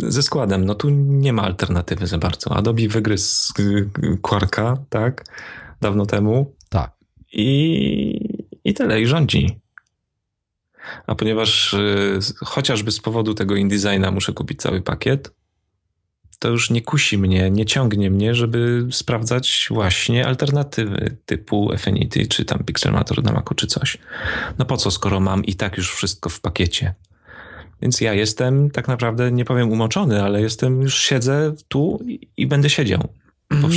ze 0.08 0.22
składem. 0.22 0.64
No 0.64 0.74
tu 0.74 0.90
nie 0.90 1.32
ma 1.32 1.42
alternatywy 1.42 2.06
za 2.06 2.18
bardzo. 2.18 2.56
Adobe 2.56 2.88
wygryzł 2.88 3.52
Quarka, 4.22 4.76
tak? 4.88 5.24
Dawno 5.82 6.06
temu. 6.06 6.54
Tak. 6.68 6.92
I, 7.32 8.28
i 8.64 8.74
tyle, 8.74 9.00
i 9.00 9.06
rządzi. 9.06 9.60
A 11.06 11.14
ponieważ 11.14 11.74
y, 11.74 12.18
chociażby 12.36 12.90
z 12.92 13.00
powodu 13.00 13.34
tego 13.34 13.56
InDesigna 13.56 14.10
muszę 14.10 14.32
kupić 14.32 14.60
cały 14.60 14.82
pakiet, 14.82 15.30
to 16.38 16.48
już 16.48 16.70
nie 16.70 16.82
kusi 16.82 17.18
mnie, 17.18 17.50
nie 17.50 17.66
ciągnie 17.66 18.10
mnie, 18.10 18.34
żeby 18.34 18.86
sprawdzać 18.90 19.66
właśnie 19.70 20.26
alternatywy 20.26 21.16
typu 21.26 21.72
Affinity, 21.72 22.26
czy 22.26 22.44
tam 22.44 22.64
Pixelmator 22.64 23.24
na 23.24 23.32
Macu, 23.32 23.54
czy 23.54 23.66
coś. 23.66 23.98
No 24.58 24.64
po 24.64 24.76
co, 24.76 24.90
skoro 24.90 25.20
mam 25.20 25.44
i 25.44 25.54
tak 25.54 25.76
już 25.76 25.94
wszystko 25.94 26.30
w 26.30 26.40
pakiecie? 26.40 26.94
Więc 27.82 28.00
ja 28.00 28.14
jestem 28.14 28.70
tak 28.70 28.88
naprawdę, 28.88 29.32
nie 29.32 29.44
powiem 29.44 29.70
umoczony, 29.70 30.22
ale 30.22 30.42
jestem, 30.42 30.82
już 30.82 30.98
siedzę 30.98 31.54
tu 31.68 32.00
i, 32.06 32.28
i 32.36 32.46
będę 32.46 32.70
siedział 32.70 33.08
po 33.60 33.68
no. 33.68 33.72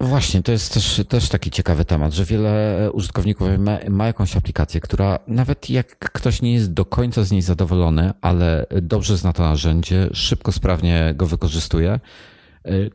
Właśnie, 0.00 0.42
to 0.42 0.52
jest 0.52 0.74
też, 0.74 1.00
też 1.08 1.28
taki 1.28 1.50
ciekawy 1.50 1.84
temat, 1.84 2.12
że 2.12 2.24
wiele 2.24 2.90
użytkowników 2.92 3.48
ma, 3.58 3.78
ma, 3.88 4.06
jakąś 4.06 4.36
aplikację, 4.36 4.80
która 4.80 5.18
nawet 5.26 5.70
jak 5.70 5.98
ktoś 5.98 6.42
nie 6.42 6.54
jest 6.54 6.72
do 6.72 6.84
końca 6.84 7.24
z 7.24 7.30
niej 7.30 7.42
zadowolony, 7.42 8.12
ale 8.20 8.66
dobrze 8.82 9.16
zna 9.16 9.32
to 9.32 9.42
narzędzie, 9.42 10.08
szybko, 10.12 10.52
sprawnie 10.52 11.12
go 11.16 11.26
wykorzystuje, 11.26 12.00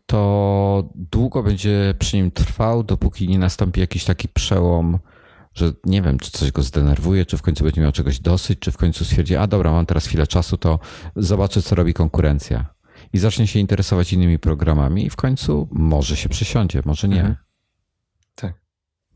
to 0.05 0.89
długo 0.95 1.43
będzie 1.43 1.93
przy 1.99 2.17
nim 2.17 2.31
trwał, 2.31 2.83
dopóki 2.83 3.27
nie 3.27 3.39
nastąpi 3.39 3.79
jakiś 3.79 4.05
taki 4.05 4.27
przełom, 4.27 4.99
że 5.53 5.71
nie 5.85 6.01
wiem, 6.01 6.19
czy 6.19 6.31
coś 6.31 6.51
go 6.51 6.61
zdenerwuje, 6.61 7.25
czy 7.25 7.37
w 7.37 7.41
końcu 7.41 7.63
będzie 7.63 7.81
miał 7.81 7.91
czegoś 7.91 8.19
dosyć, 8.19 8.59
czy 8.59 8.71
w 8.71 8.77
końcu 8.77 9.05
stwierdzi, 9.05 9.35
a 9.35 9.47
dobra, 9.47 9.71
mam 9.71 9.85
teraz 9.85 10.05
chwilę 10.05 10.27
czasu, 10.27 10.57
to 10.57 10.79
zobaczę, 11.15 11.61
co 11.61 11.75
robi 11.75 11.93
konkurencja 11.93 12.72
i 13.13 13.17
zacznie 13.17 13.47
się 13.47 13.59
interesować 13.59 14.13
innymi 14.13 14.39
programami 14.39 15.05
i 15.05 15.09
w 15.09 15.15
końcu 15.15 15.67
może 15.71 16.15
się 16.17 16.29
przysiądzie, 16.29 16.81
może 16.85 17.07
nie. 17.07 17.19
Mhm. 17.19 17.35
Tak. 18.35 18.53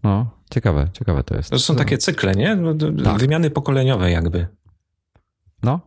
No, 0.04 0.32
ciekawe, 0.52 0.90
ciekawe 0.94 1.24
to 1.24 1.36
jest. 1.36 1.50
To 1.50 1.60
są 1.60 1.76
takie 1.76 1.98
cykle, 1.98 2.36
nie? 2.36 2.56
No, 2.56 2.74
tak. 3.04 3.20
Wymiany 3.20 3.50
pokoleniowe 3.50 4.12
jakby. 4.12 4.48
No. 5.64 5.80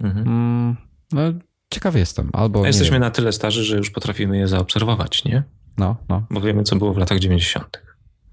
Mhm. 0.00 0.28
Mm, 0.28 0.76
no, 1.12 1.22
ciekawy 1.70 1.98
jestem. 1.98 2.30
Albo, 2.32 2.66
jesteśmy 2.66 2.94
wiem. 2.94 3.00
na 3.00 3.10
tyle 3.10 3.32
starzy, 3.32 3.64
że 3.64 3.76
już 3.76 3.90
potrafimy 3.90 4.38
je 4.38 4.48
zaobserwować, 4.48 5.24
nie? 5.24 5.42
No, 5.78 5.96
no. 6.08 6.26
Bo 6.30 6.40
wiemy, 6.40 6.62
co 6.62 6.76
było 6.76 6.94
w 6.94 6.98
latach 6.98 7.18
90. 7.18 7.82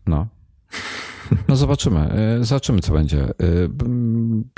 No. 0.07 0.27
No 1.47 1.55
zobaczymy. 1.55 2.09
Y, 2.41 2.45
zobaczymy, 2.45 2.79
co 2.79 2.93
będzie. 2.93 3.29
Y, 3.29 3.69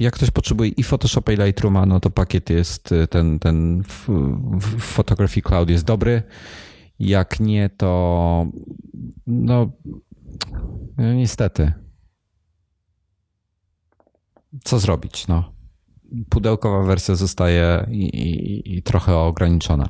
jak 0.02 0.14
ktoś 0.14 0.32
potrzebuje 0.32 0.70
i 0.70 0.84
Photoshopa, 0.84 1.32
i 1.32 1.38
Lightrooma, 1.38 1.86
no 1.86 2.00
to 2.00 2.10
pakiet 2.10 2.50
jest, 2.50 2.92
y, 2.92 3.08
ten, 3.08 3.40
ten 3.40 3.84
Photography 4.80 5.42
Cloud 5.42 5.70
jest 5.70 5.86
dobry. 5.86 6.24
Jak 7.00 7.40
nie, 7.40 7.70
to 7.70 8.48
no, 9.28 9.72
no 10.98 11.14
niestety. 11.14 11.74
Co 14.64 14.80
zrobić, 14.80 15.28
no. 15.28 15.54
Pudełkowa 16.30 16.84
wersja 16.84 17.16
zostaje 17.16 17.88
i, 17.92 18.06
i, 18.06 18.78
i 18.78 18.84
trochę 18.84 19.18
ograniczona. 19.18 19.90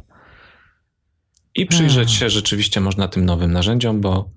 I 1.55 1.65
przyjrzeć 1.65 2.11
się 2.11 2.29
rzeczywiście 2.29 2.81
można 2.81 3.07
tym 3.07 3.25
nowym 3.25 3.51
narzędziom, 3.51 4.01
bo 4.01 4.36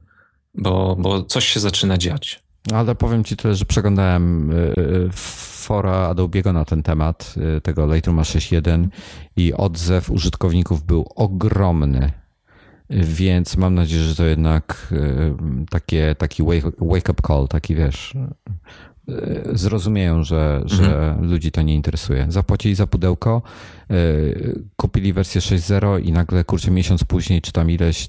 bo, 0.55 0.97
bo 0.97 1.23
coś 1.23 1.47
się 1.47 1.61
zaczyna 1.61 1.99
dziać. 1.99 2.43
Ale 2.73 2.95
powiem 2.95 3.25
ci 3.25 3.37
tyle, 3.37 3.55
że 3.55 3.65
przeglądałem 3.65 4.51
y, 4.51 4.55
y, 4.55 5.09
fora 5.13 6.15
Adobe'ego 6.15 6.53
na 6.53 6.65
ten 6.65 6.83
temat, 6.83 7.35
y, 7.57 7.61
tego 7.61 7.95
Lightrooma 7.95 8.23
6.1 8.23 8.89
i 9.37 9.55
odzew 9.55 10.11
użytkowników 10.11 10.83
był 10.83 11.07
ogromny. 11.17 12.13
Więc 12.91 13.57
mam 13.57 13.75
nadzieję, 13.75 14.03
że 14.03 14.15
to 14.15 14.25
jednak 14.25 14.95
takie, 15.71 16.15
taki 16.19 16.43
wake-up 16.79 17.23
call, 17.27 17.49
taki 17.49 17.75
wiesz, 17.75 18.15
zrozumieją, 19.53 20.24
że, 20.24 20.62
że 20.65 20.85
mhm. 20.85 21.31
ludzi 21.31 21.53
to 21.53 21.62
nie 21.62 21.74
interesuje. 21.74 22.27
Zapłacili 22.28 22.74
za 22.74 22.87
pudełko, 22.87 23.43
e, 23.91 23.95
kupili 24.77 25.12
wersję 25.12 25.41
6.0 25.41 26.05
i 26.05 26.12
nagle, 26.12 26.45
kurczę, 26.45 26.70
miesiąc 26.70 27.05
później, 27.05 27.43
czy 27.43 27.53
tam 27.53 27.70
ileś, 27.70 28.05
e, 28.05 28.09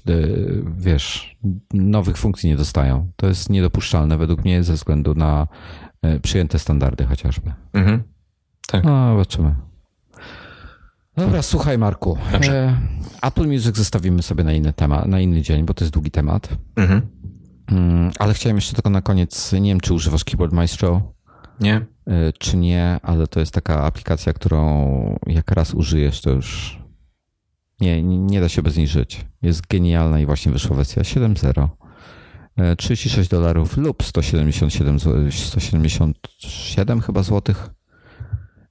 wiesz, 0.78 1.36
nowych 1.74 2.16
funkcji 2.16 2.48
nie 2.48 2.56
dostają. 2.56 3.10
To 3.16 3.26
jest 3.26 3.50
niedopuszczalne 3.50 4.18
według 4.18 4.44
mnie 4.44 4.62
ze 4.62 4.72
względu 4.72 5.14
na 5.14 5.48
przyjęte 6.22 6.58
standardy 6.58 7.06
chociażby. 7.06 7.52
Mhm. 7.72 8.02
Tak. 8.66 8.84
No, 8.84 9.12
zobaczymy. 9.12 9.54
Dobra, 11.16 11.42
słuchaj 11.42 11.78
Marku. 11.78 12.18
Dobrze. 12.32 12.76
Apple 13.22 13.46
Music 13.46 13.76
zostawimy 13.76 14.22
sobie 14.22 14.44
na 14.44 14.52
inny 14.52 14.72
temat, 14.72 15.06
na 15.06 15.20
inny 15.20 15.42
dzień, 15.42 15.64
bo 15.64 15.74
to 15.74 15.84
jest 15.84 15.94
długi 15.94 16.10
temat. 16.10 16.48
Mhm. 16.76 17.02
Mm, 17.72 18.10
ale 18.18 18.34
chciałem 18.34 18.56
jeszcze 18.56 18.74
tylko 18.74 18.90
na 18.90 19.02
koniec, 19.02 19.52
nie 19.52 19.70
wiem, 19.70 19.80
czy 19.80 19.94
używasz 19.94 20.24
Keyboard 20.24 20.52
Maestro? 20.52 21.12
Nie. 21.60 21.76
Y, 21.76 22.32
czy 22.38 22.56
nie, 22.56 23.00
ale 23.02 23.26
to 23.26 23.40
jest 23.40 23.52
taka 23.52 23.84
aplikacja, 23.84 24.32
którą 24.32 25.18
jak 25.26 25.50
raz 25.50 25.74
użyjesz, 25.74 26.20
to 26.20 26.30
już 26.30 26.78
nie, 27.80 28.02
nie 28.02 28.40
da 28.40 28.48
się 28.48 28.62
bez 28.62 28.76
niej 28.76 28.86
żyć. 28.86 29.24
Jest 29.42 29.66
genialna 29.66 30.20
i 30.20 30.26
właśnie 30.26 30.52
wyszła 30.52 30.76
wersja 30.76 31.02
7.0. 31.02 31.68
36 32.76 33.26
y, 33.26 33.30
dolarów 33.30 33.76
lub 33.76 34.02
177, 34.02 35.00
177 35.30 37.00
chyba 37.00 37.22
złotych. 37.22 37.70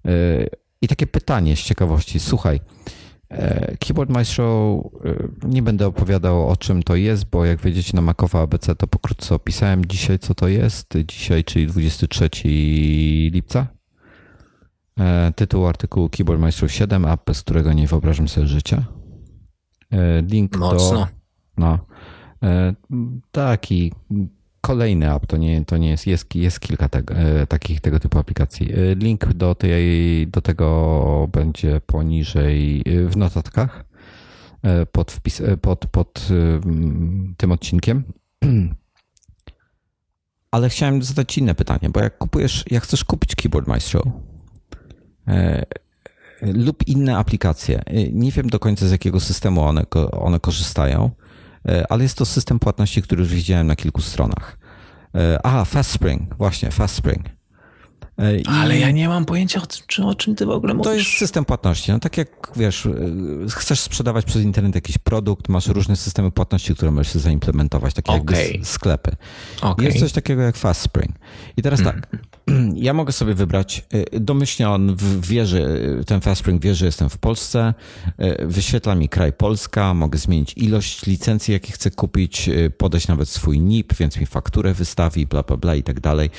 Y, 0.07 0.49
I 0.81 0.87
takie 0.87 1.07
pytanie 1.07 1.55
z 1.55 1.59
ciekawości. 1.59 2.19
Słuchaj, 2.19 2.59
Keyboard 3.79 4.09
Maestro 4.09 4.83
e, 5.05 5.47
nie 5.47 5.61
będę 5.61 5.87
opowiadał 5.87 6.49
o 6.49 6.57
czym 6.57 6.83
to 6.83 6.95
jest, 6.95 7.25
bo 7.25 7.45
jak 7.45 7.61
wiedziecie 7.61 7.91
na 7.95 8.01
Macowa 8.01 8.41
ABC 8.41 8.75
to 8.75 8.87
pokrótce 8.87 9.35
opisałem 9.35 9.85
dzisiaj 9.85 10.19
co 10.19 10.35
to 10.35 10.47
jest. 10.47 10.93
Dzisiaj, 11.07 11.43
czyli 11.43 11.67
23 11.67 12.29
lipca. 13.31 13.67
E, 14.99 15.31
tytuł 15.35 15.67
artykułu 15.67 16.09
Keyboard 16.09 16.41
Maestro 16.41 16.67
7, 16.67 17.05
app, 17.05 17.25
bez 17.25 17.41
którego 17.41 17.73
nie 17.73 17.87
wyobrażam 17.87 18.27
sobie 18.27 18.47
życia. 18.47 18.83
Link 20.31 20.57
Mocno. 20.57 20.99
do... 20.99 21.07
No. 21.57 21.79
Taki 23.31 23.91
kolejny 24.71 25.13
app, 25.15 25.27
to 25.27 25.37
nie, 25.37 25.65
to 25.65 25.77
nie 25.77 25.89
jest, 25.89 26.07
jest, 26.07 26.35
jest 26.35 26.59
kilka 26.59 26.89
e, 26.93 27.47
takich 27.47 27.81
tego 27.81 27.99
typu 27.99 28.19
aplikacji. 28.19 28.73
E, 28.73 28.95
link 28.95 29.33
do, 29.33 29.55
tej, 29.55 30.27
do 30.27 30.41
tego 30.41 31.29
będzie 31.31 31.81
poniżej 31.81 32.83
e, 32.85 33.09
w 33.09 33.17
notatkach 33.17 33.85
pod, 34.91 35.11
wpis, 35.11 35.41
pod, 35.61 35.85
pod 35.87 36.27
tym 37.37 37.51
odcinkiem. 37.51 38.03
Ale 40.51 40.69
chciałem 40.69 41.03
zadać 41.03 41.37
inne 41.37 41.55
pytanie, 41.55 41.89
bo 41.89 41.99
jak 41.99 42.17
kupujesz, 42.17 42.63
jak 42.71 42.83
chcesz 42.83 43.03
kupić 43.03 43.35
Keyboard 43.35 43.67
Maestro 43.67 44.03
lub 46.41 46.87
inne 46.87 47.17
aplikacje, 47.17 47.81
nie 48.13 48.31
wiem 48.31 48.49
do 48.49 48.59
końca 48.59 48.87
z 48.87 48.91
jakiego 48.91 49.19
systemu 49.19 49.61
one, 49.63 49.85
one 50.11 50.39
korzystają, 50.39 51.11
ale 51.89 52.03
jest 52.03 52.17
to 52.17 52.25
system 52.25 52.59
płatności, 52.59 53.01
który 53.01 53.21
już 53.21 53.33
widziałem 53.33 53.67
na 53.67 53.75
kilku 53.75 54.01
stronach. 54.01 54.60
E, 55.15 55.39
aha, 55.43 55.65
FastSpring, 55.65 56.35
właśnie, 56.35 56.71
FastSpring. 56.71 57.25
E, 58.17 58.37
I 58.37 58.45
Ale 58.45 58.77
ja 58.77 58.91
nie 58.91 59.07
mam 59.07 59.25
pojęcia 59.25 59.61
o 59.61 59.67
czy, 59.87 60.03
o 60.03 60.15
czym 60.15 60.35
ty 60.35 60.45
w 60.45 60.49
ogóle 60.49 60.73
mówisz. 60.73 60.87
To 60.87 60.93
jest 60.93 61.09
system 61.09 61.45
płatności. 61.45 61.91
No 61.91 61.99
tak 61.99 62.17
jak 62.17 62.51
wiesz, 62.55 62.87
chcesz 63.49 63.79
sprzedawać 63.79 64.25
przez 64.25 64.41
internet 64.43 64.75
jakiś 64.75 64.97
produkt, 64.97 65.49
masz 65.49 65.67
różne 65.67 65.95
systemy 65.95 66.31
płatności, 66.31 66.75
które 66.75 66.91
możesz 66.91 67.13
zaimplementować, 67.13 67.93
takie 67.93 68.11
okay. 68.11 68.43
jakby 68.43 68.65
sklepy. 68.65 69.15
Okay. 69.61 69.85
Jest 69.85 69.99
coś 69.99 70.11
takiego 70.11 70.41
jak 70.41 70.57
FastSpring. 70.57 71.15
I 71.57 71.61
teraz 71.61 71.79
mm. 71.79 71.93
tak, 71.93 72.17
ja 72.75 72.93
mogę 72.93 73.11
sobie 73.11 73.33
wybrać, 73.33 73.85
y, 74.15 74.19
domyślnie 74.19 74.69
on 74.69 74.95
wierzy, 75.19 75.61
y, 76.01 76.05
ten 76.05 76.21
FastSpring 76.21 76.61
wie, 76.61 76.75
że 76.75 76.85
jestem 76.85 77.09
w 77.09 77.17
Polsce, 77.17 77.73
y, 78.41 78.47
wyświetla 78.47 78.95
mi 78.95 79.09
kraj 79.09 79.33
Polska, 79.33 79.93
mogę 79.93 80.19
zmienić 80.19 80.53
ilość 80.57 81.05
licencji, 81.05 81.53
jakie 81.53 81.71
chcę 81.71 81.91
kupić, 81.91 82.49
podać 82.77 83.07
nawet 83.07 83.29
swój 83.29 83.59
NIP, 83.59 83.93
więc 83.93 84.19
mi 84.19 84.25
fakturę 84.25 84.73
wystawi, 84.73 85.27
bla, 85.27 85.43
bla, 85.43 85.57
bla 85.57 85.75
i 85.75 85.83
tak 85.83 85.99
dalej. 85.99 86.29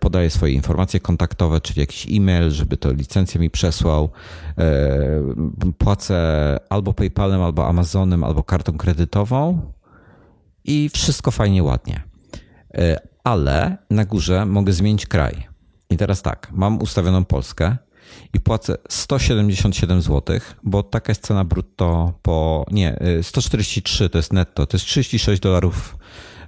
Podaję 0.00 0.30
swoje 0.30 0.52
informacje 0.52 1.00
kontaktowe, 1.00 1.60
czyli 1.60 1.80
jakiś 1.80 2.06
e-mail, 2.10 2.50
żeby 2.50 2.76
to 2.76 2.92
licencję 2.92 3.40
mi 3.40 3.50
przesłał. 3.50 4.10
Płacę 5.78 6.58
albo 6.68 6.92
PayPalem, 6.92 7.42
albo 7.42 7.68
Amazonem, 7.68 8.24
albo 8.24 8.42
kartą 8.42 8.78
kredytową 8.78 9.72
i 10.64 10.90
wszystko 10.94 11.30
fajnie, 11.30 11.62
ładnie 11.62 12.11
ale 13.24 13.76
na 13.90 14.04
górze 14.04 14.46
mogę 14.46 14.72
zmienić 14.72 15.06
kraj. 15.06 15.48
I 15.90 15.96
teraz 15.96 16.22
tak, 16.22 16.48
mam 16.52 16.78
ustawioną 16.82 17.24
Polskę 17.24 17.76
i 18.34 18.40
płacę 18.40 18.76
177 18.88 20.02
zł, 20.02 20.40
bo 20.62 20.82
taka 20.82 21.10
jest 21.10 21.26
cena 21.26 21.44
brutto 21.44 22.12
po. 22.22 22.66
Nie, 22.70 22.98
143 23.22 24.04
y, 24.04 24.08
to 24.08 24.18
jest 24.18 24.32
netto, 24.32 24.66
to 24.66 24.76
jest 24.76 24.86
36 24.86 25.42
dolarów 25.42 25.98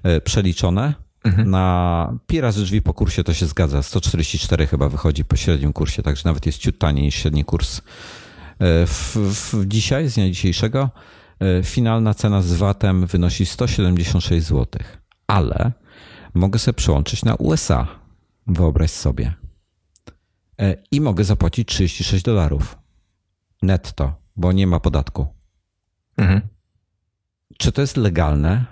y, 0.07 0.21
przeliczone. 0.21 0.95
Mhm. 1.25 1.51
Na 1.51 2.19
pi 2.27 2.41
razy 2.41 2.63
drzwi 2.63 2.83
po 2.83 2.95
kursie 2.95 3.25
to 3.25 3.35
się 3.35 3.47
zgadza. 3.47 3.83
144 3.83 4.67
chyba 4.67 4.89
wychodzi 4.89 5.25
po 5.25 5.37
średnim 5.37 5.73
kursie, 5.73 6.03
także 6.03 6.23
nawet 6.25 6.47
jest 6.47 6.59
ciut 6.59 6.79
taniej 6.79 7.05
niż 7.05 7.15
średni 7.15 7.45
kurs 7.45 7.81
w, 8.61 9.17
w 9.17 9.67
dzisiaj, 9.67 10.09
z 10.09 10.15
dnia 10.15 10.29
dzisiejszego. 10.29 10.91
Finalna 11.63 12.15
cena 12.15 12.43
z 12.43 12.53
VAT-em 12.53 13.07
wynosi 13.07 13.47
176 13.47 14.47
zł. 14.47 14.67
Ale 15.27 15.73
mogę 16.35 16.59
sobie 16.59 16.75
przełączyć 16.75 17.25
na 17.25 17.35
USA. 17.35 17.87
Wyobraź 18.47 18.91
sobie. 18.91 19.35
E, 20.61 20.77
I 20.91 21.01
mogę 21.01 21.25
zapłacić 21.25 21.69
36 21.69 22.25
dolarów 22.25 22.79
netto, 23.63 24.15
bo 24.37 24.53
nie 24.53 24.67
ma 24.67 24.81
podatku. 24.81 25.27
Mhm. 26.17 26.41
Czy 27.59 27.73
to 27.73 27.81
jest 27.81 27.97
legalne? 27.97 28.65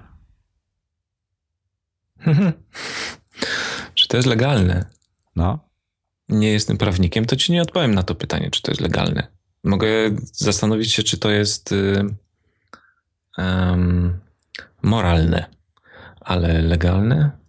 czy 3.95 4.09
to 4.09 4.17
jest 4.17 4.29
legalne? 4.29 4.85
No. 5.37 5.59
Nie 6.29 6.53
jestem 6.53 6.79
prawnikiem, 6.79 7.25
to 7.25 7.37
ci 7.37 7.53
nie 7.53 7.63
odpowiem 7.63 7.95
na 7.95 8.03
to 8.03 8.15
pytanie, 8.15 8.51
czy 8.51 8.63
to 8.63 8.71
jest 8.71 8.81
legalne. 8.81 9.27
Mogę 9.65 9.89
zastanowić 10.23 10.93
się, 10.93 11.03
czy 11.03 11.19
to 11.19 11.31
jest 11.31 11.75
um, 13.39 14.21
moralne, 14.83 15.47
ale 16.21 16.63
legalne? 16.63 17.42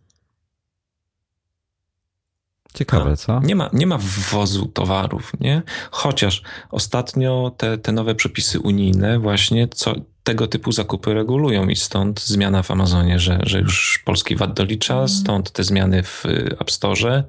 Ciekawe, 2.74 3.18
co? 3.18 3.40
Nie 3.40 3.56
ma, 3.56 3.70
nie 3.74 3.88
ma 3.88 3.98
wwozu 3.98 4.66
towarów, 4.66 5.32
nie? 5.40 5.62
Chociaż 5.92 6.42
ostatnio 6.72 7.56
te, 7.58 7.78
te 7.78 7.92
nowe 7.92 8.16
przepisy 8.16 8.60
unijne 8.60 9.20
właśnie 9.20 9.68
co, 9.68 9.96
tego 10.24 10.48
typu 10.48 10.72
zakupy 10.72 11.14
regulują 11.14 11.68
i 11.68 11.76
stąd 11.76 12.22
zmiana 12.22 12.64
w 12.64 12.72
Amazonie, 12.72 13.20
że, 13.20 13.40
że 13.44 13.60
już 13.60 14.02
polski 14.06 14.36
VAT 14.36 14.54
dolicza, 14.54 14.94
mhm. 14.94 15.10
stąd 15.10 15.52
te 15.52 15.64
zmiany 15.64 16.04
w 16.04 16.26
y, 16.26 16.56
App 16.60 16.72
Store 16.72 17.24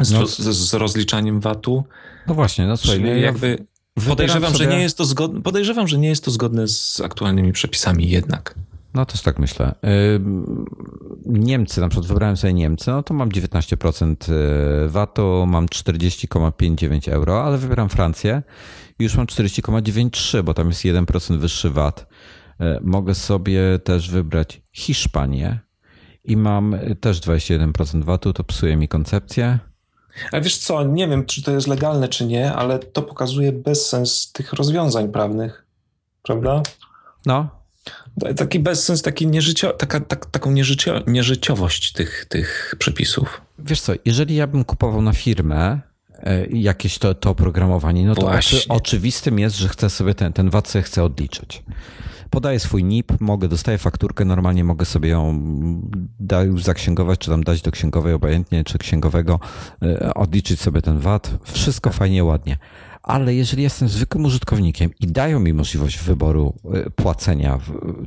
z, 0.00 0.12
no, 0.12 0.26
z, 0.26 0.38
z 0.38 0.74
rozliczaniem 0.74 1.40
VAT-u. 1.40 1.84
No 2.26 2.34
właśnie, 2.34 2.66
no 2.66 2.76
słuchaj, 2.76 3.00
Czyli 3.00 3.20
jakby 3.20 3.66
podejrzewam, 4.06 4.52
sobie... 4.52 4.64
że 4.64 4.70
nie 4.70 4.82
jest 4.82 4.98
to 4.98 5.04
zgodne, 5.04 5.42
podejrzewam, 5.42 5.88
że 5.88 5.98
nie 5.98 6.08
jest 6.08 6.24
to 6.24 6.30
zgodne 6.30 6.68
z 6.68 7.00
aktualnymi 7.00 7.52
przepisami 7.52 8.10
jednak. 8.10 8.54
No 8.94 9.06
też 9.06 9.22
tak 9.22 9.38
myślę. 9.38 9.74
Niemcy, 11.26 11.80
na 11.80 11.88
przykład 11.88 12.08
wybrałem 12.08 12.36
sobie 12.36 12.54
Niemcy, 12.54 12.90
no 12.90 13.02
to 13.02 13.14
mam 13.14 13.28
19% 13.28 14.32
y, 14.84 14.88
VAT-u, 14.88 15.46
mam 15.46 15.66
40,59 15.66 17.12
euro, 17.12 17.44
ale 17.44 17.58
wybieram 17.58 17.88
Francję 17.88 18.42
i 18.98 19.02
już 19.02 19.16
mam 19.16 19.26
40,93, 19.26 20.42
bo 20.42 20.54
tam 20.54 20.68
jest 20.68 20.84
1% 20.84 21.38
wyższy 21.38 21.70
VAT. 21.70 22.06
E, 22.60 22.80
mogę 22.82 23.14
sobie 23.14 23.78
też 23.78 24.10
wybrać 24.10 24.62
Hiszpanię 24.72 25.60
i 26.24 26.36
mam 26.36 26.76
też 27.00 27.20
21% 27.20 28.04
VAT-u, 28.04 28.32
to 28.32 28.44
psuje 28.44 28.76
mi 28.76 28.88
koncepcję. 28.88 29.58
Ale 30.32 30.42
wiesz 30.42 30.58
co, 30.58 30.84
nie 30.84 31.08
wiem, 31.08 31.26
czy 31.26 31.42
to 31.42 31.50
jest 31.50 31.66
legalne, 31.66 32.08
czy 32.08 32.26
nie, 32.26 32.54
ale 32.54 32.78
to 32.78 33.02
pokazuje 33.02 33.52
bezsens 33.52 34.32
tych 34.32 34.52
rozwiązań 34.52 35.12
prawnych, 35.12 35.66
prawda? 36.22 36.62
No. 37.26 37.63
Taki 38.36 38.60
bezsens, 38.60 39.02
taki 39.02 39.26
nieżycio, 39.26 39.72
taka, 39.72 40.00
tak, 40.00 40.26
taką 40.26 40.50
nieżycio, 40.50 41.00
nieżyciowość 41.06 41.92
tych, 41.92 42.24
tych 42.28 42.74
przepisów. 42.78 43.40
Wiesz 43.58 43.80
co, 43.80 43.92
jeżeli 44.04 44.34
ja 44.34 44.46
bym 44.46 44.64
kupował 44.64 45.02
na 45.02 45.12
firmę 45.12 45.80
e, 46.18 46.46
jakieś 46.46 46.98
to, 46.98 47.14
to 47.14 47.30
oprogramowanie, 47.30 48.06
no 48.06 48.14
to 48.14 48.30
oczy, 48.30 48.60
oczywistym 48.68 49.38
jest, 49.38 49.56
że 49.56 49.68
chcę 49.68 49.90
sobie 49.90 50.14
ten, 50.14 50.32
ten 50.32 50.50
VAT 50.50 50.72
chcę 50.82 51.04
odliczyć 51.04 51.62
podaję 52.34 52.60
swój 52.60 52.84
NIP, 52.84 53.20
mogę, 53.20 53.48
dostaję 53.48 53.78
fakturkę, 53.78 54.24
normalnie 54.24 54.64
mogę 54.64 54.84
sobie 54.84 55.08
ją 55.08 55.40
da, 56.20 56.40
zaksięgować, 56.56 57.18
czy 57.18 57.30
tam 57.30 57.44
dać 57.44 57.62
do 57.62 57.70
księgowej 57.70 58.14
obojętnie, 58.14 58.64
czy 58.64 58.78
księgowego, 58.78 59.40
e, 59.82 60.14
odliczyć 60.14 60.60
sobie 60.60 60.82
ten 60.82 60.98
VAT. 60.98 61.30
Wszystko 61.44 61.90
fajnie, 61.90 62.24
ładnie. 62.24 62.58
Ale 63.04 63.34
jeżeli 63.34 63.62
jestem 63.62 63.88
zwykłym 63.88 64.24
użytkownikiem 64.24 64.90
i 65.00 65.06
dają 65.06 65.40
mi 65.40 65.52
możliwość 65.52 65.98
wyboru 65.98 66.54
e, 66.74 66.90
płacenia 66.90 67.58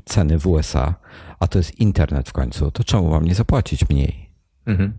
ceny 0.06 0.40
w 0.40 0.48
USA, 0.48 0.96
a 1.40 1.48
to 1.48 1.58
jest 1.58 1.80
internet 1.80 2.30
w 2.30 2.34
końcu, 2.34 2.72
to 2.72 2.84
czemu 2.84 3.10
mam 3.10 3.26
nie 3.26 3.36
zapłacić 3.36 3.90
mniej? 3.90 4.30
Mhm. 4.66 4.94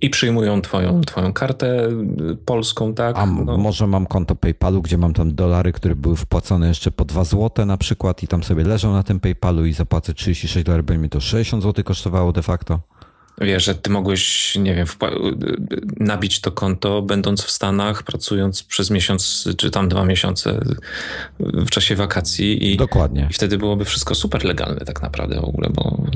I 0.00 0.10
przyjmują 0.10 0.62
twoją, 0.62 1.00
twoją 1.00 1.32
kartę 1.32 1.88
y, 2.30 2.36
polską, 2.36 2.94
tak? 2.94 3.18
A 3.18 3.26
no. 3.26 3.58
może 3.58 3.86
mam 3.86 4.06
konto 4.06 4.36
PayPalu, 4.36 4.82
gdzie 4.82 4.98
mam 4.98 5.12
tam 5.12 5.34
dolary, 5.34 5.72
które 5.72 5.96
były 5.96 6.16
wpłacone 6.16 6.68
jeszcze 6.68 6.90
po 6.90 7.04
2 7.04 7.24
zł 7.24 7.66
na 7.66 7.76
przykład 7.76 8.22
i 8.22 8.28
tam 8.28 8.42
sobie 8.42 8.64
leżą 8.64 8.92
na 8.92 9.02
tym 9.02 9.20
PayPalu 9.20 9.66
i 9.66 9.72
zapłacę 9.72 10.14
36 10.14 10.66
dolarów, 10.66 10.86
będzie 10.86 11.02
mi 11.02 11.08
to 11.08 11.20
60 11.20 11.62
zł 11.62 11.84
kosztowało 11.84 12.32
de 12.32 12.42
facto. 12.42 12.80
Wiesz, 13.40 13.64
że 13.64 13.74
ty 13.74 13.90
mogłeś, 13.90 14.54
nie 14.56 14.74
wiem, 14.74 14.86
nabić 16.00 16.40
to 16.40 16.52
konto, 16.52 17.02
będąc 17.02 17.42
w 17.42 17.50
Stanach, 17.50 18.02
pracując 18.02 18.62
przez 18.62 18.90
miesiąc 18.90 19.48
czy 19.56 19.70
tam 19.70 19.88
dwa 19.88 20.04
miesiące 20.04 20.60
w 21.40 21.70
czasie 21.70 21.96
wakacji. 21.96 22.72
I, 22.72 22.76
Dokładnie. 22.76 23.28
I 23.30 23.34
wtedy 23.34 23.58
byłoby 23.58 23.84
wszystko 23.84 24.14
super 24.14 24.44
legalne 24.44 24.80
tak 24.80 25.02
naprawdę 25.02 25.40
w 25.40 25.44
ogóle, 25.44 25.70
bo 25.74 26.06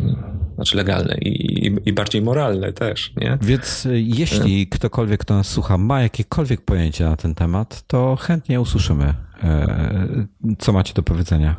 znaczy 0.55 0.77
legalne 0.77 1.19
i, 1.19 1.67
i, 1.67 1.77
i 1.85 1.93
bardziej 1.93 2.23
moralne 2.23 2.73
też, 2.73 3.13
nie? 3.17 3.39
Więc 3.43 3.87
y, 3.87 4.01
jeśli 4.01 4.67
ktokolwiek, 4.67 5.21
kto 5.21 5.35
nas 5.35 5.49
słucha, 5.49 5.79
ma 5.79 6.03
jakiekolwiek 6.03 6.61
pojęcie 6.61 7.05
na 7.05 7.17
ten 7.17 7.35
temat, 7.35 7.83
to 7.87 8.17
chętnie 8.17 8.61
usłyszymy, 8.61 9.15
e, 9.43 10.27
co 10.59 10.73
macie 10.73 10.95
do 10.95 11.03
powiedzenia. 11.03 11.57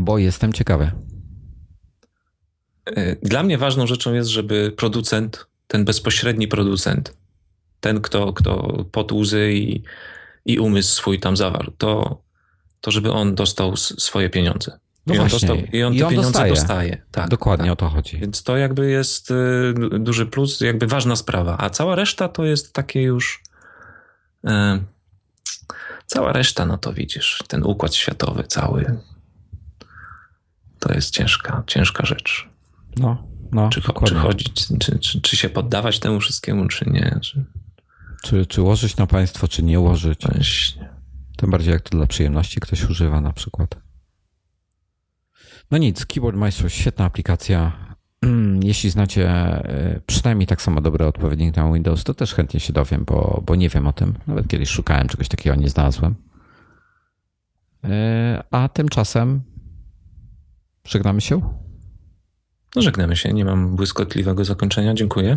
Bo 0.00 0.18
jestem 0.18 0.52
ciekawy. 0.52 0.90
E, 2.86 3.16
dla 3.22 3.42
mnie 3.42 3.58
ważną 3.58 3.86
rzeczą 3.86 4.14
jest, 4.14 4.30
żeby 4.30 4.72
producent, 4.76 5.46
ten 5.68 5.84
bezpośredni 5.84 6.48
producent, 6.48 7.16
ten, 7.80 8.00
kto, 8.00 8.32
kto 8.32 8.84
pot 8.92 9.12
łzy 9.12 9.52
i, 9.52 9.82
i 10.44 10.58
umysł 10.58 10.94
swój 10.94 11.20
tam 11.20 11.36
zawarł, 11.36 11.72
to, 11.78 12.22
to 12.80 12.90
żeby 12.90 13.12
on 13.12 13.34
dostał 13.34 13.76
swoje 13.76 14.30
pieniądze. 14.30 14.78
No 15.06 15.14
I 15.14 15.18
on, 15.18 15.28
dostał, 15.28 15.56
i 15.72 15.82
on 15.82 15.94
I 15.94 15.98
te 15.98 16.04
on 16.06 16.10
pieniądze 16.10 16.30
dostaje. 16.30 16.52
dostaje. 16.52 17.02
Tak, 17.10 17.28
Dokładnie 17.28 17.64
tak. 17.64 17.72
o 17.72 17.76
to 17.76 17.88
chodzi. 17.88 18.18
Więc 18.18 18.42
to 18.42 18.56
jakby 18.56 18.90
jest 18.90 19.30
y, 19.30 19.74
duży 19.98 20.26
plus, 20.26 20.60
jakby 20.60 20.86
ważna 20.86 21.16
sprawa. 21.16 21.56
A 21.60 21.70
cała 21.70 21.94
reszta 21.94 22.28
to 22.28 22.44
jest 22.44 22.72
takie 22.72 23.02
już. 23.02 23.42
Y, 24.44 24.50
cała 26.06 26.32
reszta, 26.32 26.66
no 26.66 26.78
to 26.78 26.92
widzisz, 26.92 27.42
ten 27.48 27.62
układ 27.64 27.94
światowy 27.94 28.44
cały. 28.44 28.96
To 30.78 30.92
jest 30.92 31.10
ciężka, 31.10 31.62
ciężka 31.66 32.06
rzecz. 32.06 32.48
No, 32.96 33.28
no. 33.52 33.68
Czy, 33.68 33.82
czy 34.06 34.14
chodzić, 34.14 34.52
czy, 34.78 34.98
czy, 34.98 35.20
czy, 35.20 35.36
się 35.36 35.48
poddawać 35.48 35.98
temu 35.98 36.20
wszystkiemu, 36.20 36.68
czy 36.68 36.90
nie. 36.90 37.18
Czy, 37.22 37.44
czy, 38.22 38.46
czy 38.46 38.62
łożyć 38.62 38.96
na 38.96 39.06
państwo, 39.06 39.48
czy 39.48 39.62
nie 39.62 39.80
łożyć. 39.80 40.26
Właśnie. 40.26 40.88
Tym 41.36 41.50
bardziej 41.50 41.72
jak 41.72 41.82
to 41.82 41.90
dla 41.90 42.06
przyjemności 42.06 42.60
ktoś 42.60 42.90
używa 42.90 43.20
na 43.20 43.32
przykład. 43.32 43.76
No 45.70 45.78
nic, 45.78 46.06
Keyboard 46.06 46.36
Maestro, 46.36 46.68
świetna 46.68 47.04
aplikacja. 47.04 47.72
Jeśli 48.62 48.90
znacie 48.90 49.28
e, 49.28 50.00
przynajmniej 50.06 50.46
tak 50.46 50.62
samo 50.62 50.80
dobry 50.80 51.06
odpowiednik 51.06 51.56
na 51.56 51.72
Windows, 51.72 52.04
to 52.04 52.14
też 52.14 52.34
chętnie 52.34 52.60
się 52.60 52.72
dowiem, 52.72 53.04
bo, 53.04 53.42
bo 53.46 53.54
nie 53.54 53.68
wiem 53.68 53.86
o 53.86 53.92
tym. 53.92 54.14
Nawet 54.26 54.48
kiedyś 54.48 54.68
szukałem 54.68 55.08
czegoś 55.08 55.28
takiego, 55.28 55.56
nie 55.56 55.68
znalazłem. 55.68 56.14
E, 57.84 58.44
a 58.50 58.68
tymczasem 58.68 59.42
żegnamy 60.88 61.20
się. 61.20 61.63
No 62.76 62.82
żegnamy 62.82 63.16
się, 63.16 63.32
nie 63.32 63.44
mam 63.44 63.76
błyskotliwego 63.76 64.44
zakończenia. 64.44 64.94
Dziękuję. 64.94 65.36